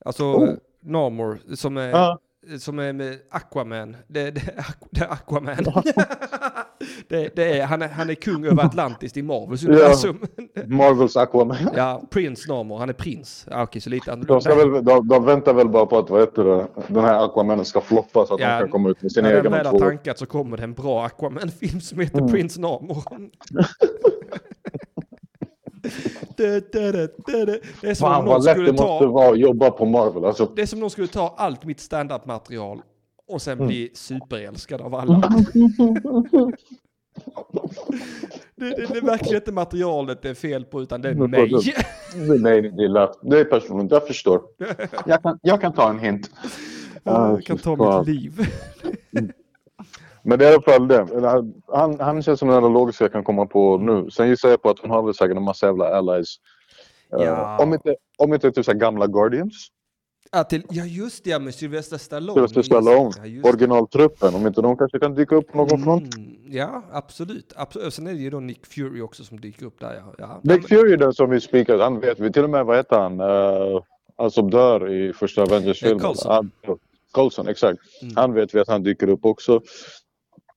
Alltså 0.04 0.24
Oh. 0.24 0.48
Namor 0.82 1.38
som 1.54 1.76
är, 1.76 1.90
Ja. 1.90 2.18
Som 2.58 2.78
är 2.78 2.92
med 2.92 3.18
Aquaman. 3.30 3.96
Det, 4.06 4.30
det, 4.30 4.40
det 4.90 5.00
är 5.00 5.12
Aquaman. 5.12 5.56
det, 7.08 7.36
det 7.36 7.58
är, 7.60 7.66
han, 7.66 7.82
är, 7.82 7.88
han 7.88 8.10
är 8.10 8.14
kung 8.14 8.44
över 8.46 8.64
Atlantis 8.64 9.16
i 9.16 9.22
Marvels 9.22 9.64
universum. 9.64 10.18
Marvels 10.66 11.16
Aquaman. 11.16 11.56
Ja, 11.76 12.02
prins 12.10 12.48
Namor. 12.48 12.78
Han 12.78 12.88
är 12.88 12.92
prins. 12.92 13.46
Ja, 13.50 13.62
okej, 13.62 13.80
så 13.82 13.90
lite 13.90 14.16
De, 14.16 14.40
ska 14.40 14.54
väl, 14.54 14.84
de, 14.84 15.08
de 15.08 15.24
väntar 15.24 15.52
väl 15.54 15.68
bara 15.68 15.86
på 15.86 15.98
att 15.98 16.10
vad 16.10 16.20
heter 16.20 16.44
det, 16.44 16.66
den 16.86 17.04
här 17.04 17.24
Aquamanen 17.24 17.64
ska 17.64 17.80
floppa 17.80 18.26
så 18.26 18.34
att 18.34 18.40
Ja, 18.40 18.54
de 18.54 18.58
kan 18.60 18.68
komma 18.70 18.88
ut 18.90 19.02
med 19.02 19.12
sin 19.12 19.22
När 19.24 19.30
den 19.30 19.40
egen 19.40 19.52
väl 19.52 19.66
om 19.66 19.72
har 19.72 19.78
två 19.78 19.84
år. 19.86 19.90
tankat 19.90 20.18
så 20.18 20.26
kommer 20.26 20.56
det 20.56 20.62
en 20.62 20.74
bra 20.74 21.04
Aquaman-film 21.06 21.80
som 21.80 22.00
heter 22.00 22.18
Mm. 22.18 22.30
Prins 22.32 22.58
Namor. 22.58 23.02
Det, 26.42 26.74
är 27.88 27.94
som 27.94 28.08
Fan 28.08 28.20
om 28.20 28.26
vad 28.26 28.34
någon 28.36 28.44
lätt 28.44 28.52
skulle 28.52 28.66
det 28.66 28.72
måste 28.72 29.04
ta 29.04 29.06
vara 29.06 29.30
att 29.30 29.38
jobba 29.38 29.70
på 29.70 29.84
Marvel. 29.86 30.24
Alltså, 30.24 30.52
Det 30.56 30.62
är 30.62 30.66
som 30.66 30.76
om 30.76 30.80
de 30.80 30.90
skulle 30.90 31.08
ta 31.08 31.34
allt 31.36 31.64
mitt 31.64 31.80
stand-up 31.80 32.26
material 32.26 32.82
och 33.28 33.42
sen 33.42 33.52
Mm. 33.58 33.66
bli 33.66 33.90
superälskad 33.94 34.80
av 34.80 34.94
alla. 34.94 35.14
det, 38.56 38.70
det, 38.70 38.86
det 38.86 38.98
är 38.98 39.06
verkligen 39.06 39.36
inte 39.36 39.52
materialet 39.52 40.22
det 40.22 40.30
är 40.30 40.34
fel 40.34 40.64
på 40.64 40.82
utan 40.82 41.02
det 41.02 41.08
är 41.08 41.14
Men 41.14 41.30
mig. 41.30 41.50
nej, 42.40 42.62
det 42.62 42.84
är 42.84 42.88
lätt. 42.88 43.10
Det 43.22 43.40
är 43.40 43.44
personligt, 43.44 43.92
jag 43.92 44.06
förstår. 44.06 44.42
Jag 45.06 45.22
kan, 45.22 45.38
jag 45.42 45.60
kan 45.60 45.72
ta 45.72 45.90
en 45.90 45.98
hint. 45.98 46.30
Jag 47.04 47.44
kan 47.44 47.58
ta 47.58 47.98
mitt 47.98 48.08
liv. 48.08 48.46
Men 50.22 50.38
det 50.38 50.46
är 50.46 50.50
i 50.50 50.54
alla 50.54 50.62
fall 50.62 50.88
det. 50.88 51.06
Han, 51.72 52.00
han 52.00 52.22
känns 52.22 52.38
som 52.40 52.48
den 52.48 52.56
enda 52.56 52.68
logiska 52.68 53.04
jag 53.04 53.12
kan 53.12 53.24
komma 53.24 53.46
på 53.46 53.78
nu. 53.78 54.10
Sen 54.10 54.28
gissar 54.28 54.48
jag 54.48 54.62
på 54.62 54.70
att 54.70 54.78
hon 54.78 54.90
har 54.90 55.02
väl 55.02 55.14
säkert 55.14 55.36
en 55.36 55.42
massa 55.42 55.66
jävla 55.66 55.88
allies. 55.96 56.36
Eh, 57.12 57.24
Ja. 57.24 57.58
om 57.62 57.74
inte, 57.74 57.96
om 58.18 58.34
inte 58.34 58.50
typ 58.52 58.64
så 58.64 58.72
gamla 58.72 59.06
Guardians. 59.06 59.68
Ja, 60.32 60.44
till, 60.44 60.62
ja 60.70 60.84
just 60.84 61.24
det, 61.24 61.38
med 61.38 61.54
Sylvester 61.54 61.98
Stallone. 61.98 62.34
Sylvester 62.34 62.62
Stallone. 62.62 63.10
Ja. 63.24 63.48
Originaltruppen. 63.48 64.34
Om 64.34 64.46
inte 64.46 64.62
de 64.62 64.76
kanske 64.76 64.98
kan 64.98 65.14
dyka 65.14 65.36
upp 65.36 65.54
någon 65.54 65.82
front. 65.82 66.16
Mm, 66.16 66.30
ja, 66.46 66.82
absolut. 66.92 67.52
absolut. 67.56 67.94
Sen 67.94 68.06
är 68.06 68.12
det 68.12 68.18
ju 68.18 68.30
då 68.30 68.40
Nick 68.40 68.66
Fury 68.66 69.00
också 69.00 69.24
som 69.24 69.40
dyker 69.40 69.66
upp 69.66 69.80
där. 69.80 69.94
Ja. 69.94 70.14
Ja. 70.18 70.40
Nick 70.42 70.68
Fury 70.68 70.96
den 70.96 71.12
som 71.12 71.30
vi 71.30 71.40
spikade, 71.40 71.82
han 71.84 72.00
vet 72.00 72.20
vi. 72.20 72.32
Till 72.32 72.44
och 72.44 72.50
med, 72.50 72.66
vad 72.66 72.76
heter 72.76 72.98
han? 72.98 73.20
Uh, 73.20 73.82
han 74.16 74.30
som 74.30 74.50
dör 74.50 74.90
i 74.92 75.12
första 75.12 75.42
Avengers-filmen. 75.42 76.00
Coulson. 76.00 76.32
Han- 76.32 76.50
Coulson, 77.14 77.48
exakt. 77.48 77.78
Mm. 78.02 78.14
Han 78.16 78.34
vet 78.34 78.54
vi 78.54 78.60
att 78.60 78.68
han 78.68 78.82
dyker 78.82 79.08
upp 79.08 79.24
också. 79.24 79.60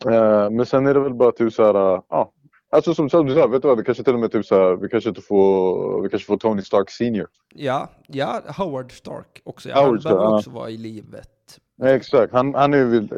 Eh, 0.05 0.49
men 0.49 0.65
sen 0.65 0.87
är 0.87 0.93
det 0.93 0.99
väl 0.99 1.13
bara 1.13 1.31
typ 1.31 1.53
så 1.53 1.63
här, 1.63 1.93
uh, 1.93 2.01
ja. 2.09 2.33
Alltså 2.73 2.93
som 2.93 3.09
som 3.09 3.25
du 3.25 3.35
sa, 3.35 3.47
vet 3.47 3.61
du 3.61 3.67
vad? 3.67 3.77
Vi 3.77 3.83
kanske 3.83 4.03
till 4.03 4.13
och 4.13 4.19
med 4.19 4.31
typ 4.31 4.45
så 4.45 4.55
här, 4.55 4.75
vi 4.75 4.89
kanske 4.89 5.09
inte 5.09 5.21
får, 5.21 6.01
vi 6.01 6.09
kanske 6.09 6.25
får 6.25 6.37
Tony 6.37 6.61
Stark 6.61 6.89
senior. 6.89 7.27
ja, 7.55 7.89
ja, 8.07 8.41
Howard 8.57 8.91
Stark 8.91 9.41
också. 9.43 9.69
Ja. 9.69 9.75
Howard 9.75 10.03
han 10.03 10.13
behöver 10.13 10.35
också 10.35 10.49
vara 10.49 10.69
i 10.69 10.77
livet. 10.77 11.59
Exakt, 11.83 12.33
han, 12.33 12.53
han 12.53 12.73
är 12.73 12.85
vild. 12.85 13.13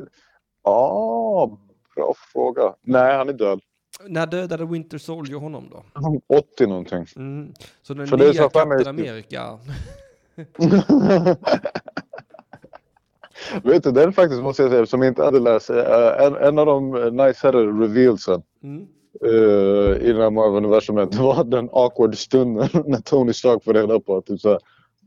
Ja, 0.63 1.59
bra 1.95 2.13
fråga. 2.33 2.73
Nej, 2.81 3.17
han 3.17 3.29
är 3.29 3.33
död. 3.33 3.59
När 4.07 4.27
dödade 4.27 4.65
Winter 4.65 4.97
Soldier 4.97 5.39
honom 5.39 5.69
då? 5.71 5.83
80 6.37 6.67
någonting. 6.67 7.05
Mm. 7.15 7.53
Så 7.81 7.93
den 7.93 8.07
För 8.07 8.17
det 8.17 8.25
är 8.25 8.33
nya 8.33 8.49
Captain 8.49 8.87
America. 8.87 9.59
Vet 13.63 13.83
du, 13.83 13.91
den 13.91 14.13
faktiskt 14.13 14.41
måste 14.43 14.61
jag 14.63 14.71
säga, 14.71 14.85
som 14.85 15.03
inte 15.03 15.23
hade 15.23 15.39
läst, 15.39 15.69
eh, 15.69 16.25
en, 16.25 16.35
en 16.35 16.59
av 16.59 16.65
de 16.65 16.91
niceare 16.91 17.65
revealsen 17.65 18.41
Mm. 18.63 18.81
uh, 19.25 19.97
i 20.01 20.07
den 20.13 20.21
här 20.21 20.29
Marvel-universumet 20.29 21.15
var 21.15 21.43
den 21.43 21.69
awkward 21.71 22.17
stunden 22.17 22.69
när 22.85 23.01
Tony 23.01 23.33
Stark 23.33 23.63
får 23.63 23.73
reda 23.73 23.99
på 23.99 24.17
att 24.17 24.25
typ 24.25 24.39
såhär 24.39 24.59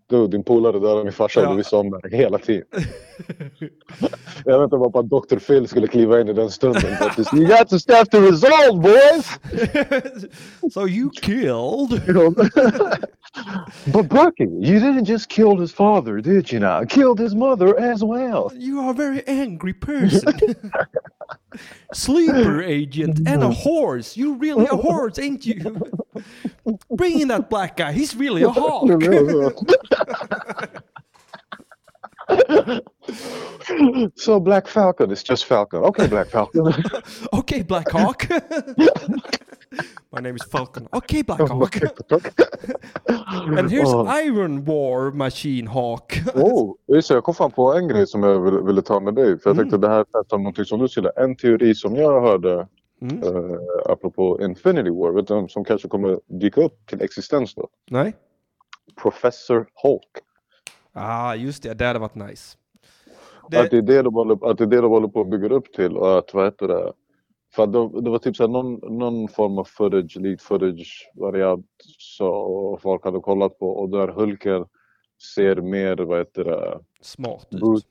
Du, 0.09 0.27
din 0.29 0.45
polare 0.45 0.73
dödade 0.79 1.05
min 1.05 1.13
farsa 1.13 1.41
och 1.41 1.47
Ja. 1.47 1.51
du 1.51 1.57
visste 1.57 1.77
om 1.77 1.91
det 1.91 2.17
hela 2.17 2.39
tiden. 2.39 2.67
jag 4.45 4.59
vet 4.59 4.65
inte 4.65 4.77
bara 4.77 4.91
på 4.91 4.99
att 4.99 5.11
Dr. 5.11 5.37
Phil 5.39 5.69
skulle 5.69 5.87
kliva 5.87 6.21
in 6.21 6.29
i 6.29 6.33
den 6.33 6.51
stunden. 6.51 6.97
Faktiskt. 6.97 7.35
You 7.35 7.47
got 7.47 7.69
to 7.69 7.79
start 7.79 8.11
to 8.11 8.19
resolve 8.21 8.81
boys! 8.83 9.27
so 10.75 10.89
you 10.89 11.11
killed? 11.23 12.03
But 13.93 14.09
Bucky, 14.09 14.45
you 14.45 14.79
didn't 14.79 15.05
just 15.05 15.29
kill 15.29 15.57
his 15.57 15.73
father, 15.73 16.21
did 16.21 16.51
you 16.51 16.61
not? 16.61 16.89
Killed 16.89 17.19
his 17.19 17.35
mother 17.35 17.79
as 17.79 18.03
well. 18.03 18.53
You 18.55 18.81
are 18.81 18.91
a 18.91 18.95
very 18.95 19.27
angry 19.27 19.73
person. 19.73 20.35
Sleeper 21.93 22.63
agent 22.63 23.27
and 23.27 23.43
a 23.43 23.51
horse. 23.51 24.17
You're 24.17 24.37
really 24.37 24.67
a 24.67 24.77
horse, 24.77 25.19
ain't 25.19 25.45
you? 25.47 25.81
Bring 26.91 27.21
in 27.21 27.29
that 27.29 27.51
black 27.51 27.77
guy. 27.77 27.93
He's 27.93 28.17
really 28.17 28.43
a 28.43 28.51
hawk. 28.51 28.89
so 34.17 34.41
Black 34.41 34.67
Falcon 34.67 35.11
is 35.11 35.23
just 35.23 35.45
Falcon. 35.45 35.81
Okay, 35.85 36.07
Black 36.07 36.29
Falcon. 36.29 36.73
okay, 37.33 37.63
Black 37.63 37.89
Hawk. 37.91 38.27
My 40.17 40.23
name 40.23 40.37
is 40.37 40.45
Falcon. 40.53 40.89
Okay, 40.93 41.23
Black 41.23 41.41
Hawk. 41.49 41.77
And 43.59 43.71
here's 43.71 43.93
Oh. 43.95 44.07
Iron 44.07 44.65
War 44.65 45.11
Machine 45.11 45.67
Hawk. 45.67 46.19
Oh, 46.35 46.75
just 46.89 47.09
det, 47.09 47.15
jag 47.15 47.25
kom 47.25 47.35
fram 47.35 47.51
på 47.51 47.75
en 47.75 47.89
grej 47.89 48.07
som 48.07 48.23
jag 48.23 48.41
ville, 48.41 48.61
ville 48.61 48.83
ta 48.83 49.01
med 49.01 49.15
dig. 49.15 49.39
För 49.39 49.51
jag 49.51 49.57
tänkte 49.57 49.79
det 49.79 49.89
här 49.89 50.01
är 50.33 50.39
någonting 50.39 50.65
som 50.65 50.79
du 50.81 50.89
skulle. 50.89 51.11
En 51.17 51.37
teori 51.37 51.75
som 51.75 51.97
jag 51.97 52.21
hörde 52.21 52.69
Mm. 53.03 53.23
uh, 53.25 53.59
apropå 53.87 54.39
Infinity 54.43 54.91
War. 54.91 55.13
Vet 55.13 55.27
du 55.27 55.47
som 55.49 55.65
kanske 55.65 55.89
kommer 55.89 56.21
dyka 56.27 56.61
upp 56.61 56.87
till 56.87 57.03
existens 57.03 57.55
då? 57.55 57.69
Nej. 57.91 58.15
Professor 59.03 59.67
Hulk. 59.83 60.11
Ah, 60.93 61.35
just 61.35 61.63
det. 61.63 61.75
Det 61.75 61.87
hade 61.87 61.99
varit 61.99 62.15
nice. 62.15 62.57
Att, 63.43 63.71
det 63.71 63.77
är 63.77 63.83
det 63.83 64.03
de 64.03 64.15
håller, 64.15 64.51
att 64.51 64.59
det 64.59 64.65
är 64.65 64.69
det 64.69 64.81
de 64.81 64.91
håller 64.91 65.09
på 65.09 65.21
att 65.21 65.31
bygga 65.31 65.49
upp 65.49 65.73
till 65.73 65.97
och 65.97 66.19
att 66.19 66.35
vad 66.35 66.45
heter 66.45 66.69
det? 66.69 66.93
För 67.57 67.67
det, 67.67 68.01
det 68.01 68.11
var 68.11 68.19
typ 68.19 68.37
såhär 68.37 68.49
någon, 68.49 68.99
någon 68.99 69.29
form 69.29 69.59
av 69.59 69.65
footage, 69.65 70.17
lead 70.17 70.41
footage 70.41 71.11
variant 71.15 71.67
så 71.99 72.79
folk 72.83 73.05
hade 73.05 73.21
kollat 73.21 73.59
på 73.59 73.69
och 73.69 73.91
där 73.91 74.09
Hulken 74.09 74.65
ser 75.35 75.57
mer, 75.57 75.97
vad 75.97 76.19
heter 76.19 76.45
det, 76.45 76.81
Smart 77.01 77.49
ut. 77.51 77.87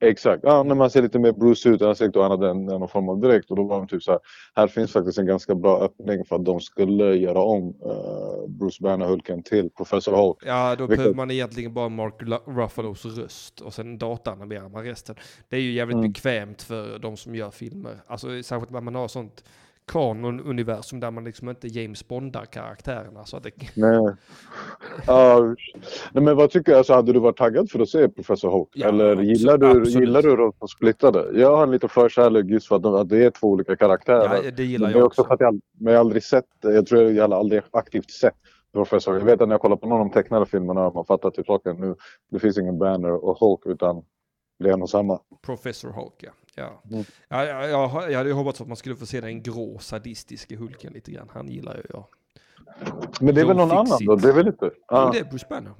Exakt, 0.00 0.40
ja, 0.44 0.62
när 0.62 0.74
man 0.74 0.90
ser 0.90 1.02
lite 1.02 1.18
mer 1.18 1.32
Bruce 1.32 1.68
ut 1.68 1.80
i 1.80 1.84
ansiktet 1.84 2.16
och 2.16 2.22
han 2.22 2.30
hade 2.30 2.50
en, 2.50 2.64
någon 2.66 2.88
form 2.88 3.08
av 3.08 3.20
dräkt 3.20 3.50
och 3.50 3.56
då 3.56 3.62
var 3.64 3.76
de 3.78 3.88
typ 3.88 4.02
så 4.02 4.10
här, 4.10 4.20
här 4.56 4.66
finns 4.66 4.92
faktiskt 4.92 5.18
en 5.18 5.26
ganska 5.26 5.54
bra 5.54 5.80
öppning 5.80 6.24
för 6.24 6.36
att 6.36 6.44
de 6.44 6.60
skulle 6.60 7.04
göra 7.14 7.40
om 7.42 7.74
eh, 7.84 8.48
Bruce 8.48 8.82
Banner-Hulken 8.82 9.42
till 9.42 9.70
Professor 9.70 10.12
Hulk. 10.16 10.36
Ja, 10.46 10.76
då 10.76 10.82
Vilket- 10.82 10.96
behöver 10.96 11.14
man 11.16 11.30
egentligen 11.30 11.74
bara 11.74 11.88
Mark 11.88 12.14
Ruffalos 12.46 13.04
röst 13.04 13.60
och 13.60 13.74
sen 13.74 13.98
datanimerar 13.98 14.68
man 14.68 14.84
resten. 14.84 15.16
Det 15.48 15.56
är 15.56 15.60
ju 15.60 15.72
jävligt 15.72 15.96
Mm. 15.96 16.12
bekvämt 16.12 16.62
för 16.62 16.98
de 16.98 17.16
som 17.16 17.34
gör 17.34 17.50
filmer. 17.50 17.96
Alltså 18.06 18.42
särskilt 18.42 18.70
när 18.70 18.80
man 18.80 18.94
har 18.94 19.08
sånt 19.08 19.44
kanon-universum 19.88 21.00
där 21.00 21.10
man 21.10 21.24
liksom 21.24 21.48
inte 21.48 21.68
James 21.68 22.08
Bondar 22.08 22.44
karaktärerna. 22.44 23.24
Så 23.24 23.36
att 23.36 23.42
det, 23.42 23.50
Nej. 23.74 24.14
Ja, 25.06 25.54
nej, 26.12 26.24
men 26.24 26.36
vad 26.36 26.50
tycker 26.50 26.72
du, 26.72 26.78
alltså, 26.78 26.92
hade 26.94 27.12
du 27.12 27.18
varit 27.20 27.36
taggad 27.36 27.70
för 27.70 27.80
att 27.80 27.88
se 27.88 28.08
Professor 28.08 28.50
Hulk? 28.50 28.68
Ja, 28.74 28.88
Eller 28.88 29.22
gillar 29.22 29.58
du, 29.58 29.66
absolut. 29.66 29.88
gillar 29.94 30.22
du 30.22 30.36
de 30.36 30.52
som 30.58 30.68
splittade? 30.68 31.40
Jag 31.40 31.56
har 31.56 31.62
en 31.62 31.70
liten 31.70 31.88
förkärlek 31.88 32.46
just 32.46 32.68
för 32.68 32.76
att, 32.76 32.82
de, 32.82 32.94
att 32.94 33.08
det 33.08 33.24
är 33.24 33.30
två 33.30 33.46
olika 33.46 33.76
karaktärer. 33.76 34.40
ja, 34.44 34.50
det 34.50 34.64
gillar 34.64 34.88
Men 34.88 34.96
jag 34.98 35.06
också 35.06 35.24
för 35.24 35.34
att 35.34 35.40
jag, 35.40 35.60
men 35.78 35.92
jag 35.92 36.00
har 36.00 36.04
aldrig 36.04 36.22
sett. 36.24 36.44
Jag 36.62 36.86
tror 36.86 37.02
jag 37.02 37.28
har 37.28 37.38
aldrig 37.38 37.62
aktivt 37.70 38.10
sett 38.10 38.34
Professor. 38.72 39.18
Jag 39.18 39.24
vet 39.24 39.40
att 39.40 39.48
när 39.48 39.54
jag 39.54 39.60
kollar 39.60 39.76
på 39.76 39.86
någon 39.88 40.00
av 40.00 40.06
de 40.06 40.12
tecknade 40.12 40.46
filmerna 40.46 40.80
har 40.80 40.92
man 40.92 41.04
fattat 41.04 41.34
typ 41.34 41.46
saken 41.46 41.76
nu. 41.76 41.94
Det 42.30 42.38
finns 42.38 42.58
ingen 42.58 42.78
Banner 42.78 43.24
och 43.24 43.38
Hulk 43.38 43.60
utan 43.66 44.04
det 44.58 44.68
är 44.68 44.72
en 44.72 44.82
och 44.82 44.90
samma. 44.90 45.20
Professor 45.42 45.90
Hulk, 45.90 46.14
ja. 46.18 46.30
Ja. 46.58 46.82
Mm. 46.90 47.04
Ja, 47.28 47.44
ja, 47.44 47.66
jag, 47.66 48.12
jag 48.12 48.18
hade 48.18 48.28
ju 48.30 48.34
hoppats 48.34 48.60
att 48.60 48.68
man 48.68 48.76
skulle 48.76 48.96
få 48.96 49.06
se 49.06 49.20
den 49.20 49.42
grå 49.42 49.78
sadistiska 49.78 50.56
Hulken 50.56 50.92
lite 50.92 51.10
grann. 51.10 51.28
Han 51.32 51.48
gillar 51.48 51.76
ju 51.76 51.82
jag. 51.88 52.04
Men 53.20 53.34
det 53.34 53.40
är 53.40 53.44
väl 53.46 53.56
någon 53.56 53.70
annan 53.70 53.98
då? 54.06 54.16
Det 54.16 54.28
är 54.28 54.32
väl 54.32 54.46
inte? 54.46 54.64
Ja. 54.64 54.72
Ja. 54.88 55.10
Det 55.12 55.18
är 55.18 55.24
Bruce 55.24 55.46
Banner. 55.50 55.72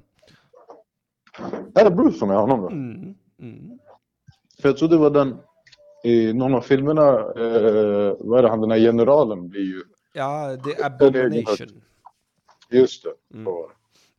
Är 1.75 1.85
det 1.85 1.91
Bruce 1.91 2.19
som 2.19 2.31
är 2.31 2.35
honom 2.35 2.61
då? 2.61 2.69
Mm. 2.69 3.15
Mm. 3.41 3.79
För 4.61 4.69
jag 4.69 4.77
tror 4.77 4.89
det 4.89 4.97
var 4.97 5.11
den 5.11 5.37
i 6.05 6.33
någon 6.33 6.55
av 6.55 6.61
filmerna, 6.61 7.09
eh, 7.19 8.17
vad 8.21 8.39
är 8.39 8.43
det, 8.43 8.49
han 8.49 8.61
den 8.61 8.71
här 8.71 8.79
generalen 8.79 9.49
blir 9.49 9.63
ju, 9.63 9.83
Ja, 10.13 10.57
det 10.65 10.73
är 10.73 10.87
Abomination. 10.87 11.83
just 12.71 13.03
det. 13.05 13.15
Mm. 13.35 13.45
var. 13.45 13.71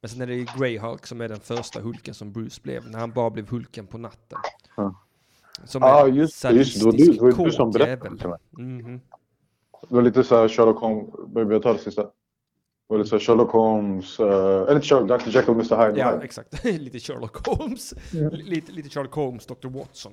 Men 0.02 0.10
sen 0.10 0.22
är 0.22 0.28
det 0.28 0.34
ju 0.36 0.46
Grey 0.58 0.78
Hulk 0.80 1.06
som 1.08 1.22
är 1.22 1.30
den 1.30 1.40
första 1.40 1.82
Hulken 1.82 2.14
som 2.14 2.32
Bruce 2.32 2.62
blev. 2.64 2.90
När 2.90 3.00
han 3.00 3.12
bara 3.12 3.30
blev 3.30 3.50
Hulken 3.50 3.88
på 3.88 3.98
natten. 3.98 4.40
Ja. 4.78 4.96
Som 5.66 5.84
en 5.84 6.16
just 6.16 6.42
det, 6.42 6.52
just 6.52 6.80
det. 6.80 6.86
Var 6.86 6.92
du- 6.92 6.98
det 7.14 7.22
var 7.38 7.46
du 7.46 7.52
som 7.52 7.72
berättade 7.72 8.18
till 8.18 8.30
mig. 8.30 8.40
Mhm. 8.58 9.02
Det 9.90 9.96
var 9.96 10.02
lite 10.02 10.24
såhär 10.24 10.48
Sherlock 10.48 10.80
Holmes, 10.80 11.06
Baby, 11.28 11.54
jag 11.54 11.64
tar 11.64 11.74
det 11.74 11.80
sista. 11.80 12.02
Det 12.04 12.10
var 12.88 12.98
lite 12.98 13.10
såhär 13.10 13.20
Sherlock 13.22 13.52
Holmes, 13.52 14.20
uh, 14.20 14.26
eller 14.28 14.76
inte 14.76 14.88
Sherlock, 14.88 15.08
Dr 15.26 15.30
Jekyll, 15.30 15.54
Mr 15.54 15.86
Hyde. 15.88 16.00
Ja, 16.00 16.24
exakt. 16.24 16.64
lite 16.66 17.00
Sherlock 17.00 17.48
Holmes. 17.48 17.94
Lite, 18.32 18.72
lite 18.72 18.90
Sherlock 18.90 19.14
Holmes, 19.14 19.46
Dr. 19.46 19.68
Watson. 19.68 20.12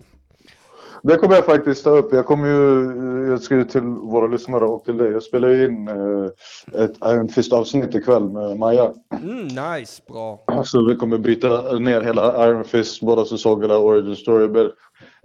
Det 1.02 1.16
kommer 1.16 1.34
jag 1.34 1.44
faktiskt 1.44 1.84
ta 1.84 1.90
upp. 1.90 2.12
Jag 2.12 2.26
kommer 2.26 2.48
ju, 2.48 3.30
jag 3.30 3.42
skriver 3.42 3.64
till 3.64 3.80
våra 3.82 4.26
lyssnare 4.26 4.64
och 4.64 4.84
till 4.84 4.96
dig. 4.96 5.12
Jag 5.12 5.22
spelar 5.22 5.48
ju 5.48 5.64
in 5.64 5.88
eh, 5.88 6.82
ett 6.84 6.96
Iron 7.04 7.28
Fist 7.28 7.52
avsnitt 7.52 7.94
ikväll 7.94 8.28
med 8.30 8.58
Maja. 8.58 8.92
Mm, 9.22 9.46
nice, 9.46 10.02
bra. 10.08 10.44
Så 10.64 10.84
vi 10.88 10.96
kommer 10.96 11.18
bryta 11.18 11.72
ner 11.78 12.00
hela 12.00 12.48
Iron 12.48 12.64
Fist, 12.64 13.00
båda 13.00 13.24
säsongerna, 13.24 13.76
Origin 13.78 14.16
Story. 14.16 14.70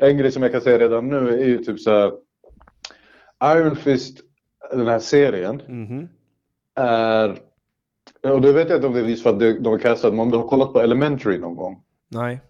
En 0.02 0.18
grej 0.18 0.32
som 0.32 0.44
jag 0.44 0.52
kan 0.52 0.62
säga 0.62 0.80
redan 0.80 1.08
nu 1.10 1.30
är 1.42 1.46
ju 1.46 1.58
typ 1.58 1.80
så 1.80 1.92
här. 1.92 2.12
Iron 3.58 3.76
Fist, 3.76 4.18
den 4.72 4.88
här 4.88 5.00
serien, 5.00 5.62
Mhm. 5.68 6.08
är... 6.76 7.38
Och 8.24 8.42
det 8.42 8.54
vet 8.54 8.70
jag 8.70 8.78
inte 8.78 8.88
om 8.88 8.94
det 8.94 9.00
är 9.00 9.04
just 9.04 9.24
för 9.24 9.30
att 9.30 9.40
de 9.40 9.66
har 9.66 9.78
castat, 9.78 10.14
men 10.14 10.20
om 10.20 10.32
du 10.32 10.38
har 10.38 10.48
kollat 10.48 10.74
på 10.74 10.80
Elementary 10.82 11.38
någon 11.38 11.56
gång. 11.56 11.84
Nej. 12.10 12.42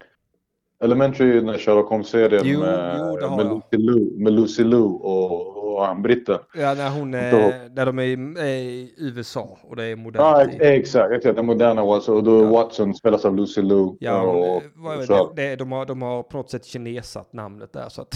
Elementary 0.83 1.29
är 1.29 1.35
den 1.35 1.49
här 1.49 1.57
Sherlock 1.57 1.89
Holmes-serien 1.89 2.59
med, 2.59 3.61
med, 3.71 4.21
med 4.21 4.33
Lucy 4.33 4.63
Liu 4.63 4.79
och, 4.79 5.50
han 5.85 6.01
britten. 6.01 6.39
Ja, 6.53 6.73
när 6.73 6.89
hon 6.89 7.11
Då- 7.11 7.17
är, 7.17 7.69
när 7.75 7.85
de 7.85 7.99
är 7.99 8.03
i, 8.03 8.93
USA 8.97 9.57
och 9.63 9.75
det 9.75 9.83
är 9.83 9.89
Ja, 9.89 9.95
modernt. 9.95 10.53
ex- 10.53 10.63
i- 10.63 10.67
exakt. 10.67 11.13
exakt. 11.13 11.35
Den 11.35 11.45
moderna 11.45 11.85
Watson. 11.85 12.15
Och 12.15 12.23
då 12.23 12.43
Ja. 12.43 12.49
Watson 12.49 12.93
spelas 12.95 13.25
av 13.25 13.35
Lucy 13.35 13.61
Liu. 13.61 13.95
Ja, 13.99 14.21
och, 14.21 14.55
och, 14.55 14.63
vad, 14.75 15.07
det, 15.07 15.29
det, 15.35 15.55
de, 15.55 15.71
har, 15.71 15.85
de 15.85 16.01
har 16.01 16.23
på 16.23 16.37
något 16.37 16.49
sätt 16.49 16.65
kinesat 16.65 17.33
namnet 17.33 17.73
där 17.73 17.89
så 17.89 18.01
att... 18.01 18.13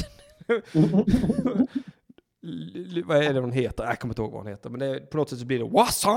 Vad 3.05 3.17
är 3.17 3.33
det 3.33 3.39
hon 3.39 3.51
heter? 3.51 3.83
Jag 3.83 3.99
kommer 3.99 4.11
inte 4.11 4.21
ihåg 4.21 4.31
vad 4.31 4.41
hon 4.41 4.47
heter. 4.47 4.69
Men 4.69 4.79
det, 4.79 5.09
på 5.09 5.17
något 5.17 5.29
sätt 5.29 5.39
så 5.39 5.45
blir 5.45 5.59
det 5.59 5.65
Wassa! 5.65 6.09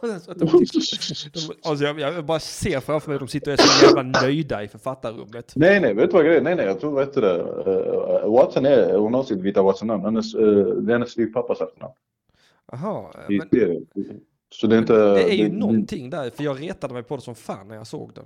De, 0.00 0.18
de, 0.34 1.54
alltså 1.64 1.84
jag, 1.84 2.00
jag 2.00 2.24
bara 2.24 2.40
ser 2.40 2.80
framför 2.80 3.08
mig 3.08 3.14
att 3.14 3.20
de 3.20 3.28
sitter 3.28 3.52
och 3.52 3.58
är 3.58 3.62
så 3.62 3.86
jävla 3.86 4.02
nöjda 4.22 4.62
i 4.62 4.68
författarrummet. 4.68 5.52
Nej, 5.56 5.80
nej, 5.80 5.94
vet 5.94 6.10
du 6.10 6.16
vad 6.16 6.24
grejen 6.24 6.46
är? 6.46 6.50
Nej, 6.50 6.56
nej, 6.56 6.66
jag 6.66 6.80
tror, 6.80 6.96
vet 6.96 7.14
du 7.14 7.20
det? 7.20 7.38
Uh, 7.38 8.32
Watson 8.32 8.66
är, 8.66 8.98
hon 8.98 9.14
har 9.14 9.22
sitt 9.22 9.40
vita 9.40 9.62
Watson-namn. 9.62 10.04
Hennes, 10.04 10.34
uh, 10.34 10.66
det 10.66 10.92
är 10.92 10.94
hennes 10.94 11.10
styvpappas 11.10 11.60
efternamn. 11.60 11.94
Jaha, 12.72 13.04
men. 13.28 13.86
Så 14.50 14.66
det 14.66 14.76
är 14.76 14.78
inte... 14.78 14.94
det 14.94 15.32
är 15.32 15.36
ju 15.36 15.52
någonting 15.52 16.10
där. 16.10 16.30
För 16.30 16.44
jag 16.44 16.62
retade 16.62 16.94
mig 16.94 17.02
på 17.02 17.16
det 17.16 17.22
som 17.22 17.34
fan 17.34 17.68
när 17.68 17.74
jag 17.74 17.86
såg 17.86 18.14
den. 18.14 18.24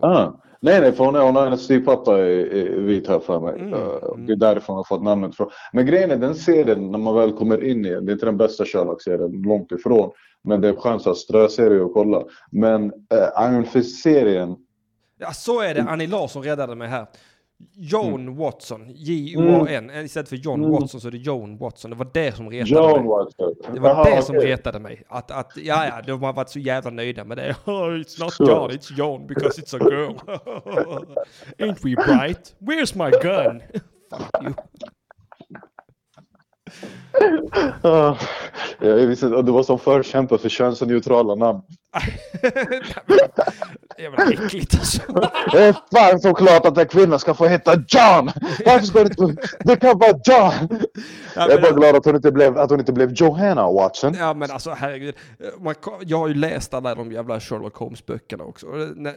Ah, 0.00 0.32
nej, 0.60 0.80
nej, 0.80 0.92
för 0.92 1.04
hon, 1.04 1.14
hon 1.14 1.36
har 1.36 1.44
hennes 1.44 1.64
styvpappa 1.64 2.18
är, 2.18 2.54
är 2.54 2.80
vit 2.80 3.08
här 3.08 3.18
för 3.18 3.40
mig. 3.40 3.60
Mm, 3.60 3.72
Eh. 3.72 4.16
Det 4.26 4.32
är 4.32 4.36
därifrån 4.36 4.76
jag 4.76 4.88
fått 4.88 5.02
namnet 5.02 5.36
från. 5.36 5.50
Men 5.72 5.86
grejen 5.86 6.10
är, 6.10 6.16
den 6.16 6.34
serien, 6.34 6.90
när 6.90 6.98
man 6.98 7.14
väl 7.14 7.32
kommer 7.32 7.64
in 7.64 7.86
i 7.86 7.90
den, 7.90 8.06
det 8.06 8.12
är 8.12 8.14
inte 8.14 8.26
den 8.26 8.36
bästa 8.36 8.64
Sherlock-serien, 8.64 9.42
långt 9.42 9.72
ifrån. 9.72 10.10
Men 10.44 10.60
det 10.60 10.68
är 10.68 10.72
en 10.72 10.80
chans 10.80 11.06
att 11.06 11.16
ströserie 11.16 11.84
att 11.84 11.92
kolla. 11.92 12.22
Men 12.50 12.84
äh, 12.84 13.48
Iron 13.48 13.64
Fist-serien, 13.64 14.56
Ja, 15.18 15.32
så 15.32 15.60
är 15.60 15.74
det. 15.74 15.82
Annie 15.82 16.06
Larsson 16.06 16.42
räddade 16.42 16.74
mig 16.74 16.88
här. 16.88 17.06
John 17.74 18.36
Watson, 18.36 18.86
J-O-A-N. 18.94 19.90
Istället 20.04 20.28
för 20.28 20.36
John 20.36 20.60
Mm. 20.64 20.72
Watson 20.72 21.00
så 21.00 21.08
är 21.08 21.12
det 21.12 21.18
Joan 21.18 21.58
Watson. 21.58 21.90
Det 21.90 21.96
var 21.96 22.08
det 22.12 22.36
som 22.36 22.50
retade 22.50 22.70
John 22.80 22.98
mig. 23.00 23.08
Watson. 23.08 23.54
Det 23.74 23.80
var 23.80 23.88
Jaha, 23.90 24.16
det 24.16 24.22
som 24.22 24.36
okej. 24.36 24.52
retade 24.52 24.78
mig. 24.80 25.02
Att, 25.08 25.30
att, 25.30 25.52
ja, 25.56 25.86
ja, 25.86 26.02
de 26.06 26.22
har 26.22 26.32
varit 26.32 26.48
så 26.50 26.58
jävla 26.58 26.90
nöjda 26.90 27.24
med 27.24 27.36
det. 27.36 27.56
Oh, 27.64 27.72
it's 27.72 28.20
not 28.24 28.32
Så. 28.32 28.44
John, 28.44 28.70
it's 28.70 28.96
John 28.98 29.26
because 29.26 29.60
it's 29.62 29.76
a 29.76 29.88
girl. 29.90 30.12
Ain't 31.58 31.78
we 31.82 31.94
bright? 31.94 32.54
Where's 32.58 32.96
my 33.04 33.10
gun? 33.10 33.62
Fuck 34.10 34.42
you. 34.44 34.54
Ah, 37.82 38.16
jag 38.80 38.94
visste, 39.06 39.28
du 39.42 39.52
var 39.52 39.62
som 39.62 39.78
förkämpe 39.78 40.38
för 40.38 40.48
könsneutrala 40.48 41.34
namn. 41.34 41.62
Det 43.96 44.04
är 44.04 44.10
väl 44.10 44.32
äckligt 44.32 44.74
alltså. 44.74 45.02
Det 45.52 45.58
är 45.64 45.72
fan 45.94 46.20
såklart 46.20 46.66
att 46.66 46.78
en 46.78 46.86
kvinna 46.88 47.18
ska 47.18 47.34
få 47.34 47.46
heta 47.46 47.74
John! 47.74 48.30
Varför 48.66 48.86
ska 48.86 49.04
det 49.04 49.20
inte... 49.20 49.42
Det 49.64 49.76
kan 49.76 49.98
vara 49.98 50.10
John! 50.10 50.68
Ja, 51.36 51.42
Jag 51.48 51.50
är 51.52 51.60
bara 51.60 51.72
glad 51.72 51.96
att 51.96 52.04
hon 52.04 52.16
inte 52.16 52.32
blev, 52.32 52.58
att 52.58 52.70
hon 52.70 52.80
inte 52.80 52.92
blev 52.92 53.12
Johanna 53.12 53.72
Watson. 53.72 54.14
ja 54.18 54.34
men 54.34 54.50
alltså 54.50 54.70
herregud. 54.70 55.14
Jag 56.06 56.18
har 56.18 56.28
ju 56.28 56.34
läst 56.34 56.74
alla 56.74 56.94
de 56.94 57.12
jävla 57.12 57.40
Sherlock 57.40 57.76
Holmes-böckerna 57.76 58.44
också. 58.44 58.66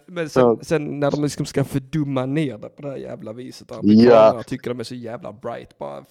Men 0.07 0.29
sen, 0.29 0.43
Ja. 0.43 0.57
sen 0.61 0.99
när 0.99 1.11
de 1.11 1.23
liksom 1.23 1.45
ska 1.45 1.63
fördumma 1.63 2.25
ner 2.25 2.57
det 2.57 2.69
på 2.69 2.81
det 2.81 2.89
här 2.89 2.97
jävla 2.97 3.33
viset. 3.33 3.67
Ja. 3.69 3.77
Amerikanerna 3.79 4.43
tycker 4.43 4.69
de 4.69 4.79
är 4.79 4.83
så 4.83 4.95
jävla 4.95 5.33
bright. 5.33 5.77
Bara 5.77 6.03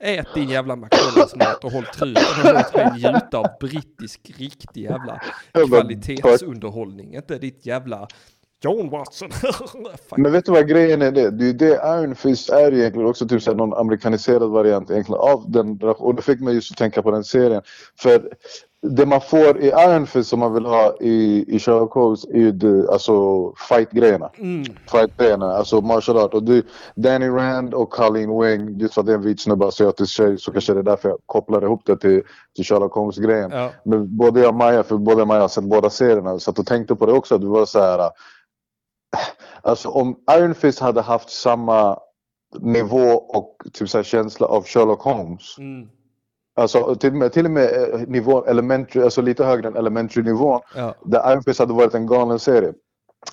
ät 0.00 0.26
din 0.34 0.48
jävla 0.48 0.76
McDonalds-mat 0.76 1.64
och 1.64 1.72
håll 1.72 1.84
truten 1.84 2.22
låt 2.44 2.74
mig 2.74 2.90
njuta 2.94 3.38
av 3.38 3.46
brittisk 3.60 4.30
riktig 4.38 4.82
jävla 4.84 5.20
Ja, 5.49 5.49
kvalitetsunderhållning. 5.52 7.14
Inte 7.14 7.38
ditt 7.38 7.66
jävla 7.66 8.08
John 8.64 8.90
Watson. 8.90 9.30
Men 10.16 10.32
vet 10.32 10.44
du 10.44 10.52
vad 10.52 10.68
grejen 10.68 11.02
är? 11.02 11.12
Det, 11.12 11.30
det 11.30 11.44
är 11.44 11.46
ju 11.46 11.52
det 11.52 11.74
Iron 11.74 12.14
Fist 12.14 12.50
är 12.50 12.72
egentligen 12.72 13.08
också 13.08 13.28
typ 13.28 13.42
såhär 13.42 13.56
någon 13.56 13.74
amerikaniserad 13.74 14.50
variant 14.50 14.90
egentligen 14.90 15.20
av 15.20 15.50
den. 15.50 15.80
Och 15.82 16.14
det 16.14 16.22
fick 16.22 16.40
mig 16.40 16.54
just 16.54 16.70
att 16.70 16.78
tänka 16.78 17.02
på 17.02 17.10
den 17.10 17.24
serien. 17.24 17.62
För 17.98 18.32
det 18.82 19.06
man 19.06 19.20
får 19.20 19.60
i 19.60 19.66
Iron 19.66 20.06
Fist 20.06 20.28
som 20.30 20.40
man 20.40 20.54
vill 20.54 20.64
ha 20.64 20.96
i, 21.00 21.44
i 21.48 21.58
Sherlock 21.58 21.92
Holmes 21.92 22.24
är 22.24 22.38
ju 22.38 22.52
det, 22.52 22.92
alltså 22.92 23.52
fight-grejerna. 23.68 24.30
Mm. 24.38 24.64
Fight-grejerna, 24.90 25.52
alltså 25.52 25.80
martial 25.80 26.16
art. 26.16 26.34
Och 26.34 26.42
det, 26.42 26.66
Danny 26.94 27.28
Rand 27.28 27.74
och 27.74 27.90
Colleen 27.90 28.40
Wing, 28.40 28.78
just 28.78 28.94
för 28.94 29.00
att 29.00 29.06
det 29.06 29.12
är 29.12 29.16
en 29.16 29.22
vit 29.22 29.40
snubbe, 29.40 29.66
asiatisk 29.66 30.12
tjej, 30.12 30.38
så 30.38 30.52
kanske 30.52 30.74
det 30.74 30.78
är 30.78 30.82
därför 30.82 31.08
jag 31.08 31.18
kopplar 31.26 31.62
ihop 31.62 31.82
det 31.86 31.96
till, 31.96 32.22
till 32.56 32.64
Sherlock 32.64 32.92
Holmes-grejen. 32.92 33.50
Ja. 33.50 33.70
Men 33.84 34.16
både 34.16 34.40
jag 34.40 34.48
och 34.48 34.54
Maja, 34.54 34.82
för 34.82 34.96
både 34.96 35.16
jag 35.16 35.22
och 35.22 35.28
Maja 35.28 35.40
har 35.40 35.48
sett 35.48 35.64
båda 35.64 35.90
serierna, 35.90 36.38
så 36.38 36.50
att 36.50 36.58
och 36.58 36.66
tänkte 36.66 36.94
på 36.94 37.06
det 37.06 37.12
också. 37.12 37.34
att 37.34 37.40
Det 37.40 37.46
var 37.46 37.66
så 37.66 37.80
här. 37.80 38.10
Alltså 39.62 39.88
om 39.88 40.16
Iron 40.30 40.54
Fist 40.54 40.78
hade 40.78 41.00
haft 41.00 41.30
samma 41.30 41.98
nivå 42.60 43.12
och 43.12 43.56
typ 43.72 43.88
så 43.88 43.98
här 43.98 44.02
känsla 44.02 44.46
av 44.46 44.64
Sherlock 44.64 45.02
Holmes. 45.02 45.58
Mm. 45.58 45.88
Alltså 46.60 46.94
till 46.94 47.10
och 47.10 47.16
med, 47.16 47.32
till 47.32 47.44
och 47.44 47.50
med 47.50 47.94
eh, 47.94 48.00
nivå 48.06 48.44
elementary, 48.44 49.02
alltså 49.02 49.22
lite 49.22 49.44
högre 49.44 49.68
än 49.68 49.76
elementary 49.76 50.22
nivån. 50.22 50.60
Ja. 50.76 50.94
Där 51.04 51.32
Iron 51.32 51.42
Fist 51.42 51.58
hade 51.58 51.72
varit 51.72 51.94
en 51.94 52.06
galen 52.06 52.38
serie. 52.38 52.72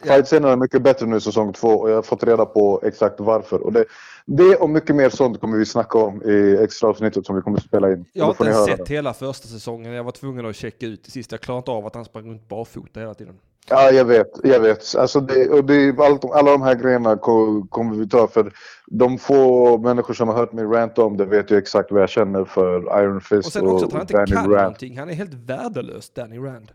Ja. 0.04 0.14
Fightscenerna 0.14 0.54
är 0.54 0.58
mycket 0.58 0.82
bättre 0.82 1.06
nu 1.06 1.16
i 1.18 1.22
säsong 1.22 1.54
två 1.54 1.68
och 1.68 1.90
jag 1.90 1.96
har 1.96 2.02
fått 2.02 2.24
reda 2.24 2.46
på 2.46 2.82
exakt 2.84 3.20
varför. 3.20 3.60
Och 3.64 3.74
det, 3.74 3.86
det 4.26 4.56
och 4.56 4.70
mycket 4.70 4.96
mer 4.96 5.10
sånt 5.10 5.42
kommer 5.42 5.58
vi 5.58 5.66
snacka 5.66 5.98
om 5.98 6.22
i 6.24 6.58
extra 6.64 6.90
avsnittet 6.90 7.26
som 7.26 7.36
vi 7.36 7.42
kommer 7.42 7.58
att 7.58 7.64
spela 7.64 7.92
in. 7.92 8.06
Jag 8.14 8.24
har 8.26 8.32
inte 8.32 8.44
ens 8.44 8.66
sett 8.66 8.86
det. 8.86 8.94
hela 8.94 9.14
första 9.14 9.48
säsongen. 9.48 9.94
Jag 9.94 10.04
var 10.04 10.12
tvungen 10.12 10.46
att 10.46 10.56
checka 10.56 10.86
ut 10.86 11.04
det 11.06 11.12
sista. 11.12 11.34
Jag 11.34 11.42
klarade 11.42 11.60
inte 11.60 11.72
av 11.72 11.86
att 11.86 11.96
han 11.96 12.06
sprang 12.06 12.30
runt 12.30 12.48
barfota 12.48 13.00
hela 13.00 13.14
tiden. 13.14 13.36
Ja, 13.70 13.92
jag 13.92 14.06
vet. 14.06 14.32
Jag 14.44 14.60
vet. 14.60 14.96
Alltså 14.96 15.20
det, 15.20 15.50
och 15.50 15.66
det, 15.66 16.00
allt, 16.00 16.26
alla 16.26 16.52
de 16.52 16.62
här 16.62 16.76
grejerna 16.76 17.18
ko- 17.18 17.68
kommer 17.70 17.96
vi 17.96 18.10
ta 18.10 18.28
för 18.28 18.54
de 18.88 19.18
få 19.18 19.78
människor 19.78 20.14
som 20.14 20.28
har 20.28 20.36
hört 20.36 20.54
mig 20.54 20.66
ranta 20.66 21.04
om 21.04 21.18
det 21.18 21.26
vet 21.26 21.52
ju 21.52 21.58
exakt 21.58 21.92
vad 21.92 22.02
jag 22.02 22.10
känner 22.10 22.46
för 22.46 23.02
Iron 23.04 23.22
Fist 23.22 23.46
Och 23.48 23.54
sen 23.54 23.68
också 23.68 23.86
att 23.86 23.92
han 23.94 24.02
inte 24.02 24.14
Danny 24.14 24.32
kan 24.32 24.44
Rand. 24.52 24.62
någonting. 24.64 24.98
Han 25.00 25.10
är 25.10 25.14
helt 25.14 25.34
värdelös, 25.34 26.10
Danny 26.10 26.38
Rand. 26.40 26.72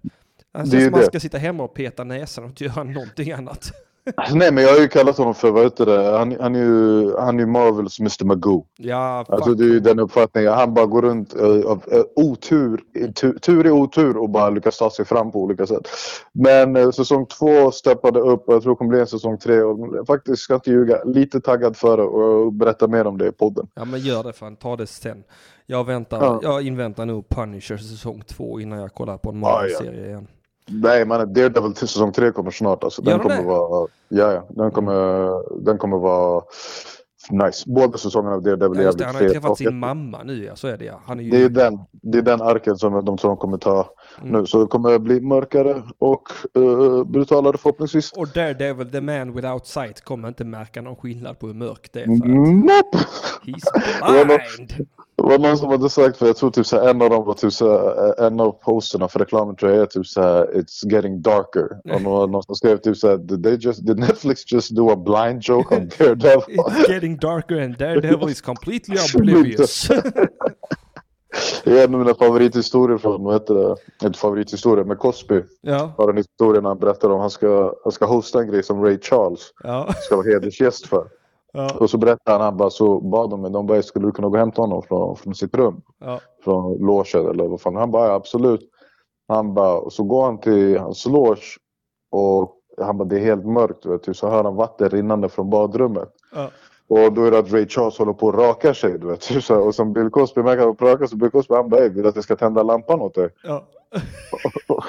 Han 0.52 0.68
Det 0.68 0.82
är 0.82 0.90
det. 0.90 1.06
ska 1.06 1.20
sitta 1.20 1.38
hemma 1.38 1.62
och 1.64 1.74
peta 1.74 2.04
näsan 2.04 2.44
och 2.44 2.50
inte 2.50 2.64
göra 2.64 2.84
någonting 2.84 3.32
annat. 3.32 3.72
Alltså, 4.16 4.36
nej, 4.36 4.52
men 4.52 4.64
jag 4.64 4.70
har 4.70 4.78
ju 4.80 4.88
kallat 4.88 5.18
honom 5.18 5.34
för, 5.34 5.50
vad 5.50 5.62
heter 5.64 5.86
det, 5.86 6.18
han, 6.18 6.36
han 6.40 6.54
är 6.54 6.58
ju, 6.58 7.16
han 7.16 7.40
är 7.40 7.46
Marvels 7.46 8.00
Mr 8.00 8.24
Magoo. 8.24 8.66
Ja, 8.76 9.24
fuck. 9.26 9.34
Alltså 9.34 9.54
det 9.54 9.64
är 9.64 9.68
ju 9.68 9.80
den 9.80 9.98
uppfattningen. 9.98 10.52
Han 10.52 10.74
bara 10.74 10.86
går 10.86 11.02
runt 11.02 11.34
uh, 11.36 11.66
av 11.66 11.84
uh, 11.94 12.02
otur, 12.16 12.80
tu, 13.14 13.38
tur 13.38 13.66
i 13.66 13.70
otur 13.70 14.16
och 14.16 14.30
bara 14.30 14.50
lyckas 14.50 14.78
ta 14.78 14.90
sig 14.90 15.04
fram 15.04 15.32
på 15.32 15.42
olika 15.42 15.66
sätt. 15.66 15.88
Men 16.32 16.76
uh, 16.76 16.90
säsong 16.90 17.26
två 17.26 17.70
steppade 17.70 18.20
upp 18.20 18.48
och 18.48 18.54
jag 18.54 18.62
tror 18.62 18.72
det 18.72 18.76
kommer 18.76 18.88
bli 18.88 19.00
en 19.00 19.06
säsong 19.06 19.38
tre. 19.38 19.62
Och 19.62 20.06
faktiskt 20.06 20.42
ska 20.42 20.54
inte 20.54 20.70
ljuga, 20.70 21.04
lite 21.04 21.40
taggad 21.40 21.76
för 21.76 21.96
det 21.96 22.02
och 22.02 22.52
berätta 22.52 22.86
mer 22.88 23.06
om 23.06 23.18
det 23.18 23.26
i 23.28 23.32
podden. 23.32 23.66
Ja 23.74 23.84
men 23.84 24.00
gör 24.00 24.22
det 24.22 24.32
fan, 24.32 24.56
ta 24.56 24.76
det 24.76 24.86
sen. 24.86 25.24
Jag 25.66 25.84
väntar, 25.86 26.20
Ja. 26.22 26.40
jag 26.42 26.62
inväntar 26.66 27.06
nog 27.06 27.28
Punisher 27.28 27.76
säsong 27.76 28.22
två 28.26 28.60
innan 28.60 28.78
jag 28.80 28.94
kollar 28.94 29.18
på 29.18 29.30
en. 29.30 29.38
Marvel-serie 29.38 30.06
igen. 30.06 30.26
Nej 30.66 31.04
man, 31.04 31.32
Daredevil 31.32 31.74
till 31.74 31.88
säsong 31.88 32.12
tre 32.12 32.30
kommer 32.32 32.50
snart. 32.50 32.84
Alltså, 32.84 33.02
den 33.02 33.18
kommer 33.20 33.36
det? 33.36 33.42
vara, 33.42 33.88
ja, 34.08 34.32
ja, 34.32 34.46
den 34.48 34.70
kommer, 34.70 34.94
den 35.64 35.78
kommer 35.78 35.98
vara 35.98 36.42
nice. 37.30 37.64
Båda 37.66 37.98
säsongerna 37.98 38.34
av 38.36 38.42
Daredevil 38.42 38.78
är 38.78 38.82
Ja, 38.82 38.88
jävligt 38.88 39.06
han 39.06 39.14
har 39.14 39.22
ju 39.22 39.28
träffat 39.30 39.58
sin 39.58 39.78
mamma 39.78 40.22
nu 40.24 40.44
ja, 40.44 40.56
så 40.56 40.68
är 40.68 40.76
det 40.78 40.84
ja. 40.84 41.00
Han 41.06 41.20
är 41.20 41.24
ju... 41.24 41.30
Det 41.30 41.42
är 41.44 41.48
den, 41.48 41.78
det 41.90 42.18
är 42.18 42.22
den 42.22 42.42
arken 42.42 42.76
som 42.76 43.04
de 43.04 43.16
tror 43.18 43.30
de 43.30 43.36
kommer 43.36 43.58
ta 43.58 43.88
Mm. 44.20 44.32
nu. 44.32 44.46
Så 44.46 44.60
det 44.60 44.66
kommer 44.66 44.98
bli 44.98 45.20
mörkare 45.20 45.82
och 45.98 46.22
uh, 46.58 47.04
brutalare 47.04 47.58
förhoppningsvis. 47.58 48.12
Och 48.12 48.28
Daredevil, 48.28 48.90
the 48.90 49.00
man 49.00 49.32
without 49.34 49.66
sight, 49.66 50.00
kommer 50.00 50.28
inte 50.28 50.44
märka 50.44 50.82
någon 50.82 50.96
skillnad 50.96 51.38
på 51.38 51.46
hur 51.46 51.54
mörkt 51.54 51.92
det 51.92 52.00
är 52.00 52.04
för 52.06 52.26
Mm. 52.26 52.58
att 52.58 52.64
Nope. 52.64 52.98
he's 53.44 54.24
blind. 54.58 54.86
Det 55.22 55.28
var 55.28 55.38
någon 55.38 55.58
som 55.58 55.68
hade 55.68 55.90
sagt, 55.90 56.16
för 56.16 56.26
jag 56.26 56.36
tror 56.36 56.50
typ 56.50 56.66
så 56.66 56.88
en 56.88 57.02
av 57.02 57.10
dem 57.10 57.24
var 57.24 57.34
typ 57.34 57.52
så 57.52 57.70
här, 57.70 58.26
en 58.26 58.40
av 58.40 58.52
posterna 58.52 59.08
för 59.08 59.18
reklamen 59.18 59.56
tror 59.56 59.72
jag 59.72 59.82
är 59.82 59.86
typ 59.86 60.06
så 60.06 60.20
it's 60.44 60.92
getting 60.92 61.22
darker. 61.22 61.68
Och 61.94 62.02
någon, 62.02 62.30
någon 62.30 62.42
som 62.42 62.54
skrev 62.54 62.76
typ 62.76 62.96
så 62.96 63.08
här, 63.08 63.16
did, 63.16 63.42
they 63.42 63.56
just, 63.60 63.86
did 63.86 63.98
Netflix 63.98 64.52
just 64.52 64.76
do 64.76 64.90
a 64.90 64.96
blind 64.96 65.42
joke 65.42 65.76
on 65.76 65.90
Daredevil? 65.98 66.58
It's 66.58 66.90
getting 66.90 67.16
darker 67.16 67.60
and 67.62 67.76
Daredevil 67.78 68.28
is 68.28 68.40
completely 68.40 68.96
oblivious. 69.14 69.88
Det 71.64 71.80
är 71.80 71.84
en 71.84 71.94
av 71.94 72.00
mina 72.00 72.14
favorithistorier 72.14 72.98
från, 72.98 73.24
vad 73.24 73.34
heter 73.34 73.54
det, 73.54 73.76
inte 74.06 74.18
favorithistoria, 74.18 74.84
men 74.84 74.96
Cosby. 74.96 75.42
ja, 75.60 75.94
Har 75.98 76.10
en 76.10 76.16
historia 76.16 76.60
när 76.60 76.68
han 76.68 76.78
berättar 76.78 77.10
om 77.10 77.20
han 77.20 77.30
ska, 77.30 77.74
han 77.84 77.92
ska 77.92 78.06
hosta 78.06 78.40
en 78.40 78.50
grej 78.50 78.62
som 78.62 78.84
Ray 78.84 78.98
Charles 79.00 79.40
ja, 79.62 79.92
ska 80.00 80.16
vara 80.16 80.26
hedersgäst 80.26 80.86
för. 80.86 81.06
Ja, 81.52 81.70
Och 81.80 81.90
så 81.90 81.98
berättade 81.98 82.30
han, 82.38 82.40
han 82.40 82.56
bara, 82.56 82.70
så 82.70 83.00
bad 83.00 83.30
de 83.30 83.40
mig, 83.40 83.50
de 83.50 83.66
bara, 83.66 83.82
skulle 83.82 84.06
du 84.06 84.12
kunna 84.12 84.28
gå 84.28 84.34
och 84.34 84.38
hämta 84.38 84.62
honom 84.62 84.82
från, 84.82 85.16
från 85.16 85.34
sitt 85.34 85.54
rum? 85.56 85.82
ja. 85.98 86.20
Från 86.44 86.78
logen 86.78 87.26
eller 87.30 87.48
vad 87.48 87.60
fan. 87.60 87.76
Han 87.76 87.90
bara, 87.90 88.06
ja, 88.08 88.14
absolut. 88.14 88.68
Han 89.28 89.54
bara, 89.54 89.78
och 89.78 89.92
så 89.92 90.02
går 90.04 90.24
han 90.24 90.38
till 90.40 90.78
hans 90.78 91.06
loge 91.06 91.42
och 92.10 92.56
han 92.80 92.98
bara, 92.98 93.04
det 93.04 93.16
är 93.16 93.24
helt 93.24 93.46
mörkt. 93.46 93.86
Vet 93.86 94.02
du. 94.02 94.14
Så 94.14 94.28
hör 94.28 94.44
han 94.44 94.56
vatten 94.56 94.90
rinnande 94.90 95.28
från 95.28 95.50
badrummet. 95.50 96.08
ja. 96.34 96.50
Och 96.88 97.12
då 97.12 97.24
är 97.24 97.30
det 97.30 97.38
att 97.38 97.52
Ray 97.52 97.68
Charles 97.68 97.98
håller 97.98 98.12
på 98.12 98.28
att 98.28 98.34
raka 98.34 98.74
sig. 98.74 98.98
Du 98.98 99.06
vet. 99.06 99.22
Så, 99.44 99.56
och 99.60 99.74
som 99.74 99.92
Bill 99.92 100.10
Cosby 100.10 100.42
märker 100.42 100.68
att 100.68 100.80
han 100.80 100.88
raka 100.88 101.06
så 101.06 101.16
Bill 101.16 101.30
Cosby 101.30 101.54
han 101.54 101.68
bara, 101.68 101.80
"Ey, 101.80 101.88
vill 101.88 102.02
du 102.02 102.08
att 102.08 102.14
jag 102.14 102.24
ska 102.24 102.36
tända 102.36 102.62
lampan 102.62 103.00
åt 103.00 103.14
dig? 103.14 103.28
ja. 103.42 103.64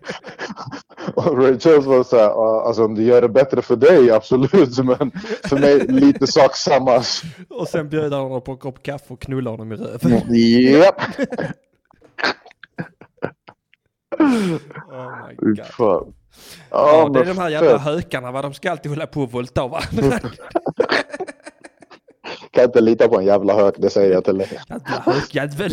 Och 1.14 1.38
Ray 1.42 1.58
Charles 1.58 1.86
var 1.86 2.04
så 2.04 2.16
här, 2.16 2.24
"Ja, 2.24 2.62
alltså 2.66 2.84
om 2.84 2.94
det 2.94 3.02
gör 3.02 3.22
det 3.22 3.28
bättre 3.28 3.62
för 3.62 3.76
dig, 3.76 4.10
absolut. 4.10 4.78
Men 4.78 5.10
för 5.44 5.58
mig 5.58 5.78
lite 5.86 6.26
sak 6.26 6.56
samma. 6.56 7.02
Och 7.48 7.68
sen 7.68 7.88
bjöd 7.88 8.12
han 8.12 8.22
honom 8.22 8.42
på 8.42 8.52
en 8.52 8.58
kopp 8.58 8.82
kaffe 8.82 9.12
och 9.14 9.20
knullade 9.20 9.56
honom 9.56 9.72
i 9.72 9.76
röv. 9.76 10.00
Japp. 10.82 11.02
Oh 14.18 15.28
my 15.28 15.34
god. 15.36 15.66
fan. 15.66 16.14
Ja, 16.70 17.08
det 17.08 17.20
är 17.20 17.24
de 17.24 17.38
här 17.38 17.48
jävla 17.48 17.78
hökarna 17.78 18.32
va, 18.32 18.42
de 18.42 18.54
ska 18.54 18.70
alltid 18.70 18.90
hålla 18.92 19.06
på 19.06 19.22
och 19.22 19.32
våldta 19.32 19.66
varandra. 19.68 20.20
Kan 22.50 22.64
inte 22.64 22.80
lita 22.80 23.08
på 23.08 23.18
en 23.18 23.24
jävla 23.24 23.54
hök, 23.54 23.74
det 23.78 23.90
säger 23.90 24.12
jag 24.12 24.24
till 24.24 24.38
dig. 24.38 24.60
Jävla 24.68 25.00
hökjävel. 25.12 25.72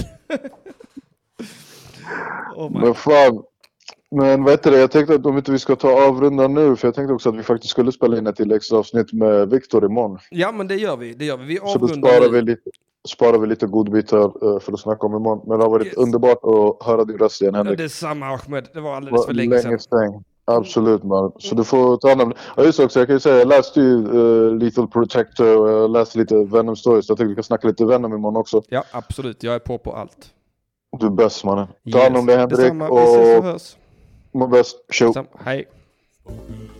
oh 2.56 2.72
Men 2.82 2.94
fan. 2.94 3.44
Men 4.15 4.43
vet 4.43 4.63
du 4.63 4.69
det, 4.71 4.79
jag 4.79 4.91
tänkte 4.91 5.15
att 5.15 5.25
om 5.25 5.38
inte 5.38 5.51
vi 5.51 5.59
ska 5.59 5.75
ta 5.75 6.07
avrunda 6.07 6.47
nu, 6.47 6.75
för 6.75 6.88
jag 6.88 6.95
tänkte 6.95 7.13
också 7.13 7.29
att 7.29 7.35
vi 7.35 7.43
faktiskt 7.43 7.71
skulle 7.71 7.91
spela 7.91 8.17
in 8.17 8.27
ett 8.27 8.35
till 8.35 8.51
extra 8.51 8.77
avsnitt 8.77 9.13
med 9.13 9.49
Viktor 9.49 9.85
imorgon. 9.85 10.19
Ja 10.29 10.51
men 10.51 10.67
det 10.67 10.75
gör 10.75 10.97
vi, 10.97 11.13
det 11.13 11.25
gör 11.25 11.38
vi. 11.38 11.45
Vi 11.45 11.57
Så 11.57 11.63
då 11.65 11.85
avrundar 11.85 12.09
sparar 12.09 12.29
vi 12.31 12.41
lite, 12.41 12.61
sparar 13.07 13.38
vi 13.39 13.47
lite 13.47 13.65
godbitar 13.67 14.19
eh, 14.55 14.59
för 14.59 14.73
att 14.73 14.79
snacka 14.79 15.05
om 15.05 15.15
imorgon. 15.15 15.41
Men 15.47 15.57
det 15.59 15.65
har 15.65 15.71
varit 15.71 15.88
Yes. 15.88 15.95
underbart 15.97 16.39
att 16.43 16.88
höra 16.88 17.05
din 17.05 17.17
röst 17.17 17.41
igen 17.41 17.55
Henrik. 17.55 17.77
det 17.77 17.84
är 17.84 17.88
samma 17.88 18.25
Ahmed, 18.25 18.67
det 18.73 18.81
var 18.81 18.95
alldeles 18.95 19.25
för 19.25 19.34
länge 19.34 19.59
sedan. 19.59 19.79
sedan. 19.79 20.23
Absolut 20.45 21.03
man. 21.03 21.31
Så 21.39 21.55
du 21.55 21.63
får 21.63 21.97
ta 21.97 22.09
hand 22.09 22.21
om 22.21 22.29
det. 22.29 22.35
Ja 22.55 22.63
just 22.63 22.79
också, 22.79 22.99
jag 22.99 23.07
kan 23.07 23.15
ju 23.15 23.19
säga, 23.19 23.38
jag 23.38 23.47
läste 23.47 23.79
ju 23.81 24.07
uh, 24.07 24.55
Lethal 24.55 24.88
Protector 24.88 25.57
och 25.57 25.69
jag 25.69 25.89
läste 25.91 26.17
lite 26.19 26.35
Venom 26.43 26.75
Stories. 26.75 27.09
Jag 27.09 27.17
tänkte 27.17 27.29
vi 27.29 27.35
kan 27.35 27.43
snacka 27.43 27.67
lite 27.67 27.85
Venom 27.85 28.13
imorgon 28.13 28.38
också. 28.38 28.61
Ja 28.69 28.84
absolut, 28.91 29.43
jag 29.43 29.55
är 29.55 29.59
på 29.59 29.77
på 29.77 29.91
allt. 29.93 30.34
Du 30.99 31.05
är 31.05 31.09
bäst 31.09 31.43
mannen. 31.43 31.67
Ta 31.91 32.03
hand 32.03 32.17
om 32.17 32.25
dig 32.25 32.38
Henrik 32.38 32.57
Detsamma, 32.59 32.89
vi 32.89 33.01
ses 33.01 33.38
och 33.39 33.43
hörs. 33.43 33.75
Må 34.34 34.48
bäst. 34.48 34.78
Tjo! 34.91 35.08
Detsamma. 35.08 35.44
Hej. 35.45 35.68
Spoken 36.24 36.77